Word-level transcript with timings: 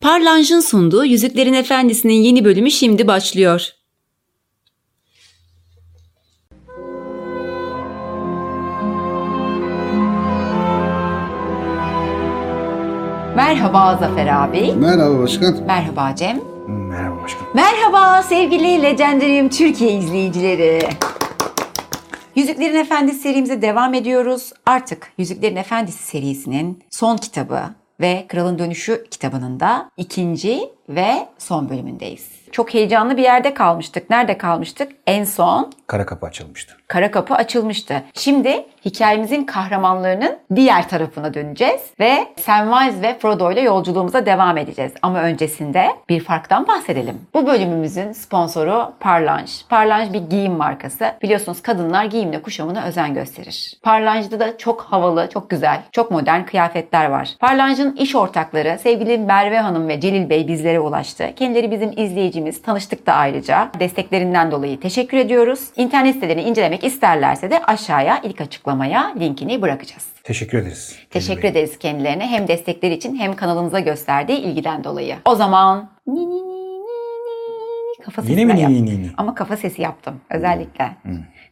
Parlanj'ın 0.00 0.60
sunduğu 0.60 1.04
Yüzüklerin 1.04 1.52
Efendisi'nin 1.52 2.14
yeni 2.14 2.44
bölümü 2.44 2.70
şimdi 2.70 3.06
başlıyor. 3.06 3.70
Merhaba 13.36 13.96
Zafer 13.96 14.26
abi. 14.26 14.72
Merhaba 14.72 15.18
başkan. 15.18 15.54
Merhaba 15.66 16.14
Cem. 16.16 16.40
Merhaba 16.68 17.22
başkanım. 17.22 17.46
Merhaba 17.54 18.22
sevgili 18.22 18.82
Legendarium 18.82 19.48
Türkiye 19.48 19.92
izleyicileri. 19.92 20.88
Yüzüklerin 22.36 22.76
Efendisi 22.76 23.18
serimize 23.18 23.62
devam 23.62 23.94
ediyoruz. 23.94 24.52
Artık 24.66 25.12
Yüzüklerin 25.18 25.56
Efendisi 25.56 26.02
serisinin 26.02 26.82
son 26.90 27.16
kitabı 27.16 27.60
ve 28.00 28.24
Kralın 28.28 28.58
Dönüşü 28.58 29.06
kitabının 29.10 29.60
da 29.60 29.90
ikinci 29.96 30.60
ve 30.88 31.28
son 31.38 31.68
bölümündeyiz. 31.68 32.43
Çok 32.54 32.74
heyecanlı 32.74 33.16
bir 33.16 33.22
yerde 33.22 33.54
kalmıştık. 33.54 34.10
Nerede 34.10 34.38
kalmıştık? 34.38 34.92
En 35.06 35.24
son 35.24 35.72
Kara 35.86 36.06
kapı 36.06 36.26
açılmıştı. 36.26 36.76
kara 36.88 37.10
kapı 37.10 37.34
açılmıştı. 37.34 38.02
Şimdi 38.14 38.66
hikayemizin 38.84 39.44
kahramanlarının 39.44 40.38
diğer 40.56 40.88
tarafına 40.88 41.34
döneceğiz 41.34 41.80
ve 42.00 42.26
Samwise 42.40 43.02
ve 43.02 43.18
Frodo 43.18 43.52
ile 43.52 43.60
yolculuğumuza 43.60 44.26
devam 44.26 44.58
edeceğiz. 44.58 44.92
Ama 45.02 45.20
öncesinde 45.20 45.86
bir 46.08 46.20
farktan 46.20 46.68
bahsedelim. 46.68 47.20
Bu 47.34 47.46
bölümümüzün 47.46 48.12
sponsoru 48.12 48.92
Parlange. 49.00 49.52
Parlange 49.68 50.12
bir 50.12 50.30
giyim 50.30 50.52
markası. 50.52 51.12
Biliyorsunuz 51.22 51.62
kadınlar 51.62 52.04
giyimle 52.04 52.42
kuşamına 52.42 52.84
özen 52.84 53.14
gösterir. 53.14 53.74
Parlange'da 53.82 54.40
da 54.40 54.58
çok 54.58 54.80
havalı, 54.80 55.28
çok 55.32 55.50
güzel, 55.50 55.80
çok 55.92 56.10
modern 56.10 56.44
kıyafetler 56.44 57.06
var. 57.06 57.28
Parlange'ın 57.40 57.96
iş 57.96 58.14
ortakları 58.14 58.78
sevgili 58.82 59.18
Merve 59.18 59.58
Hanım 59.58 59.88
ve 59.88 60.00
Celil 60.00 60.30
Bey 60.30 60.48
bizlere 60.48 60.80
ulaştı. 60.80 61.30
Kendileri 61.36 61.70
bizim 61.70 61.92
izleyicimiz. 61.96 62.43
Tanıştık 62.52 63.06
da 63.06 63.12
ayrıca. 63.14 63.70
Desteklerinden 63.80 64.50
dolayı 64.50 64.80
teşekkür 64.80 65.16
ediyoruz. 65.18 65.60
İnternet 65.76 66.14
sitelerini 66.14 66.42
incelemek 66.42 66.84
isterlerse 66.84 67.50
de 67.50 67.62
aşağıya 67.64 68.20
ilk 68.22 68.40
açıklamaya 68.40 69.14
linkini 69.20 69.62
bırakacağız. 69.62 70.06
Teşekkür 70.24 70.58
ederiz. 70.58 70.98
Teşekkür 71.10 71.44
ederiz 71.44 71.78
kendilerine 71.78 72.26
hem 72.26 72.48
destekleri 72.48 72.94
için 72.94 73.16
hem 73.16 73.36
kanalımıza 73.36 73.80
gösterdiği 73.80 74.38
ilgiden 74.38 74.84
dolayı. 74.84 75.16
O 75.24 75.34
zaman 75.34 75.90
ni 76.06 76.20
ni 76.20 76.36
ni 76.36 78.04
kafa 78.04 78.22
sesi 78.22 78.32
Yine 78.32 78.44
mi 78.44 78.50
ben 78.50 78.56
ni 78.56 78.60
yaptım. 78.60 78.86
ni 78.86 78.90
ni 78.90 79.02
ni? 79.02 79.10
Ama 79.16 79.34
kafa 79.34 79.56
sesi 79.56 79.82
yaptım 79.82 80.20
özellikle. 80.30 80.90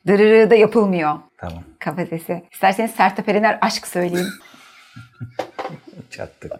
Dırırı 0.07 0.51
da 0.51 0.55
yapılmıyor 0.55 1.15
Tamam. 1.39 1.63
kafa 1.79 2.07
sesi. 2.07 2.43
İsterseniz 2.53 2.91
Sertab 2.91 3.29
Erener 3.29 3.59
aşk 3.61 3.87
söyleyeyim. 3.87 4.29
Çattık. 6.11 6.53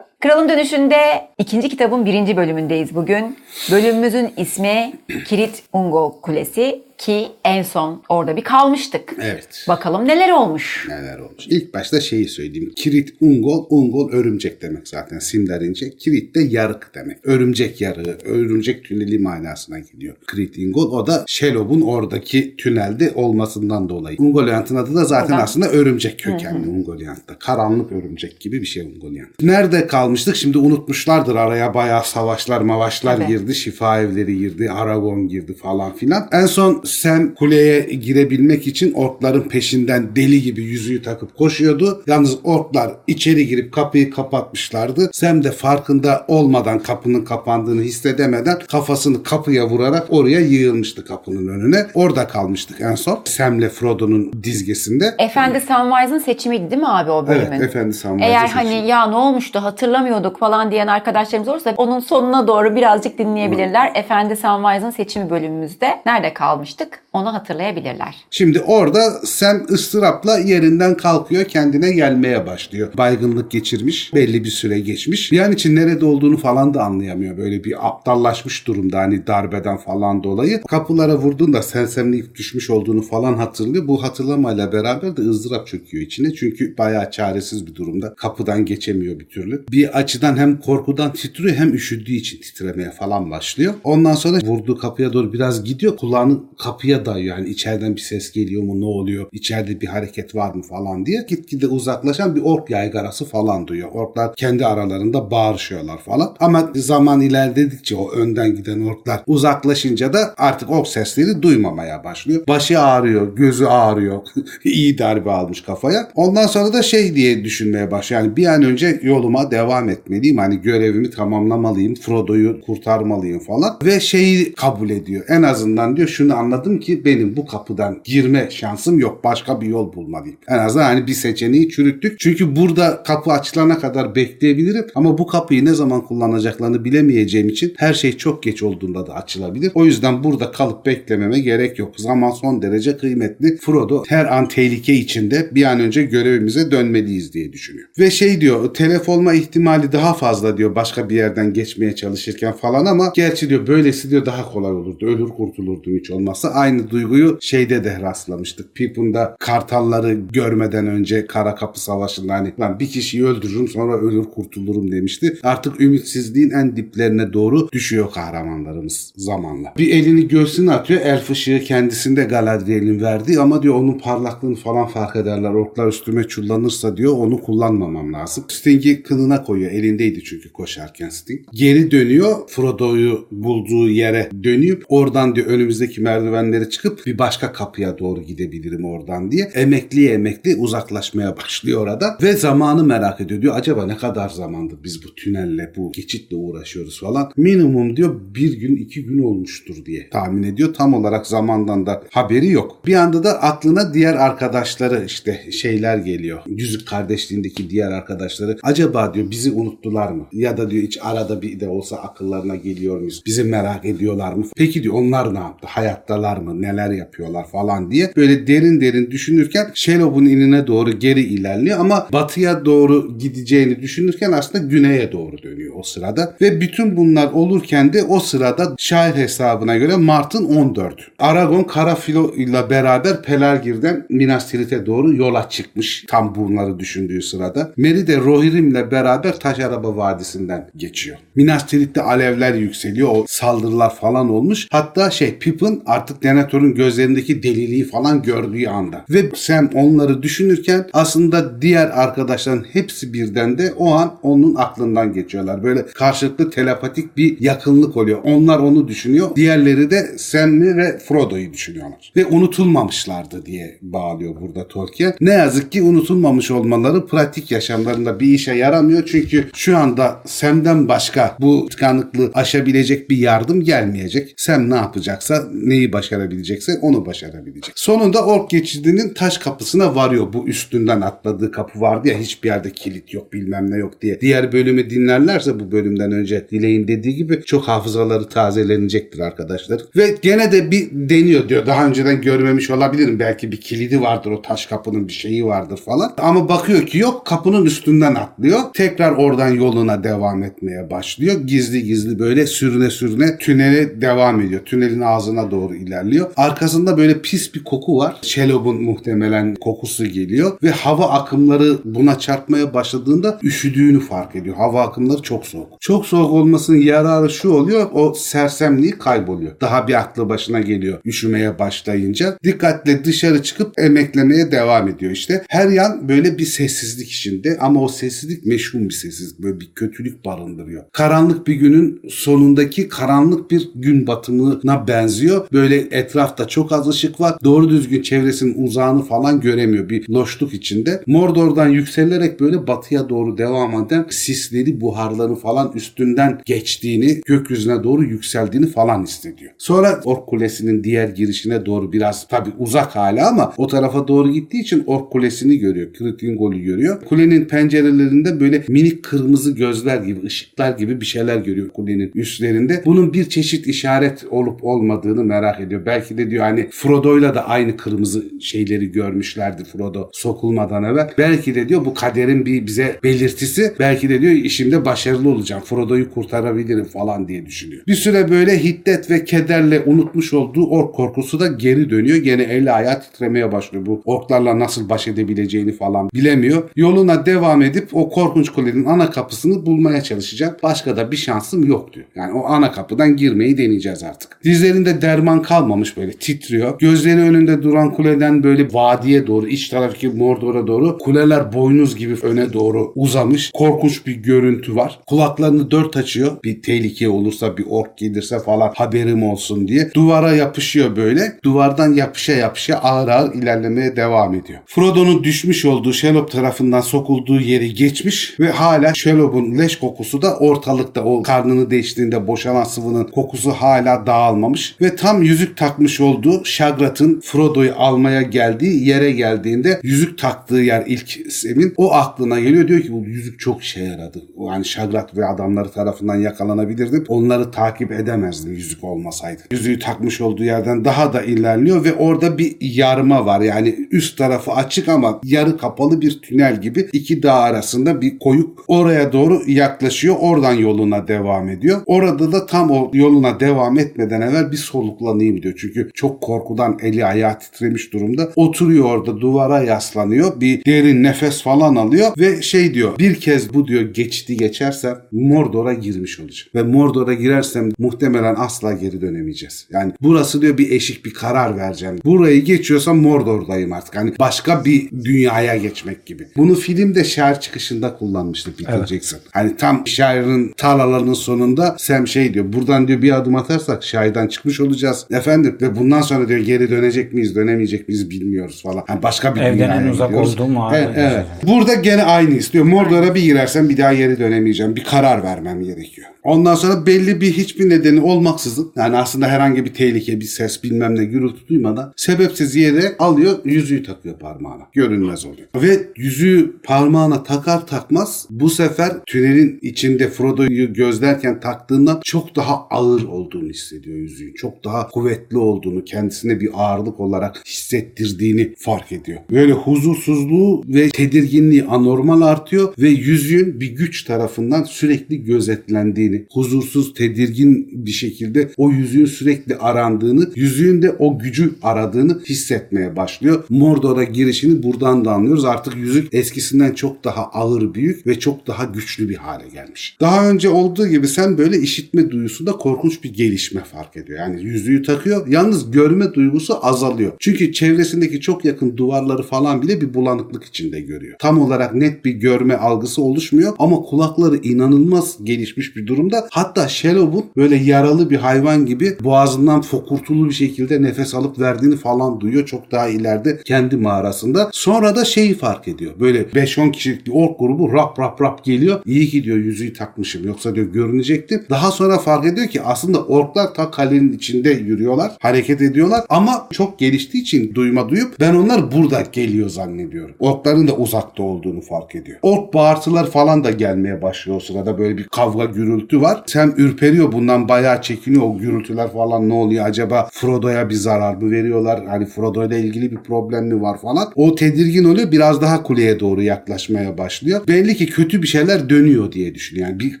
Kralın 0.20 0.48
Dönüşü'nde 0.48 1.28
ikinci 1.38 1.68
kitabın 1.68 2.06
birinci 2.06 2.36
bölümündeyiz 2.36 2.94
bugün. 2.94 3.38
Bölümümüzün 3.70 4.32
ismi 4.36 4.92
Kirit 5.26 5.62
Ungol 5.72 6.20
Kulesi 6.20 6.82
ki 6.98 7.28
en 7.44 7.62
son 7.62 8.02
orada 8.08 8.36
bir 8.36 8.44
kalmıştık. 8.44 9.14
Evet. 9.22 9.64
Bakalım 9.68 10.08
neler 10.08 10.30
olmuş. 10.30 10.86
Neler 10.88 11.18
olmuş? 11.18 11.46
İlk 11.48 11.74
başta 11.74 12.00
şeyi 12.00 12.28
söyleyeyim. 12.28 12.72
Kirit 12.76 13.14
ungol, 13.20 13.66
ungol 13.70 14.12
örümcek 14.12 14.62
demek 14.62 14.88
zaten 14.88 15.18
simlerince. 15.18 15.96
Kirit 15.96 16.34
de 16.34 16.40
yarık 16.40 16.90
demek. 16.94 17.18
Örümcek 17.24 17.80
yarığı, 17.80 18.18
örümcek 18.24 18.84
tüneli 18.84 19.18
manasına 19.18 19.78
geliyor. 19.78 20.16
Kirit 20.30 20.58
ungol 20.58 20.92
o 20.92 21.06
da 21.06 21.24
Shelob'un 21.26 21.80
oradaki 21.80 22.56
tünelde 22.56 23.12
olmasından 23.14 23.88
dolayı. 23.88 24.16
Ungoliant'ın 24.20 24.76
adı 24.76 24.94
da 24.94 25.04
zaten 25.04 25.32
Oradan. 25.32 25.44
aslında 25.44 25.68
örümcek 25.68 26.18
kökenli 26.18 26.68
Ungoliant'ta. 26.68 27.38
Karanlık 27.38 27.92
örümcek 27.92 28.40
gibi 28.40 28.60
bir 28.60 28.66
şey 28.66 28.82
Ungoliant. 28.82 29.42
Nerede 29.42 29.86
kalmıştık? 29.86 30.36
Şimdi 30.36 30.58
unutmuşlardır 30.58 31.34
araya 31.36 31.74
bayağı 31.74 32.04
savaşlar 32.04 32.60
mavaşlar 32.60 33.16
Tabii. 33.16 33.26
girdi. 33.26 33.54
Şifa 33.54 34.00
evleri 34.00 34.38
girdi. 34.38 34.70
Aragon 34.70 35.28
girdi 35.28 35.54
falan 35.54 35.92
filan. 35.96 36.28
En 36.32 36.46
son 36.46 36.82
Sam 36.86 37.34
kuleye 37.34 37.80
girebilmek 37.80 38.66
için 38.66 38.92
orkların 38.92 39.48
peşinden 39.48 40.16
deli 40.16 40.42
gibi 40.42 40.62
yüzüğü 40.62 41.02
takıp 41.02 41.36
koşuyordu. 41.36 42.02
Yalnız 42.06 42.38
orklar 42.44 42.90
içeri 43.06 43.46
girip 43.46 43.72
kapıyı 43.72 44.10
kapatmışlardı. 44.10 45.10
Sam 45.12 45.44
de 45.44 45.50
farkında 45.50 46.24
olmadan 46.28 46.78
kapının 46.78 47.24
kapandığını 47.24 47.82
hissedemeden 47.82 48.58
kafasını 48.70 49.22
kapıya 49.22 49.66
vurarak 49.66 50.06
oraya 50.08 50.40
yığılmıştı 50.40 51.04
kapının 51.04 51.48
önüne. 51.48 51.86
Orada 51.94 52.26
kalmıştık 52.28 52.80
en 52.80 52.94
son. 52.94 53.18
Sam'le 53.24 53.68
Frodo'nun 53.68 54.32
dizgesinde. 54.42 55.14
Efendi 55.18 55.60
Samwise'ın 55.60 56.18
seçimiydi 56.18 56.70
değil 56.70 56.82
mi 56.82 56.88
abi 56.88 57.10
o 57.10 57.26
bölümün? 57.26 57.46
Evet, 57.52 57.62
Efendi 57.62 57.94
Samwise'ın 57.94 58.30
Eğer 58.30 58.46
seçimi. 58.46 58.62
hani 58.62 58.86
ya 58.86 59.06
ne 59.06 59.16
olmuştu 59.16 59.58
hatırlamıyorduk 59.62 60.38
falan 60.38 60.70
diyen 60.70 60.86
arkadaşlarımız 60.86 61.48
olursa 61.48 61.74
onun 61.76 62.00
sonuna 62.00 62.46
doğru 62.48 62.76
birazcık 62.76 63.18
dinleyebilirler. 63.18 63.92
Efendi 63.94 64.36
Samwise'ın 64.36 64.90
seçimi 64.90 65.30
bölümümüzde 65.30 65.88
nerede 66.06 66.34
kalmıştık 66.76 67.02
onu 67.12 67.34
hatırlayabilirler. 67.34 68.14
Şimdi 68.30 68.60
orada 68.60 69.10
Sam 69.24 69.66
ıstırapla 69.70 70.38
yerinden 70.38 70.96
kalkıyor 70.96 71.44
kendine 71.44 71.92
gelmeye 71.92 72.46
başlıyor. 72.46 72.88
Baygınlık 72.96 73.50
geçirmiş 73.50 74.14
belli 74.14 74.44
bir 74.44 74.50
süre 74.50 74.80
geçmiş. 74.80 75.32
Bir 75.32 75.38
an 75.40 75.52
için 75.52 75.76
nerede 75.76 76.04
olduğunu 76.04 76.36
falan 76.36 76.74
da 76.74 76.82
anlayamıyor. 76.82 77.36
Böyle 77.36 77.64
bir 77.64 77.88
aptallaşmış 77.88 78.66
durumda 78.66 78.98
hani 78.98 79.26
darbeden 79.26 79.76
falan 79.76 80.24
dolayı. 80.24 80.62
Kapılara 80.62 81.16
vurduğunda 81.16 81.62
sensemleyip 81.62 82.34
düşmüş 82.34 82.70
olduğunu 82.70 83.02
falan 83.02 83.34
hatırlıyor. 83.34 83.88
Bu 83.88 84.02
hatırlamayla 84.02 84.72
beraber 84.72 85.16
de 85.16 85.20
ızdırap 85.20 85.66
çöküyor 85.66 86.04
içine. 86.04 86.34
Çünkü 86.34 86.78
bayağı 86.78 87.10
çaresiz 87.10 87.66
bir 87.66 87.74
durumda. 87.74 88.14
Kapıdan 88.14 88.64
geçemiyor 88.64 89.20
bir 89.20 89.28
türlü. 89.28 89.64
Bir 89.70 89.98
açıdan 89.98 90.36
hem 90.36 90.60
korkudan 90.60 91.12
titriyor 91.12 91.56
hem 91.56 91.74
üşüdüğü 91.74 92.12
için 92.12 92.40
titremeye 92.40 92.90
falan 92.90 93.30
başlıyor. 93.30 93.74
Ondan 93.84 94.14
sonra 94.14 94.38
vurduğu 94.44 94.78
kapıya 94.78 95.12
doğru 95.12 95.32
biraz 95.32 95.64
gidiyor. 95.64 95.96
Kulağını 95.96 96.40
kapıya 96.66 97.06
dayıyor. 97.06 97.38
Yani 97.38 97.48
içeriden 97.48 97.96
bir 97.96 98.00
ses 98.00 98.32
geliyor 98.32 98.62
mu 98.62 98.80
ne 98.80 98.84
oluyor? 98.84 99.26
İçeride 99.32 99.80
bir 99.80 99.86
hareket 99.86 100.34
var 100.34 100.54
mı 100.54 100.62
falan 100.62 101.06
diye. 101.06 101.26
Gitgide 101.28 101.66
uzaklaşan 101.66 102.36
bir 102.36 102.42
ork 102.42 102.70
yaygarası 102.70 103.24
falan 103.24 103.66
duyuyor. 103.66 103.88
Orklar 103.92 104.34
kendi 104.34 104.66
aralarında 104.66 105.30
bağırışıyorlar 105.30 105.98
falan. 105.98 106.36
Ama 106.40 106.70
zaman 106.74 107.20
ilerledikçe 107.20 107.96
o 107.96 108.12
önden 108.12 108.54
giden 108.54 108.80
orklar 108.80 109.20
uzaklaşınca 109.26 110.12
da 110.12 110.34
artık 110.36 110.70
ork 110.70 110.88
sesleri 110.88 111.42
duymamaya 111.42 112.04
başlıyor. 112.04 112.46
Başı 112.48 112.80
ağrıyor, 112.80 113.36
gözü 113.36 113.64
ağrıyor. 113.64 114.20
İyi 114.64 114.98
darbe 114.98 115.30
almış 115.30 115.60
kafaya. 115.60 116.08
Ondan 116.14 116.46
sonra 116.46 116.72
da 116.72 116.82
şey 116.82 117.14
diye 117.14 117.44
düşünmeye 117.44 117.90
başlıyor. 117.90 118.22
Yani 118.22 118.36
bir 118.36 118.46
an 118.46 118.62
önce 118.62 119.00
yoluma 119.02 119.50
devam 119.50 119.88
etmeliyim. 119.88 120.38
Hani 120.38 120.60
görevimi 120.60 121.10
tamamlamalıyım. 121.10 121.94
Frodo'yu 121.94 122.60
kurtarmalıyım 122.60 123.40
falan. 123.40 123.76
Ve 123.84 124.00
şeyi 124.00 124.52
kabul 124.52 124.90
ediyor. 124.90 125.24
En 125.28 125.42
azından 125.42 125.96
diyor 125.96 126.08
şunu 126.08 126.36
anladım 126.56 126.80
ki 126.80 127.04
benim 127.04 127.36
bu 127.36 127.46
kapıdan 127.46 128.00
girme 128.04 128.48
şansım 128.50 128.98
yok. 128.98 129.24
Başka 129.24 129.60
bir 129.60 129.66
yol 129.66 129.92
bulmalıyım. 129.92 130.36
En 130.48 130.58
azından 130.58 130.84
hani 130.84 131.06
bir 131.06 131.12
seçeneği 131.12 131.68
çürüttük. 131.68 132.20
Çünkü 132.20 132.56
burada 132.56 133.02
kapı 133.02 133.30
açılana 133.30 133.78
kadar 133.78 134.14
bekleyebilirim. 134.14 134.86
Ama 134.94 135.18
bu 135.18 135.26
kapıyı 135.26 135.64
ne 135.64 135.74
zaman 135.74 136.06
kullanacaklarını 136.06 136.84
bilemeyeceğim 136.84 137.48
için 137.48 137.74
her 137.76 137.94
şey 137.94 138.16
çok 138.16 138.42
geç 138.42 138.62
olduğunda 138.62 139.06
da 139.06 139.14
açılabilir. 139.14 139.72
O 139.74 139.84
yüzden 139.84 140.24
burada 140.24 140.50
kalıp 140.50 140.86
beklememe 140.86 141.40
gerek 141.40 141.78
yok. 141.78 142.00
Zaman 142.00 142.30
son 142.30 142.62
derece 142.62 142.96
kıymetli. 142.96 143.56
Frodo 143.56 144.04
her 144.08 144.36
an 144.36 144.48
tehlike 144.48 144.94
içinde 144.94 145.50
bir 145.52 145.64
an 145.64 145.80
önce 145.80 146.02
görevimize 146.02 146.70
dönmeliyiz 146.70 147.32
diye 147.32 147.52
düşünüyor. 147.52 147.88
Ve 147.98 148.10
şey 148.10 148.40
diyor 148.40 148.74
telef 148.74 149.08
olma 149.08 149.34
ihtimali 149.34 149.92
daha 149.92 150.14
fazla 150.14 150.56
diyor 150.56 150.74
başka 150.74 151.10
bir 151.10 151.16
yerden 151.16 151.52
geçmeye 151.52 151.94
çalışırken 151.94 152.52
falan 152.52 152.86
ama 152.86 153.12
gerçi 153.14 153.48
diyor 153.48 153.66
böylesi 153.66 154.10
diyor 154.10 154.26
daha 154.26 154.52
kolay 154.52 154.72
olurdu. 154.72 155.06
Ölür 155.06 155.28
kurtulurdum 155.28 155.96
hiç 155.98 156.10
olmazsa. 156.10 156.45
Aynı 156.54 156.90
duyguyu 156.90 157.38
şeyde 157.40 157.84
de 157.84 158.00
rastlamıştık. 158.00 158.74
Pippin'da 158.74 159.36
kartalları 159.40 160.12
görmeden 160.12 160.86
önce 160.86 161.26
Kara 161.26 161.54
Kapı 161.54 161.80
Savaşı'nda 161.80 162.34
hani 162.34 162.52
lan 162.60 162.80
bir 162.80 162.88
kişiyi 162.88 163.26
öldürürüm 163.26 163.68
sonra 163.68 163.98
ölür 163.98 164.24
kurtulurum 164.24 164.92
demişti. 164.92 165.38
Artık 165.42 165.80
ümitsizliğin 165.80 166.50
en 166.50 166.76
diplerine 166.76 167.32
doğru 167.32 167.68
düşüyor 167.72 168.10
kahramanlarımız 168.12 169.12
zamanla. 169.16 169.74
Bir 169.78 169.90
elini 169.90 170.28
göğsüne 170.28 170.72
atıyor. 170.72 171.00
Elf 171.00 171.30
ışığı 171.30 171.60
kendisinde 171.64 172.24
Galadriel'in 172.24 173.00
verdiği 173.00 173.40
ama 173.40 173.62
diyor 173.62 173.74
onun 173.74 173.98
parlaklığını 173.98 174.56
falan 174.56 174.86
fark 174.86 175.16
ederler. 175.16 175.50
Orklar 175.50 175.86
üstüme 175.86 176.24
çullanırsa 176.24 176.96
diyor 176.96 177.12
onu 177.12 177.40
kullanmamam 177.40 178.12
lazım. 178.12 178.44
Sting'i 178.48 179.02
kınına 179.02 179.42
koyuyor. 179.42 179.70
Elindeydi 179.70 180.24
çünkü 180.24 180.52
koşarken 180.52 181.08
Sting. 181.08 181.40
Geri 181.52 181.90
dönüyor. 181.90 182.36
Frodo'yu 182.48 183.26
bulduğu 183.30 183.88
yere 183.88 184.30
dönüp 184.44 184.84
oradan 184.88 185.36
diyor 185.36 185.46
önümüzdeki 185.46 186.00
merdiven 186.00 186.35
merdivenleri 186.36 186.70
çıkıp 186.70 187.06
bir 187.06 187.18
başka 187.18 187.52
kapıya 187.52 187.98
doğru 187.98 188.22
gidebilirim 188.22 188.84
oradan 188.84 189.30
diye. 189.30 189.50
Emekli 189.54 190.08
emekli 190.08 190.56
uzaklaşmaya 190.56 191.36
başlıyor 191.44 191.82
orada 191.82 192.18
ve 192.22 192.32
zamanı 192.32 192.84
merak 192.84 193.20
ediyor. 193.20 193.42
Diyor 193.42 193.54
acaba 193.56 193.86
ne 193.86 193.96
kadar 193.96 194.28
zamandır 194.28 194.78
biz 194.84 195.04
bu 195.04 195.14
tünelle, 195.14 195.72
bu 195.76 195.92
geçitle 195.92 196.36
uğraşıyoruz 196.36 197.00
falan. 197.00 197.32
Minimum 197.36 197.96
diyor 197.96 198.20
bir 198.34 198.52
gün 198.52 198.76
iki 198.76 199.04
gün 199.04 199.22
olmuştur 199.22 199.84
diye 199.86 200.10
tahmin 200.10 200.42
ediyor. 200.42 200.74
Tam 200.74 200.94
olarak 200.94 201.26
zamandan 201.26 201.86
da 201.86 202.02
haberi 202.10 202.50
yok. 202.50 202.82
Bir 202.86 202.94
anda 202.94 203.24
da 203.24 203.42
aklına 203.42 203.94
diğer 203.94 204.14
arkadaşları 204.14 205.04
işte 205.06 205.50
şeyler 205.52 205.98
geliyor. 205.98 206.40
Yüzük 206.46 206.88
kardeşliğindeki 206.88 207.70
diğer 207.70 207.90
arkadaşları 207.90 208.56
acaba 208.62 209.14
diyor 209.14 209.30
bizi 209.30 209.52
unuttular 209.52 210.12
mı? 210.12 210.26
Ya 210.32 210.56
da 210.56 210.70
diyor 210.70 210.82
hiç 210.82 210.98
arada 211.02 211.42
bir 211.42 211.60
de 211.60 211.68
olsa 211.68 211.96
akıllarına 211.96 212.56
geliyor 212.56 212.98
muyuz? 212.98 213.22
Bizi 213.26 213.44
merak 213.44 213.84
ediyorlar 213.84 214.32
mı? 214.32 214.44
Peki 214.56 214.82
diyor 214.82 214.94
onlar 214.94 215.34
ne 215.34 215.38
yaptı? 215.38 215.66
Hayattalar 216.16 216.36
mı? 216.36 216.62
Neler 216.62 216.90
yapıyorlar 216.90 217.46
falan 217.48 217.90
diye 217.90 218.12
böyle 218.16 218.46
derin 218.46 218.80
derin 218.80 219.10
düşünürken 219.10 219.66
Shelob'un 219.74 220.24
inine 220.24 220.66
doğru 220.66 220.90
geri 220.90 221.20
ilerliyor 221.20 221.80
ama 221.80 222.06
batıya 222.12 222.64
doğru 222.64 223.18
gideceğini 223.18 223.82
düşünürken 223.82 224.32
aslında 224.32 224.64
güneye 224.64 225.12
doğru 225.12 225.42
dönüyor 225.42 225.74
o 225.76 225.82
sırada. 225.82 226.36
Ve 226.40 226.60
bütün 226.60 226.96
bunlar 226.96 227.32
olurken 227.32 227.92
de 227.92 228.02
o 228.02 228.20
sırada 228.20 228.74
şair 228.78 229.14
hesabına 229.14 229.76
göre 229.76 229.96
Mart'ın 229.96 230.44
14. 230.44 231.10
Aragon 231.18 231.64
Karafilo 231.64 232.34
ile 232.34 232.70
beraber 232.70 233.22
Pelargir'den 233.22 234.06
Minas 234.10 234.50
Tirith'e 234.50 234.86
doğru 234.86 235.16
yola 235.16 235.48
çıkmış. 235.48 236.04
Tam 236.08 236.34
bunları 236.34 236.78
düşündüğü 236.78 237.22
sırada. 237.22 237.72
Meri 237.76 238.06
de 238.06 238.16
Rohirrim 238.16 238.68
ile 238.68 238.90
beraber 238.90 239.38
Taş 239.38 239.60
Araba 239.60 239.96
Vadisi'nden 239.96 240.70
geçiyor. 240.76 241.16
Minas 241.34 241.66
Tirith'te 241.66 242.02
alevler 242.02 242.54
yükseliyor. 242.54 243.08
O 243.08 243.24
saldırılar 243.28 243.94
falan 243.94 244.30
olmuş. 244.30 244.68
Hatta 244.70 245.10
şey 245.10 245.38
Pippin 245.38 245.82
artık 245.86 246.05
Denethor'un 246.22 246.74
gözlerindeki 246.74 247.42
deliliği 247.42 247.84
falan 247.84 248.22
gördüğü 248.22 248.66
anda. 248.66 249.04
Ve 249.10 249.30
Sam 249.34 249.70
onları 249.74 250.22
düşünürken 250.22 250.86
aslında 250.92 251.62
diğer 251.62 251.86
arkadaşların 251.86 252.64
hepsi 252.72 253.12
birden 253.12 253.58
de 253.58 253.72
o 253.76 253.94
an 253.94 254.18
onun 254.22 254.54
aklından 254.54 255.12
geçiyorlar. 255.12 255.62
Böyle 255.62 255.86
karşılıklı 255.86 256.50
telepatik 256.50 257.16
bir 257.16 257.40
yakınlık 257.40 257.96
oluyor. 257.96 258.18
Onlar 258.24 258.58
onu 258.58 258.88
düşünüyor. 258.88 259.36
Diğerleri 259.36 259.90
de 259.90 260.06
Sam'i 260.18 260.76
ve 260.76 260.98
Frodo'yu 260.98 261.52
düşünüyorlar. 261.52 262.12
Ve 262.16 262.26
unutulmamışlardı 262.26 263.46
diye 263.46 263.78
bağlıyor 263.82 264.34
burada 264.40 264.68
Tolkien. 264.68 265.14
Ne 265.20 265.32
yazık 265.32 265.72
ki 265.72 265.82
unutulmamış 265.82 266.50
olmaları 266.50 267.06
pratik 267.06 267.50
yaşamlarında 267.50 268.20
bir 268.20 268.26
işe 268.26 268.54
yaramıyor. 268.54 269.02
Çünkü 269.06 269.50
şu 269.54 269.76
anda 269.76 270.22
Sam'den 270.26 270.88
başka 270.88 271.36
bu 271.40 271.68
tıkanıklığı 271.70 272.30
aşabilecek 272.34 273.10
bir 273.10 273.16
yardım 273.16 273.64
gelmeyecek. 273.64 274.34
Sam 274.36 274.70
ne 274.70 274.76
yapacaksa, 274.76 275.44
neyi 275.52 275.92
başarabilecekse 275.96 276.78
onu 276.82 277.06
başarabilecek. 277.06 277.72
Sonunda 277.74 278.26
Ork 278.26 278.50
geçidinin 278.50 279.14
taş 279.14 279.38
kapısına 279.38 279.94
varıyor. 279.94 280.32
Bu 280.32 280.48
üstünden 280.48 281.00
atladığı 281.00 281.52
kapı 281.52 281.80
vardı 281.80 282.08
ya 282.08 282.18
hiçbir 282.18 282.48
yerde 282.48 282.72
kilit 282.72 283.14
yok 283.14 283.32
bilmem 283.32 283.70
ne 283.70 283.76
yok 283.76 284.02
diye. 284.02 284.20
Diğer 284.20 284.52
bölümü 284.52 284.90
dinlerlerse 284.90 285.60
bu 285.60 285.72
bölümden 285.72 286.12
önce 286.12 286.46
Dilek'in 286.50 286.88
dediği 286.88 287.14
gibi 287.14 287.42
çok 287.42 287.68
hafızaları 287.68 288.28
tazelenecektir 288.28 289.18
arkadaşlar. 289.18 289.80
Ve 289.96 290.14
gene 290.22 290.52
de 290.52 290.70
bir 290.70 290.88
deniyor 290.92 291.48
diyor. 291.48 291.66
Daha 291.66 291.86
önceden 291.86 292.20
görmemiş 292.20 292.70
olabilirim. 292.70 293.18
Belki 293.18 293.52
bir 293.52 293.60
kilidi 293.60 294.00
vardır 294.00 294.30
o 294.30 294.42
taş 294.42 294.66
kapının 294.66 295.08
bir 295.08 295.12
şeyi 295.12 295.44
vardır 295.44 295.76
falan. 295.76 296.14
Ama 296.18 296.48
bakıyor 296.48 296.86
ki 296.86 296.98
yok 296.98 297.26
kapının 297.26 297.64
üstünden 297.64 298.14
atlıyor. 298.14 298.60
Tekrar 298.74 299.12
oradan 299.12 299.48
yoluna 299.48 300.04
devam 300.04 300.42
etmeye 300.42 300.90
başlıyor. 300.90 301.40
Gizli 301.46 301.84
gizli 301.84 302.18
böyle 302.18 302.46
sürüne 302.46 302.90
sürüne 302.90 303.38
tünele 303.38 304.00
devam 304.00 304.40
ediyor. 304.40 304.60
Tünelin 304.64 305.00
ağzına 305.00 305.50
doğru 305.50 305.74
ilerliyor. 305.86 306.30
Arkasında 306.36 306.98
böyle 306.98 307.20
pis 307.22 307.54
bir 307.54 307.64
koku 307.64 307.98
var. 307.98 308.16
Shelob'un 308.22 308.82
muhtemelen 308.82 309.54
kokusu 309.54 310.06
geliyor 310.06 310.58
ve 310.62 310.70
hava 310.70 311.10
akımları 311.10 311.78
buna 311.84 312.18
çarpmaya 312.18 312.74
başladığında 312.74 313.38
üşüdüğünü 313.42 314.00
fark 314.00 314.36
ediyor. 314.36 314.56
Hava 314.56 314.82
akımları 314.82 315.22
çok 315.22 315.46
soğuk. 315.46 315.80
Çok 315.80 316.06
soğuk 316.06 316.32
olmasının 316.32 316.76
yararı 316.76 317.30
şu 317.30 317.50
oluyor. 317.50 317.90
O 317.92 318.14
sersemliği 318.14 318.92
kayboluyor. 318.92 319.60
Daha 319.60 319.88
bir 319.88 319.94
aklı 319.94 320.28
başına 320.28 320.60
geliyor 320.60 320.98
üşümeye 321.04 321.58
başlayınca. 321.58 322.38
Dikkatle 322.44 323.04
dışarı 323.04 323.42
çıkıp 323.42 323.78
emeklemeye 323.78 324.52
devam 324.52 324.88
ediyor 324.88 325.12
işte. 325.12 325.44
Her 325.48 325.68
yan 325.68 326.08
böyle 326.08 326.38
bir 326.38 326.44
sessizlik 326.44 327.10
içinde 327.10 327.58
ama 327.60 327.82
o 327.82 327.88
sessizlik 327.88 328.46
meşhum 328.46 328.88
bir 328.88 328.94
sessizlik. 328.94 329.38
Böyle 329.38 329.60
bir 329.60 329.70
kötülük 329.74 330.24
barındırıyor. 330.24 330.84
Karanlık 330.92 331.46
bir 331.46 331.54
günün 331.54 332.00
sonundaki 332.08 332.88
karanlık 332.88 333.50
bir 333.50 333.68
gün 333.74 334.06
batımına 334.06 334.88
benziyor. 334.88 335.46
Böyle 335.52 335.75
etrafta 335.76 336.48
çok 336.48 336.72
az 336.72 336.88
ışık 336.88 337.20
var. 337.20 337.34
Doğru 337.44 337.68
düzgün 337.68 338.02
çevresinin 338.02 338.66
uzağını 338.66 339.02
falan 339.02 339.40
göremiyor. 339.40 339.88
Bir 339.88 340.08
loşluk 340.08 340.54
içinde. 340.54 341.02
Mordor'dan 341.06 341.68
yükselerek 341.68 342.40
böyle 342.40 342.66
batıya 342.66 343.08
doğru 343.08 343.38
devam 343.38 343.84
eden 343.84 344.06
sisleri, 344.10 344.80
buharları 344.80 345.34
falan 345.34 345.72
üstünden 345.74 346.40
geçtiğini, 346.44 347.20
gökyüzüne 347.26 347.84
doğru 347.84 348.04
yükseldiğini 348.04 348.66
falan 348.66 349.02
hissediyor. 349.02 349.52
Sonra 349.58 350.00
Ork 350.04 350.26
Kulesi'nin 350.26 350.84
diğer 350.84 351.08
girişine 351.08 351.66
doğru 351.66 351.92
biraz 351.92 352.28
tabi 352.28 352.50
uzak 352.58 352.96
hala 352.96 353.28
ama 353.28 353.52
o 353.56 353.66
tarafa 353.66 354.08
doğru 354.08 354.32
gittiği 354.32 354.60
için 354.60 354.84
Ork 354.86 355.10
Kulesi'ni 355.12 355.58
görüyor. 355.58 355.92
Kritingol'u 355.92 356.58
görüyor. 356.58 357.02
Kulenin 357.04 357.44
pencerelerinde 357.44 358.40
böyle 358.40 358.64
minik 358.68 359.04
kırmızı 359.04 359.54
gözler 359.54 360.02
gibi, 360.02 360.26
ışıklar 360.26 360.78
gibi 360.78 361.00
bir 361.00 361.06
şeyler 361.06 361.36
görüyor 361.36 361.68
kulenin 361.68 362.10
üstlerinde. 362.14 362.82
Bunun 362.86 363.12
bir 363.12 363.28
çeşit 363.28 363.66
işaret 363.66 364.24
olup 364.30 364.64
olmadığını 364.64 365.24
merak 365.24 365.60
ediyor. 365.60 365.65
Belki 365.86 366.18
de 366.18 366.30
diyor 366.30 366.44
hani 366.44 366.68
Frodo'yla 366.70 367.34
da 367.34 367.48
aynı 367.48 367.76
kırmızı 367.76 368.24
şeyleri 368.40 368.92
görmüşlerdi 368.92 369.64
Frodo 369.64 370.10
sokulmadan 370.12 370.84
evvel. 370.84 371.10
Belki 371.18 371.54
de 371.54 371.68
diyor 371.68 371.84
bu 371.84 371.94
kaderin 371.94 372.46
bir 372.46 372.66
bize 372.66 372.98
belirtisi. 373.02 373.74
Belki 373.78 374.08
de 374.08 374.20
diyor 374.20 374.32
işimde 374.32 374.84
başarılı 374.84 375.28
olacağım. 375.28 375.62
Frodo'yu 375.62 376.10
kurtarabilirim 376.10 376.84
falan 376.84 377.28
diye 377.28 377.46
düşünüyor. 377.46 377.82
Bir 377.86 377.94
süre 377.94 378.30
böyle 378.30 378.64
hiddet 378.64 379.10
ve 379.10 379.24
kederle 379.24 379.82
unutmuş 379.86 380.32
olduğu 380.32 380.66
ork 380.66 380.94
korkusu 380.94 381.40
da 381.40 381.46
geri 381.46 381.90
dönüyor. 381.90 382.16
Gene 382.16 382.42
eli 382.42 382.72
ayağı 382.72 383.00
titremeye 383.00 383.52
başlıyor. 383.52 383.86
Bu 383.86 384.02
orklarla 384.04 384.58
nasıl 384.58 384.88
baş 384.88 385.08
edebileceğini 385.08 385.72
falan 385.72 386.10
bilemiyor. 386.14 386.70
Yoluna 386.76 387.26
devam 387.26 387.62
edip 387.62 387.88
o 387.92 388.08
korkunç 388.08 388.50
kulenin 388.50 388.84
ana 388.84 389.10
kapısını 389.10 389.66
bulmaya 389.66 390.02
çalışacak. 390.02 390.62
Başka 390.62 390.96
da 390.96 391.10
bir 391.10 391.16
şansım 391.16 391.64
yok 391.64 391.92
diyor. 391.92 392.06
Yani 392.14 392.32
o 392.32 392.46
ana 392.46 392.72
kapıdan 392.72 393.16
girmeyi 393.16 393.58
deneyeceğiz 393.58 394.02
artık. 394.02 394.38
Dizlerinde 394.44 395.02
derman 395.02 395.42
kalmamış 395.56 395.96
böyle 395.96 396.12
titriyor. 396.12 396.78
Gözleri 396.78 397.20
önünde 397.20 397.62
duran 397.62 397.94
kuleden 397.94 398.42
böyle 398.42 398.68
vadiye 398.72 399.26
doğru 399.26 399.48
iç 399.48 399.68
taraftaki 399.68 400.08
Mordor'a 400.08 400.66
doğru 400.66 400.98
kuleler 400.98 401.52
boynuz 401.52 401.96
gibi 401.96 402.14
öne 402.22 402.52
doğru 402.52 402.92
uzamış. 402.94 403.50
Korkunç 403.54 404.06
bir 404.06 404.14
görüntü 404.14 404.76
var. 404.76 404.98
Kulaklarını 405.06 405.70
dört 405.70 405.96
açıyor. 405.96 406.32
Bir 406.44 406.62
tehlike 406.62 407.08
olursa 407.08 407.56
bir 407.56 407.66
ork 407.68 407.98
gelirse 407.98 408.38
falan 408.40 408.72
haberim 408.76 409.22
olsun 409.22 409.68
diye. 409.68 409.90
Duvara 409.94 410.32
yapışıyor 410.32 410.96
böyle. 410.96 411.38
Duvardan 411.44 411.94
yapışa 411.94 412.32
yapışa 412.32 412.74
ağır 412.74 413.08
ağır 413.08 413.34
ilerlemeye 413.34 413.96
devam 413.96 414.34
ediyor. 414.34 414.58
Frodo'nun 414.66 415.24
düşmüş 415.24 415.64
olduğu 415.64 415.92
Shelob 415.92 416.28
tarafından 416.28 416.80
sokulduğu 416.80 417.40
yeri 417.40 417.74
geçmiş 417.74 418.40
ve 418.40 418.50
hala 418.50 418.94
Shelob'un 418.94 419.58
leş 419.58 419.78
kokusu 419.78 420.22
da 420.22 420.36
ortalıkta. 420.38 421.04
O 421.04 421.22
karnını 421.22 421.70
değiştiğinde 421.70 422.26
boşalan 422.26 422.64
sıvının 422.64 423.04
kokusu 423.04 423.50
hala 423.50 424.06
dağılmamış 424.06 424.76
ve 424.80 424.96
tam 424.96 425.22
yüzük 425.46 425.58
takmış 425.58 426.00
olduğu 426.00 426.44
Shagrat'ın 426.44 427.20
Frodo'yu 427.20 427.72
almaya 427.76 428.22
geldiği 428.22 428.88
yere 428.88 429.10
geldiğinde 429.10 429.80
yüzük 429.82 430.18
taktığı 430.18 430.56
yer 430.56 430.84
ilk 430.86 431.32
Sem'in 431.32 431.74
o 431.76 431.92
aklına 431.92 432.40
geliyor. 432.40 432.68
Diyor 432.68 432.80
ki 432.80 432.92
bu 432.92 433.04
yüzük 433.06 433.40
çok 433.40 433.62
işe 433.62 433.84
yaradı. 433.84 434.22
Yani 434.46 434.64
Shagrat 434.64 435.16
ve 435.16 435.26
adamları 435.26 435.70
tarafından 435.70 436.14
yakalanabilirdim. 436.14 437.04
Onları 437.08 437.50
takip 437.50 437.92
edemezdim 437.92 438.52
yüzük 438.52 438.84
olmasaydı. 438.84 439.42
Yüzüğü 439.50 439.78
takmış 439.78 440.20
olduğu 440.20 440.44
yerden 440.44 440.84
daha 440.84 441.12
da 441.12 441.22
ilerliyor 441.22 441.84
ve 441.84 441.94
orada 441.94 442.38
bir 442.38 442.56
yarma 442.60 443.26
var. 443.26 443.40
Yani 443.40 443.88
üst 443.90 444.18
tarafı 444.18 444.52
açık 444.52 444.88
ama 444.88 445.20
yarı 445.24 445.58
kapalı 445.58 446.00
bir 446.00 446.22
tünel 446.22 446.60
gibi 446.60 446.88
iki 446.92 447.22
dağ 447.22 447.34
arasında 447.34 448.00
bir 448.00 448.18
koyuk 448.18 448.64
oraya 448.68 449.12
doğru 449.12 449.42
yaklaşıyor. 449.46 450.16
Oradan 450.20 450.52
yoluna 450.52 451.08
devam 451.08 451.48
ediyor. 451.48 451.80
Orada 451.86 452.32
da 452.32 452.46
tam 452.46 452.70
o 452.70 452.90
yoluna 452.92 453.40
devam 453.40 453.78
etmeden 453.78 454.20
evvel 454.20 454.52
bir 454.52 454.56
soluklanayım 454.56 455.35
diyor. 455.42 455.54
Çünkü 455.58 455.90
çok 455.94 456.20
korkudan 456.20 456.78
eli 456.82 457.04
ayağı 457.04 457.38
titremiş 457.38 457.92
durumda. 457.92 458.32
Oturuyor 458.36 458.84
orada 458.84 459.20
duvara 459.20 459.62
yaslanıyor. 459.62 460.40
Bir 460.40 460.64
derin 460.64 461.02
nefes 461.02 461.42
falan 461.42 461.76
alıyor 461.76 462.12
ve 462.18 462.42
şey 462.42 462.74
diyor 462.74 462.98
bir 462.98 463.14
kez 463.20 463.54
bu 463.54 463.68
diyor 463.68 463.82
geçti 463.82 464.36
geçersem 464.36 464.98
Mordor'a 465.12 465.72
girmiş 465.72 466.20
olacağım. 466.20 466.50
Ve 466.54 466.62
Mordor'a 466.62 467.14
girersem 467.14 467.68
muhtemelen 467.78 468.34
asla 468.38 468.72
geri 468.72 469.00
dönemeyeceğiz. 469.00 469.66
Yani 469.70 469.92
burası 470.02 470.42
diyor 470.42 470.58
bir 470.58 470.70
eşik 470.70 471.04
bir 471.04 471.14
karar 471.14 471.56
vereceğim. 471.56 471.98
Burayı 472.04 472.44
geçiyorsam 472.44 472.98
Mordor'dayım 472.98 473.72
artık. 473.72 473.96
Hani 473.96 474.12
başka 474.18 474.64
bir 474.64 474.90
dünyaya 474.90 475.56
geçmek 475.56 476.06
gibi. 476.06 476.28
Bunu 476.36 476.54
filmde 476.54 477.04
şair 477.04 477.34
çıkışında 477.34 477.96
kullanmıştı 477.96 478.56
Peter 478.56 478.78
Evet. 478.78 478.88
Jackson. 478.88 479.20
Hani 479.32 479.56
tam 479.56 479.86
şairin 479.86 480.52
tarlalarının 480.56 481.14
sonunda 481.14 481.76
Sam 481.78 482.06
şey 482.06 482.34
diyor. 482.34 482.52
Buradan 482.52 482.88
diyor 482.88 483.02
bir 483.02 483.16
adım 483.16 483.36
atarsak 483.36 483.84
şairden 483.84 484.28
çıkmış 484.28 484.60
olacağız. 484.60 485.06
Efendim 485.16 485.58
ve 485.60 485.76
bundan 485.76 486.00
sonra 486.00 486.28
diyor 486.28 486.40
geri 486.40 486.70
dönecek 486.70 487.12
miyiz 487.12 487.36
dönemeyecek 487.36 487.88
miyiz 487.88 488.10
bilmiyoruz 488.10 488.62
falan. 488.62 488.84
Yani 488.88 489.02
başka 489.02 489.34
bir 489.34 489.40
Evden 489.40 489.82
en 489.82 489.88
uzak 489.88 490.08
gidiyoruz. 490.08 490.40
olduğum 490.40 490.60
an 490.60 490.74
Evet, 490.74 490.88
evet. 490.96 491.24
Burada 491.42 491.74
gene 491.74 492.02
aynı 492.02 492.34
istiyor. 492.34 492.64
Mordor'a 492.64 493.14
bir 493.14 493.22
girersem 493.22 493.68
bir 493.68 493.76
daha 493.76 493.94
geri 493.94 494.18
dönemeyeceğim. 494.18 494.76
Bir 494.76 494.84
karar 494.84 495.22
vermem 495.22 495.62
gerekiyor. 495.62 496.08
Ondan 496.26 496.54
sonra 496.54 496.86
belli 496.86 497.20
bir 497.20 497.32
hiçbir 497.32 497.68
nedeni 497.68 498.00
olmaksızın 498.00 498.72
yani 498.76 498.96
aslında 498.96 499.28
herhangi 499.28 499.64
bir 499.64 499.74
tehlike, 499.74 500.20
bir 500.20 500.24
ses 500.24 500.64
bilmem 500.64 500.96
ne 500.96 501.04
gürültü 501.04 501.48
duymadan 501.48 501.92
sebepsiz 501.96 502.56
yere 502.56 502.96
alıyor 502.98 503.38
yüzüğü 503.44 503.82
takıyor 503.82 504.18
parmağına. 504.18 504.62
Görünmez 504.72 505.26
oluyor. 505.26 505.48
Ve 505.56 505.88
yüzüğü 505.96 506.56
parmağına 506.62 507.22
takar 507.22 507.66
takmaz 507.66 508.26
bu 508.30 508.50
sefer 508.50 508.92
tünelin 509.06 509.58
içinde 509.62 510.08
Frodo'yu 510.08 510.72
gözlerken 510.72 511.40
taktığından 511.40 512.00
çok 512.04 512.36
daha 512.36 512.66
ağır 512.70 513.02
olduğunu 513.02 513.48
hissediyor 513.48 513.96
yüzüğün. 513.96 514.34
Çok 514.34 514.64
daha 514.64 514.88
kuvvetli 514.88 515.38
olduğunu, 515.38 515.84
kendisine 515.84 516.40
bir 516.40 516.50
ağırlık 516.54 517.00
olarak 517.00 517.42
hissettirdiğini 517.46 518.54
fark 518.58 518.92
ediyor. 518.92 519.20
Böyle 519.30 519.52
huzursuzluğu 519.52 520.64
ve 520.68 520.88
tedirginliği 520.88 521.64
anormal 521.64 522.22
artıyor 522.22 522.74
ve 522.78 522.88
yüzüğün 522.88 523.60
bir 523.60 523.70
güç 523.70 524.04
tarafından 524.04 524.62
sürekli 524.62 525.24
gözetlendiğini, 525.24 526.15
huzursuz, 526.30 526.94
tedirgin 526.94 527.68
bir 527.86 527.90
şekilde 527.90 528.50
o 528.56 528.70
yüzüğün 528.70 529.04
sürekli 529.04 529.56
arandığını, 529.56 530.30
yüzüğün 530.34 530.82
de 530.82 530.90
o 530.90 531.18
gücü 531.18 531.54
aradığını 531.62 532.20
hissetmeye 532.28 532.96
başlıyor. 532.96 533.44
Mordor'a 533.48 534.04
girişini 534.04 534.62
buradan 534.62 535.04
da 535.04 535.12
anlıyoruz. 535.12 535.44
Artık 535.44 535.76
yüzük 535.76 536.14
eskisinden 536.14 536.72
çok 536.72 537.04
daha 537.04 537.24
ağır, 537.24 537.74
büyük 537.74 538.06
ve 538.06 538.18
çok 538.18 538.46
daha 538.46 538.64
güçlü 538.64 539.08
bir 539.08 539.16
hale 539.16 539.48
gelmiş. 539.48 539.96
Daha 540.00 540.30
önce 540.30 540.48
olduğu 540.48 540.86
gibi 540.86 541.08
sen 541.08 541.38
böyle 541.38 541.58
işitme 541.58 542.10
duyusunda 542.10 542.52
korkunç 542.52 543.04
bir 543.04 543.14
gelişme 543.14 543.60
fark 543.60 543.96
ediyor. 543.96 544.18
Yani 544.18 544.42
yüzüğü 544.42 544.82
takıyor. 544.82 545.28
Yalnız 545.28 545.70
görme 545.70 546.14
duygusu 546.14 546.66
azalıyor. 546.66 547.12
Çünkü 547.18 547.52
çevresindeki 547.52 548.20
çok 548.20 548.44
yakın 548.44 548.76
duvarları 548.76 549.22
falan 549.22 549.62
bile 549.62 549.80
bir 549.80 549.94
bulanıklık 549.94 550.44
içinde 550.44 550.80
görüyor. 550.80 551.16
Tam 551.18 551.40
olarak 551.40 551.74
net 551.74 552.04
bir 552.04 552.10
görme 552.10 552.54
algısı 552.54 553.02
oluşmuyor 553.02 553.52
ama 553.58 553.76
kulakları 553.76 554.36
inanılmaz 554.36 555.16
gelişmiş 555.24 555.76
bir 555.76 555.86
durumda. 556.10 556.28
Hatta 556.30 556.68
Shellow'un 556.68 557.24
böyle 557.36 557.56
yaralı 557.56 558.10
bir 558.10 558.16
hayvan 558.16 558.66
gibi 558.66 558.96
boğazından 559.04 559.62
fokurtulu 559.62 560.28
bir 560.28 560.34
şekilde 560.34 560.82
nefes 560.82 561.14
alıp 561.14 561.38
verdiğini 561.38 561.76
falan 561.76 562.20
duyuyor. 562.20 562.46
Çok 562.46 562.72
daha 562.72 562.88
ileride 562.88 563.40
kendi 563.44 563.76
mağarasında. 563.76 564.50
Sonra 564.52 564.96
da 564.96 565.04
şeyi 565.04 565.34
fark 565.34 565.68
ediyor. 565.68 565.92
Böyle 566.00 566.22
5-10 566.22 566.72
kişilik 566.72 567.06
bir 567.06 567.12
ork 567.14 567.38
grubu 567.38 567.72
rap 567.72 567.98
rap 567.98 568.20
rap 568.20 568.44
geliyor. 568.44 568.80
İyi 568.86 569.08
ki 569.08 569.24
diyor 569.24 569.36
yüzüğü 569.36 569.72
takmışım 569.72 570.26
yoksa 570.26 570.54
diyor 570.54 570.66
görünecektim. 570.66 571.44
Daha 571.50 571.70
sonra 571.70 571.98
fark 571.98 572.26
ediyor 572.26 572.46
ki 572.46 572.62
aslında 572.62 573.04
orklar 573.04 573.54
ta 573.54 573.70
kalenin 573.70 574.12
içinde 574.12 574.50
yürüyorlar. 574.50 575.12
Hareket 575.20 575.62
ediyorlar 575.62 576.04
ama 576.08 576.48
çok 576.52 576.78
geliştiği 576.78 577.22
için 577.22 577.54
duyma 577.54 577.88
duyup 577.88 578.20
ben 578.20 578.34
onlar 578.34 578.72
burada 578.72 579.02
geliyor 579.12 579.48
zannediyorum. 579.48 580.14
Orkların 580.18 580.68
da 580.68 580.76
uzakta 580.76 581.22
olduğunu 581.22 581.60
fark 581.60 581.94
ediyor. 581.94 582.18
Ork 582.22 582.54
bağırtılar 582.54 583.10
falan 583.10 583.44
da 583.44 583.50
gelmeye 583.50 584.02
başlıyor 584.02 584.36
o 584.36 584.40
sırada. 584.40 584.78
Böyle 584.78 584.98
bir 584.98 585.04
kavga 585.04 585.44
gürültü 585.44 585.85
var. 585.92 586.22
Sam 586.26 586.54
ürperiyor 586.56 587.12
bundan 587.12 587.48
bayağı 587.48 587.82
çekiniyor. 587.82 588.22
O 588.22 588.38
gürültüler 588.38 588.92
falan 588.92 589.28
ne 589.28 589.32
oluyor 589.32 589.66
acaba 589.66 590.08
Frodo'ya 590.12 590.68
bir 590.68 590.74
zarar 590.74 591.14
mı 591.14 591.30
veriyorlar? 591.30 591.86
Hani 591.86 592.06
Frodo 592.06 592.46
ile 592.46 592.60
ilgili 592.60 592.90
bir 592.90 592.96
problem 592.96 593.46
mi 593.46 593.62
var 593.62 593.80
falan. 593.80 594.12
O 594.14 594.34
tedirgin 594.34 594.84
oluyor. 594.84 595.12
Biraz 595.12 595.40
daha 595.40 595.62
kuleye 595.62 596.00
doğru 596.00 596.22
yaklaşmaya 596.22 596.98
başlıyor. 596.98 597.40
Belli 597.48 597.76
ki 597.76 597.86
kötü 597.86 598.22
bir 598.22 598.26
şeyler 598.26 598.68
dönüyor 598.68 599.12
diye 599.12 599.34
düşünüyor. 599.34 599.68
Yani 599.68 599.80
bir 599.80 600.00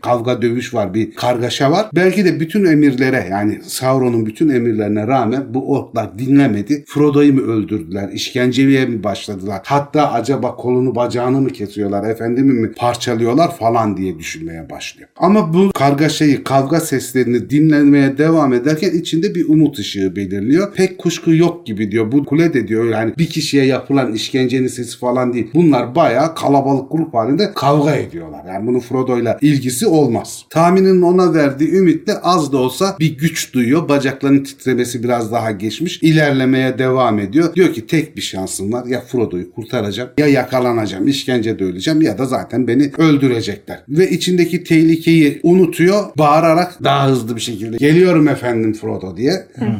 kavga 0.00 0.42
dövüş 0.42 0.74
var, 0.74 0.94
bir 0.94 1.14
kargaşa 1.14 1.70
var. 1.70 1.86
Belki 1.94 2.24
de 2.24 2.40
bütün 2.40 2.64
emirlere 2.64 3.26
yani 3.30 3.60
Sauron'un 3.62 4.26
bütün 4.26 4.48
emirlerine 4.48 5.06
rağmen 5.06 5.44
bu 5.54 5.72
orklar 5.72 6.18
dinlemedi. 6.18 6.84
Frodo'yu 6.88 7.34
mu 7.34 7.40
öldürdüler? 7.40 8.08
İşkenceye 8.08 8.86
mi 8.86 9.02
başladılar? 9.02 9.60
Hatta 9.64 10.12
acaba 10.12 10.56
kolunu 10.56 10.94
bacağını 10.94 11.40
mı 11.40 11.48
kesiyorlar? 11.48 12.10
Efendimi 12.10 12.52
mi 12.52 12.72
parçalıyorlar 12.72 13.56
falan 13.56 13.96
diye 13.96 14.18
düşünmeye 14.18 14.70
başlıyor. 14.70 15.08
Ama 15.16 15.54
bu 15.54 15.70
kargaşayı, 15.76 16.44
kavga 16.44 16.80
seslerini 16.80 17.50
dinlemeye 17.50 18.18
devam 18.18 18.52
ederken 18.52 18.90
içinde 18.90 19.34
bir 19.34 19.48
umut 19.48 19.78
ışığı 19.78 20.16
belirliyor. 20.16 20.74
Pek 20.74 20.98
kuşku 20.98 21.34
yok 21.34 21.66
gibi 21.66 21.90
diyor. 21.90 22.12
Bu 22.12 22.24
kule 22.24 22.54
de 22.54 22.68
diyor 22.68 22.84
yani 22.84 23.12
bir 23.18 23.26
kişiye 23.26 23.64
yapılan 23.64 24.12
işkencenin 24.12 24.66
sesi 24.66 24.98
falan 24.98 25.32
değil. 25.32 25.50
Bunlar 25.54 25.94
bayağı 25.94 26.34
kalabalık 26.34 26.92
grup 26.92 27.14
halinde 27.14 27.52
kavga 27.54 27.94
ediyorlar. 27.94 28.44
Yani 28.48 28.66
bunun 28.66 28.80
Frodo'yla 28.80 29.38
ilgisi 29.40 29.86
olmaz. 29.86 30.44
Tahminin 30.50 31.02
ona 31.02 31.34
verdiği 31.34 31.70
ümitle 31.70 32.14
az 32.14 32.52
da 32.52 32.56
olsa 32.58 32.96
bir 33.00 33.18
güç 33.18 33.54
duyuyor. 33.54 33.88
Bacaklarının 33.88 34.44
titremesi 34.44 35.02
biraz 35.02 35.32
daha 35.32 35.50
geçmiş. 35.50 36.02
İlerlemeye 36.02 36.78
devam 36.78 37.18
ediyor. 37.18 37.54
Diyor 37.54 37.72
ki 37.72 37.86
tek 37.86 38.16
bir 38.16 38.22
şansım 38.22 38.72
var. 38.72 38.86
Ya 38.86 39.00
Frodo'yu 39.00 39.52
kurtaracağım 39.52 40.10
ya 40.18 40.26
yakalanacağım. 40.26 41.08
işkencede 41.08 41.64
öleceğim 41.64 42.02
ya 42.02 42.18
da 42.18 42.26
zaten 42.26 42.68
beni 42.68 42.90
öldürecekler. 42.98 43.82
Ve 43.88 44.10
içindeki 44.10 44.64
tehlikeyi 44.64 45.40
unutuyor. 45.66 46.04
Bağırarak 46.18 46.84
daha 46.84 47.08
hızlı 47.08 47.36
bir 47.36 47.40
şekilde 47.40 47.76
geliyorum 47.76 48.28
efendim 48.28 48.72
Frodo 48.72 49.16
diye 49.16 49.32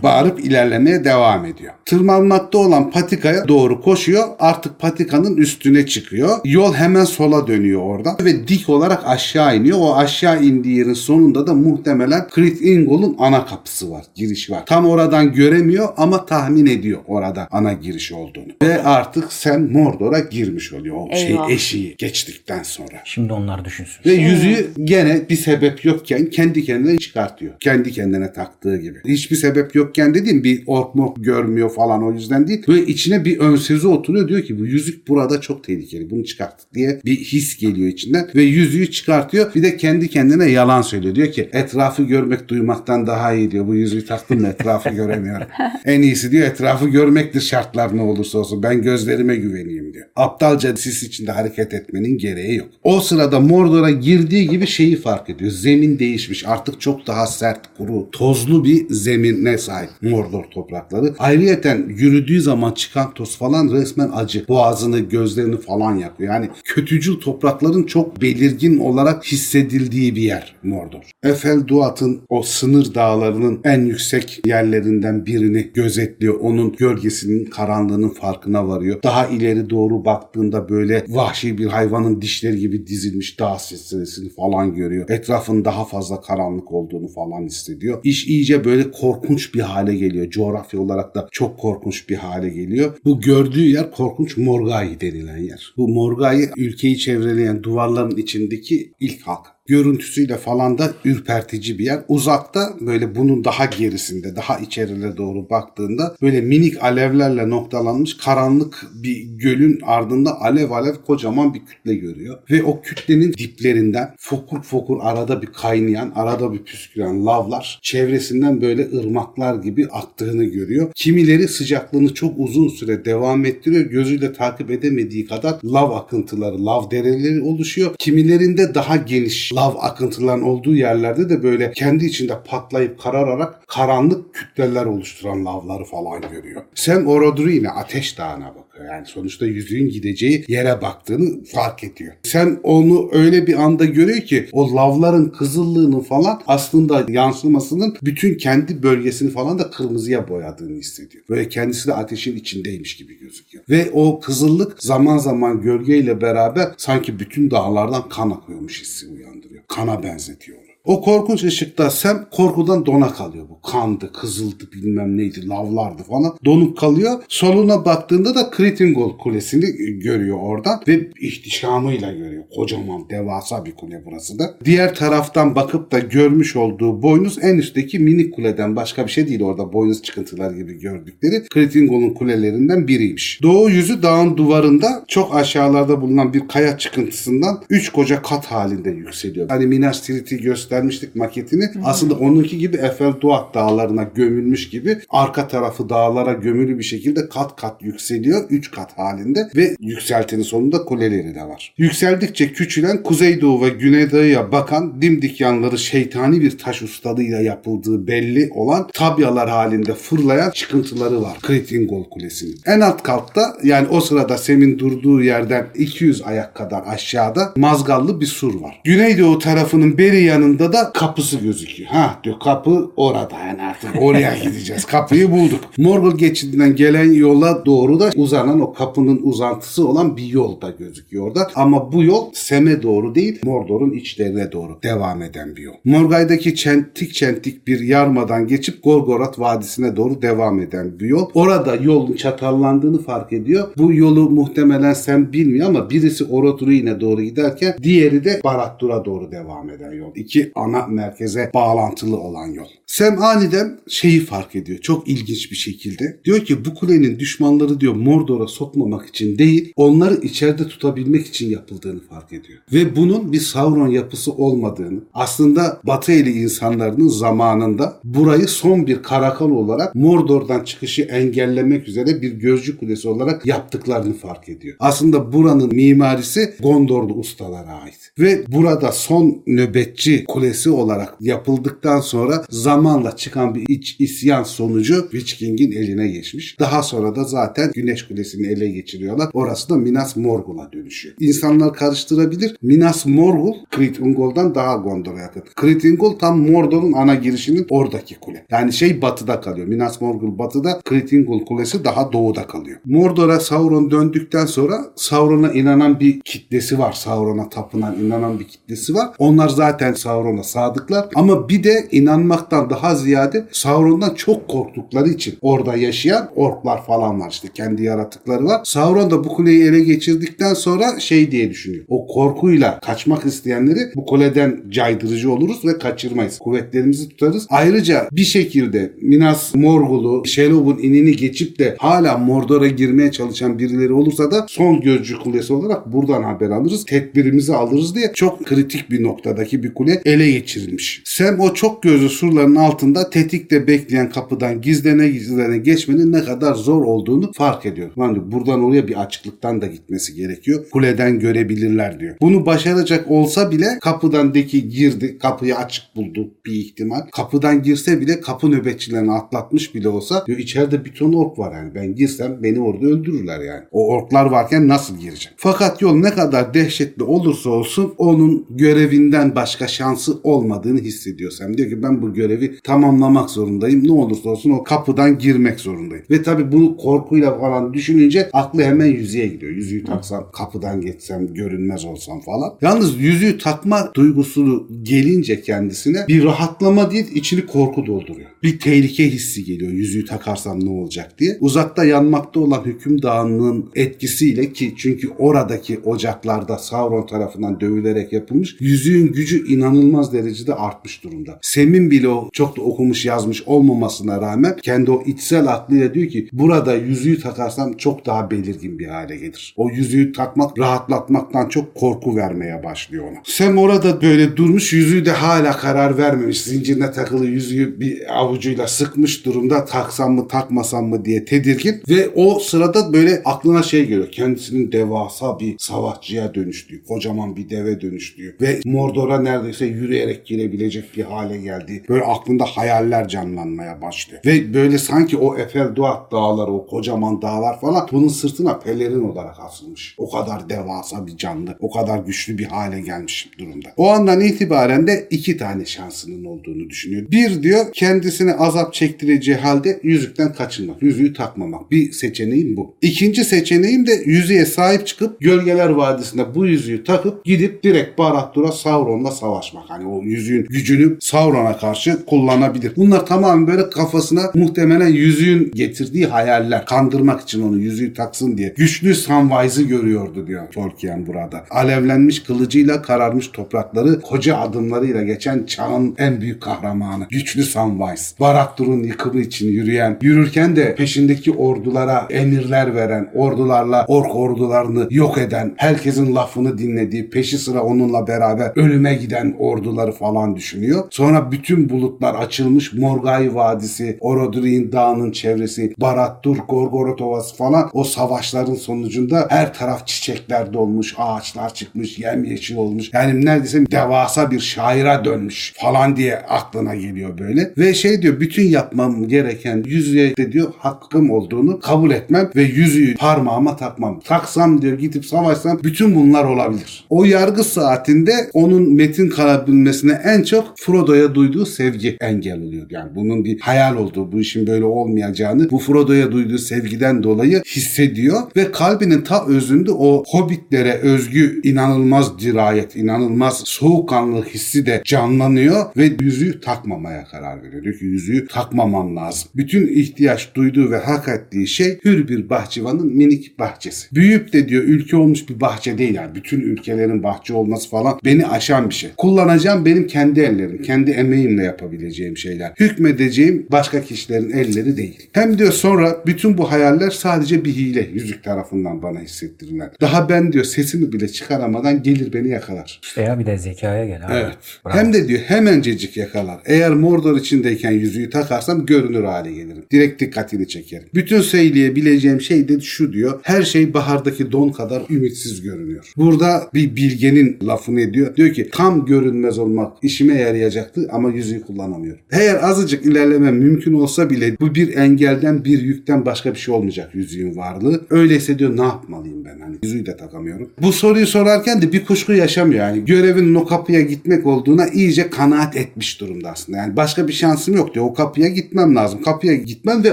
bağırıp 0.02 0.40
ilerlemeye 0.40 1.04
devam 1.04 1.44
ediyor. 1.44 1.72
Tırmanmakta 1.84 2.58
olan 2.58 2.90
patikaya 2.90 3.48
doğru 3.48 3.80
koşuyor. 3.80 4.24
Artık 4.38 4.78
patikanın 4.78 5.36
üstüne 5.36 5.86
çıkıyor. 5.86 6.38
Yol 6.44 6.74
hemen 6.74 7.04
sola 7.04 7.46
dönüyor 7.46 7.80
orada 7.82 8.16
ve 8.24 8.48
dik 8.48 8.68
olarak 8.68 9.02
aşağı 9.06 9.56
iniyor. 9.56 9.78
O 9.80 9.96
aşağı 9.96 10.42
indiği 10.42 10.76
yerin 10.76 10.94
sonunda 10.94 11.46
da 11.46 11.54
muhtemelen 11.54 12.26
Crit 12.34 12.62
Ingol'un 12.62 13.16
ana 13.18 13.46
kapısı 13.46 13.90
var, 13.90 14.04
giriş 14.14 14.50
var. 14.50 14.66
Tam 14.66 14.86
oradan 14.86 15.32
göremiyor 15.32 15.88
ama 15.96 16.26
tahmin 16.26 16.66
ediyor 16.66 17.00
orada 17.06 17.48
ana 17.50 17.72
giriş 17.72 18.12
olduğunu. 18.12 18.52
Ve 18.62 18.82
artık 18.82 19.32
sen 19.32 19.60
Mordor'a 19.60 20.18
girmiş 20.18 20.72
oluyor 20.72 20.96
o 20.96 21.16
şey 21.16 21.26
Eyvah. 21.26 21.50
eşiği 21.50 21.96
geçtikten 21.98 22.62
sonra. 22.62 22.96
Şimdi 23.04 23.32
onlar 23.32 23.64
düşünsün. 23.64 24.00
Ve 24.06 24.12
yüzüğü 24.12 24.70
gene 24.84 25.28
bir 25.30 25.36
sebep 25.36 25.75
yokken 25.84 26.26
kendi 26.26 26.64
kendine 26.64 26.98
çıkartıyor. 26.98 27.52
Kendi 27.60 27.92
kendine 27.92 28.32
taktığı 28.32 28.76
gibi. 28.76 28.98
Hiçbir 29.04 29.36
sebep 29.36 29.74
yokken 29.74 30.14
dediğim 30.14 30.44
bir 30.44 30.62
ork 30.66 30.94
mork 30.94 31.24
görmüyor 31.24 31.70
falan 31.70 32.04
o 32.04 32.12
yüzden 32.12 32.48
değil. 32.48 32.62
Böyle 32.68 32.86
içine 32.86 33.24
bir 33.24 33.38
ön 33.38 33.56
sözü 33.56 33.86
oturuyor 33.86 34.28
diyor 34.28 34.42
ki 34.42 34.58
bu 34.58 34.66
yüzük 34.66 35.08
burada 35.08 35.40
çok 35.40 35.64
tehlikeli 35.64 36.10
bunu 36.10 36.24
çıkart 36.24 36.74
diye 36.74 37.00
bir 37.04 37.16
his 37.16 37.56
geliyor 37.56 37.88
içinden. 37.88 38.28
Ve 38.34 38.42
yüzüğü 38.42 38.90
çıkartıyor 38.90 39.54
bir 39.54 39.62
de 39.62 39.76
kendi 39.76 40.08
kendine 40.08 40.50
yalan 40.50 40.82
söylüyor. 40.82 41.14
Diyor 41.14 41.32
ki 41.32 41.48
etrafı 41.52 42.02
görmek 42.02 42.48
duymaktan 42.48 43.06
daha 43.06 43.32
iyi 43.32 43.50
diyor. 43.50 43.66
Bu 43.66 43.74
yüzüğü 43.74 44.06
taktım 44.06 44.42
da 44.42 44.48
etrafı 44.48 44.88
göremiyorum. 44.88 45.46
en 45.84 46.02
iyisi 46.02 46.30
diyor 46.30 46.46
etrafı 46.46 46.88
görmektir 46.88 47.40
şartlar 47.40 47.96
ne 47.96 48.02
olursa 48.02 48.38
olsun. 48.38 48.62
Ben 48.62 48.82
gözlerime 48.82 49.36
güveneyim 49.36 49.94
diyor. 49.94 50.06
Aptalca 50.16 50.76
sis 50.76 51.02
içinde 51.02 51.32
hareket 51.32 51.74
etmenin 51.74 52.18
gereği 52.18 52.56
yok. 52.56 52.68
O 52.82 53.00
sırada 53.00 53.40
Mordor'a 53.40 53.90
girdiği 53.90 54.48
gibi 54.48 54.66
şeyi 54.66 54.96
fark 54.96 55.30
ediyor. 55.30 55.50
Zemin 55.66 55.98
değişmiş. 55.98 56.46
Artık 56.46 56.80
çok 56.80 57.06
daha 57.06 57.26
sert, 57.26 57.76
kuru, 57.76 58.10
tozlu 58.12 58.64
bir 58.64 58.86
zemine 58.90 59.58
sahip 59.58 59.90
Mordor 60.02 60.44
toprakları. 60.44 61.14
Ayrıyeten 61.18 61.84
yürüdüğü 61.88 62.40
zaman 62.40 62.72
çıkan 62.72 63.14
toz 63.14 63.36
falan 63.36 63.72
resmen 63.72 64.10
acı. 64.14 64.48
Boğazını, 64.48 64.98
gözlerini 64.98 65.56
falan 65.56 65.94
yakıyor. 65.96 66.34
Yani 66.34 66.48
kötücül 66.64 67.20
toprakların 67.20 67.82
çok 67.82 68.22
belirgin 68.22 68.78
olarak 68.78 69.24
hissedildiği 69.24 70.16
bir 70.16 70.22
yer 70.22 70.56
Mordor. 70.62 71.10
Efel 71.22 71.66
Duat'ın 71.68 72.20
o 72.28 72.42
sınır 72.42 72.94
dağlarının 72.94 73.60
en 73.64 73.80
yüksek 73.80 74.40
yerlerinden 74.46 75.26
birini 75.26 75.70
gözetliyor. 75.74 76.34
Onun 76.40 76.72
gölgesinin 76.72 77.44
karanlığının 77.44 78.08
farkına 78.08 78.68
varıyor. 78.68 79.02
Daha 79.02 79.26
ileri 79.26 79.70
doğru 79.70 80.04
baktığında 80.04 80.68
böyle 80.68 81.04
vahşi 81.08 81.58
bir 81.58 81.66
hayvanın 81.66 82.22
dişleri 82.22 82.58
gibi 82.58 82.86
dizilmiş 82.86 83.40
dağ 83.40 83.58
silsilesini 83.58 84.28
falan 84.28 84.74
görüyor. 84.74 85.08
Etrafın 85.56 85.64
daha 85.64 85.84
fazla 85.84 86.20
karanlık 86.20 86.72
olduğunu 86.72 87.08
falan 87.08 87.44
hissediyor. 87.46 88.00
İş 88.04 88.26
iyice 88.26 88.64
böyle 88.64 88.90
korkunç 88.90 89.54
bir 89.54 89.60
hale 89.60 89.94
geliyor. 89.94 90.30
Coğrafya 90.30 90.80
olarak 90.80 91.14
da 91.14 91.28
çok 91.30 91.58
korkunç 91.58 92.08
bir 92.08 92.16
hale 92.16 92.48
geliyor. 92.48 92.96
Bu 93.04 93.20
gördüğü 93.20 93.68
yer 93.68 93.90
korkunç 93.90 94.36
Morgai 94.36 95.00
denilen 95.00 95.38
yer. 95.38 95.74
Bu 95.76 95.88
Morgai 95.88 96.50
ülkeyi 96.56 96.98
çevreleyen 96.98 97.62
duvarların 97.62 98.16
içindeki 98.16 98.92
ilk 99.00 99.22
halk. 99.22 99.55
Görüntüsüyle 99.68 100.36
falan 100.36 100.78
da 100.78 100.92
ürpertici 101.04 101.78
bir 101.78 101.84
yer. 101.84 102.00
Uzakta 102.08 102.76
böyle 102.80 103.14
bunun 103.14 103.44
daha 103.44 103.64
gerisinde, 103.64 104.36
daha 104.36 104.58
içerilere 104.58 105.16
doğru 105.16 105.50
baktığında 105.50 106.16
böyle 106.22 106.40
minik 106.40 106.82
alevlerle 106.82 107.50
noktalanmış 107.50 108.16
karanlık 108.16 108.86
bir 108.94 109.22
gölün 109.22 109.80
ardında 109.82 110.40
alev 110.40 110.70
alev 110.70 110.94
kocaman 111.06 111.54
bir 111.54 111.64
kütle 111.64 111.94
görüyor. 111.94 112.38
Ve 112.50 112.62
o 112.62 112.80
kütlenin 112.80 113.32
diplerinden 113.32 114.14
fokur 114.18 114.62
fokur 114.62 114.98
arada 115.00 115.42
bir 115.42 115.46
kaynayan, 115.46 116.12
arada 116.14 116.52
bir 116.52 116.58
püsküren 116.58 117.26
lavlar 117.26 117.78
çevresinden 117.82 118.60
böyle 118.60 118.88
ırmaklar 118.98 119.54
gibi 119.54 119.86
aktığını 119.86 120.44
görüyor. 120.44 120.92
Kimileri 120.94 121.48
sıcaklığını 121.48 122.14
çok 122.14 122.34
uzun 122.38 122.68
süre 122.68 123.04
devam 123.04 123.44
ettiriyor. 123.44 123.82
Gözüyle 123.82 124.32
takip 124.32 124.70
edemediği 124.70 125.26
kadar 125.26 125.58
lav 125.64 125.90
akıntıları, 125.90 126.66
lav 126.66 126.90
dereleri 126.90 127.40
oluşuyor. 127.40 127.94
Kimilerinde 127.98 128.74
daha 128.74 128.96
geniş 128.96 129.52
lav 129.56 129.74
akıntıların 129.78 130.42
olduğu 130.42 130.74
yerlerde 130.74 131.28
de 131.28 131.42
böyle 131.42 131.72
kendi 131.72 132.06
içinde 132.06 132.34
patlayıp 132.46 133.00
karararak 133.00 133.68
karanlık 133.68 134.34
kütleler 134.34 134.86
oluşturan 134.86 135.44
lavları 135.44 135.84
falan 135.84 136.22
görüyor. 136.32 136.62
Sam 136.74 137.06
Orodru 137.06 137.50
yine 137.50 137.70
Ateş 137.70 138.18
Dağı'na 138.18 138.48
bakıyor. 138.48 138.84
Yani 138.84 139.06
sonuçta 139.06 139.46
yüzüğün 139.46 139.88
gideceği 139.88 140.44
yere 140.48 140.82
baktığını 140.82 141.44
fark 141.44 141.84
ediyor. 141.84 142.12
Sen 142.22 142.60
onu 142.62 143.08
öyle 143.12 143.46
bir 143.46 143.54
anda 143.54 143.84
görüyor 143.84 144.20
ki 144.20 144.48
o 144.52 144.76
lavların 144.76 145.28
kızıllığını 145.28 146.02
falan 146.02 146.42
aslında 146.46 147.04
yansımasının 147.08 147.96
bütün 148.02 148.34
kendi 148.34 148.82
bölgesini 148.82 149.30
falan 149.30 149.58
da 149.58 149.70
kırmızıya 149.70 150.28
boyadığını 150.28 150.78
hissediyor. 150.78 151.24
Böyle 151.30 151.48
kendisi 151.48 151.88
de 151.88 151.94
ateşin 151.94 152.36
içindeymiş 152.36 152.96
gibi 152.96 153.18
gözüküyor. 153.18 153.64
Ve 153.70 153.90
o 153.92 154.20
kızıllık 154.20 154.82
zaman 154.82 155.18
zaman 155.18 155.60
gölgeyle 155.60 156.20
beraber 156.20 156.68
sanki 156.76 157.18
bütün 157.18 157.50
dağlardan 157.50 158.08
kan 158.08 158.30
akıyormuş 158.30 158.82
hissi 158.82 159.06
uyandırıyor. 159.06 159.45
Kana 159.68 160.02
benzetiyor. 160.02 160.65
O 160.86 161.00
korkunç 161.00 161.44
ışıkta 161.44 161.90
Sam 161.90 162.26
korkudan 162.30 162.86
dona 162.86 163.12
kalıyor. 163.12 163.46
Bu 163.48 163.60
kandı, 163.60 164.12
kızıldı 164.12 164.64
bilmem 164.72 165.16
neydi, 165.16 165.48
lavlardı 165.48 166.02
falan. 166.02 166.36
Donup 166.44 166.78
kalıyor. 166.78 167.22
Soluna 167.28 167.84
baktığında 167.84 168.34
da 168.34 168.50
Kritingol 168.50 169.18
Kulesi'ni 169.18 169.66
görüyor 169.98 170.38
oradan 170.40 170.82
ve 170.88 171.10
ihtişamıyla 171.20 172.12
görüyor. 172.12 172.44
Kocaman, 172.56 173.10
devasa 173.10 173.64
bir 173.64 173.72
kule 173.72 174.02
burası 174.06 174.38
da. 174.38 174.58
Diğer 174.64 174.94
taraftan 174.94 175.54
bakıp 175.54 175.92
da 175.92 175.98
görmüş 175.98 176.56
olduğu 176.56 177.02
boynuz 177.02 177.38
en 177.42 177.58
üstteki 177.58 177.98
minik 177.98 178.34
kuleden 178.34 178.76
başka 178.76 179.06
bir 179.06 179.10
şey 179.10 179.28
değil 179.28 179.42
orada 179.42 179.72
boynuz 179.72 180.02
çıkıntılar 180.02 180.50
gibi 180.50 180.78
gördükleri. 180.78 181.48
Kritingol'un 181.48 182.14
kulelerinden 182.14 182.88
biriymiş. 182.88 183.40
Doğu 183.42 183.70
yüzü 183.70 184.02
dağın 184.02 184.36
duvarında 184.36 185.04
çok 185.08 185.36
aşağılarda 185.36 186.00
bulunan 186.00 186.34
bir 186.34 186.48
kaya 186.48 186.78
çıkıntısından 186.78 187.62
üç 187.70 187.88
koca 187.90 188.22
kat 188.22 188.46
halinde 188.46 188.90
yükseliyor. 188.90 189.48
Hani 189.48 189.66
Minas 189.66 190.02
Tirith'i 190.02 190.38
göstermiştik 190.76 191.16
maketini. 191.16 191.70
Aslında 191.84 192.14
onunki 192.14 192.58
gibi 192.58 192.76
Efelduat 192.76 193.54
dağlarına 193.54 194.02
gömülmüş 194.02 194.70
gibi 194.70 194.98
arka 195.10 195.48
tarafı 195.48 195.88
dağlara 195.88 196.32
gömülü 196.32 196.78
bir 196.78 196.84
şekilde 196.84 197.28
kat 197.28 197.56
kat 197.56 197.82
yükseliyor. 197.82 198.44
Üç 198.50 198.70
kat 198.70 198.98
halinde 198.98 199.48
ve 199.56 199.76
yükseltinin 199.80 200.42
sonunda 200.42 200.84
kuleleri 200.84 201.34
de 201.34 201.42
var. 201.42 201.74
Yükseldikçe 201.78 202.52
küçülen 202.52 203.02
kuzeydoğu 203.02 203.64
ve 203.64 203.68
güneydoğuya 203.68 204.52
bakan 204.52 205.02
dimdik 205.02 205.40
yanları 205.40 205.78
şeytani 205.78 206.40
bir 206.40 206.58
taş 206.58 206.82
ustalığıyla 206.82 207.40
yapıldığı 207.40 208.06
belli 208.06 208.50
olan 208.54 208.88
tabyalar 208.94 209.48
halinde 209.48 209.94
fırlayan 209.94 210.50
çıkıntıları 210.50 211.22
var 211.22 211.38
Kritingol 211.42 212.04
Kulesi'nin. 212.04 212.60
En 212.66 212.80
alt 212.80 213.02
katta 213.02 213.56
yani 213.64 213.88
o 213.88 214.00
sırada 214.00 214.38
Sem'in 214.38 214.78
durduğu 214.78 215.22
yerden 215.22 215.66
200 215.74 216.22
ayak 216.22 216.54
kadar 216.54 216.82
aşağıda 216.86 217.52
mazgallı 217.56 218.20
bir 218.20 218.26
sur 218.26 218.60
var. 218.60 218.80
Güneydoğu 218.84 219.38
tarafının 219.38 219.98
beri 219.98 220.22
yanında 220.22 220.65
da 220.72 220.92
kapısı 220.92 221.38
gözüküyor. 221.38 221.90
Ha 221.90 222.20
diyor 222.24 222.36
kapı 222.40 222.90
orada 222.96 223.38
yani 223.46 223.62
artık 223.62 224.02
oraya 224.02 224.38
gideceğiz. 224.42 224.84
Kapıyı 224.84 225.30
bulduk. 225.30 225.60
Morgul 225.78 226.18
geçidinden 226.18 226.76
gelen 226.76 227.12
yola 227.12 227.66
doğru 227.66 228.00
da 228.00 228.10
uzanan 228.16 228.60
o 228.60 228.72
kapının 228.72 229.20
uzantısı 229.22 229.88
olan 229.88 230.16
bir 230.16 230.26
yol 230.26 230.60
da 230.60 230.70
gözüküyor 230.70 231.26
orada. 231.26 231.50
Ama 231.54 231.92
bu 231.92 232.02
yol 232.02 232.30
Sem'e 232.32 232.82
doğru 232.82 233.14
değil 233.14 233.40
Mordor'un 233.44 233.90
içlerine 233.90 234.52
doğru 234.52 234.78
devam 234.82 235.22
eden 235.22 235.56
bir 235.56 235.62
yol. 235.62 235.74
Morgay'daki 235.84 236.54
çentik 236.54 237.14
çentik 237.14 237.66
bir 237.66 237.80
yarmadan 237.80 238.46
geçip 238.46 238.84
Gorgoroth 238.84 239.38
Vadisi'ne 239.40 239.96
doğru 239.96 240.22
devam 240.22 240.60
eden 240.60 241.00
bir 241.00 241.06
yol. 241.06 241.30
Orada 241.34 241.76
yolun 241.76 242.12
çatallandığını 242.12 243.02
fark 243.02 243.32
ediyor. 243.32 243.68
Bu 243.78 243.92
yolu 243.92 244.30
muhtemelen 244.30 244.92
Sem 244.92 245.32
bilmiyor 245.32 245.68
ama 245.68 245.90
birisi 245.90 246.24
Orodruin'e 246.24 247.00
doğru 247.00 247.22
giderken 247.22 247.74
diğeri 247.82 248.24
de 248.24 248.40
Barad-dûr'a 248.44 249.04
doğru 249.04 249.32
devam 249.32 249.70
eden 249.70 249.92
yol. 249.92 250.10
İki 250.14 250.45
ana 250.54 250.86
merkeze 250.86 251.50
bağlantılı 251.54 252.20
olan 252.20 252.46
yol. 252.46 252.68
Sam 252.86 253.22
aniden 253.22 253.78
şeyi 253.88 254.20
fark 254.20 254.56
ediyor. 254.56 254.78
Çok 254.78 255.08
ilginç 255.08 255.50
bir 255.50 255.56
şekilde. 255.56 256.20
Diyor 256.24 256.44
ki 256.44 256.64
bu 256.64 256.74
kulenin 256.74 257.18
düşmanları 257.18 257.80
diyor 257.80 257.94
Mordor'a 257.94 258.46
sokmamak 258.46 259.08
için 259.08 259.38
değil, 259.38 259.72
onları 259.76 260.14
içeride 260.14 260.68
tutabilmek 260.68 261.26
için 261.26 261.50
yapıldığını 261.50 262.00
fark 262.00 262.32
ediyor. 262.32 262.58
Ve 262.72 262.96
bunun 262.96 263.32
bir 263.32 263.40
Sauron 263.40 263.88
yapısı 263.88 264.32
olmadığını, 264.32 265.00
aslında 265.14 265.80
Batı 265.84 266.12
eli 266.12 266.32
insanlarının 266.32 267.08
zamanında 267.08 268.00
burayı 268.04 268.48
son 268.48 268.86
bir 268.86 269.02
karakol 269.02 269.50
olarak 269.50 269.94
Mordor'dan 269.94 270.64
çıkışı 270.64 271.02
engellemek 271.02 271.88
üzere 271.88 272.22
bir 272.22 272.32
gözcü 272.32 272.78
kulesi 272.78 273.08
olarak 273.08 273.46
yaptıklarını 273.46 274.14
fark 274.14 274.48
ediyor. 274.48 274.76
Aslında 274.78 275.32
buranın 275.32 275.74
mimarisi 275.74 276.54
Gondorlu 276.60 277.14
ustalara 277.14 277.72
ait. 277.72 278.12
Ve 278.18 278.44
burada 278.48 278.92
son 278.92 279.42
nöbetçi 279.46 280.24
kulesi 280.28 280.70
olarak 280.70 281.14
yapıldıktan 281.20 282.00
sonra 282.00 282.44
zamanla 282.76 283.16
çıkan 283.16 283.54
bir 283.54 283.64
iç 283.68 283.96
isyan 284.00 284.42
sonucu 284.42 285.08
Witch 285.10 285.32
King'in 285.38 285.72
eline 285.72 286.08
geçmiş. 286.08 286.60
Daha 286.60 286.82
sonra 286.82 287.16
da 287.16 287.24
zaten 287.24 287.70
Güneş 287.74 288.08
Kulesi'ni 288.08 288.46
ele 288.46 288.68
geçiriyorlar. 288.68 289.28
Orası 289.32 289.68
da 289.68 289.76
Minas 289.76 290.16
Morgul'a 290.16 290.72
dönüşüyor. 290.72 291.14
İnsanlar 291.20 291.74
karıştırabilir. 291.74 292.56
Minas 292.62 293.06
Morgul 293.06 293.54
Crit 293.76 294.00
Ungol'dan 294.00 294.54
daha 294.54 294.76
Gondor'a 294.76 295.20
yakın. 295.20 295.42
Crit 295.60 295.84
Ungol 295.84 296.18
tam 296.18 296.50
Mordor'un 296.50 296.92
ana 296.92 297.14
girişinin 297.14 297.66
oradaki 297.70 298.14
kule. 298.14 298.46
Yani 298.50 298.72
şey 298.72 299.02
batıda 299.02 299.40
kalıyor. 299.40 299.66
Minas 299.66 300.00
Morgul 300.00 300.38
batıda, 300.38 300.80
Crit 300.88 301.12
Ungol 301.12 301.44
Kulesi 301.44 301.84
daha 301.84 302.12
doğuda 302.12 302.46
kalıyor. 302.46 302.80
Mordor'a 302.84 303.40
Sauron 303.40 303.90
döndükten 303.90 304.46
sonra 304.46 304.84
Sauron'a 304.96 305.52
inanan 305.52 306.00
bir 306.00 306.20
kitlesi 306.20 306.78
var. 306.78 306.92
Sauron'a 306.92 307.48
tapınan, 307.48 308.04
inanan 308.04 308.38
bir 308.38 308.44
kitlesi 308.44 308.94
var. 308.94 309.08
Onlar 309.18 309.48
zaten 309.48 309.92
Sauron'a 309.92 310.42
sadıklar. 310.42 311.06
Ama 311.14 311.48
bir 311.48 311.64
de 311.64 311.88
inanmaktan 311.90 312.65
daha 312.70 312.94
ziyade 312.94 313.44
Sauron'dan 313.52 314.14
çok 314.14 314.48
korktukları 314.48 315.08
için 315.08 315.34
orada 315.40 315.76
yaşayan 315.76 316.30
orklar 316.36 316.84
falan 316.86 317.20
var 317.20 317.28
işte 317.30 317.48
kendi 317.54 317.82
yaratıkları 317.82 318.44
var. 318.44 318.60
Sauron 318.64 319.10
da 319.10 319.24
bu 319.24 319.28
kuleyi 319.28 319.64
ele 319.64 319.80
geçirdikten 319.80 320.54
sonra 320.54 321.00
şey 321.00 321.30
diye 321.30 321.50
düşünüyor. 321.50 321.84
O 321.88 322.06
korkuyla 322.06 322.80
kaçmak 322.80 323.26
isteyenleri 323.26 323.78
bu 323.96 324.06
kuleden 324.06 324.62
caydırıcı 324.70 325.32
oluruz 325.32 325.64
ve 325.64 325.78
kaçırmayız. 325.78 326.38
Kuvvetlerimizi 326.38 327.08
tutarız. 327.08 327.46
Ayrıca 327.50 328.08
bir 328.12 328.24
şekilde 328.24 328.92
Minas 329.00 329.54
Morgul'u, 329.54 330.26
Shelob'un 330.26 330.78
inini 330.78 331.16
geçip 331.16 331.58
de 331.58 331.76
hala 331.78 332.18
Mordor'a 332.18 332.68
girmeye 332.68 333.12
çalışan 333.12 333.58
birileri 333.58 333.92
olursa 333.92 334.30
da 334.30 334.46
son 334.48 334.80
gözcü 334.80 335.18
kulesi 335.18 335.52
olarak 335.52 335.92
buradan 335.92 336.22
haber 336.22 336.50
alırız. 336.50 336.84
Tedbirimizi 336.84 337.54
alırız 337.54 337.94
diye 337.94 338.12
çok 338.14 338.46
kritik 338.46 338.90
bir 338.90 339.02
noktadaki 339.02 339.62
bir 339.62 339.74
kule 339.74 340.02
ele 340.04 340.30
geçirilmiş. 340.30 341.02
Sam 341.04 341.40
o 341.40 341.54
çok 341.54 341.82
gözlü 341.82 342.08
surların 342.56 342.72
altında 342.72 343.10
tetikte 343.10 343.66
bekleyen 343.66 344.10
kapıdan 344.10 344.60
gizlene 344.60 345.08
gizlene 345.08 345.58
geçmenin 345.58 346.12
ne 346.12 346.24
kadar 346.24 346.54
zor 346.54 346.82
olduğunu 346.82 347.32
fark 347.32 347.66
ediyor. 347.66 347.90
Diyor, 347.96 348.32
buradan 348.32 348.62
oraya 348.62 348.88
bir 348.88 349.02
açıklıktan 349.02 349.60
da 349.60 349.66
gitmesi 349.66 350.14
gerekiyor. 350.14 350.64
Kuleden 350.72 351.18
görebilirler 351.18 352.00
diyor. 352.00 352.16
Bunu 352.20 352.46
başaracak 352.46 353.10
olsa 353.10 353.50
bile 353.50 353.66
kapıdan 353.80 354.34
deki 354.34 354.68
girdi, 354.68 355.18
kapıyı 355.18 355.56
açık 355.56 355.84
buldu 355.96 356.30
bir 356.46 356.52
ihtimal. 356.52 357.00
Kapıdan 357.12 357.62
girse 357.62 358.00
bile 358.00 358.20
kapı 358.20 358.50
nöbetçilerini 358.50 359.12
atlatmış 359.12 359.74
bile 359.74 359.88
olsa 359.88 360.26
diyor 360.26 360.38
içeride 360.38 360.84
bir 360.84 360.92
ton 360.92 361.12
ork 361.12 361.38
var 361.38 361.52
yani. 361.52 361.74
Ben 361.74 361.94
girsem 361.94 362.38
beni 362.42 362.60
orada 362.60 362.86
öldürürler 362.86 363.40
yani. 363.40 363.64
O 363.70 363.88
orklar 363.88 364.24
varken 364.24 364.68
nasıl 364.68 364.96
gireceğim? 364.96 365.36
Fakat 365.36 365.82
yol 365.82 365.96
ne 365.96 366.10
kadar 366.10 366.54
dehşetli 366.54 367.02
olursa 367.02 367.50
olsun 367.50 367.94
onun 367.98 368.46
görevinden 368.50 369.34
başka 369.34 369.66
şansı 369.66 370.18
olmadığını 370.22 370.80
hissediyor 370.80 371.30
Sam. 371.30 371.56
Diyor 371.56 371.70
ki 371.70 371.82
ben 371.82 372.02
bu 372.02 372.14
görevi 372.14 372.45
tamamlamak 372.64 373.30
zorundayım. 373.30 373.88
Ne 373.88 373.92
olursa 373.92 374.30
olsun 374.30 374.50
o 374.50 374.64
kapıdan 374.64 375.18
girmek 375.18 375.60
zorundayım. 375.60 376.04
Ve 376.10 376.22
tabii 376.22 376.52
bunu 376.52 376.76
korkuyla 376.76 377.38
falan 377.38 377.74
düşününce 377.74 378.30
aklı 378.32 378.62
hemen 378.62 378.86
yüzüğe 378.86 379.26
gidiyor. 379.26 379.52
Yüzüğü 379.52 379.84
taksam, 379.84 380.30
kapıdan 380.32 380.80
geçsem, 380.80 381.34
görünmez 381.34 381.84
olsam 381.84 382.20
falan. 382.20 382.54
Yalnız 382.62 383.00
yüzüğü 383.00 383.38
takma 383.38 383.90
duygusunu 383.94 384.68
gelince 384.82 385.42
kendisine 385.42 385.98
bir 386.08 386.24
rahatlama 386.24 386.90
değil 386.90 387.06
içini 387.14 387.46
korku 387.46 387.86
dolduruyor. 387.86 388.30
Bir 388.42 388.58
tehlike 388.58 389.10
hissi 389.10 389.44
geliyor 389.44 389.72
yüzüğü 389.72 390.04
takarsam 390.04 390.64
ne 390.64 390.70
olacak 390.70 391.18
diye. 391.18 391.36
Uzakta 391.40 391.84
yanmakta 391.84 392.40
olan 392.40 392.64
hükümdarlığının 392.64 393.70
etkisiyle 393.74 394.52
ki 394.52 394.74
çünkü 394.76 395.08
oradaki 395.18 395.78
ocaklarda 395.78 396.58
Sauron 396.58 397.06
tarafından 397.06 397.60
dövülerek 397.60 398.12
yapılmış 398.12 398.56
yüzüğü 398.60 398.86
yüzüğün 398.86 399.12
gücü 399.12 399.48
inanılmaz 399.48 400.12
derecede 400.12 400.54
artmış 400.54 401.04
durumda. 401.04 401.38
Sem'in 401.42 401.90
bile 401.90 402.08
o 402.08 402.28
çok 402.36 402.56
da 402.56 402.62
okumuş 402.62 403.06
yazmış 403.06 403.42
olmamasına 403.46 404.20
rağmen 404.20 404.56
kendi 404.62 404.90
o 404.90 405.02
içsel 405.06 405.46
aklıyla 405.46 405.94
diyor 405.94 406.08
ki 406.08 406.28
burada 406.32 406.74
yüzüğü 406.74 407.20
takarsam 407.20 407.72
çok 407.72 408.06
daha 408.06 408.30
belirgin 408.30 408.78
bir 408.78 408.86
hale 408.86 409.16
gelir. 409.16 409.54
O 409.56 409.70
yüzüğü 409.70 410.12
takmak 410.12 410.58
rahatlatmaktan 410.58 411.48
çok 411.48 411.74
korku 411.74 412.16
vermeye 412.16 412.64
başlıyor 412.64 413.04
ona. 413.10 413.18
Sem 413.24 413.58
orada 413.58 414.02
böyle 414.02 414.36
durmuş 414.36 414.72
yüzüğü 414.72 415.04
de 415.04 415.10
hala 415.10 415.52
karar 415.52 415.98
vermemiş. 415.98 416.40
Zincirine 416.40 416.92
takılı 416.92 417.26
yüzüğü 417.26 417.80
bir 417.80 418.18
avucuyla 418.18 418.66
sıkmış 418.66 419.26
durumda 419.26 419.64
taksam 419.64 420.14
mı 420.14 420.28
takmasam 420.28 420.88
mı 420.88 421.04
diye 421.04 421.24
tedirgin 421.24 421.82
ve 421.88 422.08
o 422.14 422.38
sırada 422.38 422.92
böyle 422.92 423.22
aklına 423.24 423.62
şey 423.62 423.82
geliyor. 423.82 424.10
Kendisinin 424.12 424.72
devasa 424.72 425.40
bir 425.40 425.54
savaşçıya 425.58 426.34
dönüştüğü, 426.34 426.84
kocaman 426.84 427.36
bir 427.36 427.50
deve 427.50 427.80
dönüştüğü 427.80 428.36
ve 428.40 428.60
Mordor'a 428.64 429.20
neredeyse 429.20 429.66
yürüyerek 429.66 430.26
girebilecek 430.26 430.96
bir 430.96 431.02
hale 431.02 431.38
geldiği 431.38 431.82
böyle 431.88 432.04
aklında 432.26 432.44
hayaller 432.44 433.08
canlanmaya 433.08 433.82
başlıyor. 433.82 434.22
Ve 434.26 434.54
böyle 434.54 434.78
sanki 434.78 435.16
o 435.16 435.38
Efelduat 435.38 436.12
dağları, 436.12 436.52
o 436.52 436.66
kocaman 436.66 437.22
dağlar 437.22 437.60
falan 437.60 437.88
bunun 437.92 438.08
sırtına 438.08 438.58
pelerin 438.58 439.08
olarak 439.08 439.40
asılmış. 439.40 439.94
O 439.98 440.10
kadar 440.10 440.48
devasa 440.48 441.06
bir 441.06 441.16
canlı, 441.16 441.56
o 441.60 441.70
kadar 441.70 441.98
güçlü 441.98 442.38
bir 442.38 442.44
hale 442.44 442.80
gelmiş 442.80 443.30
durumda. 443.38 443.68
O 443.76 443.88
andan 443.88 444.20
itibaren 444.20 444.86
de 444.86 445.06
iki 445.10 445.36
tane 445.36 445.64
şansının 445.64 446.24
olduğunu 446.24 446.70
düşünüyor. 446.70 447.10
Bir 447.10 447.42
diyor 447.42 447.66
kendisine 447.72 448.32
azap 448.32 448.74
çektireceği 448.74 449.36
halde 449.36 449.80
yüzükten 449.82 450.32
kaçınmak, 450.32 450.82
yüzüğü 450.82 451.12
takmamak. 451.12 451.70
Bir 451.70 451.92
seçeneğim 451.92 452.56
bu. 452.56 452.74
İkinci 452.82 453.24
seçeneğim 453.24 453.86
de 453.86 454.02
yüzüğe 454.04 454.46
sahip 454.46 454.86
çıkıp 454.86 455.20
Gölgeler 455.20 455.68
Vadisi'nde 455.68 456.34
bu 456.34 456.46
yüzüğü 456.46 456.84
takıp 456.84 457.24
gidip 457.24 457.62
direkt 457.62 457.98
Barad-dûr'a 457.98 458.52
Sauron'la 458.52 459.10
savaşmak. 459.10 459.64
Hani 459.70 459.86
o 459.88 460.02
yüzüğün 460.02 460.46
gücünü 460.48 460.96
Sauron'a 461.00 461.58
karşı 461.58 462.06
kullanabilir. 462.16 462.72
Bunlar 462.76 463.06
tamamen 463.06 463.46
böyle 463.46 463.70
kafasına 463.70 464.22
muhtemelen 464.34 464.88
yüzüğün 464.88 465.50
getirdiği 465.54 466.06
hayaller. 466.06 466.66
Kandırmak 466.66 467.20
için 467.20 467.42
onu 467.48 467.58
yüzüğü 467.58 467.94
taksın 467.94 468.38
diye. 468.38 468.54
Güçlü 468.56 468.94
Samwise'ı 468.94 469.64
görüyordu 469.64 470.26
diyor 470.26 470.42
Tolkien 470.52 471.06
burada. 471.06 471.44
Alevlenmiş 471.50 472.22
kılıcıyla 472.22 472.82
kararmış 472.82 473.28
toprakları 473.28 474.00
koca 474.00 474.36
adımlarıyla 474.36 475.02
geçen 475.02 475.44
çağın 475.44 475.94
en 475.98 476.20
büyük 476.20 476.42
kahramanı. 476.42 477.06
Güçlü 477.10 477.42
Samwise. 477.42 478.16
Barad-dûr'un 478.20 478.82
yıkımı 478.82 479.20
için 479.20 479.48
yürüyen, 479.48 479.98
yürürken 480.02 480.56
de 480.56 480.74
peşindeki 480.74 481.32
ordulara 481.32 482.06
emirler 482.10 482.74
veren, 482.74 483.10
ordularla 483.14 483.84
ork 483.88 484.16
ordularını 484.16 484.86
yok 484.90 485.18
eden, 485.18 485.54
herkesin 485.56 486.14
lafını 486.14 486.58
dinlediği, 486.58 487.10
peşi 487.10 487.38
sıra 487.38 487.62
onunla 487.62 488.06
beraber 488.06 488.52
ölüme 488.56 488.94
giden 488.94 489.36
orduları 489.38 489.92
falan 489.92 490.36
düşünüyor. 490.36 490.84
Sonra 490.90 491.32
bütün 491.32 491.68
bulutlar 491.96 492.14
açılmış, 492.14 492.72
Morgai 492.72 493.34
Vadisi, 493.34 493.98
Orodruin 494.00 494.72
Dağı'nın 494.72 495.12
çevresi, 495.12 495.74
Barad-dûr, 495.78 496.38
Gorgoroth 496.48 497.02
Ovası 497.02 497.36
falan 497.36 497.70
o 497.72 497.84
savaşların 497.84 498.54
sonucunda 498.54 499.26
her 499.30 499.54
taraf 499.54 499.86
çiçekler 499.86 500.52
dolmuş, 500.52 500.94
ağaçlar 500.98 501.54
çıkmış, 501.54 501.98
yemyeşil 501.98 502.56
olmuş. 502.56 502.90
Yani 502.92 503.24
neredeyse 503.24 503.66
devasa 503.70 504.30
bir 504.30 504.40
şaira 504.40 505.04
dönmüş 505.04 505.54
falan 505.56 505.96
diye 505.96 506.16
aklına 506.16 506.74
geliyor 506.74 507.18
böyle. 507.18 507.52
Ve 507.58 507.74
şey 507.74 508.02
diyor 508.02 508.20
bütün 508.20 508.48
yapmam 508.48 509.08
gereken 509.08 509.62
yüzüğe 509.66 510.14
diyor 510.32 510.52
hakkım 510.58 511.10
olduğunu 511.10 511.60
kabul 511.60 511.90
etmem 511.90 512.30
ve 512.36 512.42
yüzüğü 512.42 512.94
parmağıma 512.94 513.56
takmam. 513.56 514.00
Taksam 514.00 514.62
diyor 514.62 514.78
gidip 514.78 515.06
savaşsam 515.06 515.60
bütün 515.62 515.94
bunlar 515.94 516.24
olabilir. 516.24 516.86
O 516.90 517.04
yargı 517.04 517.44
saatinde 517.44 518.12
onun 518.32 518.74
metin 518.74 519.08
kalabilmesine 519.08 520.00
en 520.04 520.22
çok 520.22 520.54
Frodo'ya 520.58 521.14
duyduğu 521.14 521.46
sevgi 521.46 521.85
engel 522.00 522.40
oluyor. 522.40 522.66
Yani 522.70 522.94
bunun 522.94 523.24
bir 523.24 523.40
hayal 523.40 523.76
olduğu, 523.76 524.12
bu 524.12 524.20
işin 524.20 524.46
böyle 524.46 524.64
olmayacağını 524.64 525.50
bu 525.50 525.58
Frodo'ya 525.58 526.12
duyduğu 526.12 526.38
sevgiden 526.38 527.02
dolayı 527.02 527.42
hissediyor 527.46 528.20
ve 528.36 528.52
kalbinin 528.52 529.02
ta 529.02 529.26
özünde 529.26 529.70
o 529.70 530.04
hobbitlere 530.06 530.72
özgü 530.72 531.40
inanılmaz 531.44 532.18
dirayet, 532.18 532.76
inanılmaz 532.76 533.42
soğukkanlılık 533.44 534.28
hissi 534.28 534.66
de 534.66 534.82
canlanıyor 534.84 535.64
ve 535.76 535.92
yüzüğü 536.00 536.40
takmamaya 536.40 537.04
karar 537.04 537.42
veriyor. 537.42 537.62
Diyor 537.64 537.78
ki 537.78 537.84
yüzüğü 537.84 538.26
takmamam 538.26 538.96
lazım. 538.96 539.28
Bütün 539.36 539.66
ihtiyaç 539.66 540.34
duyduğu 540.34 540.70
ve 540.70 540.78
hak 540.78 541.08
ettiği 541.08 541.46
şey 541.46 541.78
hür 541.84 542.08
bir 542.08 542.30
bahçıvanın 542.30 542.96
minik 542.96 543.38
bahçesi. 543.38 543.94
Büyüyüp 543.94 544.32
de 544.32 544.48
diyor 544.48 544.62
ülke 544.62 544.96
olmuş 544.96 545.28
bir 545.28 545.40
bahçe 545.40 545.78
değil 545.78 545.94
yani. 545.94 546.14
Bütün 546.14 546.40
ülkelerin 546.40 547.02
bahçe 547.02 547.34
olması 547.34 547.70
falan 547.70 547.98
beni 548.04 548.26
aşan 548.26 548.68
bir 548.68 548.74
şey. 548.74 548.90
Kullanacağım 548.96 549.64
benim 549.64 549.86
kendi 549.86 550.20
ellerim, 550.20 550.62
kendi 550.62 550.90
emeğimle 550.90 551.42
yapabileceğim 551.76 552.16
şeyler. 552.16 552.52
Hükmedeceğim 552.60 553.46
başka 553.50 553.82
kişilerin 553.82 554.30
elleri 554.30 554.76
değil. 554.76 555.08
Hem 555.12 555.38
diyor 555.38 555.52
sonra 555.52 556.02
bütün 556.06 556.38
bu 556.38 556.50
hayaller 556.52 556.90
sadece 556.90 557.44
bir 557.44 557.52
hile 557.52 557.88
yüzük 557.92 558.24
tarafından 558.24 558.82
bana 558.82 559.00
hissettirilen. 559.00 559.70
Daha 559.80 560.08
ben 560.08 560.32
diyor 560.32 560.44
sesimi 560.44 560.92
bile 560.92 561.08
çıkaramadan 561.08 561.82
gelir 561.82 562.12
beni 562.12 562.28
yakalar. 562.28 562.80
İşte 562.82 563.02
ya 563.02 563.18
bir 563.18 563.26
de 563.26 563.38
zekaya 563.38 563.86
gel 563.86 564.06
abi. 564.06 564.12
Evet. 564.14 564.36
Bravo. 564.66 564.74
Hem 564.76 564.92
de 564.92 565.08
diyor 565.08 565.20
hemencecik 565.20 565.96
yakalar. 565.96 566.38
Eğer 566.46 566.70
Mordor 566.70 567.16
içindeyken 567.16 567.70
yüzüğü 567.70 568.10
takarsam 568.10 568.66
görünür 568.66 569.04
hale 569.04 569.32
gelirim. 569.32 569.64
Direkt 569.70 570.00
dikkatini 570.00 570.48
çekerim. 570.48 570.88
Bütün 570.94 571.20
söyleyebileceğim 571.20 572.20
şey 572.20 572.48
de 572.48 572.60
şu 572.60 572.92
diyor. 572.92 573.20
Her 573.22 573.42
şey 573.42 573.74
bahardaki 573.74 574.32
don 574.32 574.48
kadar 574.48 574.82
ümitsiz 574.90 575.42
görünüyor. 575.42 575.92
Burada 575.96 576.50
bir 576.54 576.76
bilgenin 576.76 577.38
lafını 577.42 577.80
ediyor. 577.80 578.16
Diyor 578.16 578.32
ki 578.32 578.48
tam 578.52 578.86
görünmez 578.86 579.38
olmak 579.38 579.72
işime 579.82 580.14
yarayacaktı 580.14 580.88
ama 580.92 581.10
yüzüğü 581.10 581.42
kullanamıyorum. 581.66 582.00
Eğer 582.10 582.42
azıcık 582.42 582.86
ilerleme 582.86 583.30
mümkün 583.30 583.72
olsa 583.72 584.10
bile 584.10 584.36
bu 584.40 584.54
bir 584.54 584.76
engelden 584.76 585.44
bir 585.44 585.62
yükten 585.62 586.06
başka 586.06 586.34
bir 586.34 586.38
şey 586.38 586.54
olmayacak 586.54 586.94
yüzüğün 586.94 587.36
varlığı. 587.36 587.86
Öyleyse 587.90 588.38
diyor 588.38 588.56
ne 588.56 588.62
yapmalıyım 588.62 589.24
ben 589.24 589.38
hani 589.40 589.56
yüzüğü 589.62 589.86
de 589.86 589.96
takamıyorum. 589.96 590.50
Bu 590.62 590.72
soruyu 590.72 591.06
sorarken 591.06 591.62
de 591.62 591.72
bir 591.72 591.86
kuşku 591.86 592.12
yaşamıyor. 592.12 592.60
Yani 592.60 592.84
görevin 592.84 593.34
o 593.34 593.46
kapıya 593.46 593.80
gitmek 593.80 594.26
olduğuna 594.26 594.68
iyice 594.68 595.10
kanaat 595.10 595.56
etmiş 595.56 596.00
durumda 596.00 596.30
aslında. 596.30 596.58
Yani 596.58 596.76
başka 596.76 597.08
bir 597.08 597.12
şansım 597.12 597.56
yok 597.56 597.74
diyor. 597.74 597.84
O 597.84 597.94
kapıya 597.94 598.28
gitmem 598.28 598.74
lazım. 598.74 599.02
Kapıya 599.02 599.34
gitmem 599.34 599.84
ve 599.84 599.92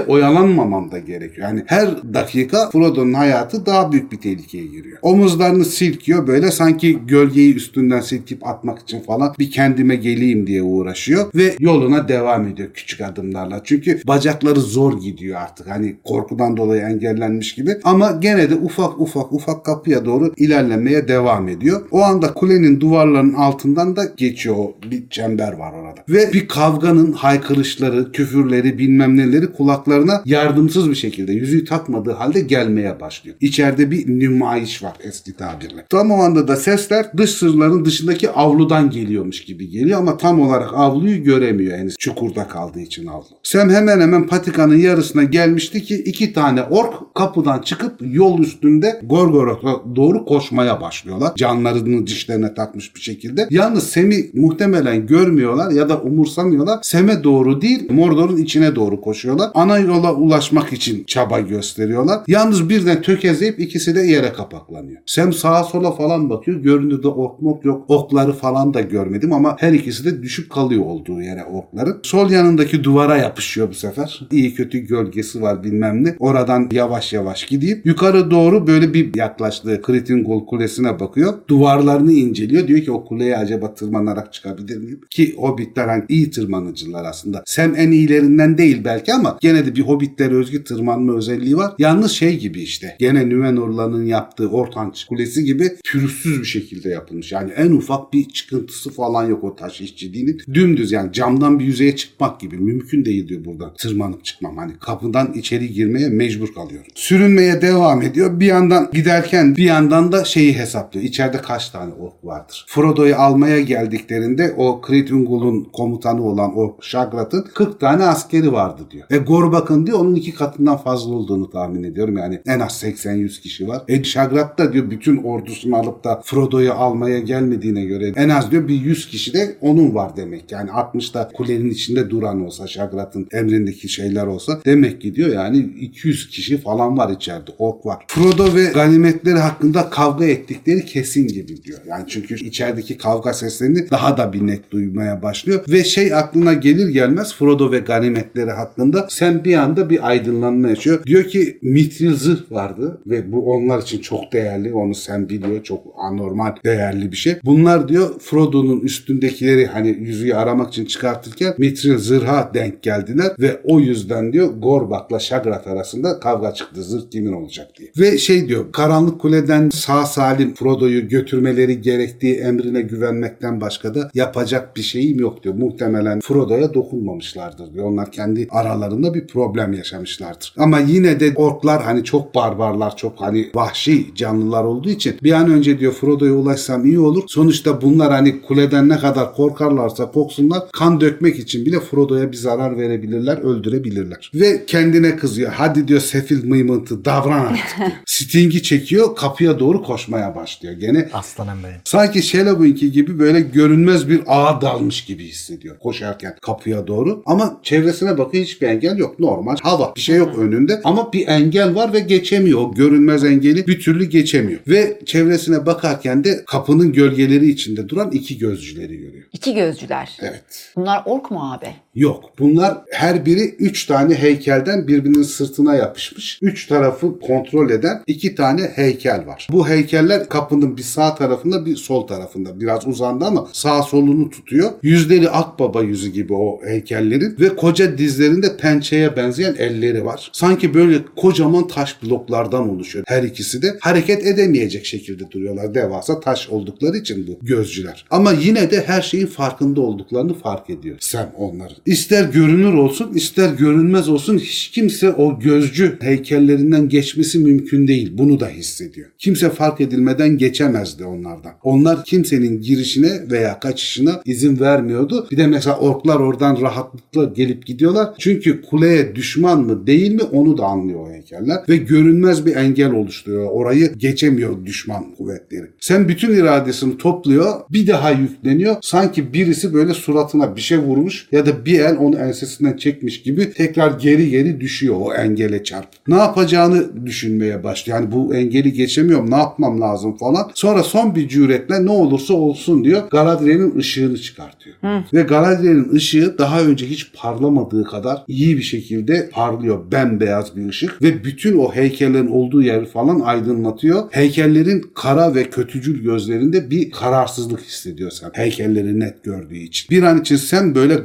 oyalanmamam 0.00 0.90
da 0.90 0.98
gerekiyor. 0.98 1.48
Yani 1.48 1.62
her 1.66 2.14
dakika 2.14 2.70
Frodo'nun 2.70 3.12
hayatı 3.12 3.66
daha 3.66 3.92
büyük 3.92 4.12
bir 4.12 4.16
tehlikeye 4.16 4.66
giriyor. 4.66 4.98
Omuzlarını 5.02 5.64
silkiyor 5.64 6.26
böyle 6.26 6.50
sanki 6.50 6.98
gölgeyi 7.06 7.54
üstünden 7.54 8.00
silkip 8.00 8.46
atmak 8.46 8.78
için 8.78 9.00
falan 9.00 9.34
bir 9.38 9.50
kendime 9.50 9.96
geleyim 9.96 10.46
diye 10.46 10.62
uğraşıyor 10.62 11.30
ve 11.34 11.56
yoluna 11.64 12.08
devam 12.08 12.48
ediyor 12.48 12.68
küçük 12.74 13.00
adımlarla. 13.00 13.60
Çünkü 13.64 14.00
bacakları 14.06 14.60
zor 14.60 15.00
gidiyor 15.00 15.40
artık. 15.40 15.68
Hani 15.68 15.96
korkudan 16.04 16.56
dolayı 16.56 16.82
engellenmiş 16.82 17.54
gibi 17.54 17.76
ama 17.84 18.10
gene 18.10 18.50
de 18.50 18.54
ufak 18.54 19.00
ufak 19.00 19.32
ufak 19.32 19.64
kapıya 19.64 20.04
doğru 20.04 20.32
ilerlemeye 20.36 21.08
devam 21.08 21.48
ediyor. 21.48 21.82
O 21.90 22.02
anda 22.02 22.34
kulenin 22.34 22.80
duvarlarının 22.80 23.34
altından 23.34 23.96
da 23.96 24.04
geçiyor 24.16 24.56
bir 24.90 25.08
çember 25.10 25.52
var 25.52 25.72
orada. 25.72 26.00
Ve 26.08 26.32
bir 26.32 26.48
kavganın 26.48 27.12
haykırışları, 27.12 28.12
küfürleri, 28.12 28.78
bilmem 28.78 29.16
neleri 29.16 29.52
kulaklarına 29.52 30.22
yardımsız 30.24 30.90
bir 30.90 30.94
şekilde 30.94 31.32
yüzüğü 31.32 31.64
takmadığı 31.64 32.12
halde 32.12 32.40
gelmeye 32.40 33.00
başlıyor. 33.00 33.36
İçeride 33.40 33.90
bir 33.90 34.08
nümayiş 34.08 34.82
var 34.82 34.92
eski 35.02 35.36
tabirle. 35.36 35.86
Tam 35.90 36.10
o 36.10 36.14
anda 36.14 36.48
da 36.48 36.56
sesler 36.56 37.06
dış 37.16 37.30
sırların 37.30 37.84
dışındaki 37.84 38.30
avludan 38.30 38.90
geliyormuş 38.90 39.44
gibi 39.44 39.70
geliyor 39.70 39.98
ama 39.98 40.16
tam 40.16 40.40
olarak 40.40 40.70
avluyu 40.74 41.24
göremiyor 41.24 41.53
henüz 41.58 41.96
çukurda 41.98 42.48
kaldığı 42.48 42.80
için 42.80 43.06
avlu. 43.06 43.24
Sam 43.42 43.70
hemen 43.70 44.00
hemen 44.00 44.26
patikanın 44.26 44.76
yarısına 44.76 45.24
gelmişti 45.24 45.82
ki 45.82 45.94
iki 45.94 46.32
tane 46.32 46.62
ork 46.62 47.14
kapıdan 47.14 47.62
çıkıp 47.62 47.94
yol 48.00 48.38
üstünde 48.38 49.00
Gorgoroth'a 49.02 49.96
doğru 49.96 50.24
koşmaya 50.24 50.80
başlıyorlar. 50.80 51.32
Canlarını 51.36 52.06
dişlerine 52.06 52.54
takmış 52.54 52.96
bir 52.96 53.00
şekilde. 53.00 53.46
Yalnız 53.50 53.90
Sem'i 53.90 54.30
muhtemelen 54.34 55.06
görmüyorlar 55.06 55.70
ya 55.70 55.88
da 55.88 56.00
umursamıyorlar. 56.00 56.78
Sem'e 56.82 57.24
doğru 57.24 57.60
değil 57.60 57.92
Mordor'un 57.92 58.36
içine 58.36 58.76
doğru 58.76 59.00
koşuyorlar. 59.00 59.50
Ana 59.54 59.78
yola 59.78 60.14
ulaşmak 60.14 60.72
için 60.72 61.04
çaba 61.04 61.40
gösteriyorlar. 61.40 62.20
Yalnız 62.26 62.68
birden 62.68 63.02
tökezleyip 63.02 63.60
ikisi 63.60 63.94
de 63.94 64.00
yere 64.00 64.32
kapaklanıyor. 64.32 65.02
Sem 65.06 65.32
sağa 65.32 65.64
sola 65.64 65.92
falan 65.92 66.30
bakıyor. 66.30 66.60
Göründüğünde 66.60 67.08
ok 67.08 67.42
mok 67.42 67.64
yok. 67.64 67.84
Okları 67.88 68.32
falan 68.32 68.74
da 68.74 68.80
görmedim 68.80 69.32
ama 69.32 69.56
her 69.60 69.72
ikisi 69.72 70.04
de 70.04 70.22
düşüp 70.22 70.50
kalıyor 70.50 70.84
olduğu 70.84 71.22
yere 71.22 71.43
okların. 71.52 72.00
Sol 72.02 72.30
yanındaki 72.30 72.84
duvara 72.84 73.16
yapışıyor 73.16 73.68
bu 73.70 73.74
sefer. 73.74 74.20
İyi 74.32 74.54
kötü 74.54 74.78
gölgesi 74.78 75.42
var 75.42 75.64
bilmem 75.64 76.04
ne. 76.04 76.16
Oradan 76.18 76.68
yavaş 76.72 77.12
yavaş 77.12 77.46
gidip 77.46 77.86
yukarı 77.86 78.30
doğru 78.30 78.66
böyle 78.66 78.94
bir 78.94 79.14
yaklaştığı 79.16 79.82
Kritin 79.82 80.24
Gol 80.24 80.46
Kulesi'ne 80.46 81.00
bakıyor. 81.00 81.34
Duvarlarını 81.48 82.12
inceliyor. 82.12 82.68
Diyor 82.68 82.80
ki 82.80 82.92
o 82.92 83.04
kuleye 83.04 83.36
acaba 83.36 83.74
tırmanarak 83.74 84.32
çıkabilir 84.32 84.76
miyim? 84.76 85.00
Ki 85.10 85.34
hobbitler 85.36 85.88
hani 85.88 86.04
iyi 86.08 86.30
tırmanıcılar 86.30 87.04
aslında. 87.04 87.42
Sem 87.46 87.74
en 87.76 87.90
iyilerinden 87.90 88.58
değil 88.58 88.84
belki 88.84 89.14
ama 89.14 89.38
gene 89.40 89.66
de 89.66 89.76
bir 89.76 89.80
hobbitlere 89.80 90.34
özgü 90.34 90.64
tırmanma 90.64 91.16
özelliği 91.16 91.56
var. 91.56 91.72
Yalnız 91.78 92.12
şey 92.12 92.38
gibi 92.38 92.60
işte. 92.62 92.96
Gene 92.98 93.28
Nümenorların 93.28 94.06
yaptığı 94.06 94.48
Ortanç 94.48 95.04
Kulesi 95.04 95.44
gibi 95.44 95.70
pürüzsüz 95.84 96.40
bir 96.40 96.46
şekilde 96.46 96.88
yapılmış. 96.88 97.32
Yani 97.32 97.52
en 97.52 97.70
ufak 97.70 98.12
bir 98.12 98.28
çıkıntısı 98.28 98.90
falan 98.90 99.28
yok 99.28 99.44
o 99.44 99.56
taş 99.56 99.80
işçiliğinin. 99.80 100.40
Dümdüz 100.54 100.92
yani 100.92 101.12
camdan 101.34 101.58
bir 101.58 101.64
yüzeye 101.64 101.96
çıkmak 101.96 102.40
gibi. 102.40 102.56
Mümkün 102.56 103.04
değil 103.04 103.28
diyor 103.28 103.44
buradan 103.44 103.74
tırmanıp 103.78 104.24
çıkmam. 104.24 104.56
Hani 104.56 104.72
kapıdan 104.80 105.32
içeri 105.32 105.72
girmeye 105.72 106.08
mecbur 106.08 106.54
kalıyorum. 106.54 106.86
Sürünmeye 106.94 107.62
devam 107.62 108.02
ediyor. 108.02 108.40
Bir 108.40 108.46
yandan 108.46 108.90
giderken 108.92 109.56
bir 109.56 109.64
yandan 109.64 110.12
da 110.12 110.24
şeyi 110.24 110.58
hesaplıyor. 110.58 111.06
İçeride 111.06 111.36
kaç 111.36 111.70
tane 111.70 111.92
ork 111.92 112.24
vardır? 112.24 112.66
Frodo'yu 112.68 113.16
almaya 113.16 113.60
geldiklerinde 113.60 114.54
o 114.56 114.80
Crit 114.86 115.12
Ungol'un 115.12 115.64
komutanı 115.72 116.22
olan 116.22 116.58
o 116.58 116.76
Shagrat'ın 116.80 117.44
40 117.54 117.80
tane 117.80 118.04
askeri 118.04 118.52
vardı 118.52 118.82
diyor. 118.90 119.06
E 119.10 119.16
Gorbak'ın 119.16 119.86
diyor 119.86 119.98
onun 119.98 120.14
iki 120.14 120.34
katından 120.34 120.76
fazla 120.76 121.14
olduğunu 121.14 121.50
tahmin 121.50 121.82
ediyorum. 121.82 122.16
Yani 122.16 122.40
en 122.46 122.60
az 122.60 122.84
80-100 122.84 123.40
kişi 123.40 123.68
var. 123.68 123.82
E 123.88 124.04
Shagrat 124.04 124.58
da 124.58 124.72
diyor 124.72 124.90
bütün 124.90 125.16
ordusunu 125.16 125.76
alıp 125.76 126.04
da 126.04 126.20
Frodo'yu 126.24 126.72
almaya 126.72 127.18
gelmediğine 127.18 127.84
göre 127.84 128.12
en 128.16 128.28
az 128.28 128.50
diyor 128.50 128.68
bir 128.68 128.80
100 128.80 129.08
kişi 129.08 129.32
de 129.32 129.56
onun 129.60 129.94
var 129.94 130.16
demek. 130.16 130.52
Yani 130.52 130.70
60'da 130.70 131.23
kulenin 131.32 131.70
içinde 131.70 132.10
duran 132.10 132.44
olsa 132.44 132.66
Shagrat'ın 132.66 133.28
emrindeki 133.32 133.88
şeyler 133.88 134.26
olsa 134.26 134.60
demek 134.64 135.00
ki 135.00 135.14
diyor 135.14 135.28
yani 135.28 135.58
200 135.58 136.28
kişi 136.28 136.58
falan 136.58 136.98
var 136.98 137.10
içeride. 137.10 137.50
Ork 137.58 137.86
var. 137.86 138.04
Frodo 138.08 138.54
ve 138.54 138.64
ganimetleri 138.64 139.38
hakkında 139.38 139.90
kavga 139.90 140.24
ettikleri 140.24 140.84
kesin 140.84 141.28
gibi 141.28 141.64
diyor. 141.64 141.78
Yani 141.88 142.04
çünkü 142.08 142.34
içerideki 142.34 142.98
kavga 142.98 143.32
seslerini 143.32 143.90
daha 143.90 144.16
da 144.16 144.32
bir 144.32 144.46
net 144.46 144.70
duymaya 144.70 145.22
başlıyor. 145.22 145.64
Ve 145.68 145.84
şey 145.84 146.14
aklına 146.14 146.52
gelir 146.52 146.88
gelmez 146.88 147.34
Frodo 147.34 147.72
ve 147.72 147.78
ganimetleri 147.78 148.50
hakkında 148.50 149.06
sen 149.10 149.44
bir 149.44 149.54
anda 149.54 149.90
bir 149.90 150.08
aydınlanma 150.08 150.68
yaşıyor. 150.68 151.04
Diyor 151.06 151.24
ki 151.24 151.58
mitril 151.62 152.16
zırh 152.16 152.52
vardı 152.52 153.00
ve 153.06 153.32
bu 153.32 153.52
onlar 153.52 153.82
için 153.82 153.98
çok 153.98 154.32
değerli. 154.32 154.72
Onu 154.72 154.94
sen 154.94 155.28
biliyor. 155.28 155.62
Çok 155.62 155.82
anormal 155.98 156.52
değerli 156.64 157.12
bir 157.12 157.16
şey. 157.16 157.36
Bunlar 157.44 157.88
diyor 157.88 158.20
Frodo'nun 158.20 158.80
üstündekileri 158.80 159.66
hani 159.66 159.88
yüzüğü 159.88 160.34
aramak 160.34 160.68
için 160.68 160.84
çıkartırken 161.04 161.54
mitril 161.58 161.98
zırha 161.98 162.50
denk 162.54 162.82
geldiler 162.82 163.32
ve 163.38 163.60
o 163.64 163.80
yüzden 163.80 164.32
diyor 164.32 164.48
Gorbak'la 164.58 165.18
Shagrat 165.18 165.66
arasında 165.66 166.20
kavga 166.20 166.54
çıktı. 166.54 166.82
Zırh 166.82 167.10
kimin 167.10 167.32
olacak 167.32 167.68
diye. 167.78 167.90
Ve 167.98 168.18
şey 168.18 168.48
diyor 168.48 168.72
Karanlık 168.72 169.20
Kule'den 169.20 169.70
sağ 169.70 170.06
salim 170.06 170.54
Frodo'yu 170.54 171.08
götürmeleri 171.08 171.80
gerektiği 171.80 172.34
emrine 172.34 172.82
güvenmekten 172.82 173.60
başka 173.60 173.94
da 173.94 174.10
yapacak 174.14 174.76
bir 174.76 174.82
şeyim 174.82 175.20
yok 175.20 175.44
diyor. 175.44 175.54
Muhtemelen 175.54 176.20
Frodo'ya 176.20 176.74
dokunmamışlardır 176.74 177.74
diyor. 177.74 177.84
Onlar 177.84 178.12
kendi 178.12 178.46
aralarında 178.50 179.14
bir 179.14 179.26
problem 179.26 179.72
yaşamışlardır. 179.72 180.54
Ama 180.58 180.78
yine 180.78 181.20
de 181.20 181.32
orklar 181.36 181.82
hani 181.82 182.04
çok 182.04 182.34
barbarlar, 182.34 182.96
çok 182.96 183.20
hani 183.20 183.50
vahşi 183.54 184.14
canlılar 184.14 184.64
olduğu 184.64 184.90
için 184.90 185.14
bir 185.22 185.32
an 185.32 185.50
önce 185.50 185.78
diyor 185.78 185.92
Frodo'ya 185.92 186.32
ulaşsam 186.32 186.86
iyi 186.86 186.98
olur. 186.98 187.22
Sonuçta 187.26 187.82
bunlar 187.82 188.12
hani 188.12 188.42
kuleden 188.42 188.88
ne 188.88 188.98
kadar 188.98 189.34
korkarlarsa 189.34 190.10
korksunlar 190.10 190.62
kan 190.72 190.93
dökmek 191.00 191.38
için 191.38 191.66
bile 191.66 191.80
Frodo'ya 191.80 192.32
bir 192.32 192.36
zarar 192.36 192.78
verebilirler, 192.78 193.36
öldürebilirler. 193.36 194.30
Ve 194.34 194.66
kendine 194.66 195.16
kızıyor. 195.16 195.52
Hadi 195.52 195.88
diyor 195.88 196.00
sefil 196.00 196.44
mıymıntı 196.44 197.04
davran 197.04 197.46
artık 197.46 197.78
diyor. 197.78 197.90
Sting'i 198.06 198.62
çekiyor 198.62 199.16
kapıya 199.16 199.58
doğru 199.58 199.82
koşmaya 199.82 200.34
başlıyor. 200.34 200.74
Gene 200.74 201.08
Aslanım 201.12 201.58
benim. 201.64 201.76
Sanki 201.84 202.22
Shellow'unki 202.22 202.92
gibi 202.92 203.18
böyle 203.18 203.40
görünmez 203.40 204.08
bir 204.08 204.20
ağa 204.26 204.60
dalmış 204.60 205.04
gibi 205.04 205.24
hissediyor 205.24 205.78
koşarken 205.78 206.36
kapıya 206.42 206.86
doğru. 206.86 207.22
Ama 207.26 207.60
çevresine 207.62 208.18
bakıyor 208.18 208.44
hiçbir 208.44 208.66
engel 208.68 208.98
yok. 208.98 209.18
Normal 209.18 209.56
hava. 209.62 209.92
Bir 209.96 210.00
şey 210.00 210.16
yok 210.16 210.38
önünde 210.38 210.80
ama 210.84 211.12
bir 211.12 211.28
engel 211.28 211.74
var 211.74 211.92
ve 211.92 212.00
geçemiyor. 212.00 212.60
O 212.60 212.74
görünmez 212.74 213.24
engeli 213.24 213.66
bir 213.66 213.80
türlü 213.80 214.04
geçemiyor. 214.04 214.60
Ve 214.68 214.98
çevresine 215.06 215.66
bakarken 215.66 216.24
de 216.24 216.44
kapının 216.46 216.92
gölgeleri 216.92 217.48
içinde 217.48 217.88
duran 217.88 218.10
iki 218.10 218.38
gözcüleri 218.38 218.96
görüyor. 218.96 219.24
İki 219.32 219.54
gözcüler. 219.54 220.18
Evet. 220.20 220.72
Bunlar 220.84 221.02
ork 221.06 221.30
mu 221.30 221.52
abi? 221.52 221.76
Yok. 221.94 222.24
Bunlar 222.38 222.78
her 222.90 223.26
biri 223.26 223.54
üç 223.58 223.86
tane 223.86 224.14
heykelden 224.14 224.88
birbirinin 224.88 225.22
sırtına 225.22 225.74
yapışmış. 225.74 226.38
Üç 226.42 226.66
tarafı 226.66 227.20
kontrol 227.20 227.70
eden 227.70 228.02
iki 228.06 228.34
tane 228.34 228.62
heykel 228.62 229.26
var. 229.26 229.48
Bu 229.52 229.68
heykeller 229.68 230.28
kapının 230.28 230.76
bir 230.76 230.82
sağ 230.82 231.14
tarafında 231.14 231.66
bir 231.66 231.76
sol 231.76 232.06
tarafında. 232.06 232.60
Biraz 232.60 232.86
uzandı 232.86 233.24
ama 233.24 233.48
sağ 233.52 233.82
solunu 233.82 234.30
tutuyor. 234.30 234.70
Yüzleri 234.82 235.30
akbaba 235.30 235.82
yüzü 235.82 236.08
gibi 236.08 236.34
o 236.34 236.60
heykellerin 236.66 237.36
ve 237.40 237.56
koca 237.56 237.98
dizlerinde 237.98 238.56
pençeye 238.56 239.16
benzeyen 239.16 239.54
elleri 239.58 240.04
var. 240.04 240.30
Sanki 240.32 240.74
böyle 240.74 240.98
kocaman 241.16 241.68
taş 241.68 242.02
bloklardan 242.02 242.68
oluşuyor. 242.70 243.04
Her 243.08 243.22
ikisi 243.22 243.62
de 243.62 243.76
hareket 243.80 244.26
edemeyecek 244.26 244.86
şekilde 244.86 245.30
duruyorlar. 245.30 245.74
Devasa 245.74 246.20
taş 246.20 246.48
oldukları 246.48 246.96
için 246.96 247.26
bu 247.26 247.46
gözcüler. 247.46 248.04
Ama 248.10 248.32
yine 248.32 248.70
de 248.70 248.86
her 248.86 249.02
şeyin 249.02 249.26
farkında 249.26 249.80
olduklarını 249.80 250.34
fark 250.34 250.70
ediyor 250.70 250.96
Sam 251.00 251.30
onların. 251.38 251.83
İster 251.86 252.24
görünür 252.24 252.72
olsun 252.72 253.14
ister 253.14 253.54
görünmez 253.54 254.08
olsun 254.08 254.38
hiç 254.38 254.70
kimse 254.70 255.12
o 255.12 255.40
gözcü 255.40 255.98
heykellerinden 256.00 256.88
geçmesi 256.88 257.38
mümkün 257.38 257.88
değil. 257.88 258.10
Bunu 258.18 258.40
da 258.40 258.48
hissediyor. 258.48 259.10
Kimse 259.18 259.50
fark 259.50 259.80
edilmeden 259.80 260.38
geçemezdi 260.38 261.04
onlardan. 261.04 261.52
Onlar 261.62 262.04
kimsenin 262.04 262.60
girişine 262.60 263.30
veya 263.30 263.60
kaçışına 263.60 264.22
izin 264.24 264.60
vermiyordu. 264.60 265.26
Bir 265.30 265.36
de 265.36 265.46
mesela 265.46 265.78
orklar 265.78 266.16
oradan 266.16 266.60
rahatlıkla 266.60 267.24
gelip 267.24 267.66
gidiyorlar. 267.66 268.14
Çünkü 268.18 268.62
kuleye 268.62 269.16
düşman 269.16 269.60
mı 269.60 269.86
değil 269.86 270.12
mi 270.12 270.22
onu 270.22 270.58
da 270.58 270.64
anlıyor 270.64 271.00
o 271.00 271.12
heykeller. 271.12 271.58
Ve 271.68 271.76
görünmez 271.76 272.46
bir 272.46 272.56
engel 272.56 272.92
oluşturuyor. 272.92 273.46
Orayı 273.50 273.92
geçemiyor 273.92 274.66
düşman 274.66 275.14
kuvvetleri. 275.14 275.66
Sen 275.80 276.08
bütün 276.08 276.30
iradesini 276.30 276.98
topluyor. 276.98 277.52
Bir 277.70 277.86
daha 277.86 278.10
yükleniyor. 278.10 278.76
Sanki 278.82 279.32
birisi 279.32 279.74
böyle 279.74 279.94
suratına 279.94 280.56
bir 280.56 280.60
şey 280.60 280.78
vurmuş 280.78 281.28
ya 281.32 281.46
da 281.46 281.66
bir 281.66 281.73
el 281.78 281.96
onu 281.98 282.16
ensesinden 282.16 282.76
çekmiş 282.76 283.22
gibi 283.22 283.52
tekrar 283.52 283.90
geri 283.90 284.30
geri 284.30 284.60
düşüyor 284.60 284.96
o 285.00 285.14
engele 285.14 285.64
çarp. 285.64 285.88
Ne 286.08 286.16
yapacağını 286.16 287.06
düşünmeye 287.06 287.64
başlıyor. 287.64 288.00
Yani 288.00 288.12
bu 288.12 288.34
engeli 288.34 288.72
geçemiyorum 288.72 289.30
ne 289.30 289.36
yapmam 289.36 289.80
lazım 289.80 290.16
falan. 290.16 290.50
Sonra 290.54 290.82
son 290.82 291.14
bir 291.14 291.28
cüretle 291.28 291.86
ne 291.86 291.90
olursa 291.90 292.34
olsun 292.34 292.84
diyor. 292.84 293.02
Galadriel'in 293.10 293.78
ışığını 293.78 294.18
çıkartıyor. 294.18 294.76
Ve 295.14 295.22
Galadriel'in 295.22 295.92
ışığı 295.92 296.38
daha 296.38 296.62
önce 296.62 296.86
hiç 296.86 297.12
parlamadığı 297.14 297.84
kadar 297.84 298.24
iyi 298.28 298.56
bir 298.56 298.62
şekilde 298.62 299.30
parlıyor. 299.32 299.92
Bembeyaz 299.92 300.56
bir 300.56 300.68
ışık 300.68 301.02
ve 301.02 301.24
bütün 301.24 301.58
o 301.58 301.74
heykellerin 301.74 302.26
olduğu 302.26 302.62
yeri 302.62 302.86
falan 302.86 303.20
aydınlatıyor. 303.20 304.02
Heykellerin 304.10 304.84
kara 304.94 305.34
ve 305.34 305.44
kötücül 305.44 306.02
gözlerinde 306.02 306.70
bir 306.70 306.90
kararsızlık 306.90 307.60
hissediyor 307.60 308.10
sen. 308.10 308.30
Heykelleri 308.32 309.00
net 309.00 309.24
gördüğü 309.24 309.56
için. 309.56 309.90
Bir 309.90 310.02
an 310.02 310.20
için 310.20 310.36
sen 310.36 310.74
böyle 310.74 311.04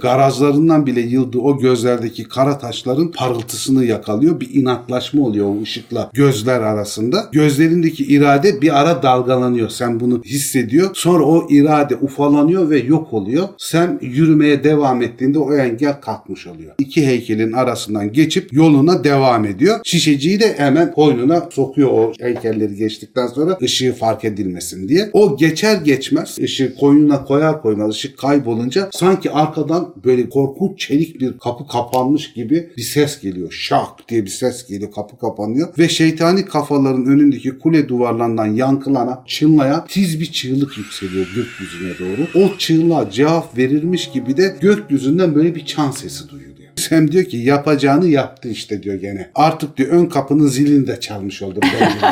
garazlarından 0.60 0.86
bile 0.86 1.02
yıldığı 1.02 1.40
o 1.40 1.60
gözlerdeki 1.60 2.24
kara 2.24 2.58
taşların 2.58 3.12
parıltısını 3.12 3.86
yakalıyor. 3.86 4.40
Bir 4.40 4.54
inatlaşma 4.54 5.24
oluyor 5.24 5.48
o 5.48 5.62
ışıkla 5.62 6.10
gözler 6.14 6.62
arasında. 6.62 7.30
Gözlerindeki 7.32 8.04
irade 8.04 8.62
bir 8.62 8.82
ara 8.82 9.04
dalgalanıyor. 9.04 9.70
Sen 9.70 10.00
bunu 10.00 10.22
hissediyor. 10.26 10.90
Sonra 10.94 11.24
o 11.24 11.48
irade 11.50 11.96
ufalanıyor 11.96 12.70
ve 12.70 12.80
yok 12.80 13.14
oluyor. 13.14 13.48
Sen 13.58 14.00
yürümeye 14.02 14.64
devam 14.64 15.02
ettiğinde 15.02 15.40
o 15.40 15.56
engel 15.56 16.02
kalkmış 16.02 16.48
oluyor. 16.48 16.76
İki 16.80 17.08
heykelin 17.08 17.54
arasından 17.54 18.14
geçip 18.14 18.54
yoluna 18.54 19.04
devam 19.04 19.46
ediyor. 19.46 19.80
Şişeciyi 19.84 20.40
de 20.40 20.54
hemen 20.58 20.92
koynuna 20.92 21.50
sokuyor 21.52 21.90
o 21.90 22.14
heykelleri 22.20 22.76
geçtikten 22.76 23.28
sonra 23.28 23.58
ışığı 23.62 23.94
fark 23.94 24.26
edilmesin 24.26 24.90
diye. 24.90 25.10
O 25.14 25.38
geçer 25.38 25.76
geçmez 25.76 26.38
ışığı 26.40 26.76
koynuna 26.76 27.24
koyar 27.24 27.62
koymaz 27.62 27.90
ışık 27.90 28.18
kaybolunca 28.18 28.90
sanki 28.92 29.32
arkadan 29.32 29.94
böyle 30.06 30.30
korkunç 30.54 30.80
çelik 30.88 31.22
bir 31.22 31.38
kapı 31.38 31.68
kapanmış 31.68 32.34
gibi 32.34 32.70
bir 32.78 32.82
ses 32.82 33.22
geliyor. 33.22 33.52
Şak 33.52 34.10
diye 34.10 34.26
bir 34.26 34.30
ses 34.30 34.68
geliyor. 34.68 34.92
Kapı 34.92 35.18
kapanıyor 35.18 35.78
ve 35.78 35.90
şeytani 35.90 36.46
kafaların 36.46 37.06
önündeki 37.06 37.60
kule 37.60 37.90
duvarlarından 37.90 38.46
yankılana, 38.46 39.24
çınlaya 39.26 39.86
tiz 39.86 40.20
bir 40.20 40.32
çığlık 40.32 40.78
yükseliyor 40.78 41.28
gökyüzüne 41.36 41.94
doğru. 42.00 42.46
O 42.46 42.58
çığlığa 42.58 43.12
cevap 43.12 43.58
verilmiş 43.58 44.12
gibi 44.12 44.38
de 44.38 44.56
gökyüzünden 44.62 45.36
böyle 45.36 45.56
bir 45.56 45.66
çan 45.66 45.92
sesi 45.92 46.30
duyuyor. 46.30 46.49
Sam 46.80 47.12
diyor 47.12 47.26
ki 47.26 47.38
yapacağını 47.38 48.08
yaptı 48.08 48.50
işte 48.50 48.84
diyor 48.84 48.96
gene. 48.96 49.30
Artık 49.36 49.78
diyor 49.78 49.90
ön 49.92 50.06
kapının 50.06 50.48
zilini 50.48 50.88
de 50.88 51.00
çalmış 51.00 51.42
oldum. 51.42 51.62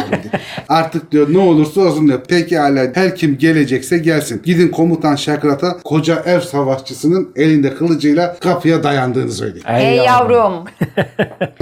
Artık 0.70 1.12
diyor 1.12 1.34
ne 1.34 1.38
olursa 1.38 1.82
olsun 1.82 2.08
diyor. 2.08 2.24
Pekala 2.24 2.92
her 2.94 3.16
kim 3.16 3.38
gelecekse 3.38 3.98
gelsin. 3.98 4.42
Gidin 4.46 4.68
komutan 4.68 5.16
Şakrat'a 5.16 5.78
koca 5.84 6.24
ev 6.26 6.40
savaşçısının 6.40 7.32
elinde 7.36 7.76
kılıcıyla 7.76 8.36
kapıya 8.40 8.84
dayandığını 8.84 9.32
söyleyin. 9.32 9.66
Ey 9.68 9.96
yavrum. 9.96 10.66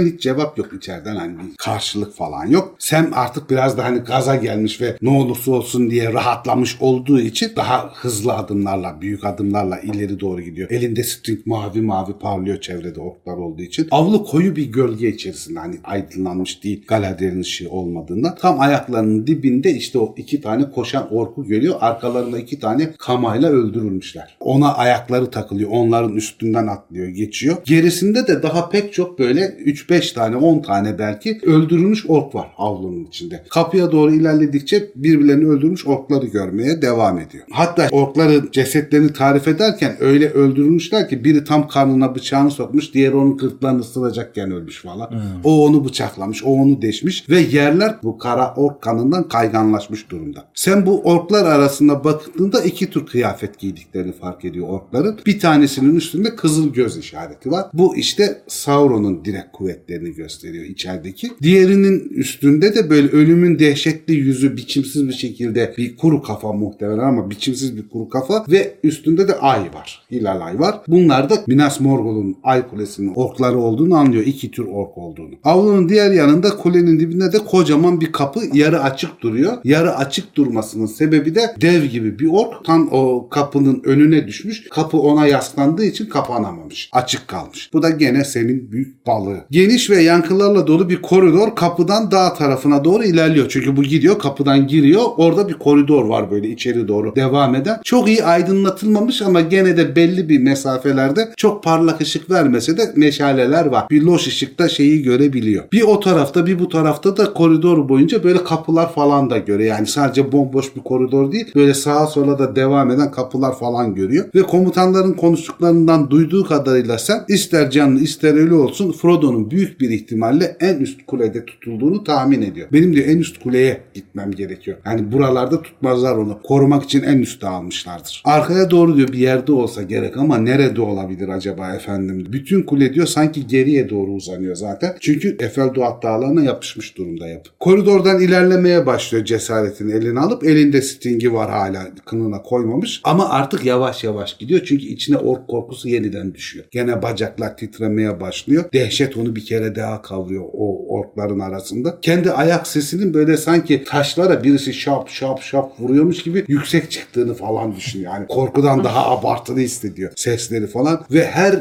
Hiç 0.00 0.22
cevap 0.22 0.58
yok 0.58 0.72
içeriden 0.76 1.16
hani 1.16 1.38
bir 1.38 1.56
karşılık 1.58 2.14
falan 2.14 2.46
yok. 2.46 2.74
Sam 2.78 3.06
artık 3.12 3.50
biraz 3.50 3.78
da 3.78 3.84
hani 3.84 3.98
gaza 3.98 4.36
gelmiş 4.36 4.80
ve 4.80 4.96
ne 5.02 5.10
olursa 5.10 5.52
olsun 5.52 5.90
diye 5.90 6.12
rahatlamış 6.12 6.76
olduğu 6.80 7.20
için 7.20 7.52
daha 7.56 7.90
hızlı 7.94 8.32
adımlarla, 8.32 9.00
büyük 9.00 9.24
adımlarla 9.24 9.80
ileri 9.80 10.20
doğru 10.20 10.40
gidiyor. 10.40 10.70
Elinde 10.70 11.02
string 11.02 11.46
mavi 11.46 11.80
mavi 11.80 12.12
parlıyor 12.12 12.60
çevrede 12.60 12.95
içeride 12.96 13.00
orklar 13.00 13.36
olduğu 13.36 13.62
için. 13.62 13.88
Avlu 13.90 14.24
koyu 14.24 14.56
bir 14.56 14.72
gölge 14.72 15.08
içerisinde 15.08 15.58
hani 15.58 15.76
aydınlanmış 15.84 16.64
değil 16.64 16.84
Galadriel'in 16.88 17.40
ışığı 17.40 17.70
olmadığında. 17.70 18.34
Tam 18.34 18.60
ayaklarının 18.60 19.26
dibinde 19.26 19.70
işte 19.70 19.98
o 19.98 20.14
iki 20.16 20.40
tane 20.40 20.70
koşan 20.70 21.14
orku 21.14 21.44
görüyor. 21.44 21.74
Arkalarında 21.80 22.38
iki 22.38 22.60
tane 22.60 22.92
kamayla 22.98 23.50
öldürülmüşler. 23.50 24.36
Ona 24.40 24.74
ayakları 24.74 25.30
takılıyor. 25.30 25.70
Onların 25.72 26.16
üstünden 26.16 26.66
atlıyor, 26.66 27.08
geçiyor. 27.08 27.56
Gerisinde 27.64 28.26
de 28.26 28.42
daha 28.42 28.68
pek 28.68 28.92
çok 28.92 29.18
böyle 29.18 29.40
3-5 29.40 30.14
tane, 30.14 30.36
10 30.36 30.62
tane 30.62 30.98
belki 30.98 31.40
öldürülmüş 31.42 32.04
ork 32.08 32.34
var 32.34 32.48
avlunun 32.58 33.04
içinde. 33.04 33.44
Kapıya 33.50 33.92
doğru 33.92 34.14
ilerledikçe 34.14 34.90
birbirlerini 34.96 35.48
öldürmüş 35.48 35.86
orkları 35.86 36.26
görmeye 36.26 36.82
devam 36.82 37.18
ediyor. 37.18 37.44
Hatta 37.50 37.88
orkların 37.92 38.48
cesetlerini 38.52 39.12
tarif 39.12 39.48
ederken 39.48 39.96
öyle 40.00 40.30
öldürülmüşler 40.30 41.08
ki 41.08 41.24
biri 41.24 41.44
tam 41.44 41.68
karnına 41.68 42.14
bıçağını 42.14 42.50
sokmuş, 42.50 42.85
diğeri 42.94 43.16
onun 43.16 43.36
gırtlağını 43.36 43.80
ısıracakken 43.80 44.50
ölmüş 44.50 44.82
falan. 44.82 45.10
O 45.44 45.66
onu 45.66 45.84
bıçaklamış, 45.84 46.44
o 46.44 46.48
onu 46.48 46.82
deşmiş 46.82 47.28
ve 47.28 47.40
yerler 47.40 47.96
bu 48.02 48.18
kara 48.18 48.54
ork 48.54 48.82
kanından 48.82 49.28
kayganlaşmış 49.28 50.10
durumda. 50.10 50.48
Sen 50.54 50.86
bu 50.86 51.00
orklar 51.02 51.44
arasında 51.44 52.04
baktığında 52.04 52.60
iki 52.60 52.90
tür 52.90 53.06
kıyafet 53.06 53.58
giydiklerini 53.58 54.12
fark 54.12 54.44
ediyor 54.44 54.68
orkların. 54.68 55.18
Bir 55.26 55.40
tanesinin 55.40 55.96
üstünde 55.96 56.36
kızıl 56.36 56.72
göz 56.72 56.98
işareti 56.98 57.50
var. 57.50 57.66
Bu 57.72 57.96
işte 57.96 58.42
Sauron'un 58.48 59.24
direkt 59.24 59.52
kuvvetlerini 59.52 60.14
gösteriyor 60.14 60.64
içerideki. 60.64 61.30
Diğerinin 61.42 62.08
üstünde 62.08 62.74
de 62.74 62.90
böyle 62.90 63.08
ölümün 63.08 63.58
dehşetli 63.58 64.14
yüzü 64.14 64.56
biçimsiz 64.56 65.08
bir 65.08 65.12
şekilde 65.12 65.74
bir 65.78 65.96
kuru 65.96 66.22
kafa 66.22 66.52
muhtemelen 66.52 66.98
ama 66.98 67.30
biçimsiz 67.30 67.76
bir 67.76 67.88
kuru 67.88 68.08
kafa 68.08 68.44
ve 68.48 68.74
üstünde 68.82 69.28
de 69.28 69.34
ay 69.34 69.60
var. 69.60 70.02
Hilal 70.10 70.40
ay 70.40 70.58
var. 70.58 70.80
Bunlar 70.88 71.30
da 71.30 71.34
Minas 71.46 71.80
Morgul'un 71.80 72.36
ay 72.42 72.65
kulesinin 72.70 73.12
orkları 73.14 73.58
olduğunu 73.58 73.96
anlıyor. 73.96 74.22
İki 74.26 74.50
tür 74.50 74.66
ork 74.66 74.98
olduğunu. 74.98 75.34
Avlunun 75.44 75.88
diğer 75.88 76.10
yanında 76.10 76.56
kulenin 76.56 77.00
dibinde 77.00 77.32
de 77.32 77.38
kocaman 77.38 78.00
bir 78.00 78.12
kapı 78.12 78.40
yarı 78.52 78.82
açık 78.82 79.20
duruyor. 79.20 79.52
Yarı 79.64 79.96
açık 79.96 80.36
durmasının 80.36 80.86
sebebi 80.86 81.34
de 81.34 81.54
dev 81.60 81.84
gibi 81.84 82.18
bir 82.18 82.28
ork 82.32 82.64
tam 82.64 82.88
o 82.92 83.28
kapının 83.28 83.82
önüne 83.84 84.26
düşmüş. 84.26 84.68
Kapı 84.68 84.98
ona 84.98 85.26
yaslandığı 85.26 85.84
için 85.84 86.06
kapanamamış. 86.06 86.90
Açık 86.92 87.28
kalmış. 87.28 87.70
Bu 87.72 87.82
da 87.82 87.90
gene 87.90 88.24
senin 88.24 88.72
büyük 88.72 89.06
balığı. 89.06 89.44
Geniş 89.50 89.90
ve 89.90 90.02
yankılarla 90.02 90.66
dolu 90.66 90.88
bir 90.88 91.02
koridor 91.02 91.54
kapıdan 91.56 92.10
dağ 92.10 92.34
tarafına 92.34 92.84
doğru 92.84 93.04
ilerliyor. 93.04 93.46
Çünkü 93.48 93.76
bu 93.76 93.82
gidiyor 93.82 94.18
kapıdan 94.18 94.66
giriyor. 94.66 95.02
Orada 95.16 95.48
bir 95.48 95.54
koridor 95.54 96.04
var 96.04 96.30
böyle 96.30 96.48
içeri 96.48 96.88
doğru 96.88 97.16
devam 97.16 97.54
eden. 97.54 97.80
Çok 97.84 98.08
iyi 98.08 98.24
aydınlatılmamış 98.24 99.22
ama 99.22 99.40
gene 99.40 99.76
de 99.76 99.96
belli 99.96 100.28
bir 100.28 100.38
mesafelerde 100.38 101.28
çok 101.36 101.64
parlak 101.64 102.00
ışık 102.00 102.30
vermese 102.30 102.55
de 102.60 102.92
meşaleler 102.96 103.66
var. 103.66 103.86
Bir 103.90 104.02
loş 104.02 104.26
ışıkta 104.26 104.68
şeyi 104.68 105.02
görebiliyor. 105.02 105.64
Bir 105.72 105.82
o 105.82 106.00
tarafta 106.00 106.46
bir 106.46 106.58
bu 106.58 106.68
tarafta 106.68 107.16
da 107.16 107.32
koridor 107.32 107.88
boyunca 107.88 108.24
böyle 108.24 108.44
kapılar 108.44 108.92
falan 108.92 109.30
da 109.30 109.38
görüyor. 109.38 109.70
Yani 109.70 109.86
sadece 109.86 110.32
bomboş 110.32 110.76
bir 110.76 110.80
koridor 110.80 111.32
değil. 111.32 111.46
Böyle 111.54 111.74
sağa 111.74 112.06
sola 112.06 112.38
da 112.38 112.56
devam 112.56 112.90
eden 112.90 113.10
kapılar 113.10 113.58
falan 113.58 113.94
görüyor. 113.94 114.24
Ve 114.34 114.42
komutanların 114.42 115.12
konuştuklarından 115.12 116.10
duyduğu 116.10 116.44
kadarıyla 116.44 116.98
sen 116.98 117.24
ister 117.28 117.70
canlı 117.70 118.00
ister 118.00 118.34
ölü 118.34 118.54
olsun 118.54 118.92
Frodo'nun 118.92 119.50
büyük 119.50 119.80
bir 119.80 119.90
ihtimalle 119.90 120.56
en 120.60 120.78
üst 120.78 121.06
kulede 121.06 121.44
tutulduğunu 121.44 122.04
tahmin 122.04 122.42
ediyor. 122.42 122.68
Benim 122.72 122.94
diyor 122.94 123.06
en 123.06 123.18
üst 123.18 123.42
kuleye 123.42 123.80
gitmem 123.94 124.30
gerekiyor. 124.30 124.76
Yani 124.86 125.12
buralarda 125.12 125.62
tutmazlar 125.62 126.16
onu. 126.16 126.38
Korumak 126.42 126.84
için 126.84 127.02
en 127.02 127.18
üstte 127.18 127.46
almışlardır. 127.46 128.22
Arkaya 128.24 128.70
doğru 128.70 128.96
diyor 128.96 129.08
bir 129.08 129.18
yerde 129.18 129.52
olsa 129.52 129.82
gerek 129.82 130.16
ama 130.16 130.38
nerede 130.38 130.80
olabilir 130.80 131.28
acaba 131.28 131.74
efendim? 131.74 132.26
Bütün 132.32 132.45
kule 132.66 132.94
diyor 132.94 133.06
sanki 133.06 133.46
geriye 133.46 133.90
doğru 133.90 134.10
uzanıyor 134.10 134.54
zaten. 134.54 134.96
Çünkü 135.00 135.36
Efelduat 135.40 136.02
dağlarına 136.02 136.42
yapışmış 136.42 136.96
durumda 136.98 137.28
yapı. 137.28 137.50
Koridordan 137.60 138.20
ilerlemeye 138.20 138.86
başlıyor 138.86 139.24
cesaretini 139.24 139.92
eline 139.92 140.20
alıp 140.20 140.44
elinde 140.44 140.82
stingi 140.82 141.32
var 141.32 141.50
hala 141.50 141.88
kınına 142.04 142.42
koymamış 142.42 143.00
ama 143.04 143.28
artık 143.28 143.64
yavaş 143.64 144.04
yavaş 144.04 144.38
gidiyor 144.38 144.60
çünkü 144.64 144.84
içine 144.84 145.16
ork 145.16 145.48
korkusu 145.48 145.88
yeniden 145.88 146.34
düşüyor. 146.34 146.64
Gene 146.70 147.02
bacaklar 147.02 147.56
titremeye 147.56 148.20
başlıyor. 148.20 148.64
Dehşet 148.72 149.16
onu 149.16 149.36
bir 149.36 149.44
kere 149.44 149.76
daha 149.76 150.02
kavruyor 150.02 150.44
o 150.52 150.86
orkların 150.88 151.38
arasında. 151.38 151.98
Kendi 152.02 152.30
ayak 152.30 152.66
sesinin 152.66 153.14
böyle 153.14 153.36
sanki 153.36 153.84
taşlara 153.84 154.44
birisi 154.44 154.74
şap 154.74 155.08
şap 155.08 155.42
şap 155.42 155.80
vuruyormuş 155.80 156.22
gibi 156.22 156.44
yüksek 156.48 156.90
çıktığını 156.90 157.34
falan 157.34 157.76
düşünüyor. 157.76 158.12
Yani 158.12 158.26
korkudan 158.26 158.84
daha 158.84 159.10
abartılı 159.10 159.58
hissediyor 159.58 160.12
sesleri 160.16 160.66
falan 160.66 161.04
ve 161.10 161.26
her 161.26 161.60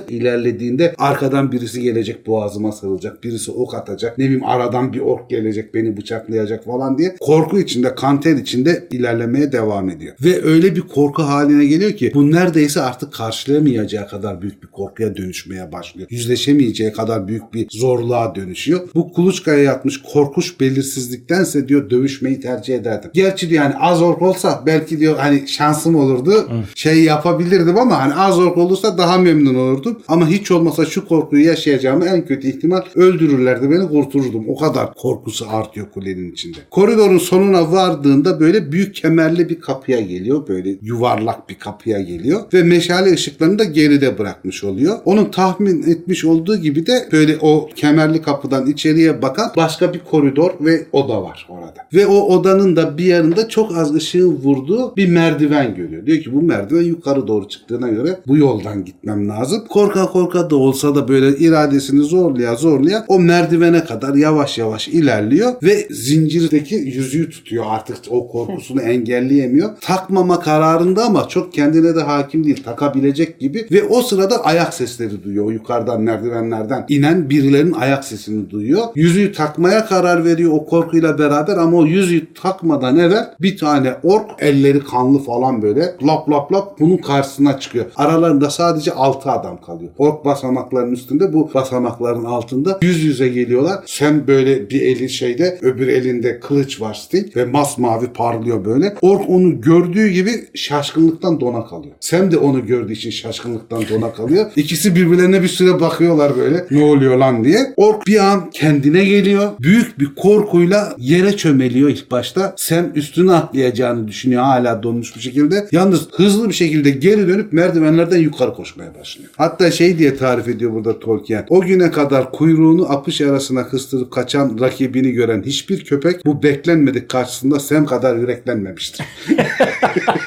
ilerlediğinde 0.75 0.95
arkadan 0.97 1.51
birisi 1.51 1.81
gelecek 1.81 2.27
boğazıma 2.27 2.71
sarılacak, 2.71 3.23
birisi 3.23 3.51
ok 3.51 3.73
atacak, 3.75 4.17
ne 4.17 4.25
bileyim 4.25 4.45
aradan 4.45 4.93
bir 4.93 4.99
ork 4.99 5.29
gelecek 5.29 5.73
beni 5.73 5.97
bıçaklayacak 5.97 6.65
falan 6.65 6.97
diye 6.97 7.15
korku 7.19 7.59
içinde, 7.59 7.95
kanter 7.95 8.35
içinde 8.35 8.87
ilerlemeye 8.91 9.51
devam 9.51 9.89
ediyor. 9.89 10.15
Ve 10.23 10.43
öyle 10.43 10.75
bir 10.75 10.81
korku 10.81 11.23
haline 11.23 11.65
geliyor 11.65 11.91
ki 11.91 12.11
bu 12.13 12.31
neredeyse 12.31 12.81
artık 12.81 13.13
karşılayamayacağı 13.13 14.07
kadar 14.07 14.41
büyük 14.41 14.63
bir 14.63 14.67
korkuya 14.67 15.17
dönüşmeye 15.17 15.71
başlıyor. 15.71 16.07
Yüzleşemeyeceği 16.11 16.91
kadar 16.91 17.27
büyük 17.27 17.53
bir 17.53 17.67
zorluğa 17.71 18.35
dönüşüyor. 18.35 18.79
Bu 18.95 19.13
kuluçkaya 19.13 19.63
yatmış 19.63 20.01
korkuş 20.01 20.59
belirsizliktense 20.59 21.67
diyor 21.67 21.89
dövüşmeyi 21.89 22.39
tercih 22.39 22.75
ederdim. 22.75 23.11
Gerçi 23.13 23.49
diyor 23.49 23.63
yani 23.63 23.75
az 23.79 24.01
ork 24.01 24.21
olsa 24.21 24.63
belki 24.65 24.99
diyor 24.99 25.17
hani 25.17 25.47
şansım 25.47 25.95
olurdu. 25.95 26.49
Şey 26.75 27.03
yapabilirdim 27.03 27.77
ama 27.77 27.99
hani 27.99 28.13
az 28.13 28.39
ork 28.39 28.57
olursa 28.57 28.97
daha 28.97 29.17
memnun 29.17 29.55
olurdum. 29.55 30.01
Ama 30.07 30.27
hiç 30.27 30.51
olmasa 30.65 30.85
şu 30.85 31.07
korkuyu 31.07 31.45
yaşayacağımı 31.45 32.05
en 32.05 32.25
kötü 32.25 32.47
ihtimal 32.47 32.81
öldürürlerdi 32.95 33.71
beni 33.71 33.87
kurtulurdum. 33.87 34.45
O 34.49 34.55
kadar 34.55 34.93
korkusu 34.93 35.45
artıyor 35.49 35.87
kulenin 35.93 36.31
içinde. 36.31 36.57
Koridorun 36.71 37.17
sonuna 37.17 37.71
vardığında 37.71 38.39
böyle 38.39 38.71
büyük 38.71 38.95
kemerli 38.95 39.49
bir 39.49 39.59
kapıya 39.59 40.01
geliyor. 40.01 40.47
Böyle 40.47 40.75
yuvarlak 40.81 41.49
bir 41.49 41.55
kapıya 41.55 42.01
geliyor. 42.01 42.41
Ve 42.53 42.63
meşale 42.63 43.13
ışıklarını 43.13 43.59
da 43.59 43.63
geride 43.63 44.17
bırakmış 44.17 44.63
oluyor. 44.63 44.97
Onun 45.05 45.25
tahmin 45.25 45.83
etmiş 45.83 46.25
olduğu 46.25 46.57
gibi 46.57 46.87
de 46.87 47.09
böyle 47.11 47.37
o 47.41 47.69
kemerli 47.75 48.21
kapıdan 48.21 48.67
içeriye 48.67 49.21
bakan 49.21 49.51
başka 49.57 49.93
bir 49.93 49.99
koridor 49.99 50.51
ve 50.61 50.85
oda 50.91 51.23
var 51.23 51.47
orada. 51.49 51.87
Ve 51.93 52.07
o 52.07 52.17
odanın 52.37 52.75
da 52.75 52.97
bir 52.97 53.05
yanında 53.05 53.49
çok 53.49 53.77
az 53.77 53.95
ışığın 53.95 54.35
vurduğu 54.35 54.95
bir 54.95 55.09
merdiven 55.09 55.75
görüyor. 55.75 56.05
Diyor 56.05 56.23
ki 56.23 56.33
bu 56.33 56.41
merdiven 56.41 56.81
yukarı 56.81 57.27
doğru 57.27 57.47
çıktığına 57.47 57.89
göre 57.89 58.19
bu 58.27 58.37
yoldan 58.37 58.85
gitmem 58.85 59.29
lazım. 59.29 59.63
Korka 59.69 60.05
korka 60.05 60.49
da 60.55 60.59
olsa 60.59 60.95
da 60.95 61.07
böyle 61.07 61.37
iradesini 61.37 62.03
zorlaya 62.03 62.55
zorlaya 62.55 63.05
o 63.07 63.19
merdivene 63.19 63.83
kadar 63.85 64.15
yavaş 64.15 64.57
yavaş 64.57 64.87
ilerliyor 64.87 65.53
ve 65.63 65.87
zincirdeki 65.91 66.75
yüzüğü 66.75 67.29
tutuyor 67.29 67.65
artık 67.67 67.97
o 68.09 68.27
korkusunu 68.27 68.81
engelleyemiyor. 68.81 69.69
Takmama 69.81 70.39
kararında 70.39 71.05
ama 71.05 71.27
çok 71.27 71.53
kendine 71.53 71.95
de 71.95 72.01
hakim 72.01 72.43
değil 72.43 72.63
takabilecek 72.63 73.39
gibi 73.39 73.67
ve 73.71 73.83
o 73.83 74.01
sırada 74.01 74.45
ayak 74.45 74.73
sesleri 74.73 75.23
duyuyor. 75.23 75.45
O 75.45 75.51
yukarıdan 75.51 76.01
merdivenlerden 76.01 76.85
inen 76.89 77.29
birilerinin 77.29 77.73
ayak 77.73 78.05
sesini 78.05 78.49
duyuyor. 78.49 78.83
Yüzüğü 78.95 79.31
takmaya 79.31 79.85
karar 79.85 80.25
veriyor 80.25 80.51
o 80.53 80.65
korkuyla 80.65 81.19
beraber 81.19 81.57
ama 81.57 81.77
o 81.77 81.85
yüzüğü 81.85 82.33
takmadan 82.33 82.97
evvel 82.97 83.33
bir 83.41 83.57
tane 83.57 83.95
ork 84.03 84.29
elleri 84.39 84.79
kanlı 84.79 85.19
falan 85.19 85.61
böyle 85.61 85.95
lap 86.03 86.29
lap 86.29 86.53
lap 86.53 86.79
bunun 86.79 86.97
karşısına 86.97 87.59
çıkıyor. 87.59 87.85
Aralarında 87.95 88.49
sadece 88.49 88.91
6 88.91 89.31
adam 89.31 89.61
kalıyor. 89.61 89.91
Ork 89.97 90.25
basamakların 90.45 90.91
üstünde 90.91 91.33
bu 91.33 91.53
basamakların 91.53 92.23
altında 92.23 92.79
yüz 92.81 93.03
yüze 93.03 93.27
geliyorlar. 93.27 93.79
Sen 93.85 94.27
böyle 94.27 94.69
bir 94.69 94.81
eli 94.81 95.09
şeyde 95.09 95.59
öbür 95.61 95.87
elinde 95.87 96.39
kılıç 96.39 96.81
var 96.81 96.93
Sting 96.93 97.35
ve 97.35 97.45
masmavi 97.45 98.07
parlıyor 98.07 98.65
böyle. 98.65 98.95
Ork 99.01 99.29
onu 99.29 99.61
gördüğü 99.61 100.07
gibi 100.07 100.31
şaşkınlıktan 100.53 101.39
dona 101.39 101.65
kalıyor. 101.65 101.95
Sam 101.99 102.31
de 102.31 102.37
onu 102.37 102.65
gördüğü 102.65 102.93
için 102.93 103.09
şaşkınlıktan 103.09 103.83
dona 103.89 104.13
kalıyor. 104.13 104.51
İkisi 104.55 104.95
birbirlerine 104.95 105.41
bir 105.41 105.47
süre 105.47 105.79
bakıyorlar 105.79 106.37
böyle 106.37 106.65
ne 106.71 106.83
oluyor 106.83 107.17
lan 107.17 107.43
diye. 107.43 107.73
Ork 107.77 108.07
bir 108.07 108.19
an 108.19 108.49
kendine 108.49 109.05
geliyor. 109.05 109.51
Büyük 109.59 109.99
bir 109.99 110.15
korkuyla 110.15 110.95
yere 110.97 111.37
çömeliyor 111.37 111.89
ilk 111.89 112.11
başta. 112.11 112.53
Sam 112.57 112.85
üstüne 112.95 113.31
atlayacağını 113.31 114.07
düşünüyor 114.07 114.43
hala 114.43 114.83
donmuş 114.83 115.15
bir 115.15 115.21
şekilde. 115.21 115.67
Yalnız 115.71 116.07
hızlı 116.11 116.49
bir 116.49 116.53
şekilde 116.53 116.89
geri 116.89 117.27
dönüp 117.27 117.53
merdivenlerden 117.53 118.19
yukarı 118.19 118.53
koşmaya 118.53 118.95
başlıyor. 118.99 119.29
Hatta 119.37 119.71
şey 119.71 119.97
diye 119.97 120.15
tarif 120.35 120.47
ediyor 120.47 120.73
burada 120.73 120.99
Tolkien. 120.99 121.45
O 121.49 121.61
güne 121.61 121.91
kadar 121.91 122.31
kuyruğunu 122.31 122.91
apış 122.91 123.21
arasına 123.21 123.67
kıstırıp 123.67 124.11
kaçan 124.11 124.57
rakibini 124.59 125.11
gören 125.11 125.43
hiçbir 125.43 125.85
köpek 125.85 126.25
bu 126.25 126.43
beklenmedik 126.43 127.09
karşısında 127.09 127.59
Sam 127.59 127.85
kadar 127.85 128.15
yüreklenmemiştir. 128.15 129.05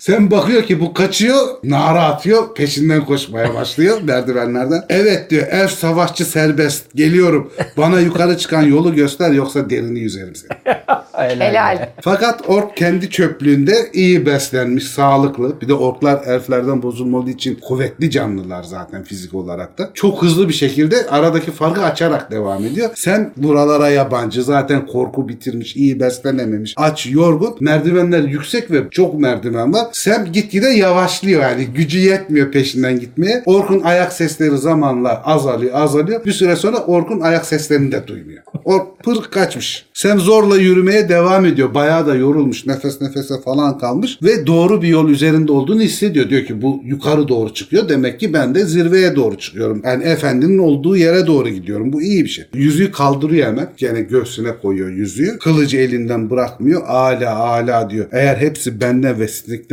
Sen 0.00 0.30
bakıyor 0.30 0.62
ki 0.62 0.80
bu 0.80 0.94
kaçıyor, 0.94 1.36
nara 1.64 2.04
atıyor, 2.04 2.54
peşinden 2.54 3.04
koşmaya 3.04 3.54
başlıyor 3.54 3.98
merdivenlerden. 4.04 4.84
Evet 4.88 5.30
diyor, 5.30 5.46
ev 5.50 5.68
savaşçı 5.68 6.24
serbest, 6.24 6.94
geliyorum. 6.94 7.52
Bana 7.76 8.00
yukarı 8.00 8.38
çıkan 8.38 8.62
yolu 8.62 8.94
göster 8.94 9.30
yoksa 9.30 9.70
derini 9.70 9.98
yüzerim 9.98 10.34
seni. 10.34 10.50
Helal. 11.12 11.88
Fakat 12.00 12.48
ork 12.48 12.76
kendi 12.76 13.10
çöplüğünde 13.10 13.90
iyi 13.92 14.26
beslenmiş, 14.26 14.84
sağlıklı. 14.84 15.60
Bir 15.60 15.68
de 15.68 15.74
orklar 15.74 16.20
elflerden 16.26 16.82
bozulmadığı 16.82 17.30
için 17.30 17.58
kuvvetli 17.62 18.10
canlılar 18.10 18.62
zaten 18.62 19.02
fizik 19.02 19.34
olarak 19.34 19.78
da. 19.78 19.90
Çok 19.94 20.22
hızlı 20.22 20.48
bir 20.48 20.54
şekilde 20.54 21.06
aradaki 21.10 21.50
farkı 21.50 21.84
açarak 21.84 22.30
devam 22.30 22.64
ediyor. 22.64 22.90
Sen 22.94 23.32
buralara 23.36 23.88
yabancı, 23.88 24.42
zaten 24.42 24.86
korku 24.86 25.28
bitirmiş, 25.28 25.76
iyi 25.76 26.00
beslenememiş, 26.00 26.74
aç, 26.76 27.06
yorgun. 27.10 27.56
Merdivenler 27.60 28.22
yüksek 28.22 28.70
ve 28.70 28.90
çok 28.90 29.20
merdiven 29.20 29.72
var. 29.72 29.86
Sen 29.92 30.32
gitgide 30.32 30.68
yavaşlıyor 30.68 31.42
yani 31.42 31.66
gücü 31.66 31.98
yetmiyor 31.98 32.52
peşinden 32.52 33.00
gitmeye. 33.00 33.42
Orkun 33.46 33.80
ayak 33.80 34.12
sesleri 34.12 34.58
zamanla 34.58 35.22
azalıyor, 35.24 35.74
azalıyor. 35.74 36.24
Bir 36.24 36.32
süre 36.32 36.56
sonra 36.56 36.76
Orkun 36.78 37.20
ayak 37.20 37.46
seslerini 37.46 37.92
de 37.92 38.06
duymuyor. 38.06 38.42
Ork 38.64 39.04
pır 39.04 39.22
kaçmış. 39.30 39.86
Sen 39.94 40.18
zorla 40.18 40.56
yürümeye 40.56 41.08
devam 41.08 41.46
ediyor. 41.46 41.74
Bayağı 41.74 42.06
da 42.06 42.14
yorulmuş. 42.14 42.66
Nefes 42.66 43.00
nefese 43.00 43.40
falan 43.40 43.78
kalmış. 43.78 44.18
Ve 44.22 44.46
doğru 44.46 44.82
bir 44.82 44.88
yol 44.88 45.08
üzerinde 45.08 45.52
olduğunu 45.52 45.80
hissediyor. 45.80 46.30
Diyor 46.30 46.44
ki 46.44 46.62
bu 46.62 46.80
yukarı 46.84 47.28
doğru 47.28 47.54
çıkıyor. 47.54 47.88
Demek 47.88 48.20
ki 48.20 48.32
ben 48.32 48.54
de 48.54 48.64
zirveye 48.64 49.16
doğru 49.16 49.38
çıkıyorum. 49.38 49.82
Yani 49.84 50.04
efendinin 50.04 50.58
olduğu 50.58 50.96
yere 50.96 51.26
doğru 51.26 51.48
gidiyorum. 51.48 51.92
Bu 51.92 52.02
iyi 52.02 52.24
bir 52.24 52.28
şey. 52.28 52.44
Yüzüğü 52.54 52.92
kaldırıyor 52.92 53.46
hemen. 53.46 53.68
Yani 53.80 54.02
göğsüne 54.02 54.56
koyuyor 54.62 54.90
yüzüğü. 54.90 55.38
Kılıcı 55.38 55.76
elinden 55.76 56.30
bırakmıyor. 56.30 56.82
Ala 56.86 57.36
ala 57.36 57.90
diyor. 57.90 58.06
Eğer 58.12 58.36
hepsi 58.36 58.80
benden 58.80 59.20
ve 59.20 59.28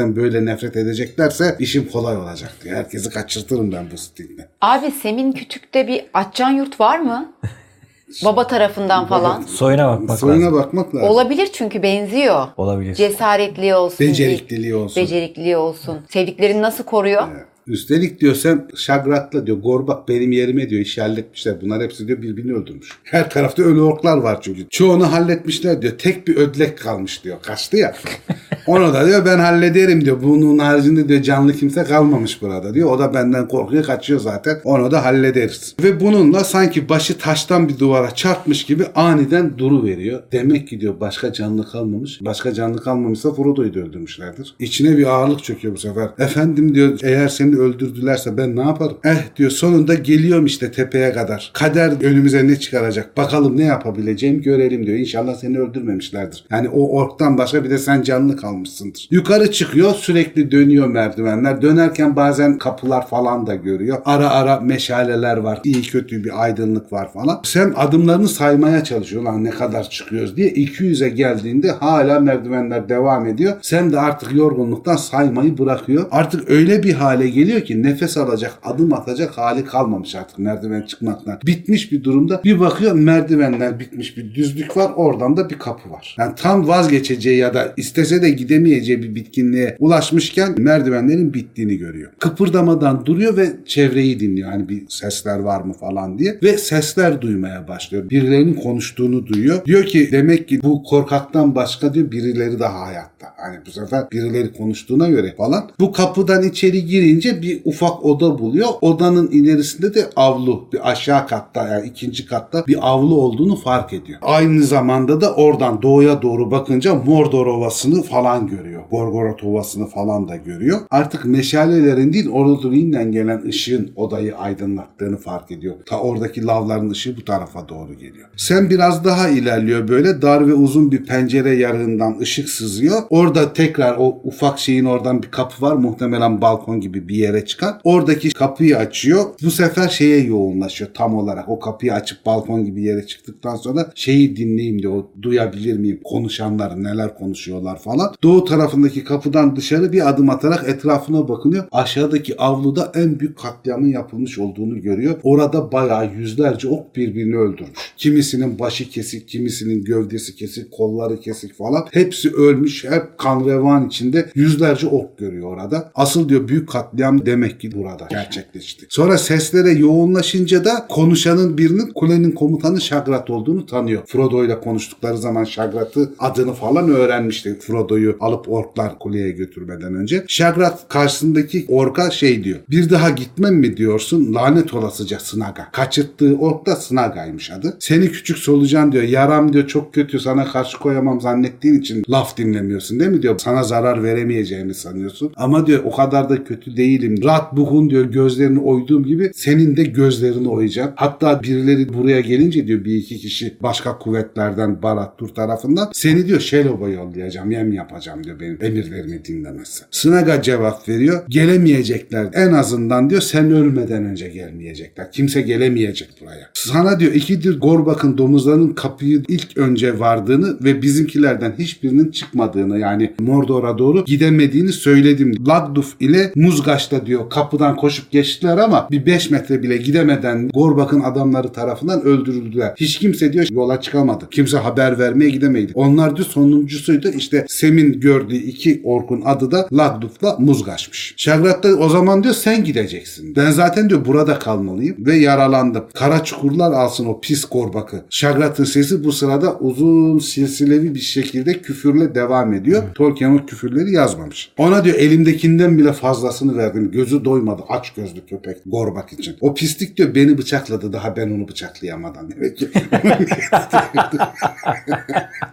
Sting'den 0.07 0.15
böyle 0.15 0.45
nefret 0.45 0.75
edeceklerse 0.75 1.55
işim 1.59 1.89
kolay 1.89 2.17
olacak 2.17 2.51
diyor. 2.63 2.77
Herkesi 2.77 3.09
kaçırtırım 3.09 3.71
ben 3.71 3.91
bu 3.91 3.97
Sting'den. 3.97 4.47
Abi 4.61 4.91
Semin 4.91 5.31
Küçük'te 5.31 5.87
bir 5.87 6.05
Atcan 6.13 6.49
Yurt 6.51 6.79
var 6.79 6.99
mı? 6.99 7.31
Baba 8.25 8.47
tarafından 8.47 9.07
falan. 9.07 9.41
Soyuna 9.41 9.87
bakmak 9.87 10.19
Soyuna 10.19 10.45
lazım. 10.45 10.59
bakmak 10.59 10.95
lazım. 10.95 11.09
Olabilir 11.09 11.49
çünkü 11.53 11.83
benziyor. 11.83 12.47
Olabilir. 12.57 12.95
Cesaretli 12.95 13.75
olsun. 13.75 13.99
Becerikliliği 14.07 14.75
olsun. 14.75 15.03
Becerikli 15.03 15.57
olsun. 15.57 15.99
Sevdiklerini 16.09 16.61
nasıl 16.61 16.83
koruyor? 16.83 17.27
Üstelik 17.67 18.21
diyor 18.21 18.35
sen 18.35 18.67
Şagrat'la 18.75 19.47
diyor 19.47 19.57
Gorbak 19.57 20.07
benim 20.07 20.31
yerime 20.31 20.69
diyor 20.69 20.81
işi 20.81 21.01
halletmişler. 21.01 21.55
Bunlar 21.61 21.83
hepsi 21.83 22.07
diyor 22.07 22.21
birbirini 22.21 22.53
öldürmüş. 22.53 22.89
Her 23.03 23.29
tarafta 23.29 23.63
ölü 23.63 23.81
orklar 23.81 24.17
var 24.17 24.41
çünkü. 24.41 24.69
Çoğunu 24.69 25.11
halletmişler 25.11 25.81
diyor. 25.81 25.93
Tek 25.97 26.27
bir 26.27 26.35
ödlek 26.35 26.77
kalmış 26.77 27.23
diyor. 27.23 27.37
Kaçtı 27.41 27.77
ya. 27.77 27.95
Onu 28.67 28.93
da 28.93 29.07
diyor 29.07 29.25
ben 29.25 29.39
hallederim 29.39 30.05
diyor. 30.05 30.23
Bunun 30.23 30.57
haricinde 30.57 31.09
diyor 31.09 31.21
canlı 31.21 31.53
kimse 31.53 31.83
kalmamış 31.83 32.41
burada 32.41 32.73
diyor. 32.73 32.91
O 32.91 32.99
da 32.99 33.13
benden 33.13 33.47
korkuyor 33.47 33.83
kaçıyor 33.83 34.19
zaten. 34.19 34.59
Onu 34.63 34.91
da 34.91 35.05
hallederiz. 35.05 35.75
Ve 35.83 35.99
bununla 35.99 36.43
sanki 36.43 36.89
başı 36.89 37.17
taştan 37.17 37.69
bir 37.69 37.79
duvara 37.79 38.15
çarpmış 38.15 38.65
gibi 38.65 38.85
aniden 38.95 39.57
duru 39.57 39.85
veriyor. 39.85 40.23
Demek 40.31 40.67
ki 40.67 40.81
diyor 40.81 40.99
başka 40.99 41.33
canlı 41.33 41.71
kalmamış. 41.71 42.19
Başka 42.21 42.53
canlı 42.53 42.83
kalmamışsa 42.83 43.33
Frodo'yu 43.33 43.73
da 43.73 43.79
öldürmüşlerdir. 43.79 44.55
İçine 44.59 44.97
bir 44.97 45.05
ağırlık 45.05 45.43
çöküyor 45.43 45.73
bu 45.73 45.79
sefer. 45.79 46.09
Efendim 46.19 46.75
diyor 46.75 46.99
eğer 47.03 47.27
öldürdülerse 47.57 48.37
ben 48.37 48.55
ne 48.55 48.61
yaparım? 48.61 48.97
Eh 49.05 49.35
diyor 49.37 49.51
sonunda 49.51 49.93
geliyorum 49.93 50.45
işte 50.45 50.71
tepeye 50.71 51.13
kadar. 51.13 51.51
Kader 51.53 51.91
önümüze 52.03 52.47
ne 52.47 52.59
çıkaracak? 52.59 53.17
Bakalım 53.17 53.57
ne 53.57 53.63
yapabileceğim 53.63 54.41
görelim 54.41 54.85
diyor. 54.85 54.97
İnşallah 54.97 55.35
seni 55.35 55.59
öldürmemişlerdir. 55.59 56.43
Yani 56.51 56.69
o 56.69 56.97
orktan 56.97 57.37
başka 57.37 57.63
bir 57.63 57.69
de 57.69 57.77
sen 57.77 58.01
canlı 58.01 58.37
kalmışsındır. 58.37 59.07
Yukarı 59.11 59.51
çıkıyor 59.51 59.93
sürekli 59.93 60.51
dönüyor 60.51 60.87
merdivenler. 60.87 61.61
Dönerken 61.61 62.15
bazen 62.15 62.57
kapılar 62.57 63.07
falan 63.07 63.47
da 63.47 63.55
görüyor. 63.55 63.97
Ara 64.05 64.29
ara 64.29 64.59
meşaleler 64.59 65.37
var. 65.37 65.61
İyi 65.63 65.81
kötü 65.81 66.23
bir 66.23 66.43
aydınlık 66.43 66.93
var 66.93 67.13
falan. 67.13 67.39
Sen 67.43 67.73
adımlarını 67.75 68.27
saymaya 68.27 68.83
çalışıyor. 68.83 69.23
Lan 69.23 69.43
ne 69.43 69.49
kadar 69.49 69.89
çıkıyoruz 69.89 70.37
diye. 70.37 70.51
200'e 70.51 71.09
geldiğinde 71.09 71.71
hala 71.71 72.19
merdivenler 72.19 72.89
devam 72.89 73.25
ediyor. 73.25 73.53
Sen 73.61 73.91
de 73.91 73.99
artık 73.99 74.35
yorgunluktan 74.35 74.95
saymayı 74.95 75.57
bırakıyor. 75.57 76.05
Artık 76.11 76.49
öyle 76.49 76.83
bir 76.83 76.93
hale 76.93 77.29
geliyor 77.29 77.46
ki 77.55 77.83
nefes 77.83 78.17
alacak, 78.17 78.53
adım 78.63 78.93
atacak 78.93 79.37
hali 79.37 79.65
kalmamış 79.65 80.15
artık 80.15 80.39
merdiven 80.39 80.81
çıkmaktan. 80.81 81.39
Bitmiş 81.45 81.91
bir 81.91 82.03
durumda. 82.03 82.41
Bir 82.43 82.59
bakıyor 82.59 82.95
merdivenler 82.95 83.79
bitmiş 83.79 84.17
bir 84.17 84.33
düzlük 84.33 84.77
var. 84.77 84.91
Oradan 84.95 85.37
da 85.37 85.49
bir 85.49 85.59
kapı 85.59 85.89
var. 85.89 86.15
Yani 86.19 86.35
tam 86.35 86.67
vazgeçeceği 86.67 87.37
ya 87.37 87.53
da 87.53 87.73
istese 87.77 88.21
de 88.21 88.29
gidemeyeceği 88.29 89.03
bir 89.03 89.15
bitkinliğe 89.15 89.75
ulaşmışken 89.79 90.55
merdivenlerin 90.57 91.33
bittiğini 91.33 91.77
görüyor. 91.77 92.11
Kıpırdamadan 92.19 93.05
duruyor 93.05 93.37
ve 93.37 93.49
çevreyi 93.65 94.19
dinliyor. 94.19 94.49
Hani 94.49 94.69
bir 94.69 94.83
sesler 94.89 95.39
var 95.39 95.61
mı 95.61 95.73
falan 95.73 96.19
diye. 96.19 96.39
Ve 96.43 96.57
sesler 96.57 97.21
duymaya 97.21 97.67
başlıyor. 97.67 98.09
Birilerinin 98.09 98.53
konuştuğunu 98.53 99.27
duyuyor. 99.27 99.65
Diyor 99.65 99.83
ki 99.83 100.09
demek 100.11 100.47
ki 100.47 100.59
bu 100.63 100.83
korkaktan 100.83 101.55
başka 101.55 101.93
diyor 101.93 102.11
birileri 102.11 102.59
daha 102.59 102.87
hayatta. 102.87 103.16
Hani 103.37 103.57
bu 103.67 103.71
sefer 103.71 104.11
birileri 104.11 104.53
konuştuğuna 104.53 105.09
göre 105.09 105.35
falan. 105.37 105.69
Bu 105.79 105.91
kapıdan 105.91 106.43
içeri 106.43 106.85
girince 106.85 107.41
bir 107.41 107.61
ufak 107.65 108.05
oda 108.05 108.39
buluyor. 108.39 108.67
Odanın 108.81 109.27
ilerisinde 109.27 109.93
de 109.93 110.09
avlu. 110.15 110.67
Bir 110.73 110.91
aşağı 110.91 111.27
katta 111.27 111.67
yani 111.67 111.87
ikinci 111.87 112.25
katta 112.25 112.67
bir 112.67 112.87
avlu 112.89 113.15
olduğunu 113.15 113.55
fark 113.55 113.93
ediyor. 113.93 114.19
Aynı 114.21 114.63
zamanda 114.63 115.21
da 115.21 115.35
oradan 115.35 115.81
doğuya 115.81 116.21
doğru 116.21 116.51
bakınca 116.51 116.95
Mordor 116.95 117.47
Ovası'nı 117.47 118.01
falan 118.03 118.47
görüyor. 118.47 118.83
Gorgoroth 118.91 119.43
Ovası'nı 119.45 119.87
falan 119.87 120.27
da 120.27 120.35
görüyor. 120.35 120.79
Artık 120.89 121.25
meşalelerin 121.25 122.13
değil 122.13 122.29
Orodruin'den 122.29 123.11
gelen 123.11 123.41
ışığın 123.47 123.91
odayı 123.95 124.37
aydınlattığını 124.37 125.17
fark 125.17 125.51
ediyor. 125.51 125.75
Ta 125.85 125.99
oradaki 125.99 126.45
lavların 126.45 126.89
ışığı 126.89 127.17
bu 127.17 127.25
tarafa 127.25 127.69
doğru 127.69 127.93
geliyor. 127.93 128.29
Sen 128.37 128.69
biraz 128.69 129.05
daha 129.05 129.29
ilerliyor 129.29 129.87
böyle 129.87 130.21
dar 130.21 130.47
ve 130.47 130.53
uzun 130.53 130.91
bir 130.91 131.05
pencere 131.05 131.55
yarığından 131.55 132.17
ışık 132.19 132.49
sızıyor. 132.49 133.01
Orada 133.17 133.53
tekrar 133.53 133.95
o 133.99 134.21
ufak 134.23 134.59
şeyin 134.59 134.85
oradan 134.85 135.23
bir 135.23 135.31
kapı 135.31 135.61
var. 135.61 135.75
Muhtemelen 135.75 136.41
balkon 136.41 136.81
gibi 136.81 137.07
bir 137.07 137.15
yere 137.15 137.45
çıkan. 137.45 137.79
Oradaki 137.83 138.29
kapıyı 138.29 138.77
açıyor. 138.77 139.25
Bu 139.43 139.51
sefer 139.51 139.87
şeye 139.87 140.19
yoğunlaşıyor 140.19 140.89
tam 140.93 141.15
olarak. 141.15 141.49
O 141.49 141.59
kapıyı 141.59 141.93
açıp 141.93 142.25
balkon 142.25 142.65
gibi 142.65 142.83
yere 142.83 143.07
çıktıktan 143.07 143.55
sonra 143.55 143.91
şeyi 143.95 144.37
dinleyeyim 144.37 144.81
diyor. 144.81 145.03
Duyabilir 145.21 145.77
miyim? 145.77 145.99
Konuşanlar 146.03 146.83
neler 146.83 147.17
konuşuyorlar 147.17 147.79
falan. 147.79 148.13
Doğu 148.23 148.45
tarafındaki 148.45 149.03
kapıdan 149.03 149.55
dışarı 149.55 149.91
bir 149.91 150.09
adım 150.09 150.29
atarak 150.29 150.69
etrafına 150.69 151.27
bakınıyor. 151.27 151.63
Aşağıdaki 151.71 152.37
avluda 152.37 152.91
en 152.95 153.19
büyük 153.19 153.37
katliamın 153.37 153.87
yapılmış 153.87 154.39
olduğunu 154.39 154.81
görüyor. 154.81 155.19
Orada 155.23 155.71
bayağı 155.71 156.13
yüzlerce 156.13 156.67
ok 156.67 156.95
birbirini 156.95 157.37
öldürmüş. 157.37 157.93
Kimisinin 157.97 158.59
başı 158.59 158.89
kesik, 158.89 159.27
kimisinin 159.27 159.83
gövdesi 159.83 160.35
kesik, 160.35 160.71
kolları 160.71 161.19
kesik 161.19 161.53
falan. 161.53 161.87
Hepsi 161.91 162.29
ölmüş. 162.29 162.85
Hep 162.97 163.17
kan 163.17 163.45
revan 163.45 163.87
içinde 163.87 164.29
yüzlerce 164.35 164.87
ok 164.87 165.17
görüyor 165.17 165.47
orada. 165.53 165.91
Asıl 165.95 166.29
diyor 166.29 166.47
büyük 166.47 166.69
katliam 166.69 167.25
demek 167.25 167.59
ki 167.61 167.71
burada 167.71 168.07
gerçekleşti. 168.09 168.85
Sonra 168.89 169.17
seslere 169.17 169.71
yoğunlaşınca 169.71 170.65
da 170.65 170.87
konuşanın 170.89 171.57
birinin 171.57 171.91
kulenin 171.95 172.31
komutanı 172.31 172.81
Şagrat 172.81 173.29
olduğunu 173.29 173.65
tanıyor. 173.65 174.01
Frodo 174.05 174.45
ile 174.45 174.59
konuştukları 174.59 175.17
zaman 175.17 175.43
Şagrat'ı 175.43 176.13
adını 176.19 176.53
falan 176.53 176.89
öğrenmişti. 176.89 177.57
Frodo'yu 177.59 178.17
alıp 178.19 178.49
orklar 178.49 178.99
kuleye 178.99 179.31
götürmeden 179.31 179.95
önce. 179.95 180.23
Şagrat 180.27 180.89
karşısındaki 180.89 181.65
orka 181.69 182.11
şey 182.11 182.43
diyor. 182.43 182.59
Bir 182.69 182.89
daha 182.89 183.09
gitmem 183.09 183.55
mi 183.55 183.77
diyorsun? 183.77 184.33
Lanet 184.33 184.73
olasıca 184.73 185.19
Snaga. 185.19 185.67
Kaçırttığı 185.71 186.35
ork 186.35 186.65
da 186.65 186.75
Snaga'ymış 186.75 187.51
adı. 187.51 187.77
Seni 187.79 188.11
küçük 188.11 188.37
solucan 188.37 188.91
diyor. 188.91 189.03
Yaram 189.03 189.53
diyor 189.53 189.67
çok 189.67 189.93
kötü 189.93 190.19
sana 190.19 190.45
karşı 190.45 190.79
koyamam 190.79 191.21
zannettiğin 191.21 191.79
için 191.79 192.03
laf 192.09 192.37
dinlemiyorsun 192.37 192.86
değil 192.89 193.11
mi 193.11 193.21
diyor. 193.21 193.39
Sana 193.39 193.63
zarar 193.63 194.03
veremeyeceğimi 194.03 194.73
sanıyorsun. 194.73 195.31
Ama 195.35 195.67
diyor 195.67 195.83
o 195.85 195.95
kadar 195.95 196.29
da 196.29 196.43
kötü 196.43 196.77
değilim. 196.77 197.23
Rahat 197.23 197.55
bugün 197.55 197.89
diyor 197.89 198.05
gözlerini 198.05 198.59
oyduğum 198.59 199.03
gibi 199.03 199.31
senin 199.33 199.77
de 199.77 199.83
gözlerini 199.83 200.49
oyacağım. 200.49 200.91
Hatta 200.95 201.43
birileri 201.43 201.93
buraya 201.93 202.19
gelince 202.19 202.67
diyor 202.67 202.85
bir 202.85 202.95
iki 202.95 203.17
kişi 203.17 203.57
başka 203.63 203.97
kuvvetlerden 203.97 204.81
Barad-dûr 204.83 205.33
tarafından 205.33 205.89
seni 205.93 206.27
diyor 206.27 206.39
Şelob'a 206.39 206.89
yollayacağım. 206.89 207.51
Yem 207.51 207.73
yapacağım 207.73 208.23
diyor 208.23 208.39
benim 208.39 208.57
emirlerimi 208.61 209.25
dinlemezsen. 209.25 209.87
Snaga 209.91 210.41
cevap 210.41 210.89
veriyor. 210.89 211.23
Gelemeyecekler. 211.29 212.27
En 212.33 212.53
azından 212.53 213.09
diyor 213.09 213.21
sen 213.21 213.51
ölmeden 213.51 214.05
önce 214.05 214.27
gelmeyecekler. 214.29 215.11
Kimse 215.11 215.41
gelemeyecek 215.41 216.09
buraya. 216.21 216.49
Sana 216.53 216.99
diyor 216.99 217.13
ikidir 217.13 217.59
Gorbak'ın 217.59 218.17
domuzlarının 218.17 218.73
kapıyı 218.73 219.23
ilk 219.27 219.57
önce 219.57 219.99
vardığını 219.99 220.57
ve 220.63 220.81
bizimkilerden 220.81 221.53
hiçbirinin 221.59 222.11
çıkmadığını 222.11 222.76
Saruman'la 222.77 222.91
yani 222.91 223.13
Mordor'a 223.19 223.77
doğru 223.77 224.05
gidemediğini 224.05 224.71
söyledim. 224.71 225.47
Lagduf 225.47 225.95
ile 225.99 226.31
Muzgaş'ta 226.35 227.05
diyor 227.05 227.29
kapıdan 227.29 227.75
koşup 227.75 228.11
geçtiler 228.11 228.57
ama 228.57 228.87
bir 228.91 229.05
5 229.05 229.29
metre 229.29 229.63
bile 229.63 229.77
gidemeden 229.77 230.49
Gorbak'ın 230.53 231.01
adamları 231.01 231.51
tarafından 231.51 232.01
öldürüldüler. 232.01 232.73
Hiç 232.77 232.99
kimse 232.99 233.33
diyor 233.33 233.47
yola 233.51 233.81
çıkamadı. 233.81 234.29
Kimse 234.31 234.57
haber 234.57 234.99
vermeye 234.99 235.29
gidemeydi. 235.29 235.71
Onlar 235.75 236.15
diyor 236.15 236.27
sonuncusuydu. 236.27 237.09
İşte 237.09 237.45
Sem'in 237.47 237.99
gördüğü 237.99 238.35
iki 238.35 238.81
orkun 238.83 239.21
adı 239.25 239.51
da 239.51 239.67
Lagduf'la 239.73 240.35
Muzgaş'mış. 240.39 241.13
Şagrat 241.17 241.63
da 241.63 241.75
o 241.75 241.89
zaman 241.89 242.23
diyor 242.23 242.35
sen 242.35 242.63
gideceksin. 242.63 243.35
Ben 243.35 243.51
zaten 243.51 243.89
diyor 243.89 244.05
burada 244.05 244.39
kalmalıyım 244.39 244.95
ve 244.99 245.15
yaralandım. 245.15 245.83
Kara 245.93 246.23
çukurlar 246.23 246.71
alsın 246.71 247.05
o 247.05 247.21
pis 247.21 247.45
Gorbak'ı. 247.51 248.05
Şagrat'ın 248.09 248.63
sesi 248.63 249.03
bu 249.03 249.11
sırada 249.11 249.57
uzun 249.57 250.19
silsilevi 250.19 250.95
bir 250.95 250.99
şekilde 250.99 251.53
küfürle 251.61 252.15
devam 252.15 252.53
ediyor. 252.53 252.66
Tolkien 252.95 253.37
o 253.37 253.45
küfürleri 253.45 253.91
yazmamış. 253.91 254.51
Ona 254.57 254.83
diyor 254.83 254.95
elimdekinden 254.95 255.77
bile 255.77 255.93
fazlasını 255.93 256.57
verdim. 256.57 256.91
Gözü 256.91 257.25
doymadı 257.25 257.61
aç 257.69 257.93
gözlü 257.93 258.25
köpek 258.25 258.57
Gorbak 258.65 259.13
için. 259.13 259.35
O 259.41 259.53
pislik 259.53 259.97
diyor 259.97 260.15
beni 260.15 260.37
bıçakladı 260.37 260.93
daha 260.93 261.15
ben 261.15 261.31
onu 261.31 261.47
bıçaklayamadan. 261.47 262.31
Demek 262.31 262.57
ki 262.57 262.67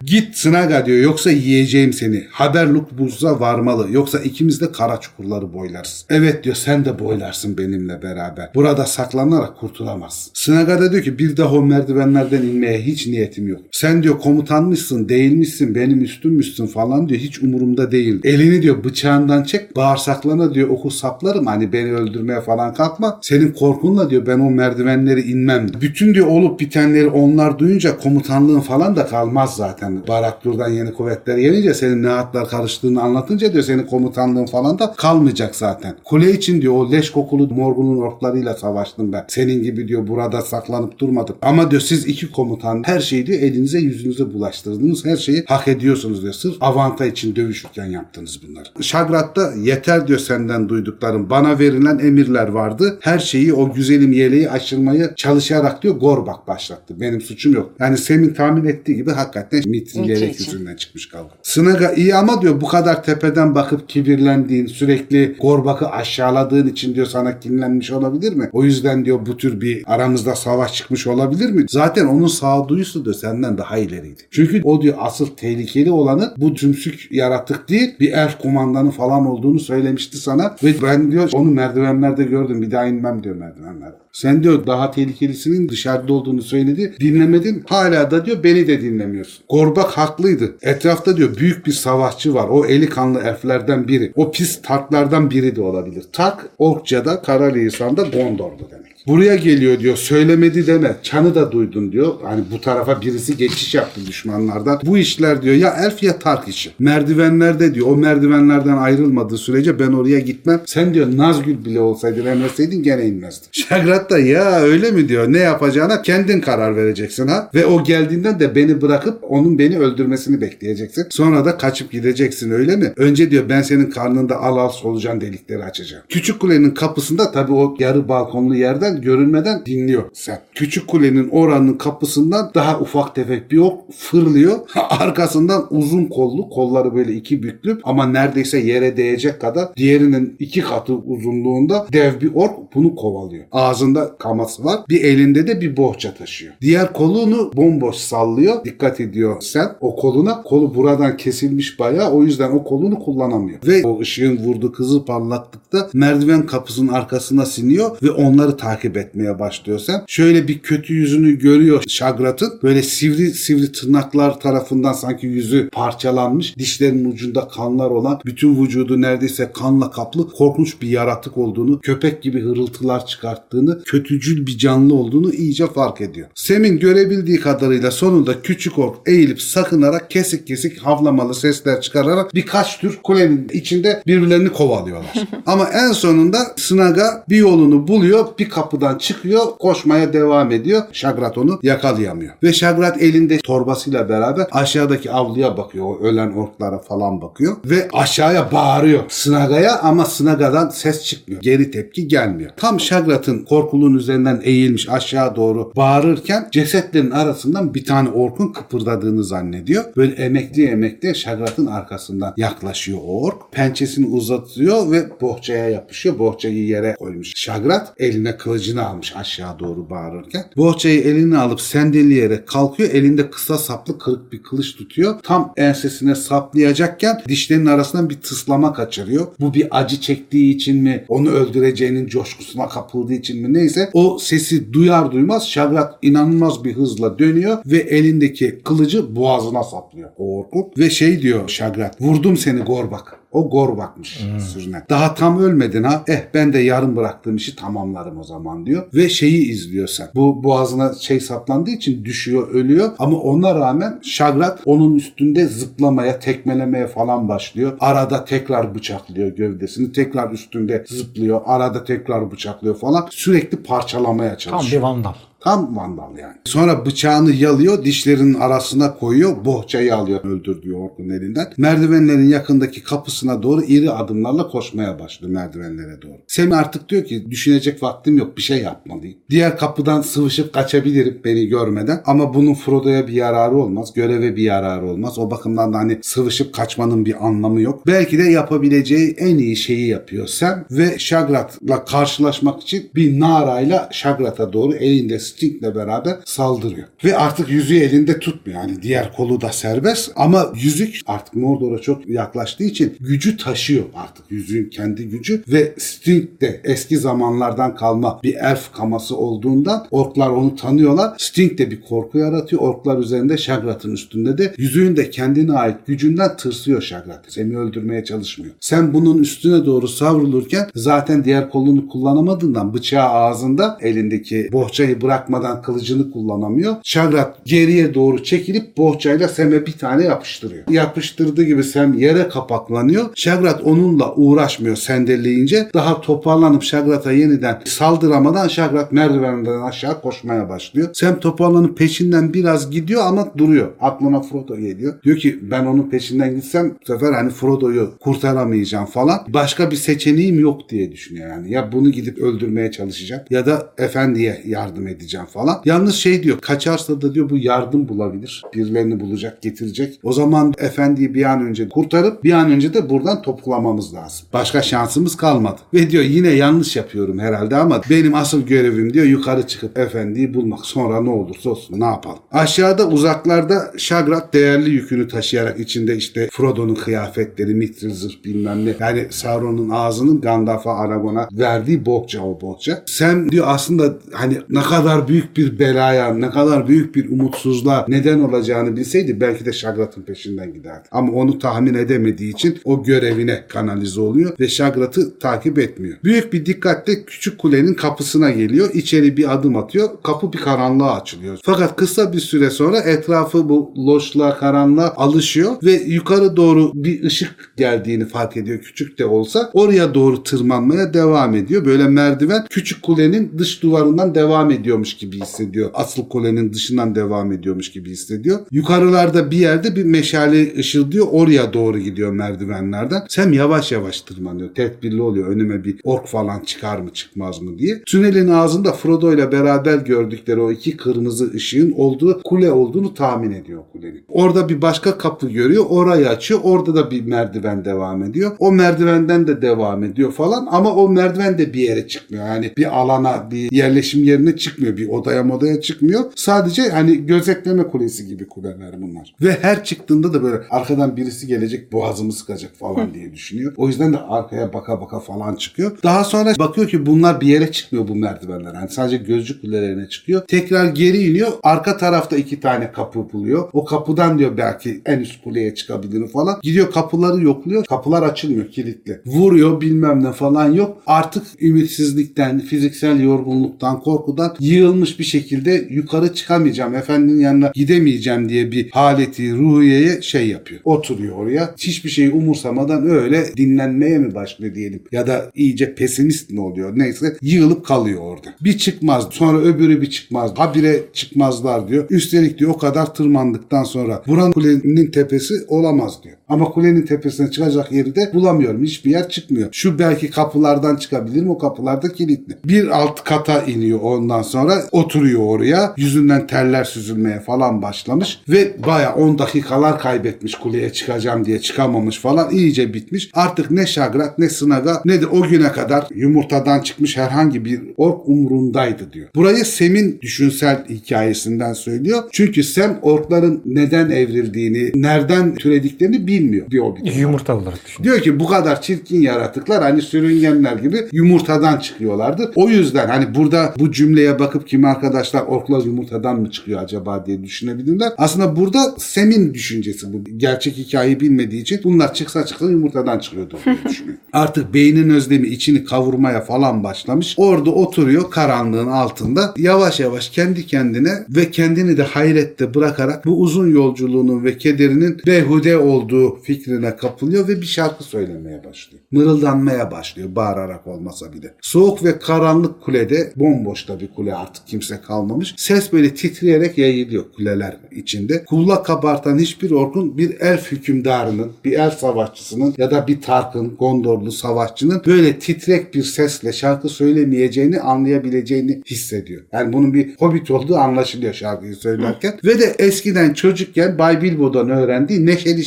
Git 0.05 0.37
Sınaga 0.37 0.87
diyor 0.87 1.03
yoksa 1.03 1.31
yiyeceğim 1.31 1.93
seni. 1.93 2.27
Haberluk 2.31 2.99
buzza 2.99 3.41
varmalı 3.41 3.93
yoksa 3.93 4.19
ikimiz 4.19 4.61
de 4.61 4.73
kara 4.73 5.01
çukurları 5.01 5.53
boylarız. 5.53 6.07
Evet 6.11 6.45
diyor 6.45 6.57
sen 6.57 6.85
de 6.85 6.99
boylarsın 6.99 7.59
benimle 7.59 8.03
beraber. 8.03 8.51
Burada 8.55 8.85
saklanarak 8.85 9.59
kurtulamazsın. 9.59 10.33
Sınaga 10.35 10.81
da 10.81 10.93
diyor 10.93 11.03
ki 11.03 11.19
bir 11.19 11.37
daha 11.37 11.55
o 11.55 11.63
merdivenlerden 11.63 12.43
inmeye 12.43 12.81
hiç 12.81 13.07
niyetim 13.07 13.49
yok. 13.49 13.61
Sen 13.73 14.03
diyor 14.03 14.19
komutanmışsın 14.19 15.09
değilmişsin 15.09 15.75
benim 15.75 16.03
üstünmüşsün 16.03 16.67
falan 16.67 17.04
diyor 17.09 17.21
hiç 17.21 17.43
umurumda 17.43 17.91
değil. 17.91 18.21
Elini 18.25 18.63
diyor 18.63 18.85
bıçağından 18.85 19.43
çek 19.43 19.77
bağırsaklarına 19.77 20.55
diyor 20.55 20.69
oku 20.69 20.91
saplarım 20.91 21.47
hani 21.47 21.73
beni 21.73 21.93
öldürmeye 21.93 22.41
falan 22.41 22.75
kalkma. 22.75 23.19
Senin 23.23 23.53
korkunla 23.53 24.11
diyor 24.11 24.27
ben 24.27 24.39
o 24.41 24.51
merdivenleri 24.51 25.21
inmem. 25.21 25.67
Bütün 25.81 26.15
diyor 26.15 26.27
olup 26.27 26.61
bitenleri 26.61 27.09
onlar 27.09 27.59
duyunca 27.59 27.99
komutanlığın 27.99 28.61
falan 28.61 28.97
da 28.97 29.07
kalmaz 29.07 29.57
zaten. 29.57 30.03
Baraktur'dan 30.09 30.69
yeni 30.69 30.93
kuvvetler 30.93 31.39
gelince 31.39 31.75
senin 31.75 32.03
ne 32.03 32.09
hatlar 32.09 32.49
karıştığını 32.49 33.03
anlatınca 33.03 33.53
diyor 33.53 33.65
senin 33.65 33.83
komutanlığın 33.83 34.47
falan 34.47 34.79
da 34.79 34.93
kalmayacak 34.93 35.57
zaten. 35.57 35.95
Kule 36.05 36.33
için 36.33 36.63
diyor 36.63 36.75
o 36.75 36.93
leş 36.93 37.11
kokulu 37.11 37.55
Morgun'un 37.55 37.97
orklarıyla 37.97 38.55
savaştım 38.55 39.13
ben. 39.13 39.25
Senin 39.29 39.63
gibi 39.63 39.89
diyor 39.89 40.09
burada 40.09 40.43
saklanıp 40.43 40.99
durmadım. 40.99 41.37
Ama 41.43 41.71
diyor 41.71 41.83
siz 41.83 42.07
iki 42.07 42.33
komutan 42.33 42.83
her 42.87 43.01
şeyi 43.01 43.27
diyor 43.27 43.39
elinize 43.41 43.79
yüzünüze 43.79 44.35
bulaştırdınız. 44.35 45.05
Her 45.05 45.17
şeyi 45.17 45.45
hak 45.47 45.69
ediyorsunuz 45.69 46.23
diyor. 46.23 46.33
Sırf 46.33 46.57
avanta 46.95 47.07
için 47.07 47.37
dövüşürken 47.37 47.85
yaptınız 47.85 48.41
bunları. 48.49 48.65
Şagrat'ta 48.81 49.53
yeter 49.55 50.09
diyor 50.09 50.19
senden 50.19 50.69
duyduklarım. 50.69 51.31
Bana 51.31 51.59
verilen 51.59 51.99
emirler 51.99 52.49
vardı. 52.49 52.99
Her 53.01 53.19
şeyi 53.19 53.55
o 53.55 53.73
güzelim 53.73 54.13
yeleği 54.13 54.51
aşırmaya 54.51 55.15
çalışarak 55.15 55.83
diyor 55.83 55.95
Gorbak 55.95 56.49
başlattı. 56.49 57.01
Benim 57.01 57.21
suçum 57.21 57.53
yok. 57.53 57.73
Yani 57.79 57.99
Sem'in 57.99 58.35
tahmin 58.35 58.65
ettiği 58.65 58.97
gibi 58.97 59.11
hakikaten 59.11 59.63
mitri 59.67 60.09
yelek 60.09 60.41
yüzünden 60.41 60.77
çıkmış 60.77 61.09
kavga. 61.09 61.35
Sınaga 61.43 61.93
iyi 61.93 62.15
ama 62.15 62.43
diyor 62.43 62.61
bu 62.61 62.69
kadar 62.69 63.03
tepeden 63.03 63.55
bakıp 63.55 63.89
kibirlendiğin, 63.89 64.67
sürekli 64.67 65.37
Gorbak'ı 65.41 65.89
aşağıladığın 65.89 66.67
için 66.67 66.95
diyor 66.95 67.07
sana 67.07 67.41
kinlenmiş 67.41 67.91
olabilir 67.91 68.33
mi? 68.35 68.49
O 68.53 68.65
yüzden 68.65 69.05
diyor 69.05 69.27
bu 69.27 69.37
tür 69.37 69.61
bir 69.61 69.83
aramızda 69.87 70.35
savaş 70.35 70.75
çıkmış 70.75 71.07
olabilir 71.07 71.51
mi? 71.51 71.67
Zaten 71.69 72.07
onun 72.07 72.27
sağduyusu 72.27 73.05
da 73.05 73.15
senden 73.15 73.59
daha 73.59 73.79
ileriydi. 73.79 74.23
Çünkü 74.31 74.61
o 74.65 74.83
diyor 74.83 74.95
asıl 74.99 75.27
tehlikeli 75.27 75.91
olanı 75.91 76.35
bu 76.37 76.55
tümsük 76.85 77.13
yaratık 77.13 77.69
değil 77.69 77.95
bir 78.01 78.13
elf 78.13 78.39
kumandanı 78.39 78.91
falan 78.91 79.27
olduğunu 79.27 79.61
söylemişti 79.61 80.17
sana 80.17 80.57
ve 80.65 80.75
ben 80.83 81.13
diyor 81.13 81.31
onu 81.33 81.51
merdivenlerde 81.51 82.25
gördüm 82.25 82.63
bir 82.63 82.71
daha 82.71 82.87
inmem 82.87 83.25
diyor 83.25 83.37
merdivenlerde. 83.37 83.97
Sen 84.13 84.43
diyor 84.43 84.67
daha 84.67 84.91
tehlikelisinin 84.91 85.69
dışarıda 85.69 86.13
olduğunu 86.13 86.43
söyledi. 86.43 86.95
Dinlemedin. 87.01 87.65
Hala 87.69 88.11
da 88.11 88.27
diyor 88.27 88.45
beni 88.45 88.67
de 88.67 88.81
dinlemiyorsun. 88.81 89.45
Gorbak 89.51 89.91
haklıydı. 89.91 90.55
Etrafta 90.63 91.17
diyor 91.17 91.37
büyük 91.37 91.67
bir 91.67 91.73
savaşçı 91.73 92.35
var. 92.35 92.49
O 92.49 92.67
eli 92.67 92.89
kanlı 92.89 93.21
elflerden 93.21 93.89
biri. 93.89 94.13
O 94.17 94.31
pis 94.31 94.63
Tarklardan 94.63 95.31
biri 95.31 95.57
de 95.57 95.63
olabilir. 95.63 96.05
Tark 96.13 96.47
Orkça'da 96.59 97.23
Kara 97.23 97.45
Lisan'da 97.45 98.03
Gondor'du 98.03 98.69
demek. 98.71 98.94
Buraya 99.07 99.37
geliyor 99.37 99.81
diyor 99.81 99.97
söylemedi 99.97 100.67
deme. 100.67 100.97
Çanı 101.03 101.35
da 101.35 101.53
duydun 101.53 101.93
diyor. 101.93 102.15
Hani 102.25 102.45
bu 102.51 102.61
tarafa 102.61 103.01
birisi 103.01 103.37
geçiş 103.37 103.75
yaptı 103.75 104.01
düşmanlardan. 104.07 104.81
Bu 104.87 104.99
işler 104.99 105.43
diyor 105.43 105.55
ya 105.55 105.77
elf 105.81 106.03
ya 106.03 106.19
Tark 106.19 106.49
işi. 106.49 106.71
Merdivenlerde 106.79 107.75
diyor 107.75 107.87
o 107.87 107.97
merdivenlerden 107.97 108.77
ayrılmadığı 108.77 109.39
sürece 109.39 109.79
ben 109.79 109.93
oraya 109.93 110.19
gitmem. 110.19 110.61
Sen 110.67 110.95
diyor 110.95 111.17
Nazgül 111.17 111.65
bile 111.65 111.81
olsaydın 111.81 112.27
emretseydin 112.27 112.83
gene 112.83 113.07
inmezdin. 113.07 113.49
Şagrat 113.53 114.11
da 114.11 114.19
ya 114.19 114.61
öyle 114.61 114.91
mi 114.91 115.09
diyor 115.09 115.33
ne 115.33 115.39
yapacağına 115.39 116.03
kendin 116.03 116.41
karar 116.41 116.77
vereceksin 116.77 117.29
ha. 117.29 117.51
Ve 117.55 117.67
o 117.67 117.85
geldiğinden 117.85 118.41
de 118.41 118.55
beni 118.55 118.81
bırakıp 118.81 119.19
onun 119.29 119.59
beni 119.59 119.79
öldürmesini 119.79 120.41
bekleyeceksin. 120.41 121.07
Sonra 121.11 121.45
da 121.45 121.59
kaçıp 121.59 121.93
gideceksin 121.93 122.51
öyle 122.51 122.77
mi? 122.77 122.93
Önce 122.97 123.31
diyor 123.31 123.49
ben 123.49 123.63
senin 123.63 123.91
karnında 123.91 124.41
al 124.41 124.57
al 124.57 124.69
solucan 124.69 125.21
delikleri 125.21 125.65
açacağım. 125.65 126.05
Küçük 126.09 126.41
kulenin 126.41 126.71
kapısında 126.71 127.33
tabii 127.33 127.53
o 127.53 127.77
yarı 127.79 128.09
balkonlu 128.09 128.55
yerden 128.55 128.94
görünmeden 129.03 129.67
dinliyor 129.67 130.05
sen. 130.13 130.41
Küçük 130.55 130.89
kulenin 130.89 131.29
oranın 131.29 131.75
kapısından 131.75 132.51
daha 132.55 132.81
ufak 132.81 133.15
tefek 133.15 133.51
bir 133.51 133.59
ok 133.59 133.93
fırlıyor. 133.93 134.59
Arkasından 134.91 135.67
uzun 135.71 136.05
kollu 136.05 136.49
kolları 136.49 136.95
böyle 136.95 137.13
iki 137.13 137.43
büklüm 137.43 137.81
ama 137.85 138.07
neredeyse 138.07 138.59
yere 138.59 138.97
değecek 138.97 139.41
kadar 139.41 139.75
diğerinin 139.77 140.37
iki 140.39 140.61
katı 140.61 140.95
uzunluğunda 140.95 141.87
dev 141.93 142.21
bir 142.21 142.35
ork 142.35 142.75
bunu 142.75 142.95
kovalıyor. 142.95 143.45
Ağzında 143.53 144.17
kaması 144.19 144.65
var. 144.65 144.81
Bir 144.89 145.05
elinde 145.05 145.47
de 145.47 145.61
bir 145.61 145.77
bohça 145.77 146.15
taşıyor. 146.15 146.55
Diğer 146.61 146.93
kolunu 146.93 147.53
bomboş 147.57 147.97
sallıyor. 147.97 148.65
Dikkat 148.65 149.01
ediyor 149.01 149.37
sen 149.41 149.69
o 149.81 149.97
koluna. 149.97 150.43
Kolu 150.43 150.75
buradan 150.75 151.17
kesilmiş 151.17 151.79
bayağı 151.79 152.13
o 152.13 152.23
yüzden 152.23 152.51
o 152.51 152.65
kolunu 152.65 152.99
kullanamıyor. 152.99 153.59
Ve 153.67 153.87
o 153.87 154.01
ışığın 154.01 154.37
vurduğu 154.37 154.73
kızıl 154.73 155.05
parlaklıkta 155.05 155.89
merdiven 155.95 156.47
kapısının 156.47 156.93
arkasına 156.93 157.47
siniyor 157.47 157.97
ve 158.03 158.11
onları 158.11 158.57
takip 158.57 158.84
etmeye 158.97 159.39
başlıyor 159.39 159.79
sen. 159.79 160.05
Şöyle 160.07 160.49
bir 160.49 160.59
kötü 160.59 160.95
yüzünü 160.95 161.39
görüyor 161.39 161.83
Şagrat'ın. 161.89 162.53
Böyle 162.63 162.83
sivri 162.83 163.31
sivri 163.31 163.73
tırnaklar 163.73 164.41
tarafından 164.41 164.93
sanki 164.93 165.27
yüzü 165.27 165.69
parçalanmış. 165.73 166.59
Dişlerinin 166.59 167.13
ucunda 167.13 167.49
kanlar 167.49 167.91
olan 167.91 168.21
bütün 168.27 168.63
vücudu 168.63 169.01
neredeyse 169.01 169.51
kanla 169.55 169.91
kaplı 169.91 170.31
korkunç 170.31 170.83
bir 170.83 170.89
yaratık 170.89 171.39
olduğunu, 171.39 171.81
köpek 171.81 172.23
gibi 172.23 172.41
hırıltılar 172.41 173.07
çıkarttığını, 173.07 173.83
kötücül 173.85 174.47
bir 174.47 174.59
canlı 174.59 174.95
olduğunu 174.95 175.35
iyice 175.35 175.67
fark 175.67 176.01
ediyor. 176.01 176.29
Sem'in 176.35 176.79
görebildiği 176.79 177.41
kadarıyla 177.41 177.91
sonunda 177.91 178.43
küçük 178.43 178.79
ork 178.79 178.97
eğilip 179.07 179.43
sakınarak 179.43 180.11
kesik 180.11 180.47
kesik 180.47 180.79
havlamalı 180.79 181.35
sesler 181.35 181.81
çıkararak 181.81 182.35
birkaç 182.35 182.79
tür 182.79 182.99
kulenin 183.03 183.49
içinde 183.53 184.03
birbirlerini 184.07 184.49
kovalıyorlar. 184.49 185.15
Ama 185.47 185.69
en 185.71 185.93
sonunda 185.93 186.39
Snaga 186.57 187.25
bir 187.29 187.37
yolunu 187.37 187.89
buluyor, 187.89 188.27
bir 188.39 188.49
kapıdan 188.75 188.99
çıkıyor, 188.99 189.41
koşmaya 189.59 190.13
devam 190.13 190.53
ediyor. 190.53 190.83
Şagrat 190.93 191.39
onu 191.39 191.59
yakalayamıyor. 191.63 192.35
Ve 192.43 192.53
Şagrat 192.53 193.03
elinde 193.03 193.39
torbasıyla 193.39 194.09
beraber 194.09 194.47
aşağıdaki 194.53 195.11
avluya 195.11 195.57
bakıyor. 195.57 195.85
O 195.85 195.99
ölen 196.03 196.33
orklara 196.33 196.79
falan 196.79 197.23
bakıyor. 197.23 197.57
Ve 197.65 197.89
aşağıya 197.93 198.53
bağırıyor 198.53 199.03
Snaga'ya 199.09 199.79
ama 199.79 200.05
Snaga'dan 200.05 200.69
ses 200.69 201.05
çıkmıyor. 201.05 201.41
Geri 201.41 201.71
tepki 201.71 202.09
gelmiyor. 202.09 202.51
Tam 202.57 202.81
Şagrat'ın 202.81 203.45
korkulun 203.45 203.95
üzerinden 203.95 204.41
eğilmiş 204.45 204.89
aşağı 204.89 205.37
doğru 205.37 205.73
bağırırken 205.77 206.49
cesetlerin 206.53 207.11
arasından 207.11 207.75
bir 207.75 207.85
tane 207.85 208.09
orkun 208.09 208.53
kıpırdadığını 208.53 209.25
zannediyor. 209.25 209.85
Böyle 209.97 210.15
emekli 210.15 210.67
emekli 210.67 211.15
Şagrat'ın 211.15 211.67
arkasından 211.67 212.35
yaklaşıyor 212.37 212.99
o 213.07 213.23
ork. 213.23 213.53
Pençesini 213.53 214.07
uzatıyor 214.07 214.91
ve 214.91 215.21
bohçaya 215.21 215.69
yapışıyor. 215.69 216.19
Bohçayı 216.19 216.67
yere 216.67 216.97
koymuş. 216.99 217.33
Şagrat 217.37 217.95
eline 217.99 218.37
kılıcını 218.65 218.87
almış 218.87 219.17
aşağı 219.17 219.59
doğru 219.59 219.91
bağırırken. 219.91 220.45
Bohçayı 220.57 221.01
eline 221.01 221.39
alıp 221.39 221.61
sendeleyerek 221.61 222.49
kalkıyor. 222.49 222.91
Elinde 222.91 223.31
kısa 223.31 223.59
saplı 223.59 223.99
kırık 223.99 224.33
bir 224.33 224.43
kılıç 224.43 224.77
tutuyor. 224.77 225.21
Tam 225.23 225.53
ensesine 225.57 226.15
saplayacakken 226.15 227.23
dişlerinin 227.29 227.67
arasından 227.67 228.11
bir 228.11 228.15
tıslama 228.15 228.73
kaçırıyor. 228.73 229.27
Bu 229.41 229.55
bir 229.55 229.69
acı 229.71 230.01
çektiği 230.01 230.55
için 230.55 230.83
mi, 230.83 231.05
onu 231.09 231.31
öldüreceğinin 231.31 232.07
coşkusuna 232.07 232.69
kapıldığı 232.69 233.15
için 233.15 233.43
mi 233.43 233.55
neyse 233.55 233.91
o 233.93 234.19
sesi 234.19 234.73
duyar 234.73 235.13
duymaz 235.13 235.49
Şagrat 235.49 235.99
inanılmaz 236.03 236.65
bir 236.65 236.77
hızla 236.77 237.19
dönüyor 237.19 237.59
ve 237.67 237.79
elindeki 237.79 238.61
kılıcı 238.65 239.17
boğazına 239.17 239.63
saplıyor 239.63 240.11
o 240.19 240.39
orkun. 240.39 240.65
Ve 240.79 240.91
şey 240.91 241.23
diyor 241.23 241.49
Şagrat 241.49 242.01
vurdum 242.01 242.37
seni 242.37 242.61
Gorbak. 242.61 243.24
O 243.35 243.51
gor 243.51 243.79
bakmış 243.79 244.21
sürüne. 244.53 244.83
Daha 244.91 245.15
tam 245.15 245.39
ölmedin 245.41 245.83
ha. 245.83 246.05
Eh 246.09 246.21
ben 246.35 246.53
de 246.53 246.59
yarım 246.59 246.97
bıraktığım 246.97 247.37
işi 247.37 247.57
tamamlarım 247.57 248.19
o 248.19 248.25
zaman 248.25 248.67
diyor. 248.67 248.87
Ve 248.95 249.09
şeyi 249.09 249.51
izliyor 249.51 249.89
sen. 249.89 250.09
Bu 250.15 250.45
boğazına 250.45 250.95
şey 250.95 251.21
saplandığı 251.21 251.71
için 251.71 252.05
düşüyor, 252.05 252.49
ölüyor. 252.49 252.91
Ama 252.99 253.19
ona 253.19 253.55
rağmen 253.55 254.01
Şagrat 254.03 254.61
onun 254.65 254.95
üstünde 254.95 255.47
zıplamaya, 255.47 256.19
tekmelemeye 256.19 256.87
falan 256.87 257.29
başlıyor. 257.29 257.73
Arada 257.81 258.25
tekrar 258.25 258.75
bıçaklıyor 258.75 259.37
gövdesini. 259.37 259.93
Tekrar 259.93 260.31
üstünde 260.31 260.85
zıplıyor. 260.89 261.41
Arada 261.45 261.85
tekrar 261.85 262.31
bıçaklıyor 262.31 262.77
falan. 262.77 263.07
Sürekli 263.11 263.63
parçalamaya 263.63 264.31
Tam 264.31 264.39
çalışıyor. 264.39 264.83
bir 264.83 264.87
vandal. 264.87 265.13
Tam 265.45 265.77
vandal 265.77 266.19
yani. 266.19 266.37
Sonra 266.45 266.87
bıçağını 266.87 267.33
yalıyor, 267.33 267.85
dişlerinin 267.85 268.35
arasına 268.35 268.95
koyuyor, 268.95 269.45
bohçayı 269.45 269.97
alıyor 269.97 270.25
öldürdüğü 270.25 270.75
orkun 270.75 271.11
elinden. 271.11 271.53
Merdivenlerin 271.57 272.29
yakındaki 272.29 272.83
kapısına 272.83 273.43
doğru 273.43 273.63
iri 273.63 273.91
adımlarla 273.91 274.49
koşmaya 274.49 274.99
başlıyor 274.99 275.33
merdivenlere 275.33 276.03
doğru. 276.03 276.19
Semih 276.27 276.59
artık 276.59 276.89
diyor 276.89 277.05
ki 277.05 277.31
düşünecek 277.31 277.83
vaktim 277.83 278.19
yok 278.19 278.37
bir 278.37 278.43
şey 278.43 278.63
yapmalıyım. 278.63 279.19
Diğer 279.31 279.59
kapıdan 279.59 280.01
sıvışıp 280.01 280.53
kaçabilirim 280.53 281.21
beni 281.25 281.47
görmeden 281.47 282.03
ama 282.07 282.35
bunun 282.35 282.55
Frodo'ya 282.55 283.07
bir 283.07 283.13
yararı 283.13 283.57
olmaz, 283.57 283.93
göreve 283.95 284.37
bir 284.37 284.43
yararı 284.43 284.87
olmaz. 284.87 285.19
O 285.19 285.31
bakımdan 285.31 285.73
da 285.73 285.79
hani 285.79 285.99
sıvışıp 286.03 286.55
kaçmanın 286.55 287.07
bir 287.07 287.27
anlamı 287.27 287.61
yok. 287.61 287.87
Belki 287.87 288.19
de 288.19 288.23
yapabileceği 288.23 289.15
en 289.19 289.39
iyi 289.39 289.57
şeyi 289.57 289.89
yapıyor 289.89 290.27
Sam 290.27 290.65
ve 290.71 290.99
Shagrat'la 290.99 291.85
karşılaşmak 291.85 292.63
için 292.63 292.91
bir 292.95 293.21
narayla 293.21 293.89
Shagrat'a 293.93 294.53
doğru 294.53 294.75
elinde 294.75 295.19
Sting'le 295.35 295.75
beraber 295.75 296.17
saldırıyor. 296.25 296.89
Ve 297.05 297.17
artık 297.17 297.51
yüzüğü 297.51 297.79
elinde 297.79 298.19
tutmuyor. 298.19 298.61
Yani 298.61 298.83
diğer 298.83 299.13
kolu 299.13 299.41
da 299.41 299.53
serbest 299.53 300.13
ama 300.17 300.53
yüzük 300.63 301.01
artık 301.07 301.35
Mordor'a 301.35 301.79
çok 301.79 302.09
yaklaştığı 302.09 302.65
için 302.65 302.97
gücü 303.01 303.37
taşıyor 303.37 303.85
artık. 303.95 304.31
Yüzüğün 304.31 304.71
kendi 304.71 305.09
gücü 305.09 305.43
ve 305.49 305.75
Sting 305.79 306.41
de 306.41 306.61
eski 306.65 306.99
zamanlardan 306.99 307.77
kalma 307.77 308.21
bir 308.23 308.35
elf 308.35 308.73
kaması 308.73 309.17
olduğundan 309.17 309.87
orklar 309.91 310.31
onu 310.31 310.57
tanıyorlar. 310.57 311.15
Sting 311.19 311.59
de 311.59 311.71
bir 311.71 311.81
korku 311.81 312.19
yaratıyor. 312.19 312.63
Orklar 312.63 312.99
üzerinde 312.99 313.39
Shagrat'ın 313.39 313.93
üstünde 313.93 314.39
de 314.39 314.55
yüzüğün 314.59 314.97
de 314.97 315.11
kendine 315.11 315.53
ait 315.53 315.77
gücünden 315.87 316.37
tırsıyor 316.37 316.83
Shagrat. 316.83 317.25
Seni 317.29 317.59
öldürmeye 317.59 318.05
çalışmıyor. 318.05 318.55
Sen 318.61 318.95
bunun 318.95 319.19
üstüne 319.19 319.67
doğru 319.67 319.89
savrulurken 319.89 320.71
zaten 320.75 321.25
diğer 321.25 321.51
kolunu 321.51 321.89
kullanamadığından 321.89 322.75
bıçağı 322.75 323.09
ağzında 323.09 323.79
elindeki 323.81 324.49
bohçayı 324.53 325.01
bırakmadan 325.25 325.63
kılıcını 325.63 326.11
kullanamıyor. 326.11 326.77
Shagrat 326.83 327.45
geriye 327.45 327.95
doğru 327.95 328.23
çekilip 328.23 328.77
bohçayla 328.77 329.29
Sem'e 329.29 329.67
bir 329.67 329.73
tane 329.73 330.05
yapıştırıyor. 330.05 330.69
Yapıştırdığı 330.69 331.43
gibi 331.43 331.65
Sem 331.65 331.95
yere 331.95 332.29
kapaklanıyor. 332.29 333.11
Shagrat 333.15 333.63
onunla 333.63 334.15
uğraşmıyor 334.15 334.77
sendelleyince. 334.77 335.69
Daha 335.75 336.01
toparlanıp 336.01 336.63
Shagrat'a 336.63 337.13
yeniden 337.13 337.61
saldıramadan 337.65 338.49
Shagrat 338.49 338.93
merdivenden 338.93 339.61
aşağı 339.61 340.01
koşmaya 340.01 340.49
başlıyor. 340.49 340.89
Sem 340.93 341.21
toparlanıp 341.21 341.79
peşinden 341.79 342.35
biraz 342.35 342.71
gidiyor 342.71 343.03
ama 343.07 343.39
duruyor. 343.39 343.69
Aklına 343.81 344.21
Frodo 344.21 344.57
geliyor. 344.57 344.95
Diyor 345.03 345.17
ki 345.17 345.39
ben 345.51 345.67
onun 345.67 345.91
peşinden 345.91 346.35
gitsem 346.35 346.71
bu 346.71 346.93
sefer 346.93 347.13
hani 347.13 347.31
Frodo'yu 347.31 347.91
kurtaramayacağım 348.01 348.87
falan. 348.87 349.19
Başka 349.29 349.71
bir 349.71 349.77
seçeneğim 349.77 350.41
yok 350.41 350.71
diye 350.71 350.93
düşünüyor 350.93 351.29
yani. 351.29 351.53
Ya 351.53 351.73
bunu 351.73 351.91
gidip 351.91 352.19
öldürmeye 352.19 352.71
çalışacağım 352.71 353.23
ya 353.31 353.47
da 353.47 353.73
efendiye 353.79 354.43
yardım 354.47 354.87
edeceğim 355.05 355.27
falan. 355.27 355.63
Yalnız 355.65 355.95
şey 355.95 356.23
diyor 356.23 356.39
kaçarsa 356.41 357.01
da 357.01 357.15
diyor 357.15 357.31
bu 357.31 357.39
yardım 357.39 357.89
bulabilir. 357.89 358.43
Birilerini 358.55 359.01
bulacak 359.01 359.43
getirecek. 359.43 360.01
O 360.03 360.13
zaman 360.13 360.55
efendiyi 360.59 361.15
bir 361.15 361.25
an 361.25 361.43
önce 361.43 361.69
kurtarıp 361.69 362.25
bir 362.25 362.33
an 362.33 362.51
önce 362.51 362.75
de 362.75 362.91
buradan 362.91 363.23
toplamamız 363.23 363.95
lazım. 363.95 364.27
Başka 364.33 364.63
şansımız 364.63 365.17
kalmadı. 365.17 365.61
Ve 365.75 365.91
diyor 365.91 366.05
yine 366.05 366.29
yanlış 366.29 366.77
yapıyorum 366.77 367.19
herhalde 367.19 367.57
ama 367.57 367.81
benim 367.91 368.15
asıl 368.15 368.47
görevim 368.47 368.95
diyor 368.95 369.07
yukarı 369.07 369.47
çıkıp 369.47 369.79
efendiyi 369.79 370.35
bulmak. 370.35 370.67
Sonra 370.67 371.01
ne 371.01 371.11
olursa 371.11 371.51
olsun 371.51 371.81
ne 371.81 371.85
yapalım. 371.85 372.19
Aşağıda 372.33 372.89
uzaklarda 372.89 373.73
Şagrat 373.77 374.35
değerli 374.35 374.71
yükünü 374.71 375.09
taşıyarak 375.09 375.61
içinde 375.61 375.97
işte 375.97 376.29
Frodo'nun 376.33 376.75
kıyafetleri, 376.75 377.55
mitril 377.55 377.95
zırh 377.95 378.25
bilmem 378.25 378.67
ne. 378.67 378.75
Yani 378.81 379.07
Sauron'un 379.11 379.71
ağzının 379.71 380.21
Gandalf'a 380.21 380.77
Aragorn'a 380.77 381.29
verdiği 381.33 381.87
bohça 381.87 382.23
o 382.23 382.41
bohça. 382.41 382.83
Sen 382.87 383.29
diyor 383.29 383.47
aslında 383.49 383.95
hani 384.13 384.39
ne 384.49 384.63
kadar 384.63 384.94
büyük 385.09 385.37
bir 385.37 385.59
belaya, 385.59 386.15
ne 386.15 386.31
kadar 386.31 386.69
büyük 386.69 386.95
bir 386.95 387.11
umutsuzluğa 387.11 387.85
neden 387.89 388.21
olacağını 388.21 388.77
bilseydi 388.77 389.21
belki 389.21 389.45
de 389.45 389.53
Şagrat'ın 389.53 390.03
peşinden 390.03 390.53
giderdi. 390.55 390.89
Ama 390.91 391.13
onu 391.13 391.39
tahmin 391.39 391.75
edemediği 391.75 392.33
için 392.33 392.59
o 392.65 392.83
görevine 392.83 393.45
kanalize 393.49 394.01
oluyor 394.01 394.33
ve 394.41 394.49
Şagrat'ı 394.49 395.19
takip 395.19 395.59
etmiyor. 395.59 395.97
Büyük 396.05 396.33
bir 396.33 396.47
dikkatle 396.47 397.05
küçük 397.05 397.39
kulenin 397.39 397.75
kapısına 397.75 398.31
geliyor. 398.31 398.71
İçeri 398.75 399.17
bir 399.17 399.35
adım 399.35 399.57
atıyor. 399.57 399.89
Kapı 400.03 400.33
bir 400.33 400.39
karanlığa 400.39 401.01
açılıyor. 401.01 401.39
Fakat 401.45 401.77
kısa 401.77 402.13
bir 402.13 402.21
süre 402.21 402.51
sonra 402.51 402.81
etrafı 402.81 403.49
bu 403.49 403.75
loşluğa, 403.87 404.39
karanlığa 404.39 404.95
alışıyor 404.97 405.57
ve 405.65 405.73
yukarı 405.73 406.37
doğru 406.37 406.73
bir 406.75 407.03
ışık 407.05 407.53
geldiğini 407.57 408.05
fark 408.07 408.37
ediyor. 408.37 408.59
Küçük 408.59 408.99
de 408.99 409.07
olsa 409.07 409.51
oraya 409.53 409.95
doğru 409.95 410.23
tırmanmaya 410.23 410.95
devam 410.95 411.35
ediyor. 411.35 411.65
Böyle 411.65 411.89
merdiven 411.89 412.47
küçük 412.51 412.83
kulenin 412.83 413.39
dış 413.39 413.63
duvarından 413.63 414.15
devam 414.15 414.51
ediyormuş 414.85 414.95
gibi 414.95 415.21
hissediyor. 415.21 415.71
Asıl 415.75 416.09
kulenin 416.09 416.53
dışından 416.53 416.95
devam 416.95 417.33
ediyormuş 417.33 417.73
gibi 417.73 417.91
hissediyor. 417.91 418.39
Yukarılarda 418.51 419.31
bir 419.31 419.37
yerde 419.37 419.77
bir 419.77 419.85
meşale 419.85 420.57
ışıldıyor. 420.59 421.07
Oraya 421.11 421.53
doğru 421.53 421.79
gidiyor 421.79 422.13
merdivenlerden. 422.13 423.03
Sam 423.09 423.33
yavaş 423.33 423.73
yavaş 423.73 424.01
tırmanıyor. 424.01 424.55
Tedbirli 424.55 425.03
oluyor. 425.03 425.29
Önüme 425.29 425.65
bir 425.65 425.81
ork 425.85 426.07
falan 426.07 426.41
çıkar 426.41 426.79
mı 426.79 426.91
çıkmaz 426.93 427.43
mı 427.43 427.59
diye. 427.59 427.83
Tünelin 427.87 428.29
ağzında 428.29 428.73
Frodo 428.73 429.15
ile 429.15 429.33
beraber 429.33 429.79
gördükleri 429.79 430.41
o 430.41 430.51
iki 430.53 430.77
kırmızı 430.77 431.33
ışığın 431.35 431.73
olduğu 431.77 432.21
kule 432.25 432.53
olduğunu 432.53 432.95
tahmin 432.95 433.33
ediyor 433.33 433.63
kulenin. 433.73 434.05
Orada 434.09 434.49
bir 434.49 434.63
başka 434.63 434.99
kapı 434.99 435.29
görüyor. 435.29 435.65
Orayı 435.69 436.09
açıyor. 436.09 436.41
Orada 436.43 436.75
da 436.75 436.91
bir 436.91 437.05
merdiven 437.05 437.65
devam 437.65 438.03
ediyor. 438.03 438.31
O 438.39 438.53
merdivenden 438.53 439.27
de 439.27 439.43
devam 439.43 439.85
ediyor 439.85 440.13
falan 440.13 440.47
ama 440.51 440.75
o 440.75 440.89
merdiven 440.89 441.39
de 441.39 441.55
bir 441.55 441.61
yere 441.61 441.89
çıkmıyor. 441.89 442.27
Yani 442.27 442.53
bir 442.57 442.79
alana, 442.79 443.31
bir 443.31 443.53
yerleşim 443.53 444.05
yerine 444.05 444.37
çıkmıyor. 444.37 444.74
Bir 444.77 444.89
odaya 444.89 445.23
modaya 445.25 445.61
çıkmıyor. 445.61 446.05
Sadece 446.17 446.63
hani 446.63 447.07
gözetleme 447.07 447.63
kulesi 447.63 448.07
gibi 448.07 448.29
kuleler 448.29 448.83
bunlar. 448.83 449.15
Ve 449.23 449.39
her 449.43 449.65
çıktığında 449.65 450.15
da 450.15 450.23
böyle 450.23 450.37
arkadan 450.51 450.97
birisi 450.97 451.27
gelecek 451.27 451.73
boğazımı 451.73 452.13
sıkacak 452.13 452.57
falan 452.57 452.95
diye 452.95 453.13
düşünüyor. 453.13 453.55
O 453.57 453.69
yüzden 453.69 453.93
de 453.93 453.99
arkaya 453.99 454.53
baka 454.53 454.81
baka 454.81 455.01
falan 455.01 455.35
çıkıyor. 455.35 455.79
Daha 455.83 456.05
sonra 456.05 456.33
bakıyor 456.39 456.69
ki 456.69 456.87
bunlar 456.87 457.21
bir 457.21 457.27
yere 457.27 457.53
çıkmıyor 457.53 457.89
bu 457.89 457.95
merdivenler. 457.95 458.55
Yani 458.55 458.69
sadece 458.69 458.97
gözcü 458.97 459.41
kulelerine 459.41 459.89
çıkıyor. 459.89 460.23
Tekrar 460.29 460.67
geri 460.67 461.11
iniyor. 461.11 461.33
Arka 461.43 461.77
tarafta 461.77 462.17
iki 462.17 462.41
tane 462.41 462.73
kapı 462.73 463.13
buluyor. 463.13 463.49
O 463.53 463.65
kapıdan 463.65 464.19
diyor 464.19 464.37
belki 464.37 464.83
en 464.87 464.99
üst 464.99 465.23
kuleye 465.25 465.55
çıkabilirim 465.55 466.07
falan. 466.07 466.41
Gidiyor 466.43 466.73
kapıları 466.73 467.23
yokluyor. 467.23 467.65
Kapılar 467.65 468.03
açılmıyor 468.03 468.49
kilitli. 468.51 469.01
Vuruyor 469.07 469.61
bilmem 469.61 470.05
ne 470.05 470.13
falan 470.13 470.53
yok. 470.53 470.83
Artık 470.87 471.27
ümitsizlikten, 471.43 472.41
fiziksel 472.41 473.01
yorgunluktan, 473.01 473.81
korkudan 473.81 474.37
yığılmış 474.65 474.99
bir 474.99 475.05
şekilde 475.05 475.69
yukarı 475.71 476.15
çıkamayacağım. 476.15 476.75
Efendinin 476.75 477.21
yanına 477.21 477.53
gidemeyeceğim 477.55 478.29
diye 478.29 478.53
bir 478.53 478.71
haleti 478.71 479.33
ruhiyeye 479.33 480.03
şey 480.03 480.29
yapıyor. 480.29 480.61
Oturuyor 480.65 481.17
oraya. 481.17 481.55
Hiçbir 481.59 481.91
şeyi 481.91 482.11
umursamadan 482.11 482.87
öyle 482.91 483.25
dinlenmeye 483.37 483.99
mi 483.99 484.15
başlıyor 484.15 484.55
diyelim. 484.55 484.83
Ya 484.93 485.07
da 485.07 485.31
iyice 485.35 485.75
pesimist 485.75 486.31
mi 486.31 486.41
oluyor 486.41 486.73
neyse 486.79 487.17
yığılıp 487.23 487.67
kalıyor 487.67 488.01
orada. 488.01 488.35
Bir 488.41 488.59
çıkmaz 488.59 489.09
sonra 489.11 489.39
öbürü 489.39 489.83
bir 489.83 489.91
çıkmaz. 489.91 490.33
Habire 490.37 490.83
çıkmazlar 490.93 491.69
diyor. 491.69 491.87
Üstelik 491.91 492.39
diyor 492.39 492.51
o 492.51 492.59
kadar 492.59 492.95
tırmandıktan 492.95 493.65
sonra 493.65 494.03
buranın 494.07 494.33
kulenin 494.33 494.91
tepesi 494.91 495.35
olamaz 495.49 496.03
diyor. 496.03 496.17
Ama 496.29 496.45
kulenin 496.45 496.83
tepesine 496.83 497.31
çıkacak 497.31 497.73
yeri 497.73 497.97
de 497.97 498.11
bulamıyorum. 498.15 498.63
Hiçbir 498.63 498.91
yer 498.91 499.09
çıkmıyor. 499.09 499.49
Şu 499.53 499.79
belki 499.79 500.11
kapılardan 500.11 500.77
çıkabilirim. 500.77 501.31
O 501.31 501.39
kapılar 501.39 501.83
da 501.83 501.93
kilitli. 501.93 502.37
Bir 502.45 502.69
alt 502.69 503.05
kata 503.05 503.43
iniyor 503.43 503.81
ondan 503.83 504.23
sonra 504.23 504.63
oturuyor 504.73 505.21
oraya. 505.21 505.75
Yüzünden 505.77 506.27
terler 506.27 506.65
süzülmeye 506.65 507.21
falan 507.21 507.63
başlamış 507.63 508.21
ve 508.29 508.57
baya 508.67 508.95
10 508.95 509.19
dakikalar 509.19 509.79
kaybetmiş 509.79 510.35
kuleye 510.35 510.73
çıkacağım 510.73 511.25
diye 511.25 511.41
çıkamamış 511.41 511.99
falan. 511.99 512.31
iyice 512.31 512.75
bitmiş. 512.75 513.11
Artık 513.15 513.51
ne 513.51 513.67
Şagrat 513.67 514.19
ne 514.19 514.29
Sınaga 514.29 514.83
ne 514.85 515.01
de 515.01 515.07
o 515.07 515.23
güne 515.23 515.53
kadar 515.53 515.87
yumurtadan 515.95 516.61
çıkmış 516.61 516.97
herhangi 516.97 517.45
bir 517.45 517.61
ork 517.77 518.09
umrundaydı 518.09 518.93
diyor. 518.93 519.09
Burayı 519.15 519.45
Sem'in 519.45 519.99
düşünsel 520.03 520.65
hikayesinden 520.69 521.53
söylüyor. 521.53 522.03
Çünkü 522.13 522.43
Sem 522.43 522.79
orkların 522.83 523.43
neden 523.45 523.91
evrildiğini, 523.91 524.73
nereden 524.75 525.35
türediklerini 525.35 526.07
bilmiyor 526.15 526.51
bir 526.51 526.59
hobbit. 526.59 526.83
olarak. 526.83 526.97
Yumurta 526.97 527.37
olarak 527.37 527.65
düşün. 527.67 527.85
Diyor 527.85 528.01
ki 528.01 528.21
bu 528.21 528.27
kadar 528.27 528.63
çirkin 528.63 529.01
yaratıklar 529.01 529.63
hani 529.63 529.83
sürüngenler 529.83 530.57
gibi 530.57 530.87
yumurtadan 530.93 531.59
çıkıyorlardı. 531.59 532.33
O 532.35 532.49
yüzden 532.49 532.89
hani 532.89 533.15
burada 533.15 533.55
bu 533.59 533.73
cümleye 533.73 534.19
bakıp 534.19 534.49
kim 534.49 534.65
arkadaşlar 534.65 535.23
orklar 535.23 535.65
yumurtadan 535.65 536.21
mı 536.21 536.31
çıkıyor 536.31 536.63
acaba 536.63 537.07
diye 537.07 537.23
düşünebilirler. 537.23 537.93
Aslında 537.99 538.37
burada 538.37 538.75
Sem'in 538.79 539.35
düşüncesi 539.35 539.93
bu. 539.93 540.05
Gerçek 540.17 540.57
hikayeyi 540.57 541.01
bilmediği 541.01 541.43
için 541.43 541.61
bunlar 541.65 541.95
çıksa 541.95 542.27
çıksa 542.27 542.51
yumurtadan 542.51 542.99
çıkıyordur 542.99 543.39
diye 543.45 543.57
düşünüyor. 543.69 543.99
Artık 544.13 544.55
beynin 544.55 544.91
özlemi 544.91 545.29
içini 545.29 545.65
kavurmaya 545.65 546.21
falan 546.21 546.65
başlamış. 546.65 547.15
Orada 547.19 547.51
oturuyor 547.51 548.11
karanlığın 548.11 548.69
altında. 548.69 549.35
Yavaş 549.39 549.81
yavaş 549.81 550.09
kendi 550.09 550.47
kendine 550.47 550.91
ve 551.09 551.31
kendini 551.31 551.77
de 551.77 551.83
hayrette 551.83 552.55
bırakarak 552.55 553.07
bu 553.07 553.21
uzun 553.21 553.51
yolculuğunun 553.51 554.25
ve 554.25 554.39
kederinin 554.39 555.01
behude 555.07 555.57
olduğu 555.59 556.04
fikrine 556.23 556.77
kapılıyor 556.77 557.29
ve 557.29 557.41
bir 557.41 557.47
şarkı 557.47 557.85
söylemeye 557.85 558.45
başlıyor. 558.45 558.83
Mırıldanmaya 558.91 559.71
başlıyor 559.71 560.17
bağırarak 560.17 560.67
olmasa 560.67 561.13
bile. 561.13 561.35
Soğuk 561.41 561.85
ve 561.85 561.99
karanlık 561.99 562.63
kulede 562.63 563.13
bomboş 563.17 563.69
da 563.69 563.81
bir 563.81 563.89
kule 563.89 564.15
artık 564.15 564.47
kimse 564.47 564.81
kalmamış. 564.81 565.35
Ses 565.37 565.73
böyle 565.73 565.95
titreyerek 565.95 566.59
yayılıyor 566.59 567.05
kuleler 567.17 567.57
içinde. 567.71 568.25
Kulla 568.25 568.63
kabartan 568.63 569.19
hiçbir 569.19 569.51
orkun 569.51 569.99
bir 569.99 570.21
elf 570.21 570.53
hükümdarının, 570.53 571.33
bir 571.45 571.53
elf 571.53 571.79
savaşçısının 571.79 572.55
ya 572.59 572.71
da 572.71 572.87
bir 572.87 573.01
Tark'ın, 573.01 573.57
Gondorlu 573.57 574.13
savaşçının 574.13 574.83
böyle 574.87 575.19
titrek 575.19 575.75
bir 575.75 575.83
sesle 575.83 576.33
şarkı 576.33 576.69
söylemeyeceğini 576.69 577.61
anlayabileceğini 577.61 578.63
hissediyor. 578.67 579.23
Yani 579.33 579.53
bunun 579.53 579.75
bir 579.75 579.95
hobbit 579.99 580.31
olduğu 580.31 580.57
anlaşılıyor 580.57 581.15
şarkıyı 581.15 581.55
söylerken. 581.57 582.19
Ve 582.25 582.39
de 582.39 582.55
eskiden 582.59 583.15
çocukken 583.15 583.79
Bay 583.79 584.03
Bilbo'dan 584.03 584.51
öğrendiği 584.51 585.07
neşeli 585.07 585.45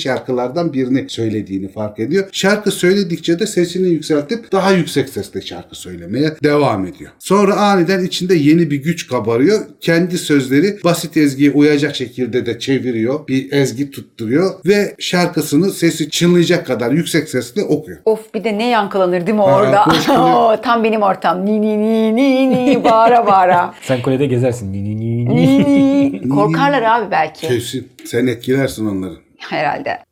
şarkılardan 0.48 0.74
birini 0.74 1.10
söylediğini 1.10 1.68
fark 1.68 2.00
ediyor. 2.00 2.30
Şarkı 2.32 2.72
söyledikçe 2.72 3.40
de 3.40 3.48
sesini 3.48 3.88
yükseltip 3.88 4.52
daha 4.52 4.72
yüksek 4.72 5.10
sesle 5.10 5.42
şarkı 5.42 5.76
söylemeye 5.76 6.32
devam 6.44 6.86
ediyor. 6.86 7.12
Sonra 7.20 7.56
aniden 7.56 8.06
içinde 8.06 8.36
yeni 8.36 8.72
bir 8.72 8.84
güç 8.84 9.08
kabarıyor. 9.08 9.60
Kendi 9.82 10.18
sözleri 10.18 10.78
basit 10.84 11.18
ezgiye 11.18 11.52
uyacak 11.52 11.96
şekilde 11.96 12.46
de 12.46 12.60
çeviriyor. 12.60 13.28
Bir 13.28 13.52
ezgi 13.52 13.92
tutturuyor 13.92 14.52
ve 14.66 14.96
şarkısını 15.00 15.72
sesi 15.72 16.10
çınlayacak 16.10 16.68
kadar 16.68 16.92
yüksek 16.92 17.30
sesle 17.30 17.64
okuyor. 17.64 17.98
Of 18.06 18.34
bir 18.34 18.44
de 18.44 18.58
ne 18.58 18.70
yankılanır 18.70 19.28
değil 19.28 19.38
mi 19.38 19.44
Ha, 19.44 19.56
orada? 19.56 19.86
Oo, 20.22 20.62
Tam 20.62 20.84
benim 20.84 21.02
ortam. 21.02 21.46
Ni 21.46 21.62
ni 21.62 21.80
ni 21.80 22.16
ni 22.16 22.66
ni 22.66 22.84
bağıra 22.84 23.28
bağıra. 23.28 23.74
Sen 23.82 24.02
kulede 24.02 24.26
gezersin. 24.26 24.74
Ni 24.74 24.84
ni 24.84 25.00
ni 25.00 25.26
ni. 25.26 25.36
Ni 25.36 26.12
ni. 26.22 26.30
Korkarlar 26.30 26.82
abi 26.82 27.12
belki. 27.12 27.48
Kesin. 27.48 27.88
Sen 28.06 28.28
etkilersin 28.28 28.86
onları. 28.86 29.14
Herhalde. 29.38 30.07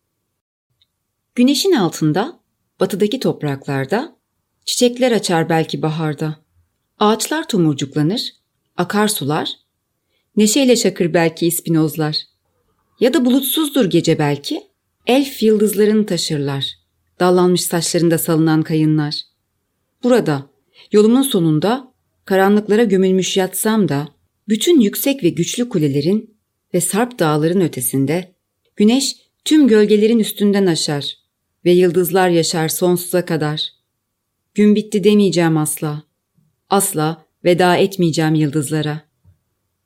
Güneşin 1.36 1.72
altında, 1.72 2.40
batıdaki 2.80 3.20
topraklarda, 3.20 4.16
çiçekler 4.66 5.12
açar 5.12 5.50
belki 5.50 5.82
baharda. 5.82 6.36
Ağaçlar 7.00 7.48
tomurcuklanır, 7.48 8.34
akarsular, 8.78 9.54
neşeyle 10.38 10.76
şakır 10.76 11.14
belki 11.14 11.48
ispinozlar. 11.48 12.18
Ya 13.00 13.14
da 13.14 13.26
bulutsuzdur 13.26 13.86
gece 13.86 14.20
belki, 14.20 14.64
elf 15.08 15.44
yıldızlarını 15.44 16.06
taşırlar, 16.06 16.66
dallanmış 17.20 17.62
saçlarında 17.62 18.18
salınan 18.18 18.62
kayınlar. 18.62 19.22
Burada, 20.04 20.50
yolumun 20.92 21.22
sonunda, 21.22 21.94
karanlıklara 22.26 22.84
gömülmüş 22.84 23.38
yatsam 23.38 23.90
da, 23.90 24.08
bütün 24.48 24.80
yüksek 24.80 25.24
ve 25.24 25.30
güçlü 25.30 25.70
kulelerin 25.70 26.38
ve 26.74 26.82
sarp 26.82 27.20
dağların 27.20 27.62
ötesinde, 27.62 28.36
güneş 28.76 29.16
tüm 29.46 29.68
gölgelerin 29.68 30.20
üstünden 30.20 30.66
aşar 30.66 31.25
ve 31.66 31.72
yıldızlar 31.72 32.30
yaşar 32.30 32.68
sonsuza 32.68 33.26
kadar. 33.26 33.70
Gün 34.54 34.76
bitti 34.76 35.04
demeyeceğim 35.04 35.58
asla. 35.58 36.04
Asla 36.70 37.26
veda 37.44 37.76
etmeyeceğim 37.78 38.36
yıldızlara. 38.36 39.02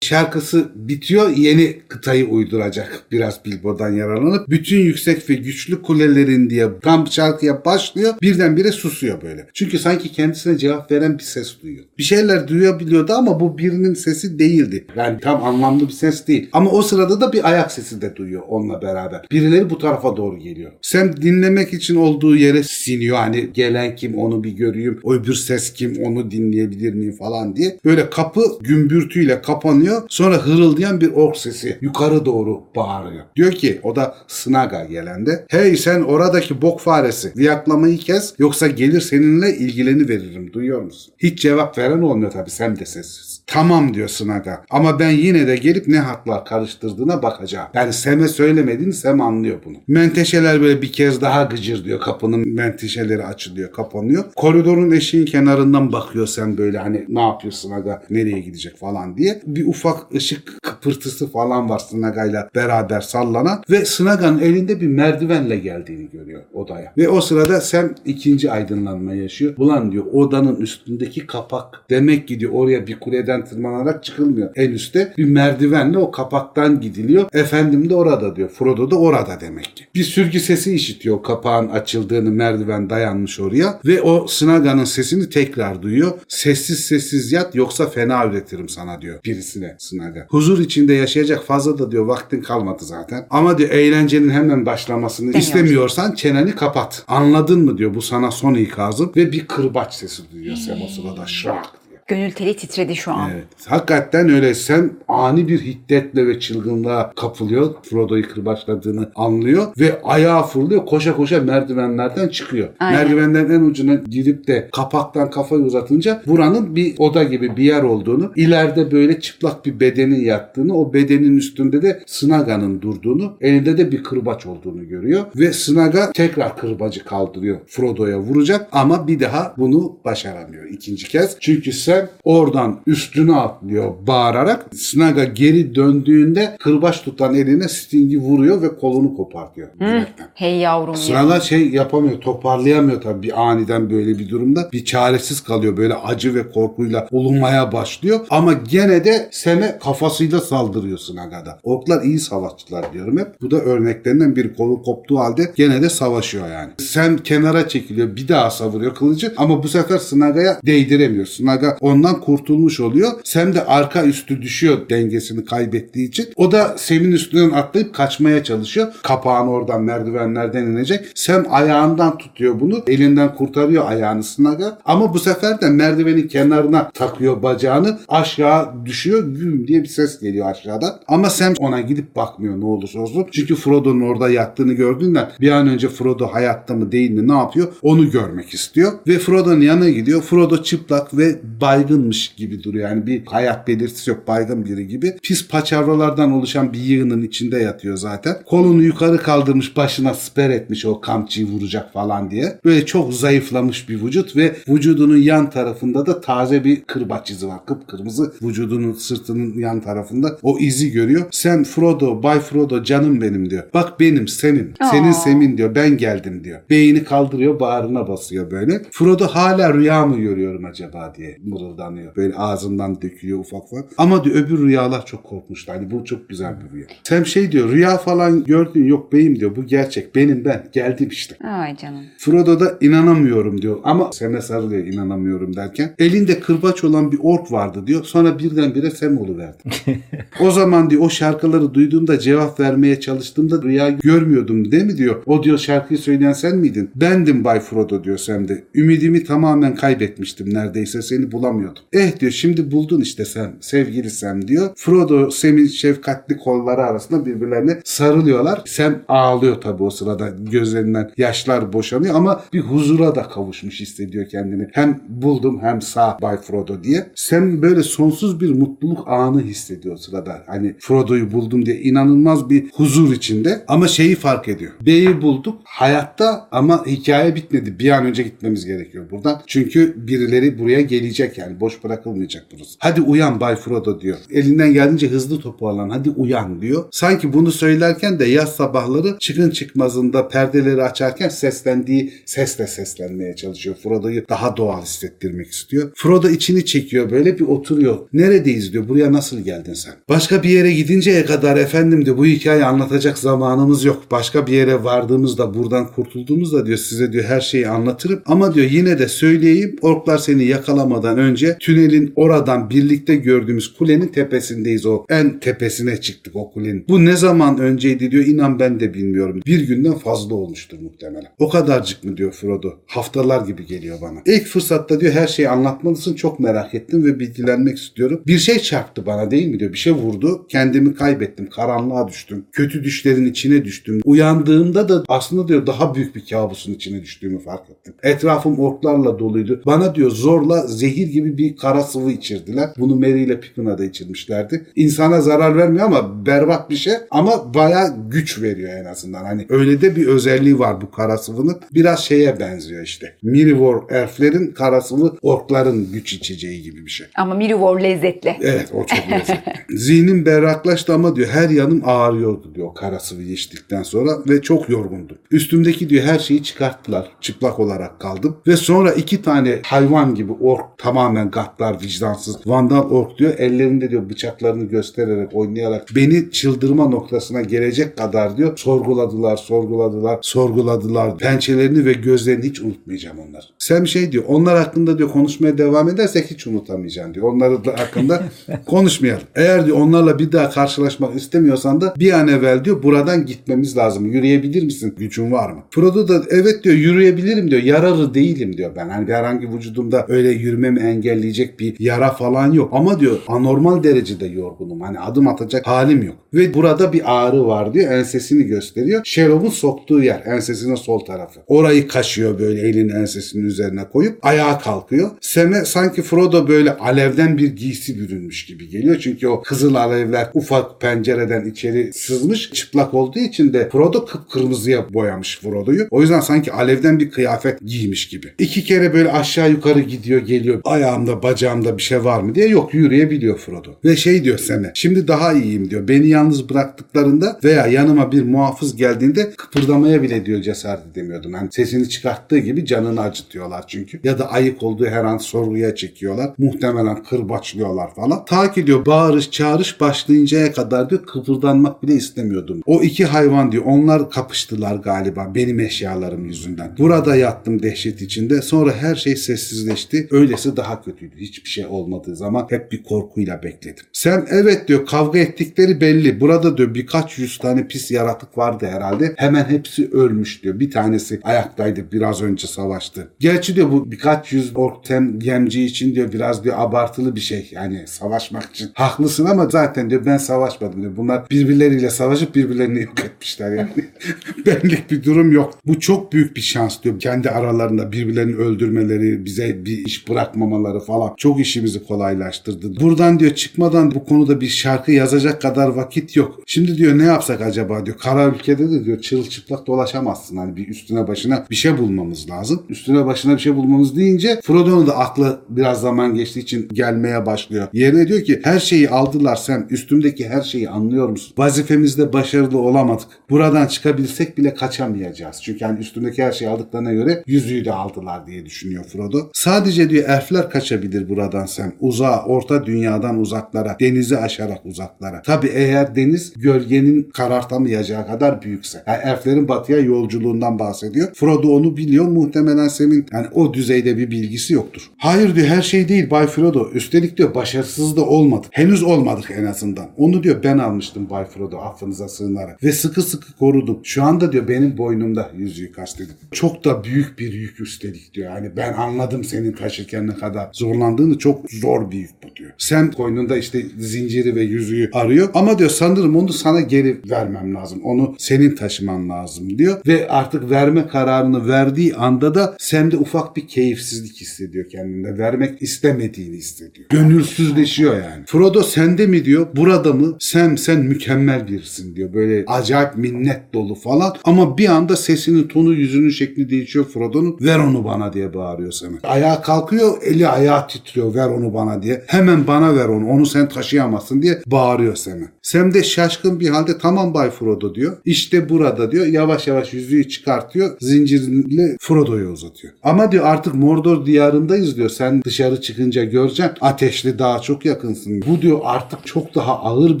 Şarkısı 0.02 0.68
bitiyor 0.74 1.30
yeni 1.36 1.78
kıtayı 1.88 2.26
uyduracak 2.26 3.02
biraz 3.12 3.44
Bilbo'dan 3.44 3.92
yararlanıp. 3.92 4.48
Bütün 4.48 4.80
yüksek 4.80 5.30
ve 5.30 5.34
güçlü 5.34 5.82
kulelerin 5.82 6.50
diye 6.50 6.68
tam 6.82 7.06
şarkıya 7.06 7.64
başlıyor 7.64 8.14
birdenbire 8.22 8.72
susuyor 8.72 9.22
böyle. 9.22 9.46
Çünkü 9.54 9.78
sanki 9.78 10.12
kendisine 10.12 10.58
cevap 10.58 10.90
veren 10.92 11.18
bir 11.18 11.22
ses 11.22 11.62
duyuyor. 11.62 11.84
Bir 11.98 12.02
şeyler 12.02 12.48
duyabiliyordu 12.48 13.12
ama 13.12 13.40
bu 13.40 13.58
birinin 13.58 13.94
sesi 13.94 14.38
değildi. 14.38 14.86
Yani 14.96 15.20
tam 15.20 15.44
anlamlı 15.44 15.88
bir 15.88 15.92
ses 15.92 16.26
değil. 16.26 16.48
Ama 16.52 16.70
o 16.70 16.82
sırada 16.82 17.20
da 17.20 17.32
bir 17.32 17.48
ayak 17.50 17.72
sesi 17.72 18.02
de 18.02 18.16
duyuyor 18.16 18.42
onunla 18.48 18.82
beraber. 18.82 19.26
Birileri 19.32 19.70
bu 19.70 19.78
tarafa 19.78 20.16
doğru 20.16 20.38
geliyor. 20.38 20.72
Sam 20.82 21.16
dinlemek 21.16 21.72
için 21.72 21.96
olduğu 21.96 22.36
yere 22.36 22.62
siniyor. 22.62 23.16
Hani 23.16 23.52
gelen 23.54 23.96
kim 23.96 24.18
onu 24.18 24.44
bir 24.44 24.50
göreyim. 24.50 25.00
O 25.02 25.14
öbür 25.14 25.34
ses 25.34 25.72
kim 25.72 25.96
onu 26.04 26.30
dinleyebilir 26.30 26.94
miyim 26.94 27.16
falan 27.16 27.56
diye. 27.56 27.78
Böyle 27.84 28.10
kapı 28.10 28.42
gümbürtüyle 28.60 29.42
kapanıyor. 29.42 29.91
Sonra 30.08 30.36
hırıldayan 30.36 31.00
bir 31.00 31.12
ork 31.12 31.36
sesi 31.36 31.78
yukarı 31.80 32.24
doğru 32.24 32.62
bağırıyor. 32.76 33.24
Diyor 33.36 33.52
ki 33.52 33.80
o 33.82 33.96
da 33.96 34.14
Snaga 34.28 34.84
gelende. 34.84 35.46
Hey 35.48 35.76
sen 35.76 36.02
oradaki 36.02 36.62
bok 36.62 36.80
faresi. 36.80 37.32
Viyaklamayı 37.36 37.98
kes 37.98 38.34
yoksa 38.38 38.66
gelir 38.66 39.00
seninle 39.00 39.56
ilgileni 39.56 40.08
veririm. 40.08 40.52
Duyuyor 40.52 40.82
musun? 40.82 41.14
Hiç 41.18 41.42
cevap 41.42 41.78
veren 41.78 42.02
olmuyor 42.02 42.30
tabii. 42.30 42.50
Sam 42.50 42.78
de 42.78 42.86
sessiz. 42.86 43.31
Tamam 43.46 43.94
diyor 43.94 44.08
Snaga. 44.08 44.64
Ama 44.70 44.98
ben 44.98 45.10
yine 45.10 45.46
de 45.46 45.56
gelip 45.56 45.88
ne 45.88 45.98
hatlar 45.98 46.44
karıştırdığına 46.44 47.22
bakacağım. 47.22 47.68
Yani 47.74 47.92
Sem'e 47.92 48.28
söylemediğini 48.28 48.92
Sem 48.92 49.20
anlıyor 49.20 49.58
bunu. 49.64 49.76
Menteşeler 49.88 50.60
böyle 50.60 50.82
bir 50.82 50.92
kez 50.92 51.20
daha 51.20 51.42
gıcır 51.42 51.84
diyor. 51.84 52.00
Kapının 52.00 52.48
menteşeleri 52.48 53.24
açılıyor, 53.24 53.72
kapanıyor. 53.72 54.24
Koridorun 54.36 54.90
eşiğin 54.90 55.24
kenarından 55.24 55.92
bakıyor 55.92 56.26
Sem 56.26 56.58
böyle 56.58 56.78
hani 56.78 57.04
ne 57.08 57.20
yapıyor 57.20 57.52
Snaga, 57.52 58.02
nereye 58.10 58.40
gidecek 58.40 58.76
falan 58.76 59.16
diye. 59.16 59.42
Bir 59.46 59.66
ufak 59.66 60.14
ışık 60.14 60.62
kıpırtısı 60.62 61.30
falan 61.30 61.68
var 61.68 61.78
Snaga'yla 61.78 62.48
beraber 62.54 63.00
sallanan 63.00 63.62
ve 63.70 63.84
Snaga'nın 63.84 64.38
elinde 64.38 64.80
bir 64.80 64.88
merdivenle 64.88 65.56
geldiğini 65.56 66.10
görüyor 66.10 66.42
odaya. 66.52 66.92
Ve 66.98 67.08
o 67.08 67.20
sırada 67.20 67.60
Sem 67.60 67.94
ikinci 68.04 68.50
aydınlanma 68.50 69.14
yaşıyor. 69.14 69.54
Ulan 69.56 69.92
diyor 69.92 70.04
odanın 70.12 70.56
üstündeki 70.56 71.26
kapak. 71.26 71.84
Demek 71.90 72.28
ki 72.28 72.40
diyor 72.40 72.52
oraya 72.54 72.86
bir 72.86 73.00
kuleden 73.00 73.31
tırmanarak 73.40 74.04
çıkılmıyor. 74.04 74.50
En 74.56 74.70
üstte 74.70 75.14
bir 75.18 75.24
merdivenle 75.24 75.98
o 75.98 76.10
kapaktan 76.10 76.80
gidiliyor. 76.80 77.28
Efendim 77.32 77.90
de 77.90 77.94
orada 77.94 78.36
diyor. 78.36 78.48
Frodo 78.48 78.90
da 78.90 78.96
orada 78.96 79.40
demek 79.40 79.76
ki. 79.76 79.84
Bir 79.94 80.04
sürgü 80.04 80.40
sesi 80.40 80.74
işitiyor 80.74 81.22
kapağın 81.22 81.68
açıldığını 81.68 82.30
merdiven 82.30 82.90
dayanmış 82.90 83.40
oraya. 83.40 83.80
Ve 83.84 84.02
o 84.02 84.26
Snaga'nın 84.26 84.84
sesini 84.84 85.30
tekrar 85.30 85.82
duyuyor. 85.82 86.12
Sessiz 86.28 86.80
sessiz 86.84 87.32
yat 87.32 87.54
yoksa 87.54 87.86
fena 87.86 88.26
üretirim 88.26 88.68
sana 88.68 89.00
diyor 89.02 89.18
birisine 89.24 89.76
Snaga. 89.78 90.26
Huzur 90.30 90.58
içinde 90.58 90.92
yaşayacak 90.92 91.44
fazla 91.44 91.78
da 91.78 91.90
diyor 91.90 92.06
vaktin 92.06 92.40
kalmadı 92.42 92.84
zaten. 92.84 93.26
Ama 93.30 93.58
diyor 93.58 93.70
eğlencenin 93.70 94.30
hemen 94.30 94.66
başlamasını 94.66 95.26
Demiyor. 95.26 95.42
istemiyorsan 95.42 96.14
çeneni 96.14 96.54
kapat. 96.54 97.04
Anladın 97.08 97.64
mı 97.64 97.78
diyor 97.78 97.94
bu 97.94 98.02
sana 98.02 98.30
son 98.30 98.54
ikazım 98.54 99.12
ve 99.16 99.32
bir 99.32 99.46
kırbaç 99.46 99.94
sesi 99.94 100.22
duyuyor 100.32 100.56
Sem 100.56 100.82
o 100.82 100.88
sırada 100.88 101.26
şak. 101.26 101.81
Gönül 102.12 102.30
teli 102.30 102.56
titredi 102.56 102.96
şu 102.96 103.12
an. 103.12 103.30
Evet. 103.34 103.44
Hakikaten 103.66 104.28
öyle 104.28 104.54
Sam 104.54 104.90
ani 105.08 105.48
bir 105.48 105.60
hiddetle 105.60 106.26
ve 106.26 106.40
çılgınlığa 106.40 107.12
kapılıyor. 107.16 107.74
Frodo'yu 107.82 108.28
kırbaçladığını 108.28 109.10
anlıyor 109.14 109.66
ve 109.78 110.02
ayağa 110.02 110.42
fırlıyor. 110.42 110.86
Koşa 110.86 111.16
koşa 111.16 111.40
merdivenlerden 111.40 112.28
çıkıyor. 112.28 112.68
Aynen. 112.80 113.00
Merdivenlerin 113.00 113.50
en 113.50 113.60
ucuna 113.60 113.94
girip 113.94 114.46
de 114.46 114.68
kapaktan 114.72 115.30
kafayı 115.30 115.62
uzatınca 115.62 116.22
buranın 116.26 116.76
bir 116.76 116.94
oda 116.98 117.22
gibi 117.22 117.56
bir 117.56 117.64
yer 117.64 117.82
olduğunu, 117.82 118.32
ileride 118.36 118.92
böyle 118.92 119.20
çıplak 119.20 119.66
bir 119.66 119.80
bedenin 119.80 120.24
yattığını, 120.24 120.78
o 120.78 120.92
bedenin 120.92 121.36
üstünde 121.36 121.82
de 121.82 122.02
Snaga'nın 122.06 122.82
durduğunu, 122.82 123.36
elinde 123.40 123.78
de 123.78 123.92
bir 123.92 124.02
kırbaç 124.02 124.46
olduğunu 124.46 124.88
görüyor 124.88 125.24
ve 125.36 125.52
Snaga 125.52 126.12
tekrar 126.12 126.56
kırbacı 126.56 127.04
kaldırıyor. 127.04 127.58
Frodo'ya 127.66 128.18
vuracak 128.18 128.68
ama 128.72 129.08
bir 129.08 129.20
daha 129.20 129.54
bunu 129.58 129.96
başaramıyor 130.04 130.64
ikinci 130.64 131.08
kez. 131.08 131.36
Çünkü 131.40 131.72
Sam 131.72 132.01
oradan 132.24 132.80
üstüne 132.86 133.34
atlıyor 133.36 133.92
bağırarak. 134.06 134.66
Snaga 134.74 135.24
geri 135.24 135.74
döndüğünde 135.74 136.56
kırbaç 136.60 137.02
tutan 137.02 137.34
eline 137.34 137.68
Sting'i 137.68 138.18
vuruyor 138.18 138.62
ve 138.62 138.78
kolunu 138.78 139.14
kopartıyor. 139.16 139.68
direkten. 139.80 140.28
Hey 140.34 140.56
yavrum 140.58 140.94
ya. 140.94 141.00
Sırada 141.00 141.40
şey 141.40 141.70
yapamıyor, 141.70 142.20
toparlayamıyor 142.20 143.00
tabii 143.00 143.22
bir 143.22 143.42
aniden 143.42 143.90
böyle 143.90 144.18
bir 144.18 144.28
durumda. 144.28 144.68
Bir 144.72 144.84
çaresiz 144.84 145.40
kalıyor 145.40 145.76
böyle 145.76 145.94
acı 145.94 146.34
ve 146.34 146.50
korkuyla 146.50 147.08
ulumaya 147.10 147.72
başlıyor. 147.72 148.20
Ama 148.30 148.52
gene 148.52 149.04
de 149.04 149.28
Sem'e 149.32 149.78
kafasıyla 149.82 150.40
saldırıyor 150.40 150.98
Snaga'da. 150.98 151.58
Orklar 151.62 152.02
iyi 152.02 152.18
savaşçılar 152.20 152.92
diyorum 152.92 153.18
hep. 153.18 153.26
Bu 153.42 153.50
da 153.50 153.56
örneklerinden 153.56 154.36
bir 154.36 154.54
kolu 154.54 154.82
koptuğu 154.82 155.18
halde 155.18 155.52
gene 155.56 155.82
de 155.82 155.88
savaşıyor 155.90 156.48
yani. 156.50 156.70
Sem 156.78 157.18
kenara 157.18 157.68
çekiliyor, 157.68 158.16
bir 158.16 158.28
daha 158.28 158.50
savuruyor 158.50 158.94
kılıcı 158.94 159.34
ama 159.36 159.62
bu 159.62 159.68
sefer 159.68 159.98
Snaga'ya 159.98 160.60
değdiremiyor. 160.66 161.26
Snaga 161.26 161.76
ondan 161.82 162.20
kurtulmuş 162.20 162.80
oluyor. 162.80 163.12
Sam 163.24 163.54
de 163.54 163.64
arka 163.64 164.04
üstü 164.04 164.42
düşüyor 164.42 164.88
dengesini 164.90 165.44
kaybettiği 165.44 166.08
için. 166.08 166.26
O 166.36 166.52
da 166.52 166.74
Sam'in 166.78 167.12
üstünden 167.12 167.50
atlayıp 167.50 167.94
kaçmaya 167.94 168.44
çalışıyor. 168.44 168.88
Kapağın 169.02 169.48
oradan 169.48 169.82
merdivenlerden 169.82 170.66
inecek. 170.66 171.04
Sam 171.14 171.44
ayağından 171.50 172.18
tutuyor 172.18 172.60
bunu. 172.60 172.82
Elinden 172.86 173.34
kurtarıyor 173.34 173.86
ayağını 173.86 174.22
Snug'a. 174.22 174.78
Ama 174.84 175.14
bu 175.14 175.18
sefer 175.18 175.60
de 175.60 175.70
merdivenin 175.70 176.28
kenarına 176.28 176.90
takıyor 176.90 177.42
bacağını. 177.42 177.98
Aşağı 178.08 178.86
düşüyor. 178.86 179.28
Güm 179.28 179.66
diye 179.68 179.82
bir 179.82 179.88
ses 179.88 180.20
geliyor 180.20 180.50
aşağıdan. 180.50 181.00
Ama 181.08 181.30
Sam 181.30 181.54
ona 181.58 181.80
gidip 181.80 182.16
bakmıyor 182.16 182.60
ne 182.60 182.64
olursa 182.64 183.00
olsun. 183.00 183.26
Çünkü 183.32 183.54
Frodo'nun 183.54 184.00
orada 184.00 184.30
yattığını 184.30 184.72
gördüğünden 184.72 185.28
bir 185.40 185.50
an 185.50 185.68
önce 185.68 185.88
Frodo 185.88 186.26
hayatta 186.26 186.74
mı 186.74 186.92
değil 186.92 187.10
mi 187.10 187.28
ne 187.28 187.32
yapıyor 187.32 187.68
onu 187.82 188.10
görmek 188.10 188.54
istiyor. 188.54 188.92
Ve 189.06 189.18
Frodo'nun 189.18 189.60
yanına 189.60 189.88
gidiyor. 189.88 190.22
Frodo 190.22 190.62
çıplak 190.62 191.18
ve 191.18 191.38
baygınmış 191.72 192.34
gibi 192.36 192.62
duruyor. 192.62 192.88
Yani 192.88 193.06
bir 193.06 193.26
hayat 193.26 193.68
belirtisi 193.68 194.10
yok 194.10 194.28
baygın 194.28 194.64
biri 194.64 194.86
gibi. 194.88 195.16
Pis 195.22 195.48
paçavralardan 195.48 196.32
oluşan 196.32 196.72
bir 196.72 196.78
yığının 196.78 197.22
içinde 197.22 197.58
yatıyor 197.58 197.96
zaten. 197.96 198.36
Kolunu 198.46 198.82
yukarı 198.82 199.18
kaldırmış 199.18 199.76
başına 199.76 200.14
siper 200.14 200.50
etmiş 200.50 200.86
o 200.86 201.00
kamçıyı 201.00 201.46
vuracak 201.46 201.92
falan 201.92 202.30
diye. 202.30 202.58
Böyle 202.64 202.86
çok 202.86 203.14
zayıflamış 203.14 203.88
bir 203.88 204.02
vücut 204.02 204.36
ve 204.36 204.56
vücudunun 204.68 205.16
yan 205.16 205.50
tarafında 205.50 206.06
da 206.06 206.20
taze 206.20 206.64
bir 206.64 206.80
kırbaç 206.80 207.30
izi 207.30 207.48
var. 207.48 207.66
Kıpkırmızı 207.66 208.32
vücudunun 208.42 208.92
sırtının 208.92 209.58
yan 209.58 209.80
tarafında 209.80 210.38
o 210.42 210.58
izi 210.58 210.90
görüyor. 210.90 211.26
Sen 211.30 211.64
Frodo, 211.64 212.22
Bay 212.22 212.40
Frodo 212.40 212.84
canım 212.84 213.20
benim 213.20 213.50
diyor. 213.50 213.62
Bak 213.74 214.00
benim 214.00 214.28
senin. 214.28 214.74
Senin 214.90 215.10
Aa. 215.10 215.12
Semin 215.12 215.58
diyor. 215.58 215.74
Ben 215.74 215.96
geldim 215.96 216.44
diyor. 216.44 216.60
Beyni 216.70 217.04
kaldırıyor 217.04 217.60
bağrına 217.60 218.08
basıyor 218.08 218.50
böyle. 218.50 218.82
Frodo 218.90 219.26
hala 219.26 219.74
rüya 219.74 220.06
mı 220.06 220.18
görüyorum 220.18 220.64
acaba 220.64 221.12
diye 221.16 221.38
mırıldanıyor. 221.62 222.16
Böyle 222.16 222.34
ağzından 222.34 223.02
dökülüyor 223.02 223.38
ufak 223.38 223.64
ufak. 223.64 223.84
Ama 223.98 224.24
diyor 224.24 224.36
öbür 224.36 224.58
rüyalar 224.58 225.06
çok 225.06 225.24
korkmuştu. 225.24 225.72
Hani 225.72 225.90
bu 225.90 226.04
çok 226.04 226.28
güzel 226.28 226.54
bir 226.60 226.76
rüya. 226.76 226.86
Sam 227.04 227.26
şey 227.26 227.52
diyor 227.52 227.72
rüya 227.72 227.98
falan 227.98 228.44
gördün 228.44 228.84
yok 228.84 229.12
beyim 229.12 229.40
diyor. 229.40 229.56
Bu 229.56 229.66
gerçek. 229.66 230.14
Benim 230.14 230.44
ben. 230.44 230.64
Geldim 230.72 231.08
işte. 231.08 231.36
Ay 231.46 231.76
canım. 231.76 232.04
Frodo 232.18 232.60
da 232.60 232.78
inanamıyorum 232.80 233.62
diyor 233.62 233.78
ama 233.84 234.12
Sam'e 234.12 234.40
sarılıyor 234.40 234.86
inanamıyorum 234.86 235.56
derken. 235.56 235.94
Elinde 235.98 236.40
kırbaç 236.40 236.84
olan 236.84 237.12
bir 237.12 237.18
ork 237.22 237.52
vardı 237.52 237.86
diyor. 237.86 238.04
Sonra 238.04 238.38
birdenbire 238.38 238.90
Sam 238.90 239.18
oluverdi. 239.18 239.62
o 240.40 240.50
zaman 240.50 240.90
diyor 240.90 241.02
o 241.02 241.10
şarkıları 241.10 241.74
duyduğumda 241.74 242.18
cevap 242.18 242.60
vermeye 242.60 243.00
çalıştığımda 243.00 243.62
rüya 243.62 243.88
görmüyordum 243.88 244.72
değil 244.72 244.84
mi 244.84 244.96
diyor. 244.96 245.22
O 245.26 245.42
diyor 245.42 245.58
şarkıyı 245.58 245.98
söyleyen 245.98 246.32
sen 246.32 246.56
miydin? 246.56 246.90
Bendim 246.94 247.44
Bay 247.44 247.60
Frodo 247.60 248.04
diyor 248.04 248.18
Sam 248.18 248.48
de. 248.48 248.64
Ümidimi 248.74 249.24
tamamen 249.24 249.74
kaybetmiştim 249.74 250.54
neredeyse 250.54 251.02
seni 251.02 251.32
bulamıyordum. 251.52 251.82
Eh 251.92 252.20
diyor 252.20 252.32
şimdi 252.32 252.70
buldun 252.70 253.00
işte 253.00 253.24
sen 253.24 253.52
sevgili 253.60 254.10
Sam 254.10 254.48
diyor. 254.48 254.70
Frodo 254.76 255.30
Sam'in 255.30 255.66
şefkatli 255.66 256.36
kolları 256.38 256.82
arasında 256.82 257.26
birbirlerine 257.26 257.80
sarılıyorlar. 257.84 258.62
Sam 258.66 258.94
ağlıyor 259.08 259.60
tabii 259.60 259.82
o 259.82 259.90
sırada 259.90 260.28
gözlerinden 260.50 261.10
yaşlar 261.16 261.72
boşanıyor 261.72 262.14
ama 262.14 262.44
bir 262.52 262.60
huzura 262.60 263.14
da 263.14 263.22
kavuşmuş 263.22 263.80
hissediyor 263.80 264.28
kendini. 264.28 264.68
Hem 264.72 265.00
buldum 265.08 265.60
hem 265.62 265.82
sağ 265.82 266.18
Bay 266.22 266.36
Frodo 266.36 266.84
diye. 266.84 267.06
Sam 267.14 267.62
böyle 267.62 267.82
sonsuz 267.82 268.40
bir 268.40 268.54
mutluluk 268.54 269.08
anı 269.08 269.40
hissediyor 269.40 269.94
o 269.94 269.98
sırada. 269.98 270.42
Hani 270.46 270.74
Frodo'yu 270.78 271.32
buldum 271.32 271.66
diye 271.66 271.80
inanılmaz 271.80 272.50
bir 272.50 272.70
huzur 272.74 273.12
içinde 273.12 273.64
ama 273.68 273.88
şeyi 273.88 274.14
fark 274.14 274.48
ediyor. 274.48 274.72
Bey'i 274.86 275.22
bulduk 275.22 275.60
hayatta 275.64 276.48
ama 276.50 276.86
hikaye 276.86 277.34
bitmedi. 277.34 277.78
Bir 277.78 277.90
an 277.90 278.06
önce 278.06 278.22
gitmemiz 278.22 278.66
gerekiyor 278.66 279.10
buradan. 279.10 279.42
Çünkü 279.46 279.94
birileri 279.96 280.58
buraya 280.58 280.80
gelecek 280.80 281.38
boş 281.60 281.84
bırakılmayacak 281.84 282.44
burası. 282.52 282.70
Hadi 282.78 283.00
uyan 283.00 283.40
Bay 283.40 283.56
Frodo 283.56 284.00
diyor. 284.00 284.16
Elinden 284.30 284.72
geldiğince 284.72 285.08
hızlı 285.08 285.40
toparlan 285.40 285.90
hadi 285.90 286.10
uyan 286.10 286.62
diyor. 286.62 286.84
Sanki 286.90 287.32
bunu 287.32 287.52
söylerken 287.52 288.18
de 288.18 288.24
yaz 288.24 288.56
sabahları 288.56 289.16
çıkın 289.18 289.50
çıkmazında 289.50 290.28
perdeleri 290.28 290.82
açarken 290.82 291.28
seslendiği 291.28 292.12
sesle 292.26 292.66
seslenmeye 292.66 293.36
çalışıyor. 293.36 293.76
Frodo'yu 293.82 294.28
daha 294.28 294.56
doğal 294.56 294.82
hissettirmek 294.82 295.50
istiyor. 295.50 295.90
Frodo 295.94 296.28
içini 296.28 296.64
çekiyor 296.64 297.10
böyle 297.10 297.38
bir 297.38 297.44
oturuyor. 297.44 297.98
Neredeyiz 298.12 298.72
diyor. 298.72 298.88
Buraya 298.88 299.12
nasıl 299.12 299.40
geldin 299.40 299.74
sen? 299.74 299.94
Başka 300.08 300.42
bir 300.42 300.48
yere 300.48 300.72
gidinceye 300.72 301.24
kadar 301.24 301.56
efendim 301.56 302.04
diyor 302.04 302.16
bu 302.16 302.26
hikayeyi 302.26 302.64
anlatacak 302.64 303.18
zamanımız 303.18 303.84
yok. 303.84 304.02
Başka 304.10 304.46
bir 304.46 304.52
yere 304.52 304.84
vardığımızda 304.84 305.54
buradan 305.54 305.88
kurtulduğumuzda 305.92 306.66
diyor 306.66 306.78
size 306.78 307.12
diyor 307.12 307.24
her 307.24 307.40
şeyi 307.40 307.68
anlatırım. 307.68 308.22
Ama 308.26 308.54
diyor 308.54 308.70
yine 308.70 308.98
de 308.98 309.08
söyleyeyim 309.08 309.76
orklar 309.82 310.18
seni 310.18 310.44
yakalamadan 310.44 311.18
önce 311.18 311.31
tünelin 311.60 312.12
oradan 312.16 312.70
birlikte 312.70 313.16
gördüğümüz 313.16 313.74
kulenin 313.74 314.08
tepesindeyiz 314.08 314.86
o. 314.86 315.04
En 315.08 315.40
tepesine 315.40 316.00
çıktık 316.00 316.36
o 316.36 316.52
kulenin. 316.52 316.84
Bu 316.88 317.04
ne 317.04 317.16
zaman 317.16 317.58
önceydi 317.58 318.10
diyor 318.10 318.26
inan 318.26 318.58
ben 318.58 318.80
de 318.80 318.94
bilmiyorum. 318.94 319.42
Bir 319.46 319.60
günden 319.60 319.94
fazla 319.94 320.34
olmuştur 320.34 320.78
muhtemelen. 320.78 321.28
O 321.38 321.48
kadarcık 321.48 322.04
mı 322.04 322.16
diyor 322.16 322.32
Frodo. 322.32 322.68
Haftalar 322.86 323.46
gibi 323.46 323.66
geliyor 323.66 323.98
bana. 324.02 324.18
İlk 324.26 324.46
fırsatta 324.46 325.00
diyor 325.00 325.12
her 325.12 325.26
şeyi 325.26 325.48
anlatmalısın. 325.48 326.14
Çok 326.14 326.40
merak 326.40 326.74
ettim 326.74 327.04
ve 327.04 327.20
bilgilenmek 327.20 327.78
istiyorum. 327.78 328.22
Bir 328.26 328.38
şey 328.38 328.58
çarptı 328.58 329.06
bana 329.06 329.30
değil 329.30 329.46
mi 329.46 329.60
diyor. 329.60 329.72
Bir 329.72 329.78
şey 329.78 329.92
vurdu. 329.92 330.46
Kendimi 330.48 330.94
kaybettim. 330.94 331.48
Karanlığa 331.50 332.08
düştüm. 332.08 332.44
Kötü 332.52 332.84
düşlerin 332.84 333.26
içine 333.26 333.64
düştüm. 333.64 334.00
Uyandığımda 334.04 334.88
da 334.88 335.04
aslında 335.08 335.48
diyor 335.48 335.66
daha 335.66 335.94
büyük 335.94 336.14
bir 336.14 336.26
kabusun 336.26 336.74
içine 336.74 337.02
düştüğümü 337.02 337.38
fark 337.38 337.70
ettim. 337.70 337.94
Etrafım 338.02 338.58
orklarla 338.58 339.18
doluydu. 339.18 339.62
Bana 339.66 339.94
diyor 339.94 340.10
zorla 340.10 340.66
zehir 340.66 341.06
gibi 341.06 341.21
bir 341.24 341.56
kara 341.56 341.82
sıvı 341.82 342.10
içirdiler. 342.10 342.70
Bunu 342.78 342.96
Merry 342.96 343.22
ile 343.22 343.40
Pippin'a 343.40 343.78
da 343.78 343.84
içirmişlerdi. 343.84 344.66
İnsana 344.76 345.20
zarar 345.20 345.56
vermiyor 345.56 345.86
ama 345.86 346.26
berbat 346.26 346.70
bir 346.70 346.76
şey 346.76 346.94
ama 347.10 347.54
baya 347.54 347.94
güç 348.08 348.42
veriyor 348.42 348.70
en 348.72 348.84
azından. 348.84 349.24
Hani 349.24 349.46
öyle 349.48 349.80
de 349.80 349.96
bir 349.96 350.06
özelliği 350.06 350.58
var 350.58 350.80
bu 350.80 350.90
kara 350.90 351.18
sıvının. 351.18 351.60
Biraz 351.74 352.00
şeye 352.04 352.40
benziyor 352.40 352.84
işte. 352.84 353.14
Mirror 353.22 353.90
elflerin 353.90 354.46
kara 354.46 354.80
sıvı 354.80 355.16
orkların 355.22 355.92
güç 355.92 356.12
içeceği 356.12 356.62
gibi 356.62 356.86
bir 356.86 356.90
şey. 356.90 357.06
Ama 357.16 357.34
Mirivor 357.34 357.80
lezzetli. 357.80 358.36
Evet 358.40 358.68
o 358.74 358.86
çok 358.86 359.10
lezzetli. 359.10 359.52
Zihnim 359.70 360.26
berraklaştı 360.26 360.94
ama 360.94 361.16
diyor 361.16 361.28
her 361.28 361.50
yanım 361.50 361.82
ağrıyordu 361.84 362.54
diyor 362.54 362.74
kara 362.74 363.00
sıvı 363.00 363.22
içtikten 363.22 363.82
sonra 363.82 364.10
ve 364.28 364.42
çok 364.42 364.68
yorgundum. 364.68 365.18
Üstümdeki 365.30 365.88
diyor 365.88 366.04
her 366.04 366.18
şeyi 366.18 366.42
çıkarttılar. 366.42 367.08
Çıplak 367.20 367.60
olarak 367.60 368.00
kaldım. 368.00 368.36
Ve 368.46 368.56
sonra 368.56 368.92
iki 368.92 369.22
tane 369.22 369.60
hayvan 369.64 370.14
gibi 370.14 370.32
ork 370.32 370.78
tamamen 371.12 371.30
gaddar 371.30 371.80
vicdansız 371.82 372.36
vandal 372.46 372.90
ork 372.90 373.18
diyor. 373.18 373.34
Ellerinde 373.38 373.90
diyor 373.90 374.10
bıçaklarını 374.10 374.64
göstererek 374.64 375.34
oynayarak 375.34 375.88
beni 375.96 376.30
çıldırma 376.30 376.88
noktasına 376.88 377.42
gelecek 377.42 377.96
kadar 377.96 378.36
diyor 378.36 378.56
sorguladılar 378.58 379.36
sorguladılar 379.36 380.18
sorguladılar. 380.22 381.18
Pençelerini 381.18 381.84
ve 381.84 381.92
gözlerini 381.92 382.44
hiç 382.44 382.60
unutmayacağım 382.60 383.18
onlar. 383.18 383.48
Sen 383.58 383.84
şey 383.84 384.12
diyor 384.12 384.24
onlar 384.26 384.58
hakkında 384.58 384.98
diyor 384.98 385.10
konuşmaya 385.10 385.58
devam 385.58 385.88
edersek 385.88 386.30
hiç 386.30 386.46
unutamayacaksın 386.46 387.14
diyor. 387.14 387.32
Onları 387.32 387.64
da 387.64 387.72
hakkında 387.78 388.22
konuşmayalım. 388.66 389.22
Eğer 389.34 389.66
diyor 389.66 389.76
onlarla 389.76 390.18
bir 390.18 390.32
daha 390.32 390.50
karşılaşmak 390.50 391.16
istemiyorsan 391.16 391.80
da 391.80 391.94
bir 391.98 392.12
an 392.12 392.28
evvel 392.28 392.64
diyor 392.64 392.82
buradan 392.82 393.26
gitmemiz 393.26 393.76
lazım. 393.76 394.06
Yürüyebilir 394.06 394.62
misin? 394.62 394.94
Gücün 394.98 395.32
var 395.32 395.50
mı? 395.50 395.62
Frodo 395.70 396.08
da 396.08 396.22
evet 396.30 396.64
diyor 396.64 396.76
yürüyebilirim 396.76 397.50
diyor. 397.50 397.62
Yararı 397.62 398.14
değilim 398.14 398.56
diyor 398.56 398.70
ben. 398.76 398.88
Hani 398.88 399.12
herhangi 399.12 399.52
vücudumda 399.52 400.06
öyle 400.08 400.30
yürümemi 400.30 400.80
engelleyecek 401.02 401.60
bir 401.60 401.74
yara 401.78 402.10
falan 402.10 402.52
yok. 402.52 402.68
Ama 402.72 403.00
diyor 403.00 403.18
anormal 403.28 403.82
derecede 403.82 404.26
yorgunum. 404.26 404.80
Hani 404.80 405.00
adım 405.00 405.28
atacak 405.28 405.66
halim 405.66 406.02
yok. 406.02 406.16
Ve 406.34 406.54
burada 406.54 406.92
bir 406.92 407.02
ağrı 407.04 407.46
var 407.46 407.74
diyor. 407.74 407.92
Ensesini 407.92 408.44
gösteriyor. 408.44 409.00
Sherob'un 409.04 409.48
soktuğu 409.48 410.02
yer. 410.02 410.22
Ensesinin 410.26 410.74
sol 410.74 410.98
tarafı. 410.98 411.40
Orayı 411.46 411.88
kaşıyor 411.88 412.38
böyle 412.38 412.60
elini 412.60 412.92
ensesinin 412.92 413.44
üzerine 413.44 413.84
koyup 413.92 414.26
ayağa 414.26 414.58
kalkıyor. 414.58 415.10
Sem'e 415.20 415.64
sanki 415.64 416.02
Frodo 416.02 416.48
böyle 416.48 416.76
alevden 416.76 417.38
bir 417.38 417.56
giysi 417.56 417.98
bürünmüş 417.98 418.46
gibi 418.46 418.68
geliyor. 418.68 418.96
Çünkü 419.00 419.28
o 419.28 419.42
kızıl 419.42 419.74
alevler 419.74 420.30
ufak 420.34 420.80
pencereden 420.80 421.50
içeri 421.50 421.92
sızmış. 421.92 422.50
Çıplak 422.52 422.94
olduğu 422.94 423.18
için 423.18 423.52
de 423.52 423.68
Frodo 423.72 424.04
kıpkırmızıya 424.04 424.94
boyamış 424.94 425.40
Frodo'yu. 425.42 425.86
O 425.90 426.00
yüzden 426.00 426.20
sanki 426.20 426.52
alevden 426.52 427.00
bir 427.00 427.10
kıyafet 427.10 427.60
giymiş 427.60 428.08
gibi. 428.08 428.26
İki 428.38 428.64
kere 428.64 428.94
böyle 428.94 429.12
aşağı 429.12 429.50
yukarı 429.50 429.80
gidiyor 429.80 430.20
geliyor. 430.20 430.60
Ayağımda 430.82 431.22
bacağımda 431.22 431.76
bir 431.78 431.82
şey 431.82 432.04
var 432.04 432.20
mı 432.20 432.34
diye 432.34 432.48
yok 432.48 432.74
yürüyebiliyor 432.74 433.38
Frodo. 433.38 433.70
Ve 433.84 433.96
şey 433.96 434.24
diyor 434.24 434.38
Sem'e 434.38 434.70
şimdi 434.74 435.08
daha 435.08 435.32
iyiyim 435.32 435.70
diyor. 435.70 435.88
Beni 435.88 436.08
yalnız 436.08 436.48
bıraktıklarında 436.50 437.38
veya 437.44 437.66
yanıma 437.66 438.12
bir 438.12 438.22
muhafız 438.22 438.76
geldiğinde 438.76 439.30
kıpırdamaya 439.30 440.02
bile 440.02 440.26
diyor 440.26 440.42
cesaret 440.42 440.86
edemiyordum. 440.92 441.32
Yani 441.32 441.48
sesini 441.52 441.88
çıkarttığı 441.88 442.38
gibi 442.38 442.66
canını 442.66 443.00
acıtıyorlar 443.00 443.64
çünkü. 443.66 444.00
Ya 444.04 444.18
da 444.18 444.30
ayık 444.30 444.62
olduğu 444.62 444.86
her 444.86 445.04
an 445.04 445.18
sorguya 445.18 445.74
çekiyorlar. 445.74 446.30
Muhtemelen 446.38 447.02
kırbaçlıyorlar 447.02 447.94
falan. 447.94 448.24
Ta 448.24 448.52
ki 448.52 448.66
diyor 448.66 448.86
bağırış 448.86 449.30
çağırış 449.30 449.80
başlayıncaya 449.80 450.52
kadar 450.52 450.90
diyor 450.90 451.06
kıpırdanmak 451.06 451.82
bile 451.82 451.94
istemiyordum. 451.94 452.62
O 452.66 452.82
iki 452.82 453.04
hayvan 453.04 453.52
diyor 453.52 453.64
onlar 453.66 454.10
kapıştılar 454.10 454.76
galiba 454.76 455.32
benim 455.34 455.60
eşyalarım 455.60 456.24
yüzünden. 456.24 456.74
Burada 456.78 457.16
yattım 457.16 457.62
dehşet 457.62 458.02
içinde. 458.02 458.42
Sonra 458.42 458.72
her 458.72 458.94
şey 458.94 459.16
sessizleşti. 459.16 460.08
Öylesi 460.10 460.56
daha 460.56 460.71
daha 460.72 460.82
kötüydü. 460.82 461.16
Hiçbir 461.16 461.50
şey 461.50 461.66
olmadığı 461.66 462.16
zaman 462.16 462.46
hep 462.50 462.72
bir 462.72 462.82
korkuyla 462.82 463.42
bekledim. 463.42 463.84
Sen 464.02 464.26
evet 464.30 464.68
diyor 464.68 464.86
kavga 464.86 465.18
ettikleri 465.18 465.80
belli. 465.80 466.20
Burada 466.20 466.56
diyor 466.56 466.74
birkaç 466.74 467.18
yüz 467.18 467.38
tane 467.38 467.66
pis 467.66 467.90
yaratık 467.90 468.38
vardı 468.38 468.68
herhalde. 468.70 469.14
Hemen 469.16 469.44
hepsi 469.44 469.90
ölmüş 469.92 470.42
diyor. 470.42 470.60
Bir 470.60 470.70
tanesi 470.70 471.20
ayaktaydı 471.22 471.92
biraz 471.92 472.22
önce 472.22 472.46
savaştı. 472.46 473.08
Gerçi 473.20 473.56
diyor 473.56 473.72
bu 473.72 473.90
birkaç 473.90 474.32
yüz 474.32 474.52
ork 474.54 474.84
tem 474.84 475.20
yemci 475.20 475.64
için 475.64 475.94
diyor 475.94 476.12
biraz 476.12 476.44
diyor 476.44 476.54
abartılı 476.58 477.16
bir 477.16 477.20
şey. 477.20 477.48
Yani 477.52 477.84
savaşmak 477.86 478.50
için. 478.50 478.70
Haklısın 478.74 479.24
ama 479.24 479.48
zaten 479.48 479.90
diyor 479.90 480.06
ben 480.06 480.16
savaşmadım 480.16 480.82
diyor. 480.82 480.96
Bunlar 480.96 481.30
birbirleriyle 481.30 481.90
savaşıp 481.90 482.34
birbirlerini 482.34 482.82
yok 482.82 483.00
etmişler 483.04 483.52
yani. 483.52 483.70
Benlik 484.46 484.90
bir 484.90 485.04
durum 485.04 485.32
yok. 485.32 485.58
Bu 485.66 485.80
çok 485.80 486.12
büyük 486.12 486.36
bir 486.36 486.40
şans 486.40 486.82
diyor. 486.82 486.98
Kendi 486.98 487.30
aralarında 487.30 487.92
birbirlerini 487.92 488.36
öldürmeleri, 488.36 489.24
bize 489.24 489.64
bir 489.64 489.86
iş 489.86 490.08
bırakmamaları 490.08 490.80
falan 490.80 491.14
çok 491.16 491.40
işimizi 491.40 491.84
kolaylaştırdı. 491.84 492.80
Buradan 492.80 493.18
diyor 493.20 493.34
çıkmadan 493.34 493.91
bu 493.94 494.04
konuda 494.04 494.40
bir 494.40 494.48
şarkı 494.48 494.92
yazacak 494.92 495.42
kadar 495.42 495.68
vakit 495.68 496.16
yok. 496.16 496.40
Şimdi 496.46 496.76
diyor 496.76 496.98
ne 496.98 497.04
yapsak 497.04 497.42
acaba 497.42 497.86
diyor. 497.86 497.98
Kara 497.98 498.26
ülkede 498.26 498.70
de 498.70 498.84
diyor 498.84 499.00
çırılçıplak 499.00 499.66
dolaşamazsın. 499.66 500.36
Hani 500.36 500.56
bir 500.56 500.68
üstüne 500.68 501.08
başına 501.08 501.46
bir 501.50 501.56
şey 501.56 501.78
bulmamız 501.78 502.30
lazım. 502.30 502.62
Üstüne 502.68 503.06
başına 503.06 503.34
bir 503.34 503.40
şey 503.40 503.56
bulmamız 503.56 503.96
deyince 503.96 504.40
Frodo'nun 504.44 504.86
da 504.86 504.96
aklı 504.96 505.40
biraz 505.48 505.80
zaman 505.80 506.14
geçtiği 506.14 506.40
için 506.40 506.68
gelmeye 506.72 507.26
başlıyor. 507.26 507.68
Yerine 507.72 508.08
diyor 508.08 508.24
ki 508.24 508.40
her 508.44 508.60
şeyi 508.60 508.90
aldılar 508.90 509.36
sen 509.36 509.66
üstümdeki 509.70 510.28
her 510.28 510.42
şeyi 510.42 510.70
anlıyor 510.70 511.08
musun? 511.08 511.34
Vazifemizde 511.38 512.12
başarılı 512.12 512.58
olamadık. 512.58 513.08
Buradan 513.30 513.66
çıkabilsek 513.66 514.38
bile 514.38 514.54
kaçamayacağız. 514.54 515.42
Çünkü 515.42 515.64
hani 515.64 515.78
üstündeki 515.78 516.22
her 516.22 516.32
şeyi 516.32 516.48
aldıklarına 516.48 516.92
göre 516.92 517.22
yüzüğü 517.26 517.64
de 517.64 517.72
aldılar 517.72 518.26
diye 518.26 518.46
düşünüyor 518.46 518.84
Frodo. 518.84 519.18
Sadece 519.32 519.90
diyor 519.90 520.08
elfler 520.08 520.50
kaçabilir 520.50 521.08
buradan 521.08 521.46
sen. 521.46 521.72
Uzağa, 521.80 522.24
orta 522.24 522.66
dünyadan 522.66 523.18
uzaklara, 523.18 523.76
denizi 523.82 524.18
aşarak 524.18 524.66
uzaklara. 524.66 525.22
Tabi 525.22 525.46
eğer 525.46 525.96
deniz 525.96 526.32
gölgenin 526.36 527.02
karartamayacağı 527.02 528.06
kadar 528.06 528.42
büyükse. 528.42 528.82
Yani 528.86 528.98
elflerin 529.04 529.48
batıya 529.48 529.78
yolculuğundan 529.78 530.58
bahsediyor. 530.58 531.08
Frodo 531.14 531.48
onu 531.48 531.76
biliyor. 531.76 532.04
Muhtemelen 532.04 532.68
Sem'in 532.68 533.06
yani 533.12 533.26
o 533.34 533.54
düzeyde 533.54 533.96
bir 533.96 534.10
bilgisi 534.10 534.54
yoktur. 534.54 534.90
Hayır 534.96 535.34
diyor 535.34 535.46
her 535.46 535.62
şey 535.62 535.88
değil 535.88 536.10
Bay 536.10 536.26
Frodo. 536.26 536.70
Üstelik 536.74 537.16
diyor 537.16 537.34
başarısız 537.34 537.96
da 537.96 538.04
olmadık. 538.04 538.50
Henüz 538.50 538.82
olmadık 538.82 539.30
en 539.38 539.44
azından. 539.44 539.86
Onu 539.96 540.22
diyor 540.22 540.42
ben 540.44 540.58
almıştım 540.58 541.10
Bay 541.10 541.24
Frodo 541.24 541.58
affınıza 541.58 542.08
sığınarak. 542.08 542.64
Ve 542.64 542.72
sıkı 542.72 543.02
sıkı 543.02 543.32
korudum. 543.32 543.80
Şu 543.84 544.02
anda 544.02 544.32
diyor 544.32 544.48
benim 544.48 544.78
boynumda 544.78 545.30
yüzüğü 545.36 545.72
kastedip. 545.72 546.16
Çok 546.32 546.64
da 546.64 546.84
büyük 546.84 547.18
bir 547.18 547.32
yük 547.32 547.60
üstelik 547.60 548.14
diyor. 548.14 548.34
Yani 548.34 548.56
ben 548.56 548.72
anladım 548.72 549.24
senin 549.24 549.52
taşırken 549.52 550.06
ne 550.06 550.14
kadar 550.14 550.48
zorlandığını 550.52 551.18
çok 551.18 551.50
zor 551.50 551.90
bir 551.90 551.98
yük 551.98 552.10
bu 552.24 552.36
diyor. 552.36 552.50
Sen 552.58 552.90
koynunda 552.90 553.36
işte 553.36 553.62
zinciri 553.78 554.36
ve 554.36 554.42
yüzüğü 554.42 554.90
arıyor. 554.92 555.28
Ama 555.34 555.58
diyor 555.58 555.70
sanırım 555.70 556.16
onu 556.16 556.32
sana 556.32 556.60
geri 556.60 557.00
vermem 557.10 557.54
lazım. 557.54 557.80
Onu 557.84 558.14
senin 558.18 558.56
taşıman 558.56 559.08
lazım 559.08 559.58
diyor. 559.58 559.80
Ve 559.86 560.08
artık 560.08 560.50
verme 560.50 560.86
kararını 560.86 561.48
verdiği 561.48 561.94
anda 561.94 562.34
da 562.34 562.56
Sam 562.58 562.90
de 562.90 562.96
ufak 562.96 563.36
bir 563.36 563.48
keyifsizlik 563.48 564.20
hissediyor 564.20 564.68
kendinde. 564.68 565.18
Vermek 565.18 565.62
istemediğini 565.62 566.36
hissediyor. 566.36 566.86
Gönülsüzleşiyor 566.90 567.94
yani. 567.94 568.24
Frodo 568.26 568.62
sende 568.62 569.06
mi 569.06 569.24
diyor, 569.24 569.46
burada 569.56 569.92
mı? 569.92 570.16
Sam 570.20 570.58
sen 570.58 570.80
mükemmel 570.80 571.48
birisin 571.48 571.96
diyor. 571.96 572.14
Böyle 572.14 572.44
acayip 572.46 572.96
minnet 572.96 573.54
dolu 573.54 573.74
falan. 573.74 574.14
Ama 574.24 574.58
bir 574.58 574.68
anda 574.68 574.96
sesinin 574.96 575.48
tonu, 575.48 575.74
yüzünün 575.74 576.10
şekli 576.10 576.50
değişiyor 576.50 576.84
Frodo'nun. 576.84 577.36
Ver 577.40 577.58
onu 577.58 577.84
bana 577.84 578.12
diye 578.12 578.34
bağırıyor 578.34 578.72
Sam'e. 578.72 578.98
Ayağa 579.02 579.42
kalkıyor, 579.42 580.02
eli 580.02 580.28
ayağı 580.28 580.68
titriyor. 580.68 581.14
Ver 581.14 581.28
onu 581.28 581.54
bana 581.54 581.82
diye. 581.82 582.02
Hemen 582.06 582.46
bana 582.46 582.76
ver 582.76 582.88
onu. 582.88 583.08
Onu 583.08 583.26
sen 583.26 583.48
taşıyamazsın 583.52 584.22
diye 584.22 584.38
bağırıyor 584.46 584.96
Sam'e. 584.96 585.28
Sam 585.42 585.74
de 585.74 585.82
şaşkın 585.82 586.40
bir 586.40 586.48
halde 586.48 586.78
tamam 586.78 587.14
Bay 587.14 587.30
Frodo 587.30 587.74
diyor. 587.74 587.96
İşte 588.04 588.48
burada 588.48 588.92
diyor. 588.92 589.06
Yavaş 589.06 589.46
yavaş 589.46 589.72
yüzüğü 589.72 590.08
çıkartıyor. 590.08 590.76
Zincirle 590.80 591.76
Frodo'yu 591.80 592.28
uzatıyor. 592.28 592.74
Ama 592.82 593.12
diyor 593.12 593.24
artık 593.26 593.54
Mordor 593.54 594.06
diyarındayız 594.06 594.76
diyor. 594.76 594.88
Sen 594.88 595.22
dışarı 595.22 595.60
çıkınca 595.60 596.04
göreceksin. 596.04 596.52
Ateşli 596.60 597.18
daha 597.18 597.38
çok 597.38 597.64
yakınsın. 597.64 598.22
Bu 598.26 598.42
diyor 598.42 598.60
artık 598.64 599.06
çok 599.06 599.34
daha 599.34 599.58
ağır 599.58 600.00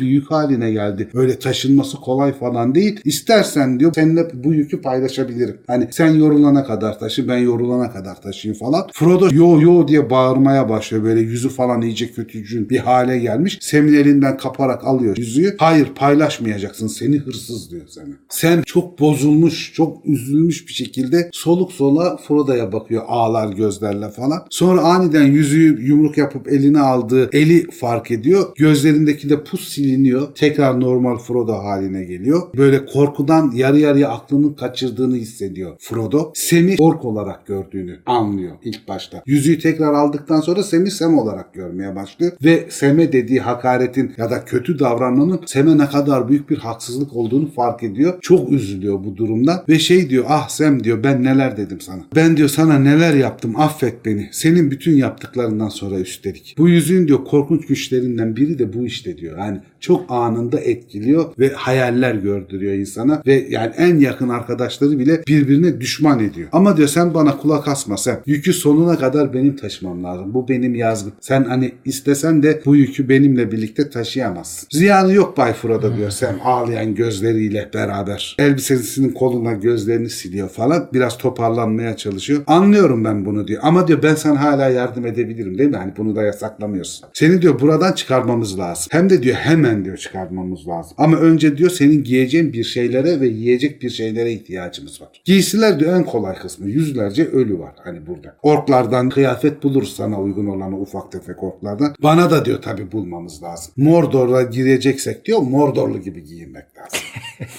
bir 0.00 0.06
yük 0.06 0.30
haline 0.30 0.70
geldi. 0.70 1.08
Öyle 1.14 1.38
taşınması 1.38 1.96
kolay 1.96 2.32
falan 2.32 2.74
değil. 2.74 3.00
İstersen 3.04 3.80
diyor 3.80 3.92
seninle 3.94 4.30
bu 4.34 4.54
yükü 4.54 4.80
paylaşabilirim. 4.80 5.56
Hani 5.66 5.88
sen 5.90 6.14
yorulana 6.14 6.64
kadar 6.64 6.98
taşı 6.98 7.28
ben 7.28 7.38
yorulana 7.38 7.92
kadar 7.92 8.22
taşıyayım 8.22 8.58
falan. 8.58 8.88
Frodo 8.92 9.28
yo 9.32 9.60
yo 9.60 9.88
diye 9.88 10.10
bağırmaya 10.10 10.68
başlıyor. 10.68 11.04
Böyle 11.04 11.20
yüzü 11.20 11.48
falan 11.48 11.82
iyice 11.82 12.12
kötücül 12.12 12.68
bir 12.68 12.78
hale 12.78 13.18
gelmiş. 13.18 13.41
Sem'in 13.60 13.94
elinden 13.94 14.36
kaparak 14.36 14.84
alıyor 14.84 15.16
yüzüğü. 15.16 15.56
Hayır 15.58 15.86
paylaşmayacaksın 15.94 16.86
seni 16.86 17.16
hırsız 17.16 17.70
diyor 17.70 17.86
sana. 17.88 18.14
Sem 18.28 18.62
çok 18.62 19.00
bozulmuş, 19.00 19.72
çok 19.74 20.06
üzülmüş 20.06 20.68
bir 20.68 20.72
şekilde 20.72 21.30
soluk 21.32 21.72
sola 21.72 22.16
Frodo'ya 22.16 22.72
bakıyor 22.72 23.02
ağlar 23.06 23.52
gözlerle 23.52 24.10
falan. 24.10 24.46
Sonra 24.50 24.80
aniden 24.80 25.26
yüzüğü 25.26 25.86
yumruk 25.86 26.18
yapıp 26.18 26.48
eline 26.48 26.80
aldığı 26.80 27.30
eli 27.32 27.70
fark 27.70 28.10
ediyor. 28.10 28.52
Gözlerindeki 28.56 29.30
de 29.30 29.44
pus 29.44 29.68
siliniyor. 29.68 30.34
Tekrar 30.34 30.80
normal 30.80 31.18
Frodo 31.18 31.54
haline 31.54 32.04
geliyor. 32.04 32.42
Böyle 32.56 32.86
korkudan 32.86 33.52
yarı 33.54 33.78
yarıya 33.78 34.08
aklını 34.08 34.56
kaçırdığını 34.56 35.16
hissediyor 35.16 35.76
Frodo. 35.78 36.32
Sem'i 36.34 36.76
ork 36.78 37.04
olarak 37.04 37.46
gördüğünü 37.46 37.98
anlıyor 38.06 38.52
ilk 38.64 38.88
başta. 38.88 39.22
Yüzüğü 39.26 39.58
tekrar 39.58 39.94
aldıktan 39.94 40.40
sonra 40.40 40.62
Sem'i 40.62 40.90
Sem 40.90 41.18
olarak 41.18 41.54
görmeye 41.54 41.96
başlıyor. 41.96 42.32
Ve 42.44 42.66
Sem'e 42.70 43.12
dediği 43.12 43.31
hakaretin 43.40 44.12
ya 44.16 44.30
da 44.30 44.44
kötü 44.44 44.78
davranmanın 44.78 45.40
Sem'e 45.46 45.78
ne 45.78 45.86
kadar 45.86 46.28
büyük 46.28 46.50
bir 46.50 46.58
haksızlık 46.58 47.16
olduğunu 47.16 47.50
fark 47.50 47.82
ediyor. 47.82 48.18
Çok 48.20 48.52
üzülüyor 48.52 49.04
bu 49.04 49.16
durumda 49.16 49.64
ve 49.68 49.78
şey 49.78 50.10
diyor 50.10 50.24
ah 50.28 50.48
Sem 50.48 50.84
diyor 50.84 51.04
ben 51.04 51.24
neler 51.24 51.56
dedim 51.56 51.80
sana. 51.80 52.02
Ben 52.16 52.36
diyor 52.36 52.48
sana 52.48 52.78
neler 52.78 53.14
yaptım 53.14 53.60
affet 53.60 54.04
beni. 54.04 54.28
Senin 54.32 54.70
bütün 54.70 54.96
yaptıklarından 54.96 55.68
sonra 55.68 55.98
üstelik. 55.98 56.54
Bu 56.58 56.68
yüzüğün 56.68 57.08
diyor 57.08 57.24
korkunç 57.24 57.66
güçlerinden 57.66 58.36
biri 58.36 58.58
de 58.58 58.72
bu 58.72 58.86
işte 58.86 59.18
diyor. 59.18 59.38
Yani 59.38 59.60
çok 59.80 60.04
anında 60.08 60.60
etkiliyor 60.60 61.24
ve 61.38 61.52
hayaller 61.52 62.14
gördürüyor 62.14 62.74
insana 62.74 63.22
ve 63.26 63.46
yani 63.50 63.72
en 63.76 63.98
yakın 63.98 64.28
arkadaşları 64.28 64.98
bile 64.98 65.22
birbirine 65.28 65.80
düşman 65.80 66.20
ediyor. 66.20 66.48
Ama 66.52 66.76
diyor 66.76 66.88
sen 66.88 67.14
bana 67.14 67.36
kulak 67.36 67.68
asma 67.68 67.96
sen. 67.96 68.20
Yükü 68.26 68.52
sonuna 68.52 68.98
kadar 68.98 69.34
benim 69.34 69.56
taşımam 69.56 70.04
lazım. 70.04 70.34
Bu 70.34 70.48
benim 70.48 70.74
yazgım. 70.74 71.12
Sen 71.20 71.44
hani 71.44 71.72
istesen 71.84 72.42
de 72.42 72.62
bu 72.66 72.76
yükü 72.76 73.08
benimle 73.22 73.52
birlikte 73.52 73.90
taşıyamazsın. 73.90 74.68
Ziyanı 74.72 75.12
yok 75.12 75.36
Bay 75.36 75.52
Frodo 75.52 75.96
diyor 75.96 76.10
Sam 76.10 76.36
ağlayan 76.44 76.94
gözleriyle 76.94 77.70
beraber. 77.74 78.36
Elbisesinin 78.38 79.12
koluna 79.12 79.52
gözlerini 79.52 80.10
siliyor 80.10 80.48
falan. 80.48 80.88
Biraz 80.92 81.18
toparlanmaya 81.18 81.96
çalışıyor. 81.96 82.42
Anlıyorum 82.46 83.04
ben 83.04 83.24
bunu 83.24 83.48
diyor. 83.48 83.60
Ama 83.64 83.88
diyor 83.88 84.02
ben 84.02 84.14
sana 84.14 84.42
hala 84.42 84.68
yardım 84.68 85.06
edebilirim 85.06 85.58
değil 85.58 85.70
mi? 85.70 85.76
Hani 85.76 85.92
bunu 85.96 86.16
da 86.16 86.22
yasaklamıyorsun. 86.22 87.08
Seni 87.12 87.42
diyor 87.42 87.60
buradan 87.60 87.92
çıkarmamız 87.92 88.58
lazım. 88.58 88.86
Hem 88.90 89.10
de 89.10 89.22
diyor 89.22 89.36
hemen 89.36 89.84
diyor 89.84 89.96
çıkarmamız 89.96 90.68
lazım. 90.68 90.94
Ama 90.98 91.16
önce 91.16 91.56
diyor 91.56 91.70
senin 91.70 92.04
giyeceğin 92.04 92.52
bir 92.52 92.64
şeylere 92.64 93.20
ve 93.20 93.26
yiyecek 93.26 93.82
bir 93.82 93.90
şeylere 93.90 94.32
ihtiyacımız 94.32 95.00
var. 95.00 95.08
Giysiler 95.24 95.80
diyor 95.80 95.96
en 95.96 96.04
kolay 96.04 96.34
kısmı. 96.34 96.68
Yüzlerce 96.68 97.26
ölü 97.26 97.58
var 97.58 97.72
hani 97.84 98.06
burada. 98.06 98.36
Orklardan 98.42 99.08
kıyafet 99.08 99.62
buluruz 99.62 99.96
sana 99.96 100.20
uygun 100.20 100.46
olanı 100.46 100.80
ufak 100.80 101.12
tefek 101.12 101.42
orklardan. 101.42 101.94
Bana 102.02 102.30
da 102.30 102.44
diyor 102.44 102.62
tabi 102.62 102.92
bulmamız 103.12 103.42
lazım. 103.42 103.72
Mordor'a 103.76 104.42
gireceksek 104.42 105.24
diyor 105.24 105.38
Mordorlu 105.38 106.00
gibi 106.00 106.24
giyinmek 106.24 106.64
lazım. 106.76 107.00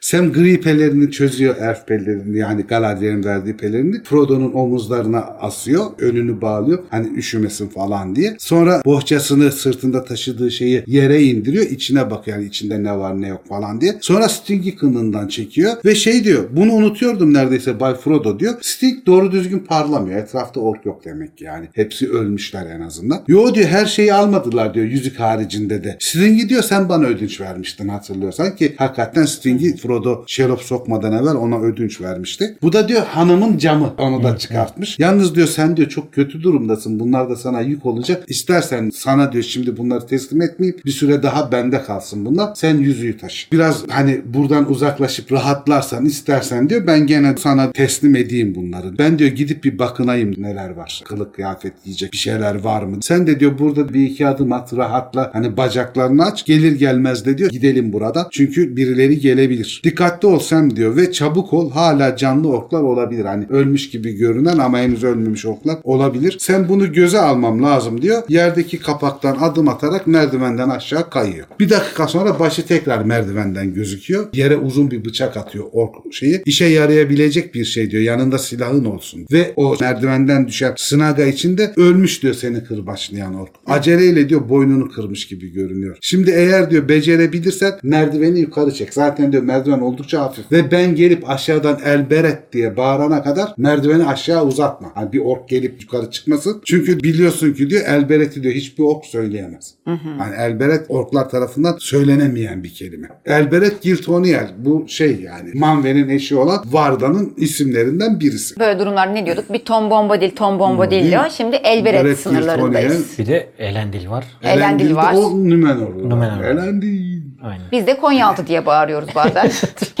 Sam 0.00 0.32
gri 0.32 0.60
pelerini 0.60 1.10
çözüyor 1.10 1.56
elf 1.60 1.86
pelerini 1.86 2.38
yani 2.38 2.62
Galadriel'in 2.62 3.24
verdiği 3.24 3.56
pelerini 3.56 4.02
Frodo'nun 4.02 4.52
omuzlarına 4.52 5.20
asıyor. 5.20 5.86
Önünü 5.98 6.40
bağlıyor. 6.40 6.78
Hani 6.90 7.08
üşümesin 7.16 7.68
falan 7.68 8.16
diye. 8.16 8.36
Sonra 8.38 8.82
bohçasını 8.84 9.52
sırtında 9.52 10.04
taşıdığı 10.04 10.50
şeyi 10.50 10.84
yere 10.86 11.22
indiriyor. 11.22 11.66
içine 11.66 12.10
bakıyor 12.10 12.36
yani 12.36 12.48
içinde 12.48 12.82
ne 12.82 12.98
var 12.98 13.20
ne 13.20 13.28
yok 13.28 13.46
falan 13.48 13.80
diye. 13.80 13.98
Sonra 14.00 14.28
Sting'i 14.28 14.76
kınından 14.76 15.28
çekiyor 15.28 15.72
ve 15.84 15.94
şey 15.94 16.24
diyor 16.24 16.44
bunu 16.52 16.72
unutuyordum 16.72 17.34
neredeyse 17.34 17.80
Bay 17.80 17.94
Frodo 17.94 18.38
diyor. 18.38 18.54
Sting 18.60 19.06
doğru 19.06 19.32
düzgün 19.32 19.58
parlamıyor. 19.58 20.18
Etrafta 20.18 20.60
ork 20.60 20.86
yok 20.86 21.04
demek 21.04 21.40
yani. 21.40 21.68
Hepsi 21.72 22.10
ölmüşler 22.10 22.66
en 22.66 22.80
azından. 22.80 23.22
Yo 23.28 23.54
diyor 23.54 23.68
her 23.68 23.86
şeyi 23.86 24.14
almadılar 24.14 24.74
diyor 24.74 24.86
yüzük 24.86 25.20
haricinde 25.20 25.84
de. 25.84 25.96
Sting'i 26.00 26.48
diyor 26.48 26.62
sen 26.62 26.88
bana 26.88 27.04
ödünç 27.04 27.40
vermiştin 27.40 27.88
hatırlıyorsan 27.88 28.56
ki 28.56 28.74
hakikaten 28.78 29.24
Sting'i 29.24 29.76
Frodo 29.80 30.24
şerop 30.26 30.62
sokmadan 30.62 31.12
evvel 31.12 31.34
ona 31.34 31.60
ödünç 31.60 32.00
vermişti. 32.00 32.56
Bu 32.62 32.72
da 32.72 32.88
diyor 32.88 33.02
hanımın 33.06 33.58
camı. 33.58 33.94
Onu 33.98 34.22
da 34.22 34.38
çıkartmış. 34.38 34.98
Yalnız 34.98 35.34
diyor 35.34 35.46
sen 35.46 35.76
diyor 35.76 35.88
çok 35.88 36.12
kötü 36.12 36.42
durumdasın. 36.42 37.00
Bunlar 37.00 37.30
da 37.30 37.36
sana 37.36 37.60
yük 37.60 37.86
olacak. 37.86 38.24
İstersen 38.28 38.90
sana 38.94 39.32
diyor 39.32 39.44
şimdi 39.44 39.76
bunları 39.76 40.06
teslim 40.06 40.42
etmeyip 40.42 40.84
bir 40.84 40.90
süre 40.90 41.22
daha 41.22 41.52
bende 41.52 41.82
kalsın 41.82 42.26
bunlar. 42.26 42.54
Sen 42.54 42.76
yüzüğü 42.76 43.18
taşı. 43.18 43.50
Biraz 43.52 43.84
hani 43.88 44.20
buradan 44.34 44.70
uzaklaşıp 44.70 45.32
rahatlarsan 45.32 46.04
istersen 46.04 46.70
diyor 46.70 46.86
ben 46.86 47.06
gene 47.06 47.34
sana 47.38 47.72
teslim 47.72 48.16
edeyim 48.16 48.54
bunları. 48.54 48.98
Ben 48.98 49.18
diyor 49.18 49.30
gidip 49.30 49.64
bir 49.64 49.78
bakınayım 49.78 50.34
neler 50.38 50.70
var. 50.70 51.02
Kılık 51.04 51.34
kıyafet 51.34 51.72
yiyecek 51.84 52.12
bir 52.12 52.16
şeyler 52.16 52.54
var 52.54 52.82
mı? 52.82 52.96
Sen 53.00 53.26
de 53.26 53.40
diyor 53.40 53.58
burada 53.58 53.94
bir 53.94 54.06
iki 54.06 54.26
adım 54.26 54.52
at 54.52 54.76
rahatla. 54.76 55.30
Hani 55.32 55.56
bacaklarını 55.56 56.24
aç 56.24 56.46
gelir 56.46 56.72
gelmez 56.72 57.24
de 57.24 57.38
diyor 57.38 57.50
gidelim 57.50 57.92
buradan. 57.92 58.26
Çünkü 58.30 58.76
birileri 58.76 59.18
gelebilir. 59.18 59.59
Dikkatli 59.84 60.28
ol 60.28 60.38
sen 60.38 60.76
diyor 60.76 60.96
ve 60.96 61.12
çabuk 61.12 61.52
ol. 61.52 61.70
Hala 61.70 62.16
canlı 62.16 62.48
orklar 62.48 62.82
olabilir. 62.82 63.24
Hani 63.24 63.46
ölmüş 63.48 63.90
gibi 63.90 64.12
görünen 64.12 64.58
ama 64.58 64.78
henüz 64.78 65.04
ölmemiş 65.04 65.46
orklar 65.46 65.78
olabilir. 65.84 66.36
Sen 66.40 66.68
bunu 66.68 66.92
göze 66.92 67.18
almam 67.18 67.62
lazım 67.62 68.02
diyor. 68.02 68.22
Yerdeki 68.28 68.78
kapaktan 68.78 69.36
adım 69.40 69.68
atarak 69.68 70.06
merdivenden 70.06 70.68
aşağı 70.68 71.10
kayıyor. 71.10 71.46
Bir 71.60 71.70
dakika 71.70 72.08
sonra 72.08 72.38
başı 72.38 72.66
tekrar 72.66 73.04
merdivenden 73.04 73.74
gözüküyor. 73.74 74.26
Yere 74.32 74.56
uzun 74.56 74.90
bir 74.90 75.04
bıçak 75.04 75.36
atıyor 75.36 75.64
ork 75.72 75.94
şeyi. 76.12 76.42
İşe 76.46 76.64
yarayabilecek 76.64 77.54
bir 77.54 77.64
şey 77.64 77.90
diyor. 77.90 78.02
Yanında 78.02 78.38
silahın 78.38 78.84
olsun. 78.84 79.26
Ve 79.32 79.52
o 79.56 79.76
merdivenden 79.80 80.48
düşen 80.48 80.74
sınaga 80.76 81.24
içinde 81.24 81.72
ölmüş 81.76 82.22
diyor 82.22 82.34
seni 82.34 82.64
kırbaçlayan 82.64 83.34
ork. 83.34 83.50
Aceleyle 83.66 84.28
diyor 84.28 84.48
boynunu 84.48 84.90
kırmış 84.90 85.26
gibi 85.26 85.52
görünüyor. 85.52 85.96
Şimdi 86.00 86.30
eğer 86.30 86.70
diyor 86.70 86.88
becerebilirsen 86.88 87.72
merdiveni 87.82 88.40
yukarı 88.40 88.74
çek. 88.74 88.94
Zaten 88.94 89.32
diyor 89.32 89.42
merdiven 89.50 89.80
oldukça 89.80 90.20
hafif. 90.20 90.52
Ve 90.52 90.70
ben 90.70 90.94
gelip 90.94 91.30
aşağıdan 91.30 91.78
elberet 91.84 92.52
diye 92.52 92.76
bağırana 92.76 93.22
kadar 93.22 93.54
merdiveni 93.56 94.06
aşağı 94.06 94.44
uzatma. 94.46 94.88
Hani 94.94 95.12
bir 95.12 95.18
ork 95.18 95.48
gelip 95.48 95.82
yukarı 95.82 96.10
çıkmasın. 96.10 96.62
Çünkü 96.64 97.02
biliyorsun 97.02 97.52
ki 97.52 97.70
diyor 97.70 97.82
elbereti 97.86 98.42
diyor 98.42 98.54
hiçbir 98.54 98.82
ork 98.84 99.06
söyleyemez. 99.06 99.74
Hani 100.18 100.34
elberet 100.38 100.86
orklar 100.88 101.28
tarafından 101.30 101.76
söylenemeyen 101.78 102.64
bir 102.64 102.74
kelime. 102.74 103.08
Elberet 103.26 103.82
Giltoniel 103.82 104.50
bu 104.58 104.84
şey 104.88 105.20
yani 105.20 105.50
Manve'nin 105.54 106.08
eşi 106.08 106.36
olan 106.36 106.64
Varda'nın 106.70 107.34
isimlerinden 107.36 108.20
birisi. 108.20 108.60
Böyle 108.60 108.78
durumlar 108.78 109.14
ne 109.14 109.26
diyorduk? 109.26 109.52
Bir 109.52 109.58
Tom 109.58 109.90
Bombadil, 109.90 110.30
Tom 110.30 110.58
Bombadil 110.58 110.90
Değil. 110.90 111.10
diyor. 111.10 111.24
Şimdi 111.36 111.56
Elberet 111.56 112.00
Elberet 112.00 112.18
sınırlarındayız. 112.18 113.16
Giltoniel. 113.16 113.18
Bir 113.18 113.26
de 113.26 113.48
Elendil 113.58 114.08
var. 114.08 114.24
Elendil 114.42 114.94
var. 114.94 115.14
O 115.14 115.44
Nümenor. 115.44 116.10
Numenor. 116.10 116.44
Elendil. 116.44 117.09
Aynen. 117.42 117.64
Biz 117.72 117.86
de 117.86 117.96
Konyaaltı 118.00 118.46
diye 118.46 118.66
bağırıyoruz 118.66 119.08
bazen. 119.14 119.50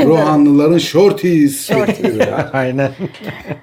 Rohanlıların 0.00 0.78
shorties. 0.78 1.66
Shorties. 1.66 2.14
Aynen. 2.52 2.90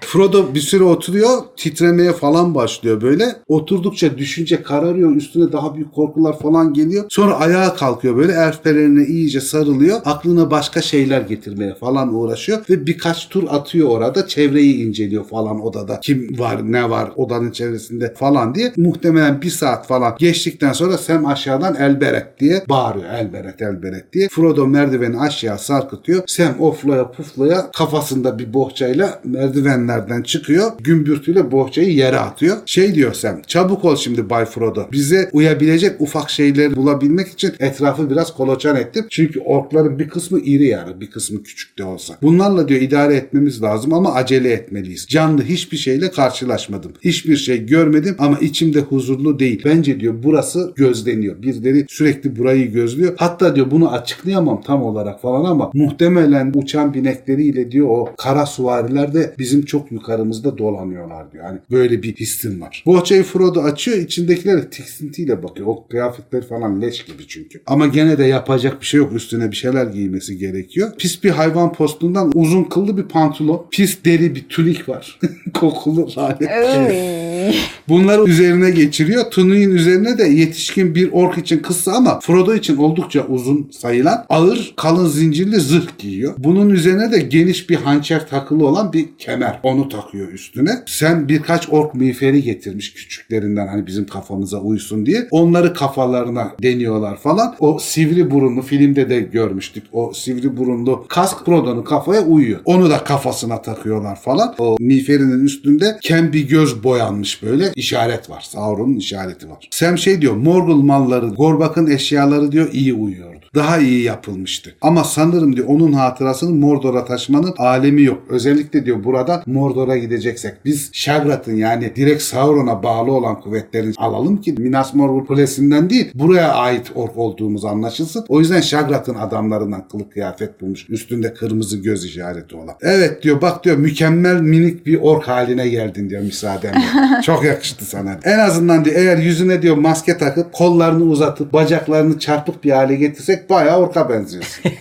Frodo 0.01 0.53
bir 0.55 0.59
süre 0.59 0.83
oturuyor, 0.83 1.29
titremeye 1.57 2.13
falan 2.13 2.55
başlıyor 2.55 3.01
böyle. 3.01 3.25
Oturdukça 3.47 4.17
düşünce 4.17 4.63
kararıyor, 4.63 5.15
üstüne 5.15 5.51
daha 5.51 5.75
büyük 5.75 5.93
korkular 5.93 6.39
falan 6.39 6.73
geliyor. 6.73 7.05
Sonra 7.09 7.33
ayağa 7.39 7.75
kalkıyor 7.75 8.17
böyle, 8.17 8.31
erfelerine 8.31 9.05
iyice 9.05 9.41
sarılıyor. 9.41 10.01
Aklına 10.05 10.51
başka 10.51 10.81
şeyler 10.81 11.21
getirmeye 11.21 11.73
falan 11.73 12.13
uğraşıyor 12.13 12.59
ve 12.69 12.87
birkaç 12.87 13.29
tur 13.29 13.43
atıyor 13.49 13.89
orada. 13.89 14.27
Çevreyi 14.27 14.87
inceliyor 14.87 15.25
falan 15.25 15.65
odada. 15.65 15.99
Kim 15.99 16.39
var, 16.39 16.71
ne 16.71 16.89
var 16.89 17.11
odanın 17.15 17.51
çevresinde 17.51 18.13
falan 18.13 18.55
diye. 18.55 18.73
Muhtemelen 18.77 19.41
bir 19.41 19.49
saat 19.49 19.87
falan 19.87 20.15
geçtikten 20.19 20.73
sonra 20.73 20.97
Sam 20.97 21.25
aşağıdan 21.25 21.75
Elberet 21.75 22.39
diye 22.39 22.63
bağırıyor. 22.69 23.05
Elberet, 23.05 23.61
Elberet 23.67 24.13
diye. 24.13 24.27
Frodo 24.31 24.67
merdiveni 24.67 25.19
aşağı 25.19 25.59
sarkıtıyor. 25.59 26.23
Sam 26.27 26.59
oflaya 26.59 27.11
puflaya 27.11 27.71
kafasında 27.71 28.39
bir 28.39 28.53
bohçayla 28.53 29.21
merdivenlerden 29.23 30.23
çıkıyor. 30.23 30.71
Gümbürtüyle 30.79 31.51
bohçayı 31.51 31.93
yere 31.93 32.19
atıyor. 32.19 32.57
Şey 32.65 32.95
diyor 32.95 33.13
Sam, 33.13 33.41
çabuk 33.47 33.85
ol 33.85 33.95
şimdi 33.95 34.29
Bay 34.29 34.45
Frodo. 34.45 34.87
Bize 34.91 35.29
uyabilecek 35.33 36.01
ufak 36.01 36.29
şeyleri 36.29 36.75
bulabilmek 36.75 37.27
için 37.27 37.53
etrafı 37.59 38.09
biraz 38.09 38.33
koloçan 38.33 38.75
ettim. 38.75 39.05
Çünkü 39.09 39.39
orkların 39.39 39.99
bir 39.99 40.09
kısmı 40.09 40.39
iri 40.39 40.65
yani, 40.65 41.01
bir 41.01 41.11
kısmı 41.11 41.43
küçük 41.43 41.77
de 41.77 41.83
olsa. 41.83 42.17
Bunlarla 42.21 42.67
diyor 42.67 42.81
idare 42.81 43.15
etmemiz 43.15 43.61
lazım 43.61 43.93
ama 43.93 44.13
acele 44.13 44.51
etmeliyiz. 44.51 45.07
Canlı 45.07 45.43
hiçbir 45.43 45.77
şeyle 45.77 46.11
karşılaşmadım. 46.11 46.91
Hiçbir 47.03 47.37
şey 47.37 47.65
görmedim 47.65 48.15
ama 48.19 48.37
içimde 48.39 48.79
huzurlu 48.79 49.39
değil. 49.39 49.61
Bence 49.65 49.99
diyor 49.99 50.13
burası 50.23 50.73
gözleniyor. 50.75 51.41
Birileri 51.41 51.85
sürekli 51.89 52.35
burayı 52.37 52.71
gözlüyor. 52.71 53.13
Hatta 53.17 53.55
diyor 53.57 53.71
bunu 53.71 53.91
açıklayamam 53.91 54.61
tam 54.61 54.83
olarak 54.83 55.21
falan 55.21 55.45
ama 55.45 55.71
muhtemelen 55.73 56.51
uçan 56.55 56.93
binekleriyle 56.93 57.71
diyor 57.71 57.87
o 57.89 58.09
kara 58.17 58.45
suvariler 58.45 59.13
de 59.13 59.33
bizim 59.39 59.65
çok 59.65 59.91
yukarımızda 59.91 60.57
dolanıyorlar 60.57 61.31
diyor. 61.31 61.43
Hani 61.43 61.59
böyle 61.71 62.03
bir 62.03 62.15
hissim 62.15 62.61
var. 62.61 62.83
Bohçayı 62.85 63.23
Frodo 63.23 63.61
açıyor 63.61 63.97
içindekilere 63.97 64.69
tiksintiyle 64.69 65.43
bakıyor. 65.43 65.67
O 65.67 65.87
kıyafetler 65.87 66.47
falan 66.47 66.81
leş 66.81 67.05
gibi 67.05 67.27
çünkü. 67.27 67.61
Ama 67.67 67.87
gene 67.87 68.17
de 68.17 68.23
yapacak 68.23 68.81
bir 68.81 68.85
şey 68.85 68.97
yok. 68.97 69.13
Üstüne 69.13 69.51
bir 69.51 69.55
şeyler 69.55 69.85
giymesi 69.85 70.37
gerekiyor. 70.37 70.91
Pis 70.97 71.23
bir 71.23 71.29
hayvan 71.29 71.73
postundan 71.73 72.31
uzun 72.35 72.63
kıllı 72.63 72.97
bir 72.97 73.03
pantolon. 73.03 73.65
Pis 73.71 74.05
deri 74.05 74.35
bir 74.35 74.49
tülik 74.49 74.89
var. 74.89 75.19
Kokulu 75.53 76.07
lanet. 76.17 76.41
Öy. 76.41 77.53
Bunları 77.89 78.23
üzerine 78.29 78.71
geçiriyor. 78.71 79.31
Tunu'nun 79.31 79.75
üzerine 79.75 80.17
de 80.17 80.23
yetişkin 80.23 80.95
bir 80.95 81.11
ork 81.11 81.37
için 81.37 81.59
kısa 81.59 81.91
ama 81.91 82.19
Frodo 82.19 82.55
için 82.55 82.77
oldukça 82.77 83.27
uzun 83.27 83.46
sayılan 83.71 84.25
ağır 84.29 84.73
kalın 84.77 85.07
zincirli 85.07 85.59
zırh 85.59 85.97
giyiyor. 85.97 86.33
Bunun 86.37 86.69
üzerine 86.69 87.11
de 87.11 87.19
geniş 87.19 87.69
bir 87.69 87.75
hançer 87.75 88.27
takılı 88.27 88.67
olan 88.67 88.93
bir 88.93 89.05
kemer. 89.17 89.59
Onu 89.63 89.89
takıyor 89.89 90.31
üstüne. 90.31 90.71
Sen 90.87 91.27
birkaç 91.29 91.69
ork 91.69 91.95
miğferi 91.95 92.43
getirmiş 92.43 92.93
küçüklerinden 92.93 93.67
hani 93.67 93.87
bizim 93.87 94.05
kafamıza 94.05 94.57
uysun 94.57 95.05
diye. 95.05 95.27
Onları 95.31 95.73
kafalarına 95.73 96.51
deniyorlar 96.63 97.17
falan. 97.17 97.55
O 97.59 97.79
sivri 97.79 98.31
burunlu 98.31 98.61
filmde 98.61 99.09
de 99.09 99.19
görmüştük. 99.19 99.83
O 99.91 100.13
sivri 100.13 100.57
burunlu 100.57 101.05
kask 101.09 101.45
Frodo'nun 101.45 101.83
kafaya 101.83 102.21
uyuyor. 102.21 102.59
Onu 102.65 102.89
da 102.89 103.03
kafasına 103.03 103.61
takıyorlar 103.61 104.21
falan. 104.21 104.55
O 104.59 104.77
miğferinin 104.79 105.45
üstünde 105.45 105.97
kem 106.01 106.31
göz 106.31 106.83
boyanmış 106.83 107.43
böyle 107.43 107.71
işaret 107.75 108.29
var. 108.29 108.41
Sauron'un 108.49 108.95
işareti 108.95 109.49
var. 109.49 109.67
Sam 109.71 109.97
şey 109.97 110.21
diyor 110.21 110.35
Morgul 110.35 110.81
malları, 110.81 111.27
Gorbak'ın 111.27 111.87
eşyaları 111.87 112.51
diyor 112.51 112.69
iyi 112.73 112.93
uyuyordu. 112.93 113.36
Daha 113.57 113.77
iyi 113.77 114.03
yapılmıştı. 114.03 114.75
Ama 114.81 115.03
sanırım 115.03 115.55
diyor 115.55 115.67
onun 115.67 115.93
hatırasını 115.93 116.55
Mordor'a 116.55 117.05
taşımanın 117.05 117.53
alemi 117.57 118.01
yok. 118.01 118.23
Özellikle 118.29 118.85
diyor 118.85 119.03
burada 119.03 119.43
Mordor'a 119.45 119.97
gideceksek 119.97 120.53
biz 120.65 120.89
Shagrat'ın 120.93 121.55
yani 121.55 121.95
direkt 121.95 122.21
Sauron'a 122.21 122.83
bağlı 122.83 123.11
olan 123.11 123.41
kuvvetlerin 123.41 123.93
alalım 123.97 124.41
ki 124.41 124.55
Minas 124.57 124.93
Morgul 124.93 125.25
Kulesi'nden 125.25 125.89
değil 125.89 126.11
buraya 126.13 126.53
ait 126.53 126.91
ork 126.95 127.17
olduğumuz 127.17 127.65
anlaşılsın. 127.65 128.25
O 128.29 128.39
yüzden 128.39 128.61
Shagrat'ın 128.61 129.15
adamlarından 129.15 129.87
kılık 129.87 130.11
kıyafet 130.11 130.61
bulmuş. 130.61 130.89
Üstünde 130.89 131.33
kırmızı 131.33 131.77
göz 131.77 132.05
işareti 132.05 132.55
olan. 132.55 132.75
Evet 132.81 133.23
diyor 133.23 133.41
bak 133.41 133.63
diyor 133.63 133.77
mükemmel 133.77 134.41
minik 134.41 134.85
bir 134.85 134.99
ork 135.01 135.27
haline 135.27 135.69
geldin 135.69 136.09
diyor 136.09 136.21
müsaadenle. 136.21 136.83
Çok 137.23 137.43
yakıştı 137.43 137.85
sana. 137.85 138.19
En 138.23 138.39
azından 138.39 138.85
diyor 138.85 138.95
eğer 138.95 139.17
yüzüne 139.17 139.61
diyor 139.61 139.77
maske 139.77 140.17
takıp 140.17 140.53
kollarını 140.53 141.03
uzatıp 141.03 141.53
bacaklarını 141.53 142.19
çarpık 142.19 142.63
bir 142.63 142.71
hale 142.71 142.95
getirsek 142.95 143.46
bayağı 143.49 143.77
orka 143.77 144.09
benziyorsun. 144.09 144.63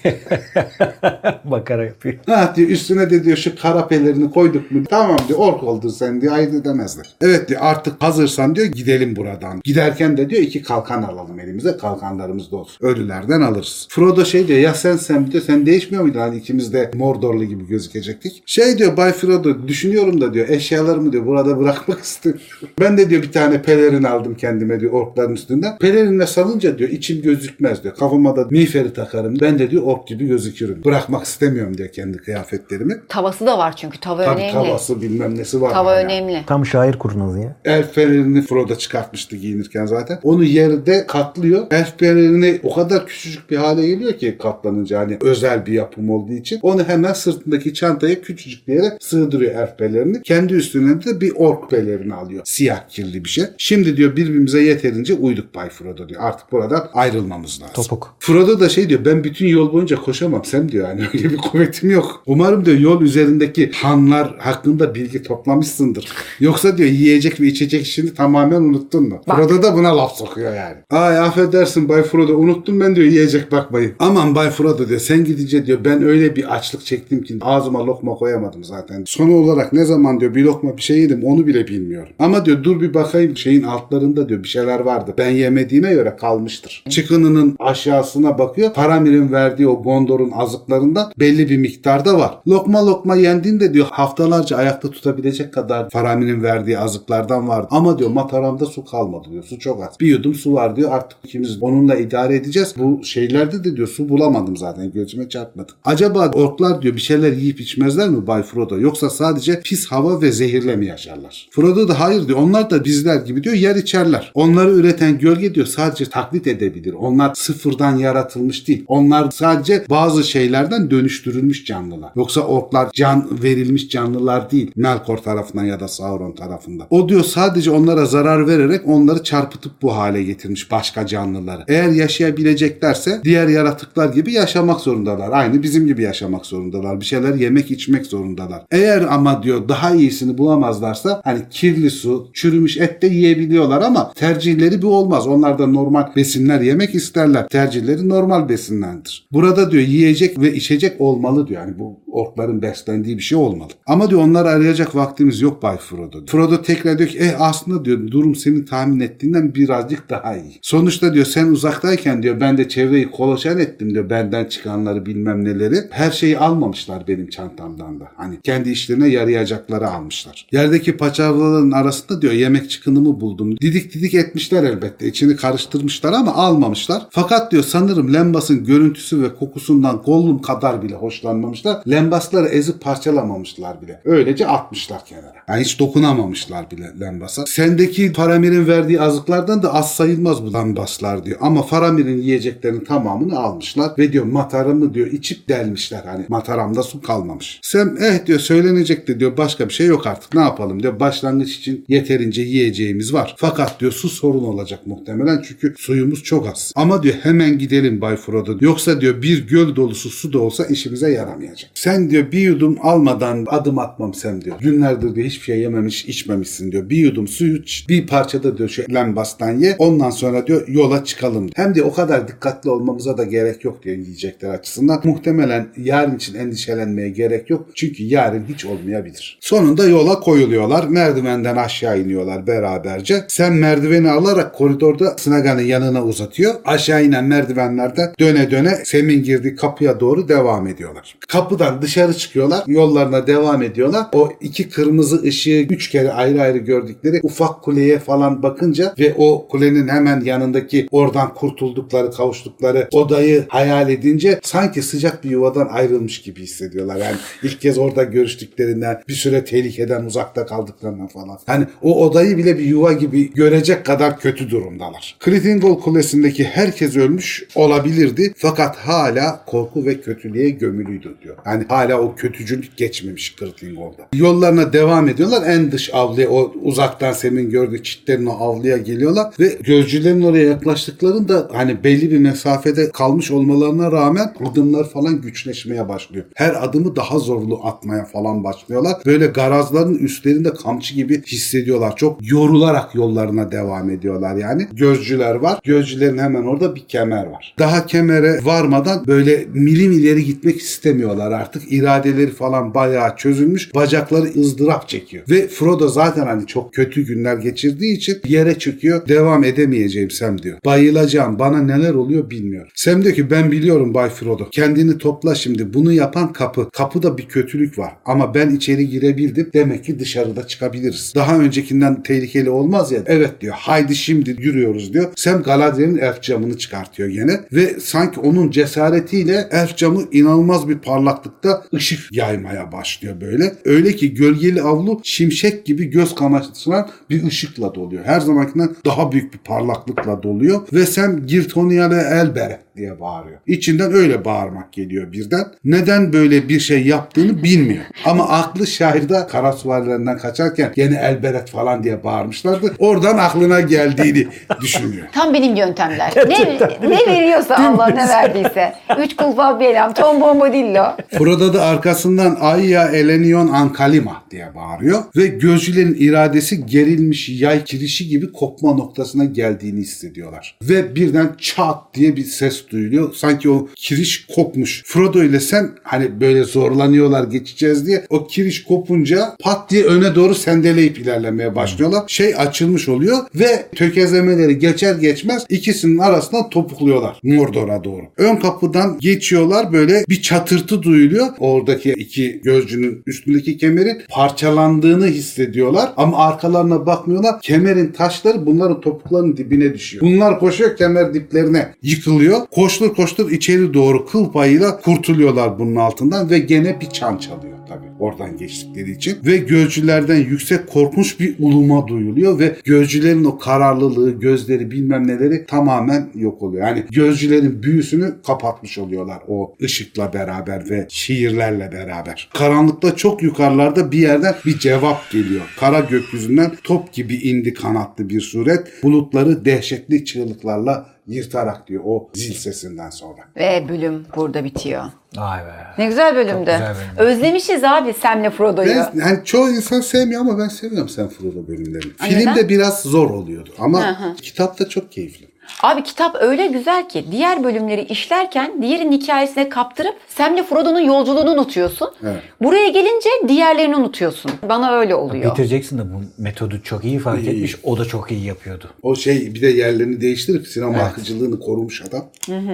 Bakara 1.44 1.84
yapıyor. 1.84 2.14
Ha 2.26 2.52
diyor 2.56 2.68
üstüne 2.70 3.10
de 3.10 3.24
diyor 3.24 3.36
şu 3.36 3.56
kara 3.56 3.88
pelerini 3.88 4.30
koyduk 4.30 4.70
mu? 4.70 4.84
Tamam 4.90 5.16
diyor 5.28 5.38
ork 5.38 5.62
oldun 5.62 5.88
sen 5.88 6.20
diyor 6.20 6.32
ayırt 6.32 6.54
edemezler. 6.54 7.16
Evet 7.20 7.48
diyor 7.48 7.60
artık 7.64 8.02
hazırsan 8.02 8.56
diyor 8.56 8.66
gidelim 8.66 9.16
buradan. 9.16 9.60
Giderken 9.64 10.16
de 10.16 10.30
diyor 10.30 10.42
iki 10.42 10.62
kalkan 10.62 11.02
alalım 11.02 11.40
elimize 11.40 11.76
kalkanlarımız 11.76 12.52
da 12.52 12.56
olsun. 12.56 12.86
Ölülerden 12.86 13.40
alırız. 13.40 13.86
Frodo 13.90 14.24
şey 14.24 14.48
diyor 14.48 14.58
ya 14.58 14.74
sen 14.74 14.96
sen 14.96 15.32
diyor 15.32 15.42
sen 15.42 15.66
değişmiyor 15.66 16.04
muydun? 16.04 16.20
Hani 16.20 16.36
ikimiz 16.36 16.72
de 16.72 16.90
Mordorlu 16.94 17.44
gibi 17.44 17.66
gözükecektik. 17.66 18.42
Şey 18.46 18.78
diyor 18.78 18.96
Bay 18.96 19.12
Frodo 19.12 19.68
düşünüyorum 19.68 20.20
da 20.20 20.34
diyor 20.34 20.48
eşyalarımı 20.48 21.12
diyor 21.12 21.26
burada 21.26 21.58
bırakmak 21.58 22.00
istemiyorum. 22.00 22.46
Ben 22.80 22.98
de 22.98 23.10
diyor 23.10 23.22
bir 23.22 23.32
tane 23.32 23.62
pelerin 23.62 24.02
aldım 24.02 24.34
kendime 24.34 24.80
diyor 24.80 24.92
orkların 24.92 25.34
üstünden. 25.34 25.78
Pelerinle 25.78 26.26
salınca 26.26 26.78
diyor 26.78 26.90
içim 26.90 27.22
gözükmez 27.22 27.82
diyor. 27.82 27.94
Kafama 27.94 28.36
da 28.36 28.50
miğferi 28.56 28.92
takarım. 28.92 29.40
Ben 29.40 29.58
de 29.58 29.70
diyor 29.70 29.82
ork 29.82 30.08
gibi 30.08 30.26
gözükürüm. 30.26 30.84
Bırakmak 30.84 31.24
istemiyorum 31.24 31.78
diyor 31.78 31.88
kendi 31.88 32.18
kıyafetlerimi. 32.18 33.00
Tavası 33.08 33.46
da 33.46 33.58
var 33.58 33.76
çünkü. 33.76 34.00
Tava 34.00 34.24
Tabii 34.24 34.40
önemli. 34.40 34.52
tavası 34.52 35.02
bilmem 35.02 35.38
nesi 35.38 35.60
var. 35.60 35.72
Tava 35.72 35.94
yani. 35.94 36.04
önemli. 36.04 36.42
Tam 36.46 36.66
şair 36.66 36.98
kurnazı 36.98 37.38
ya. 37.40 37.56
Elf 37.64 37.94
pelerini 37.94 38.42
Frodo 38.42 38.74
çıkartmıştı 38.74 39.36
giyinirken 39.36 39.86
zaten. 39.86 40.18
Onu 40.22 40.44
yerde 40.44 41.06
katlıyor. 41.06 41.66
Elf 41.70 41.98
pelerini 41.98 42.60
o 42.62 42.74
kadar 42.74 43.06
küçücük 43.06 43.50
bir 43.50 43.56
hale 43.56 43.86
geliyor 43.86 44.12
ki 44.12 44.36
katlanınca 44.42 44.98
hani 44.98 45.18
özel 45.20 45.66
bir 45.66 45.72
yapım 45.72 46.10
olduğu 46.10 46.32
için. 46.32 46.58
Onu 46.62 46.84
hemen 46.84 47.12
sırtındaki 47.12 47.74
çantaya 47.74 48.20
küçücük 48.20 48.68
bir 48.68 48.74
yere 48.74 48.98
sığdırıyor 49.00 49.54
elf 49.54 49.78
pelerini. 49.78 50.22
Kendi 50.22 50.54
üstüne 50.54 51.04
de 51.04 51.20
bir 51.20 51.32
ork 51.36 51.70
pelerini 51.70 52.14
alıyor. 52.14 52.42
Siyah 52.44 52.88
kirli 52.88 53.24
bir 53.24 53.28
şey. 53.28 53.44
Şimdi 53.58 53.96
diyor 53.96 54.16
birbirimize 54.16 54.62
yeterince 54.62 55.14
uyduk 55.14 55.54
Bay 55.54 55.68
Frodo 55.68 56.08
diyor. 56.08 56.20
Artık 56.24 56.52
buradan 56.52 56.88
ayrılmamız 56.94 57.62
lazım. 57.62 57.74
Topuk. 57.74 58.16
Frodo 58.18 58.35
da 58.60 58.68
şey 58.68 58.88
diyor 58.88 59.04
ben 59.04 59.24
bütün 59.24 59.46
yol 59.46 59.72
boyunca 59.72 59.96
koşamam 59.96 60.44
sen 60.44 60.68
diyor 60.68 60.88
yani 60.88 61.00
öyle 61.14 61.30
bir 61.30 61.36
kuvvetim 61.36 61.90
yok. 61.90 62.22
Umarım 62.26 62.64
diyor 62.64 62.78
yol 62.78 63.02
üzerindeki 63.02 63.70
hanlar 63.70 64.34
hakkında 64.38 64.94
bilgi 64.94 65.22
toplamışsındır. 65.22 66.08
Yoksa 66.40 66.78
diyor 66.78 66.88
yiyecek 66.88 67.40
ve 67.40 67.46
içecek 67.46 67.82
işini 67.82 68.14
tamamen 68.14 68.60
unuttun 68.60 69.08
mu? 69.08 69.20
Bak. 69.28 69.36
Frodo 69.36 69.62
da 69.62 69.74
buna 69.74 69.96
laf 69.96 70.16
sokuyor 70.16 70.54
yani. 70.54 70.76
Ay 70.90 71.18
affedersin 71.18 71.88
Bay 71.88 72.02
Frodo 72.02 72.36
unuttum 72.36 72.80
ben 72.80 72.96
diyor 72.96 73.06
yiyecek 73.06 73.52
bakmayı. 73.52 73.94
Aman 73.98 74.34
Bay 74.34 74.50
Frodo 74.50 74.88
diyor 74.88 75.00
sen 75.00 75.24
gidince 75.24 75.66
diyor 75.66 75.78
ben 75.84 76.02
öyle 76.02 76.36
bir 76.36 76.54
açlık 76.54 76.84
çektim 76.84 77.22
ki 77.22 77.38
ağzıma 77.40 77.86
lokma 77.86 78.14
koyamadım 78.14 78.64
zaten. 78.64 79.02
Son 79.06 79.30
olarak 79.30 79.72
ne 79.72 79.84
zaman 79.84 80.20
diyor 80.20 80.34
bir 80.34 80.44
lokma 80.44 80.76
bir 80.76 80.82
şey 80.82 80.98
yedim 80.98 81.24
onu 81.24 81.46
bile 81.46 81.66
bilmiyorum. 81.66 82.12
Ama 82.18 82.46
diyor 82.46 82.64
dur 82.64 82.80
bir 82.80 82.94
bakayım 82.94 83.36
şeyin 83.36 83.62
altlarında 83.62 84.28
diyor 84.28 84.42
bir 84.42 84.48
şeyler 84.48 84.80
vardı. 84.80 85.14
Ben 85.18 85.30
yemediğime 85.30 85.92
göre 85.94 86.16
kalmıştır. 86.20 86.84
Çıkınının 86.88 87.56
aşağısına 87.58 88.25
bakıyor. 88.38 88.72
Paramir'in 88.72 89.32
verdiği 89.32 89.68
o 89.68 89.82
Gondor'un 89.82 90.30
azıklarından 90.30 91.12
belli 91.18 91.48
bir 91.48 91.58
miktarda 91.58 92.18
var. 92.18 92.38
Lokma 92.48 92.86
lokma 92.86 93.16
yendiğinde 93.16 93.74
diyor 93.74 93.86
haftalarca 93.90 94.56
ayakta 94.56 94.90
tutabilecek 94.90 95.54
kadar 95.54 95.90
Paramir'in 95.90 96.42
verdiği 96.42 96.78
azıklardan 96.78 97.48
vardı. 97.48 97.68
Ama 97.70 97.98
diyor 97.98 98.10
Mataram'da 98.10 98.66
su 98.66 98.84
kalmadı 98.84 99.28
diyor. 99.30 99.44
Su 99.44 99.58
çok 99.58 99.82
az. 99.82 100.00
Bir 100.00 100.06
yudum 100.06 100.34
su 100.34 100.54
var 100.54 100.76
diyor. 100.76 100.92
Artık 100.92 101.18
ikimiz 101.24 101.62
onunla 101.62 101.96
idare 101.96 102.36
edeceğiz. 102.36 102.74
Bu 102.78 103.04
şeylerde 103.04 103.64
de 103.64 103.76
diyor 103.76 103.88
su 103.88 104.08
bulamadım 104.08 104.56
zaten. 104.56 104.90
Gözüme 104.92 105.28
çarpmadı. 105.28 105.72
Acaba 105.84 106.30
orklar 106.30 106.82
diyor 106.82 106.94
bir 106.94 107.00
şeyler 107.00 107.32
yiyip 107.32 107.60
içmezler 107.60 108.08
mi 108.08 108.26
Bay 108.26 108.42
Frodo? 108.42 108.80
Yoksa 108.80 109.10
sadece 109.10 109.60
pis 109.60 109.86
hava 109.86 110.22
ve 110.22 110.32
zehirle 110.32 110.76
mi 110.76 110.86
yaşarlar? 110.86 111.48
Frodo 111.50 111.88
da 111.88 112.00
hayır 112.00 112.28
diyor. 112.28 112.38
Onlar 112.38 112.70
da 112.70 112.84
bizler 112.84 113.16
gibi 113.16 113.44
diyor 113.44 113.54
yer 113.54 113.76
içerler. 113.76 114.32
Onları 114.34 114.70
üreten 114.70 115.18
gölge 115.18 115.54
diyor 115.54 115.66
sadece 115.66 116.04
taklit 116.04 116.46
edebilir. 116.46 116.92
Onlar 116.92 117.34
sıfırdan 117.34 117.96
yaratılmış 118.16 118.68
değil. 118.68 118.84
Onlar 118.88 119.30
sadece 119.30 119.84
bazı 119.90 120.24
şeylerden 120.24 120.90
dönüştürülmüş 120.90 121.64
canlılar. 121.64 122.10
Yoksa 122.16 122.40
orklar 122.40 122.88
can 122.94 123.28
verilmiş 123.42 123.88
canlılar 123.88 124.50
değil. 124.50 124.70
Melkor 124.76 125.18
tarafından 125.18 125.64
ya 125.64 125.80
da 125.80 125.88
Sauron 125.88 126.32
tarafından. 126.32 126.86
O 126.90 127.08
diyor 127.08 127.24
sadece 127.24 127.70
onlara 127.70 128.06
zarar 128.06 128.46
vererek 128.46 128.80
onları 128.88 129.22
çarpıtıp 129.22 129.72
bu 129.82 129.96
hale 129.96 130.22
getirmiş 130.22 130.70
başka 130.70 131.06
canlıları. 131.06 131.64
Eğer 131.68 131.90
yaşayabileceklerse 131.90 133.20
diğer 133.24 133.48
yaratıklar 133.48 134.08
gibi 134.14 134.32
yaşamak 134.32 134.80
zorundalar. 134.80 135.30
Aynı 135.32 135.62
bizim 135.62 135.86
gibi 135.86 136.02
yaşamak 136.02 136.46
zorundalar. 136.46 137.00
Bir 137.00 137.04
şeyler 137.04 137.34
yemek 137.34 137.70
içmek 137.70 138.06
zorundalar. 138.06 138.62
Eğer 138.70 139.02
ama 139.10 139.42
diyor 139.42 139.68
daha 139.68 139.94
iyisini 139.94 140.38
bulamazlarsa 140.38 141.20
hani 141.24 141.40
kirli 141.50 141.90
su, 141.90 142.30
çürümüş 142.32 142.76
et 142.76 143.02
de 143.02 143.06
yiyebiliyorlar 143.06 143.82
ama 143.82 144.12
tercihleri 144.12 144.82
bu 144.82 144.88
olmaz. 144.88 145.26
Onlar 145.26 145.58
da 145.58 145.66
normal 145.66 146.06
besinler 146.16 146.60
yemek 146.60 146.94
isterler. 146.94 147.48
Tercihleri 147.48 148.05
normal 148.08 148.48
besinlerdir. 148.48 149.28
Burada 149.32 149.70
diyor 149.70 149.82
yiyecek 149.82 150.40
ve 150.40 150.54
içecek 150.54 151.00
olmalı 151.00 151.48
diyor. 151.48 151.60
Yani 151.60 151.78
bu 151.78 152.00
orkların 152.16 152.62
beslendiği 152.62 153.16
bir 153.16 153.22
şey 153.22 153.38
olmalı. 153.38 153.72
Ama 153.86 154.10
diyor 154.10 154.20
onları 154.20 154.48
arayacak 154.48 154.94
vaktimiz 154.94 155.40
yok 155.40 155.62
Bay 155.62 155.76
Frodo. 155.76 156.26
Frodo 156.26 156.62
tekrar 156.62 156.98
diyor 156.98 157.10
ki 157.10 157.18
eh 157.18 157.40
aslında 157.40 157.84
diyor 157.84 158.10
durum 158.10 158.34
senin 158.34 158.64
tahmin 158.64 159.00
ettiğinden 159.00 159.54
birazcık 159.54 160.10
daha 160.10 160.36
iyi. 160.36 160.58
Sonuçta 160.62 161.14
diyor 161.14 161.26
sen 161.26 161.46
uzaktayken 161.46 162.22
diyor 162.22 162.40
ben 162.40 162.58
de 162.58 162.68
çevreyi 162.68 163.10
kolaçan 163.10 163.58
ettim 163.58 163.94
diyor 163.94 164.10
benden 164.10 164.44
çıkanları 164.44 165.06
bilmem 165.06 165.44
neleri. 165.44 165.76
Her 165.90 166.10
şeyi 166.10 166.38
almamışlar 166.38 167.08
benim 167.08 167.28
çantamdan 167.28 168.00
da. 168.00 168.04
Hani 168.16 168.40
kendi 168.42 168.70
işlerine 168.70 169.08
yarayacakları 169.08 169.90
almışlar. 169.90 170.46
Yerdeki 170.52 170.96
paçavraların 170.96 171.70
arasında 171.70 172.22
diyor 172.22 172.32
yemek 172.32 172.70
çıkınımı 172.70 173.20
buldum. 173.20 173.56
Didik 173.60 173.94
didik 173.94 174.14
etmişler 174.14 174.64
elbette. 174.64 175.06
İçini 175.06 175.36
karıştırmışlar 175.36 176.12
ama 176.12 176.34
almamışlar. 176.34 177.02
Fakat 177.10 177.52
diyor 177.52 177.62
sanırım 177.62 178.14
Lembas'ın 178.14 178.64
görüntüsü 178.64 179.22
ve 179.22 179.34
kokusundan 179.34 180.02
Gollum 180.06 180.42
kadar 180.42 180.82
bile 180.82 180.94
hoşlanmamışlar. 180.94 181.82
Lembasları 182.06 182.48
ezip 182.48 182.80
parçalamamışlar 182.80 183.82
bile. 183.82 184.00
Öylece 184.04 184.46
atmışlar 184.46 185.04
kenara. 185.04 185.34
Yani 185.48 185.60
hiç 185.60 185.78
dokunamamışlar 185.78 186.70
bile 186.70 186.90
Lembas'a. 187.00 187.46
Sendeki 187.46 188.12
Faramir'in 188.12 188.66
verdiği 188.66 189.00
azıklardan 189.00 189.62
da 189.62 189.74
az 189.74 189.92
sayılmaz 189.94 190.44
bu 190.44 190.52
Lembaslar 190.52 191.24
diyor. 191.24 191.38
Ama 191.40 191.62
Faramir'in 191.62 192.22
yiyeceklerinin 192.22 192.84
tamamını 192.84 193.38
almışlar 193.38 193.92
ve 193.98 194.12
diyor 194.12 194.24
mataramı 194.24 194.94
diyor 194.94 195.06
içip 195.06 195.48
delmişler. 195.48 196.02
Hani 196.04 196.24
mataramda 196.28 196.82
su 196.82 197.02
kalmamış. 197.02 197.60
Sam 197.62 197.96
eh 198.02 198.26
diyor 198.26 198.38
söylenecek 198.38 199.08
de 199.08 199.20
diyor 199.20 199.36
başka 199.36 199.68
bir 199.68 199.74
şey 199.74 199.86
yok 199.86 200.06
artık 200.06 200.34
ne 200.34 200.40
yapalım 200.40 200.82
diyor. 200.82 201.00
Başlangıç 201.00 201.56
için 201.56 201.84
yeterince 201.88 202.42
yiyeceğimiz 202.42 203.14
var. 203.14 203.34
Fakat 203.38 203.80
diyor 203.80 203.92
su 203.92 204.08
sorun 204.08 204.44
olacak 204.44 204.86
muhtemelen 204.86 205.42
çünkü 205.48 205.74
suyumuz 205.78 206.22
çok 206.22 206.48
az. 206.48 206.72
Ama 206.76 207.02
diyor 207.02 207.14
hemen 207.22 207.58
gidelim 207.58 208.00
Bay 208.00 208.16
Frodo. 208.16 208.56
Yoksa 208.60 209.00
diyor 209.00 209.22
bir 209.22 209.46
göl 209.46 209.76
dolusu 209.76 210.10
su 210.10 210.32
da 210.32 210.38
olsa 210.38 210.64
işimize 210.64 211.10
yaramayacak. 211.10 211.70
Sen 211.86 212.10
diyor 212.10 212.32
bir 212.32 212.40
yudum 212.40 212.78
almadan 212.82 213.46
adım 213.48 213.78
atmam 213.78 214.14
Sam 214.14 214.44
diyor. 214.44 214.56
Günlerdir 214.60 215.14
diyor 215.14 215.26
hiçbir 215.26 215.44
şey 215.44 215.58
yememiş 215.58 216.04
içmemişsin 216.04 216.72
diyor. 216.72 216.90
Bir 216.90 216.96
yudum 216.96 217.28
suyu 217.28 217.56
iç, 217.56 217.86
bir 217.88 218.06
parçada 218.06 218.58
diyor 218.58 218.68
şu 218.68 218.94
lembastan 218.94 219.50
ye. 219.50 219.76
Ondan 219.78 220.10
sonra 220.10 220.46
diyor 220.46 220.68
yola 220.68 221.04
çıkalım. 221.04 221.48
Hem 221.56 221.74
de 221.74 221.82
o 221.82 221.92
kadar 221.92 222.28
dikkatli 222.28 222.70
olmamıza 222.70 223.18
da 223.18 223.24
gerek 223.24 223.64
yok 223.64 223.82
diyor 223.82 223.96
yiyecekler 223.96 224.50
açısından. 224.50 225.00
Muhtemelen 225.04 225.68
yarın 225.76 226.16
için 226.16 226.34
endişelenmeye 226.34 227.08
gerek 227.08 227.50
yok. 227.50 227.66
Çünkü 227.74 228.02
yarın 228.02 228.44
hiç 228.48 228.64
olmayabilir. 228.64 229.38
Sonunda 229.40 229.88
yola 229.88 230.20
koyuluyorlar. 230.20 230.88
Merdivenden 230.88 231.56
aşağı 231.56 232.00
iniyorlar 232.00 232.46
beraberce. 232.46 233.24
Sen 233.28 233.52
merdiveni 233.52 234.10
alarak 234.10 234.54
koridorda 234.54 235.14
Snagan'ın 235.18 235.62
yanına 235.62 236.04
uzatıyor. 236.04 236.54
Aşağı 236.64 237.04
inen 237.04 237.24
merdivenlerden 237.24 238.14
döne 238.20 238.50
döne 238.50 238.84
Sem'in 238.84 239.22
girdiği 239.22 239.56
kapıya 239.56 240.00
doğru 240.00 240.28
devam 240.28 240.66
ediyorlar. 240.66 241.16
Kapıdan 241.28 241.75
dışarı 241.82 242.14
çıkıyorlar. 242.14 242.64
Yollarına 242.66 243.26
devam 243.26 243.62
ediyorlar. 243.62 244.06
O 244.12 244.28
iki 244.40 244.68
kırmızı 244.68 245.22
ışığı 245.22 245.66
üç 245.70 245.90
kere 245.90 246.12
ayrı 246.12 246.42
ayrı 246.42 246.58
gördükleri 246.58 247.20
ufak 247.22 247.62
kuleye 247.62 247.98
falan 247.98 248.42
bakınca 248.42 248.94
ve 248.98 249.14
o 249.18 249.48
kulenin 249.48 249.88
hemen 249.88 250.20
yanındaki 250.20 250.88
oradan 250.90 251.34
kurtuldukları, 251.34 252.10
kavuştukları 252.10 252.88
odayı 252.92 253.44
hayal 253.48 253.90
edince 253.90 254.40
sanki 254.42 254.82
sıcak 254.82 255.24
bir 255.24 255.30
yuvadan 255.30 255.66
ayrılmış 255.66 256.22
gibi 256.22 256.42
hissediyorlar. 256.42 256.96
Yani 256.96 257.16
ilk 257.42 257.60
kez 257.60 257.78
orada 257.78 258.04
görüştüklerinden, 258.04 259.02
bir 259.08 259.14
süre 259.14 259.44
tehlikeden 259.44 260.04
uzakta 260.04 260.46
kaldıklarından 260.46 261.06
falan. 261.06 261.38
Hani 261.46 261.66
o 261.82 262.06
odayı 262.06 262.36
bile 262.36 262.58
bir 262.58 262.64
yuva 262.64 262.92
gibi 262.92 263.32
görecek 263.32 263.86
kadar 263.86 264.20
kötü 264.20 264.50
durumdalar. 264.50 265.16
Kritingol 265.20 265.80
Kulesi'ndeki 265.80 266.44
herkes 266.44 266.96
ölmüş 266.96 267.44
olabilirdi 267.54 268.32
fakat 268.36 268.76
hala 268.76 269.44
korku 269.46 269.86
ve 269.86 270.00
kötülüğe 270.00 270.50
gömülüydü 270.50 271.14
diyor. 271.22 271.36
Yani 271.46 271.65
hala 271.68 272.00
o 272.00 272.14
kötücülük 272.14 272.76
geçmemiş 272.76 273.36
Kritingol'da. 273.36 274.08
Yollarına 274.14 274.72
devam 274.72 275.08
ediyorlar. 275.08 275.42
En 275.46 275.72
dış 275.72 275.94
avluya 275.94 276.30
o 276.30 276.52
uzaktan 276.62 277.12
Sem'in 277.12 277.50
gördüğü 277.50 277.82
çitlerin 277.82 278.26
o 278.26 278.32
avluya 278.32 278.76
geliyorlar 278.76 279.34
ve 279.40 279.58
gözcülerin 279.64 280.22
oraya 280.22 280.44
yaklaştıklarında 280.44 281.48
hani 281.52 281.84
belli 281.84 282.10
bir 282.10 282.18
mesafede 282.18 282.90
kalmış 282.90 283.30
olmalarına 283.30 283.92
rağmen 283.92 284.34
adımlar 284.50 284.90
falan 284.90 285.20
güçleşmeye 285.20 285.88
başlıyor. 285.88 286.24
Her 286.34 286.64
adımı 286.64 286.96
daha 286.96 287.18
zorlu 287.18 287.60
atmaya 287.64 288.04
falan 288.04 288.44
başlıyorlar. 288.44 288.96
Böyle 289.06 289.26
garazların 289.26 289.94
üstlerinde 289.94 290.54
kamçı 290.54 290.94
gibi 290.94 291.22
hissediyorlar. 291.22 291.96
Çok 291.96 292.30
yorularak 292.30 292.94
yollarına 292.94 293.52
devam 293.52 293.90
ediyorlar 293.90 294.36
yani. 294.36 294.66
Gözcüler 294.72 295.34
var. 295.34 295.58
Gözcülerin 295.64 296.18
hemen 296.18 296.42
orada 296.42 296.74
bir 296.74 296.84
kemer 296.88 297.26
var. 297.26 297.54
Daha 297.58 297.86
kemere 297.86 298.44
varmadan 298.44 299.06
böyle 299.06 299.46
milim 299.54 299.92
ileri 299.92 300.24
gitmek 300.24 300.60
istemiyorlar 300.60 301.32
artık. 301.32 301.55
İradeleri 301.70 302.30
falan 302.30 302.74
bayağı 302.74 303.16
çözülmüş. 303.16 303.74
Bacakları 303.74 304.40
ızdırap 304.40 304.88
çekiyor. 304.88 305.24
Ve 305.30 305.48
Frodo 305.48 305.88
zaten 305.88 306.26
hani 306.26 306.46
çok 306.46 306.74
kötü 306.74 307.06
günler 307.06 307.36
geçirdiği 307.36 307.96
için 307.96 308.20
yere 308.28 308.58
çöküyor. 308.58 309.08
Devam 309.08 309.44
edemeyeceğim 309.44 310.10
Sam 310.10 310.42
diyor. 310.42 310.58
Bayılacağım. 310.64 311.38
Bana 311.38 311.62
neler 311.62 311.94
oluyor 311.94 312.30
bilmiyorum. 312.30 312.68
Sam 312.74 313.04
diyor 313.04 313.14
ki 313.14 313.30
ben 313.30 313.52
biliyorum 313.52 313.94
Bay 313.94 314.10
Frodo. 314.10 314.50
Kendini 314.50 314.98
topla 314.98 315.34
şimdi. 315.34 315.74
Bunu 315.74 315.92
yapan 315.92 316.32
kapı. 316.32 316.70
Kapıda 316.70 317.18
bir 317.18 317.28
kötülük 317.28 317.78
var. 317.78 317.92
Ama 318.04 318.34
ben 318.34 318.50
içeri 318.50 318.88
girebildim. 318.88 319.50
Demek 319.54 319.84
ki 319.84 319.98
dışarıda 319.98 320.46
çıkabiliriz. 320.46 321.12
Daha 321.14 321.38
öncekinden 321.38 322.02
tehlikeli 322.02 322.50
olmaz 322.50 322.92
ya. 322.92 323.02
Evet 323.06 323.40
diyor. 323.40 323.54
Haydi 323.58 323.94
şimdi 323.94 324.30
yürüyoruz 324.38 324.92
diyor. 324.92 325.12
Sam 325.16 325.42
Galadriel'in 325.42 325.98
elf 325.98 326.22
camını 326.22 326.58
çıkartıyor 326.58 327.08
gene. 327.08 327.40
Ve 327.52 327.80
sanki 327.80 328.20
onun 328.20 328.50
cesaretiyle 328.50 329.48
elf 329.50 329.76
camı 329.76 330.02
inanılmaz 330.12 330.68
bir 330.68 330.78
parlaklıkta 330.78 331.45
ışık 331.74 332.12
yaymaya 332.12 332.72
başlıyor 332.72 333.20
böyle. 333.20 333.54
Öyle 333.64 333.96
ki 333.96 334.14
gölgeli 334.14 334.62
avlu 334.62 335.00
şimşek 335.04 335.66
gibi 335.66 335.84
göz 335.90 336.14
kamaştıran 336.14 336.90
bir 337.10 337.26
ışıkla 337.26 337.74
doluyor. 337.74 338.04
Her 338.04 338.20
zamankinden 338.20 338.76
daha 338.84 339.12
büyük 339.12 339.32
bir 339.34 339.38
parlaklıkla 339.38 340.22
doluyor. 340.22 340.68
Ve 340.72 340.86
Sam 340.86 341.26
Girtonia 341.26 341.90
ve 341.90 342.00
Elber'e 342.00 342.65
diye 342.76 343.00
bağırıyor. 343.00 343.38
İçinden 343.46 343.92
öyle 343.92 344.24
bağırmak 344.24 344.72
geliyor 344.72 345.12
birden. 345.12 345.44
Neden 345.64 346.12
böyle 346.12 346.48
bir 346.48 346.60
şey 346.60 346.86
yaptığını 346.86 347.42
bilmiyor. 347.42 347.84
Ama 348.04 348.28
aklı 348.28 348.66
şairde 348.66 349.26
karasuvarilerinden 349.26 350.18
kaçarken 350.18 350.72
gene 350.76 350.96
elberet 350.96 351.50
falan 351.50 351.84
diye 351.84 352.04
bağırmışlardı. 352.04 352.74
Oradan 352.78 353.18
aklına 353.18 353.60
geldiğini 353.60 354.26
düşünüyor. 354.60 355.06
Tam 355.12 355.34
benim 355.34 355.56
yöntemler. 355.56 356.12
ne, 356.28 356.58
ne 356.90 357.12
veriyorsa 357.12 357.56
Allah 357.56 357.86
ne 357.86 358.08
verdiyse. 358.08 358.72
Üç 358.98 359.16
kulpa 359.16 359.60
belam, 359.60 359.94
tom 359.94 360.20
bombadillo. 360.20 360.84
Frodo 361.18 361.54
da 361.54 361.62
arkasından 361.62 362.36
Ayya 362.40 362.88
elenion 362.88 363.48
ankalima 363.48 364.22
diye 364.30 364.54
bağırıyor 364.54 365.04
ve 365.16 365.26
gözcülerin 365.26 365.96
iradesi 365.98 366.66
gerilmiş 366.66 367.28
yay 367.28 367.64
kirişi 367.64 368.08
gibi 368.08 368.32
kopma 368.32 368.72
noktasına 368.72 369.24
geldiğini 369.24 369.80
hissediyorlar. 369.80 370.58
Ve 370.62 370.94
birden 370.94 371.30
çat 371.38 371.94
diye 371.94 372.16
bir 372.16 372.24
ses 372.24 372.65
duyuluyor. 372.70 373.14
Sanki 373.14 373.50
o 373.50 373.68
kiriş 373.76 374.26
kopmuş. 374.34 374.82
Frodo 374.86 375.22
ile 375.22 375.40
sen 375.40 375.70
hani 375.82 376.20
böyle 376.20 376.44
zorlanıyorlar 376.44 377.24
geçeceğiz 377.24 377.86
diye 377.86 378.06
o 378.10 378.26
kiriş 378.26 378.64
kopunca 378.64 379.36
pat 379.40 379.70
diye 379.70 379.84
öne 379.84 380.14
doğru 380.14 380.34
sendeleyip 380.34 380.98
ilerlemeye 380.98 381.54
başlıyorlar. 381.54 382.02
Şey 382.06 382.34
açılmış 382.36 382.88
oluyor 382.88 383.18
ve 383.34 383.66
tökezlemeleri 383.74 384.58
geçer 384.58 384.94
geçmez 384.94 385.46
ikisinin 385.48 385.98
arasından 385.98 386.50
topukluyorlar 386.50 387.20
Mordor'a 387.22 387.84
doğru. 387.84 388.02
Ön 388.16 388.36
kapıdan 388.36 388.98
geçiyorlar 389.00 389.72
böyle 389.72 390.04
bir 390.08 390.22
çatırtı 390.22 390.82
duyuluyor. 390.82 391.26
Oradaki 391.38 391.92
iki 391.92 392.40
gözcünün 392.44 393.02
üstündeki 393.06 393.56
kemerin 393.58 394.02
parçalandığını 394.10 395.06
hissediyorlar 395.06 395.92
ama 395.96 396.18
arkalarına 396.18 396.86
bakmıyorlar. 396.86 397.40
Kemerin 397.40 397.92
taşları 397.92 398.46
bunların 398.46 398.80
topuklarının 398.80 399.36
dibine 399.36 399.74
düşüyor. 399.74 400.04
Bunlar 400.04 400.40
koşuyor 400.40 400.76
kemer 400.76 401.14
diplerine 401.14 401.74
yıkılıyor. 401.82 402.40
Koştur 402.56 402.94
koştur 402.94 403.30
içeri 403.30 403.74
doğru 403.74 404.06
kıl 404.06 404.32
payıyla 404.32 404.80
kurtuluyorlar 404.80 405.58
bunun 405.58 405.76
altından 405.76 406.30
ve 406.30 406.38
gene 406.38 406.80
bir 406.80 406.86
çan 406.86 407.16
çalıyor 407.16 407.58
tabii 407.68 407.86
oradan 407.98 408.36
geçtikleri 408.36 408.90
için. 408.90 409.18
Ve 409.26 409.36
gözcülerden 409.36 410.16
yüksek 410.16 410.66
korkunç 410.66 411.20
bir 411.20 411.36
uluma 411.38 411.88
duyuluyor 411.88 412.38
ve 412.38 412.56
gözcülerin 412.64 413.24
o 413.24 413.38
kararlılığı, 413.38 414.10
gözleri 414.20 414.70
bilmem 414.70 415.06
neleri 415.06 415.46
tamamen 415.46 416.10
yok 416.14 416.42
oluyor. 416.42 416.66
Yani 416.66 416.84
gözcülerin 416.90 417.62
büyüsünü 417.62 418.14
kapatmış 418.26 418.78
oluyorlar 418.78 419.18
o 419.28 419.54
ışıkla 419.62 420.12
beraber 420.12 420.70
ve 420.70 420.86
şiirlerle 420.88 421.72
beraber. 421.72 422.28
Karanlıkta 422.34 422.96
çok 422.96 423.22
yukarılarda 423.22 423.92
bir 423.92 423.98
yerden 423.98 424.34
bir 424.46 424.58
cevap 424.58 425.10
geliyor. 425.10 425.42
Kara 425.60 425.80
gökyüzünden 425.80 426.52
top 426.64 426.92
gibi 426.92 427.14
indi 427.14 427.54
kanatlı 427.54 428.08
bir 428.08 428.20
suret 428.20 428.82
bulutları 428.82 429.44
dehşetli 429.44 430.04
çığlıklarla 430.04 430.95
yırtarak 431.06 431.68
diyor 431.68 431.82
o 431.86 432.10
zil 432.14 432.34
sesinden 432.34 432.90
sonra. 432.90 433.20
Ve 433.36 433.66
bölüm 433.68 434.06
burada 434.16 434.44
bitiyor. 434.44 434.84
Vay 435.16 435.40
be. 435.46 435.52
Ne 435.78 435.86
güzel 435.86 436.16
bölümdü. 436.16 436.40
güzel. 436.40 436.76
Özlemişiz 436.98 437.64
abi 437.64 437.92
Sam'le 437.92 438.30
Frodo'yu. 438.30 438.68
Ben, 438.68 438.92
yani 439.00 439.24
çoğu 439.24 439.48
insan 439.48 439.80
sevmiyor 439.80 440.20
ama 440.20 440.38
ben 440.38 440.48
seviyorum 440.48 440.88
Sam 440.88 441.08
Frodo 441.08 441.48
bölümlerini. 441.48 441.92
Ay, 442.00 442.08
Film 442.08 442.20
neden? 442.20 442.36
de 442.36 442.48
biraz 442.48 442.82
zor 442.82 443.10
oluyordu 443.10 443.50
ama 443.58 443.86
Hı 443.86 444.04
hı. 444.04 444.14
kitap 444.16 444.60
da 444.60 444.68
çok 444.68 444.92
keyifli. 444.92 445.26
Abi 445.62 445.82
kitap 445.82 446.16
öyle 446.20 446.46
güzel 446.46 446.88
ki 446.88 447.04
diğer 447.10 447.44
bölümleri 447.44 447.82
işlerken 447.82 448.62
diğerinin 448.62 448.92
hikayesine 448.92 449.48
kaptırıp 449.48 449.94
Sam'le 450.08 450.42
Frodo'nun 450.42 450.80
yolculuğunu 450.80 451.30
unutuyorsun. 451.30 451.88
Evet. 452.02 452.22
Buraya 452.42 452.68
gelince 452.68 453.08
diğerlerini 453.28 453.76
unutuyorsun. 453.76 454.30
Bana 454.48 454.72
öyle 454.72 454.94
oluyor. 454.94 455.34
Peter 455.34 455.44
Jackson 455.44 455.78
da 455.78 455.82
bu 455.94 456.22
metodu 456.22 456.62
çok 456.62 456.84
iyi 456.84 456.98
fark 456.98 457.22
İyi. 457.22 457.28
etmiş. 457.30 457.56
O 457.62 457.78
da 457.78 457.84
çok 457.84 458.10
iyi 458.12 458.24
yapıyordu. 458.24 458.64
O 458.82 458.96
şey 458.96 459.34
bir 459.34 459.42
de 459.42 459.46
yerlerini 459.46 460.00
değiştirip 460.00 460.46
sinema 460.48 460.72
Evet. 460.72 460.82
akıcılığını 460.86 461.40
korumuş 461.40 461.82
adam. 461.82 462.04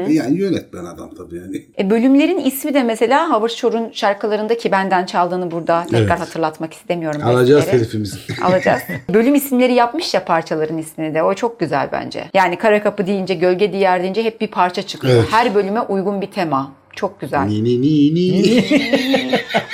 E 0.08 0.12
Yani 0.12 0.38
yönetmen 0.38 0.84
adam 0.84 1.10
tabii 1.14 1.36
yani. 1.36 1.62
E, 1.78 1.90
bölümlerin 1.90 2.38
ismi 2.38 2.74
de 2.74 2.82
mesela 2.82 3.30
Howard 3.30 3.50
Shore'un 3.50 3.90
şarkılarında 3.92 4.58
ki 4.58 4.72
benden 4.72 5.06
çaldığını 5.06 5.50
burada 5.50 5.82
tekrar 5.84 5.98
Evet. 6.00 6.20
hatırlatmak 6.20 6.72
istemiyorum. 6.74 7.20
Alacağız 7.24 7.66
telifimizi. 7.66 8.16
Alacağız. 8.44 8.80
Bölüm 9.14 9.34
isimleri 9.34 9.74
yapmış 9.74 10.14
ya 10.14 10.24
parçaların 10.24 10.78
ismini 10.78 11.14
de. 11.14 11.22
O 11.22 11.34
çok 11.34 11.60
güzel 11.60 11.88
bence. 11.92 12.24
Yani 12.34 12.58
Kara 12.82 12.90
Kapı 12.90 13.06
deyince, 13.06 13.34
Gölge 13.34 13.72
Diyar 13.72 14.02
deyince 14.02 14.22
hep 14.22 14.40
bir 14.40 14.46
parça 14.46 14.82
çıkıyor. 14.82 15.14
Evet. 15.14 15.26
Her 15.30 15.54
bölüme 15.54 15.80
uygun 15.80 16.20
bir 16.20 16.30
tema. 16.30 16.72
Çok 16.96 17.20
güzel. 17.20 17.40
ni 17.40 17.64
ni 17.64 17.82
ni 17.82 18.14
ni. 18.14 18.64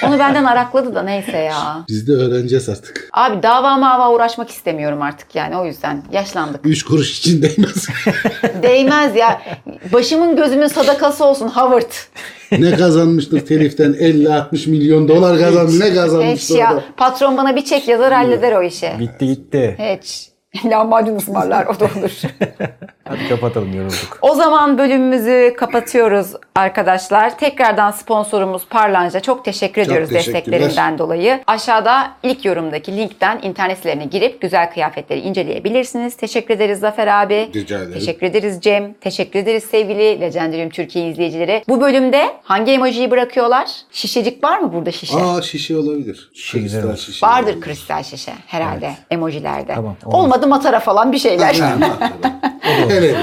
Onu 0.06 0.18
benden 0.18 0.44
arakladı 0.44 0.94
da 0.94 1.02
neyse 1.02 1.39
ya. 1.39 1.85
Biz 1.89 2.09
de 2.09 2.12
öğreneceğiz 2.12 2.68
artık. 2.68 3.09
Abi 3.12 3.43
dava 3.43 3.76
mava 3.76 4.14
uğraşmak 4.14 4.51
istemiyorum 4.51 5.02
artık 5.02 5.35
yani 5.35 5.56
o 5.56 5.66
yüzden 5.66 6.02
yaşlandık. 6.12 6.60
Üç 6.66 6.82
kuruş 6.85 7.18
için 7.18 7.43
değmez. 7.43 7.86
Değmez 8.62 9.16
ya. 9.16 9.43
Başımın 9.93 10.36
gözümün 10.36 10.66
sadakası 10.66 11.24
olsun 11.24 11.48
Howard. 11.48 11.93
ne 12.52 12.76
kazanmıştır 12.76 13.40
teliften 13.40 13.93
50-60 13.93 14.70
milyon 14.70 15.09
dolar 15.09 15.39
kazanmış. 15.39 15.78
Ne 15.80 15.86
Hiç 15.86 15.94
kazanmıştır 15.94 16.59
ya. 16.59 16.70
orada? 16.70 16.85
Patron 16.97 17.36
bana 17.36 17.56
bir 17.56 17.64
çek 17.64 17.89
yazar 17.89 18.12
halleder 18.12 18.52
o 18.52 18.62
işi. 18.62 18.90
Bitti 18.98 19.26
gitti. 19.26 19.76
Hiç. 19.78 20.28
Lahmacun 20.64 21.16
ısmarlar 21.16 21.66
o 21.66 21.80
da 21.80 21.85
olur. 21.85 22.10
Hadi 23.09 23.28
kapatalım 23.28 23.74
yorulduk. 23.74 24.18
O 24.22 24.35
zaman 24.35 24.78
bölümümüzü 24.78 25.55
kapatıyoruz 25.59 26.32
arkadaşlar. 26.55 27.39
Tekrardan 27.39 27.90
sponsorumuz 27.90 28.66
Parlanca 28.66 29.20
çok 29.20 29.44
teşekkür 29.44 29.82
ediyoruz 29.82 30.09
teşekkürler. 30.09 30.35
desteklerinden 30.44 30.98
dolayı. 30.98 31.40
Aşağıda 31.47 32.10
ilk 32.22 32.44
yorumdaki 32.44 32.97
linkten 32.97 33.40
internet 33.43 33.76
sitelerine 33.76 34.05
girip 34.05 34.40
güzel 34.40 34.70
kıyafetleri 34.72 35.20
inceleyebilirsiniz. 35.20 36.16
Teşekkür 36.16 36.55
ederiz 36.55 36.78
Zafer 36.80 37.06
abi. 37.06 37.51
Rica 37.55 37.76
ederim. 37.78 37.93
Teşekkür 37.93 38.26
ederiz 38.26 38.60
Cem. 38.60 38.94
Teşekkür 39.01 39.39
ederiz 39.39 39.64
sevgili 39.64 40.20
Legendarium 40.20 40.70
Türkiye 40.70 41.09
izleyicileri. 41.10 41.62
Bu 41.68 41.80
bölümde 41.80 42.26
hangi 42.43 42.72
emojiyi 42.72 43.10
bırakıyorlar? 43.10 43.68
Şişecik 43.90 44.44
var 44.44 44.59
mı 44.59 44.72
burada 44.72 44.93
şişe? 44.93 45.18
Aa 45.18 45.43
şişe 45.43 45.76
olabilir. 45.76 46.30
Şişe 46.35 46.59
Kristal 46.62 46.97
şişe 46.97 47.26
Vardır 47.26 47.47
olabilir. 47.48 47.60
kristal 47.60 48.02
şişe 48.02 48.32
herhalde 48.47 48.90
emojilerde. 49.10 49.74
Tamam, 49.74 49.97
olmaz. 50.05 50.20
Olmadı 50.24 50.47
matara 50.47 50.80
falan 50.80 51.12
bir 51.12 51.18
şeyler. 51.18 51.56
Bir. 53.03 53.16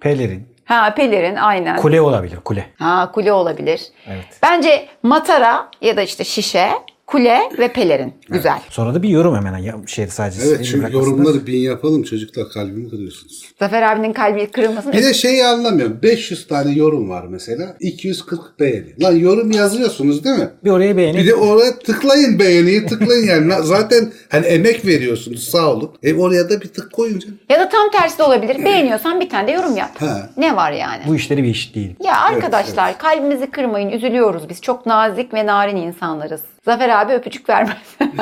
Pelerin. 0.00 0.48
ha 0.64 0.94
pelerin 0.94 1.36
aynen. 1.36 1.76
Kule 1.76 2.00
olabilir 2.00 2.36
kule. 2.44 2.66
Ha 2.78 3.12
kule 3.12 3.32
olabilir. 3.32 3.82
Evet. 4.06 4.24
Bence 4.42 4.88
matara 5.02 5.68
ya 5.80 5.96
da 5.96 6.02
işte 6.02 6.24
şişe, 6.24 6.70
kule 7.12 7.38
ve 7.58 7.72
pelerin. 7.72 8.12
Güzel. 8.28 8.58
Sonra 8.70 8.94
da 8.94 9.02
bir 9.02 9.08
yorum 9.08 9.36
hemen 9.36 9.58
ya 9.58 9.74
şey 9.86 10.06
sadece 10.06 10.40
Evet 10.42 10.58
bırakmasınlar. 10.58 10.90
yorumları 10.90 11.46
bin 11.46 11.58
yapalım 11.58 12.02
çocuklar 12.02 12.48
kalbimi 12.48 12.90
kırıyorsunuz. 12.90 13.44
Zafer 13.58 13.82
abinin 13.82 14.12
kalbi 14.12 14.46
kırılmasın. 14.46 14.92
Bir 14.92 15.02
de 15.02 15.14
şeyi 15.14 15.44
anlamıyorum. 15.44 15.98
500 16.02 16.46
tane 16.46 16.72
yorum 16.72 17.10
var 17.10 17.24
mesela. 17.30 17.76
240 17.80 18.60
beğeni. 18.60 19.02
Lan 19.02 19.12
yorum 19.12 19.50
yazıyorsunuz 19.50 20.24
değil 20.24 20.38
mi? 20.38 20.48
Bir 20.64 20.70
oraya 20.70 20.96
beğenin. 20.96 21.18
Bir 21.20 21.26
de 21.26 21.34
oraya 21.34 21.78
tıklayın 21.78 22.38
beğeniyi 22.38 22.86
tıklayın 22.86 23.26
yani. 23.26 23.52
Zaten 23.62 24.12
hani 24.28 24.46
emek 24.46 24.86
veriyorsunuz 24.86 25.48
sağ 25.48 25.72
olun. 25.72 25.90
E 26.02 26.14
oraya 26.14 26.50
da 26.50 26.60
bir 26.60 26.68
tık 26.68 26.92
koyun 26.92 27.18
canım. 27.18 27.38
Ya 27.48 27.60
da 27.60 27.68
tam 27.68 27.90
tersi 27.90 28.18
de 28.18 28.22
olabilir. 28.22 28.64
Beğeniyorsan 28.64 29.20
bir 29.20 29.28
tane 29.28 29.48
de 29.48 29.52
yorum 29.52 29.76
yap. 29.76 29.90
Ha. 29.98 30.30
Ne 30.36 30.56
var 30.56 30.72
yani? 30.72 31.02
Bu 31.06 31.16
işleri 31.16 31.42
bir 31.42 31.48
iş 31.48 31.74
değil. 31.74 31.94
Ya 32.04 32.20
arkadaşlar 32.20 32.98
kalbimizi 32.98 33.50
kırmayın. 33.50 33.90
Üzülüyoruz 33.90 34.48
biz. 34.48 34.60
Çok 34.60 34.86
nazik 34.86 35.34
ve 35.34 35.46
narin 35.46 35.76
insanlarız. 35.76 36.40
Zafer 36.64 36.88
abi 36.88 37.12
öpücük 37.12 37.48
vermez. 37.48 37.96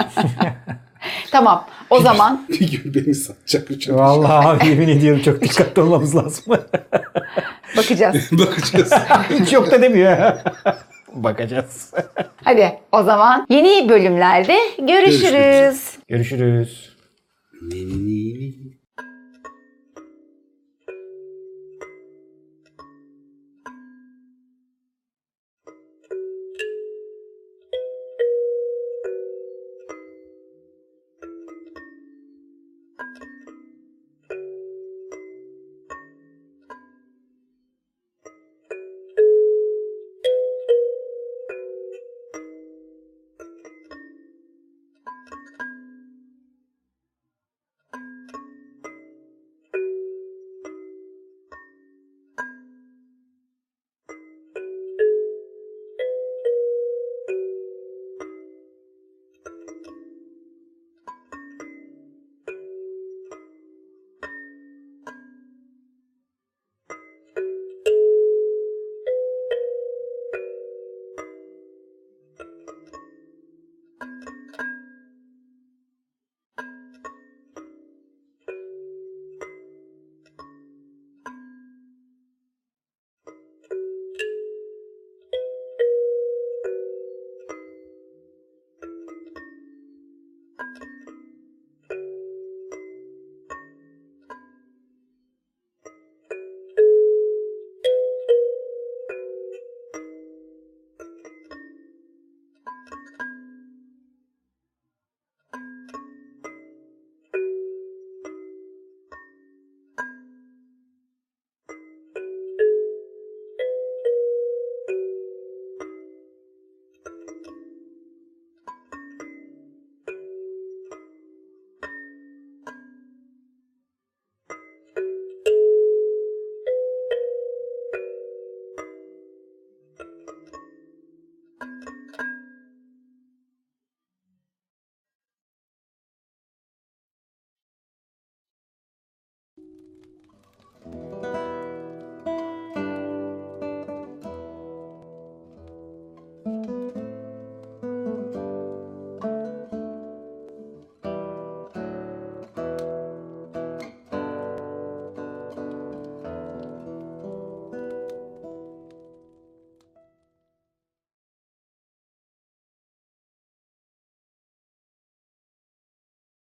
tamam. 1.31 1.67
O 1.91 2.01
zaman 2.01 2.47
Bir 2.49 2.83
gün 2.83 2.95
beni 2.95 3.15
satacak. 3.15 3.69
Vallahi 3.89 4.47
abi 4.47 4.69
yemin 4.69 4.89
ediyorum 4.89 5.23
çok 5.23 5.41
dikkatli 5.41 5.83
olmamız 5.83 6.17
lazım. 6.17 6.45
bakacağız. 7.77 8.17
Bakacağız. 8.33 8.93
Hiç 9.31 9.53
yok 9.53 9.71
da 9.71 9.83
demiyor. 9.83 10.33
Bakacağız. 11.13 11.95
Hadi 12.45 12.79
o 12.93 13.03
zaman 13.03 13.47
yeni 13.51 13.89
bölümlerde 13.89 14.59
görüşürüz. 14.79 15.99
Görüşürüz. 16.09 16.97
Ni. 17.63 18.80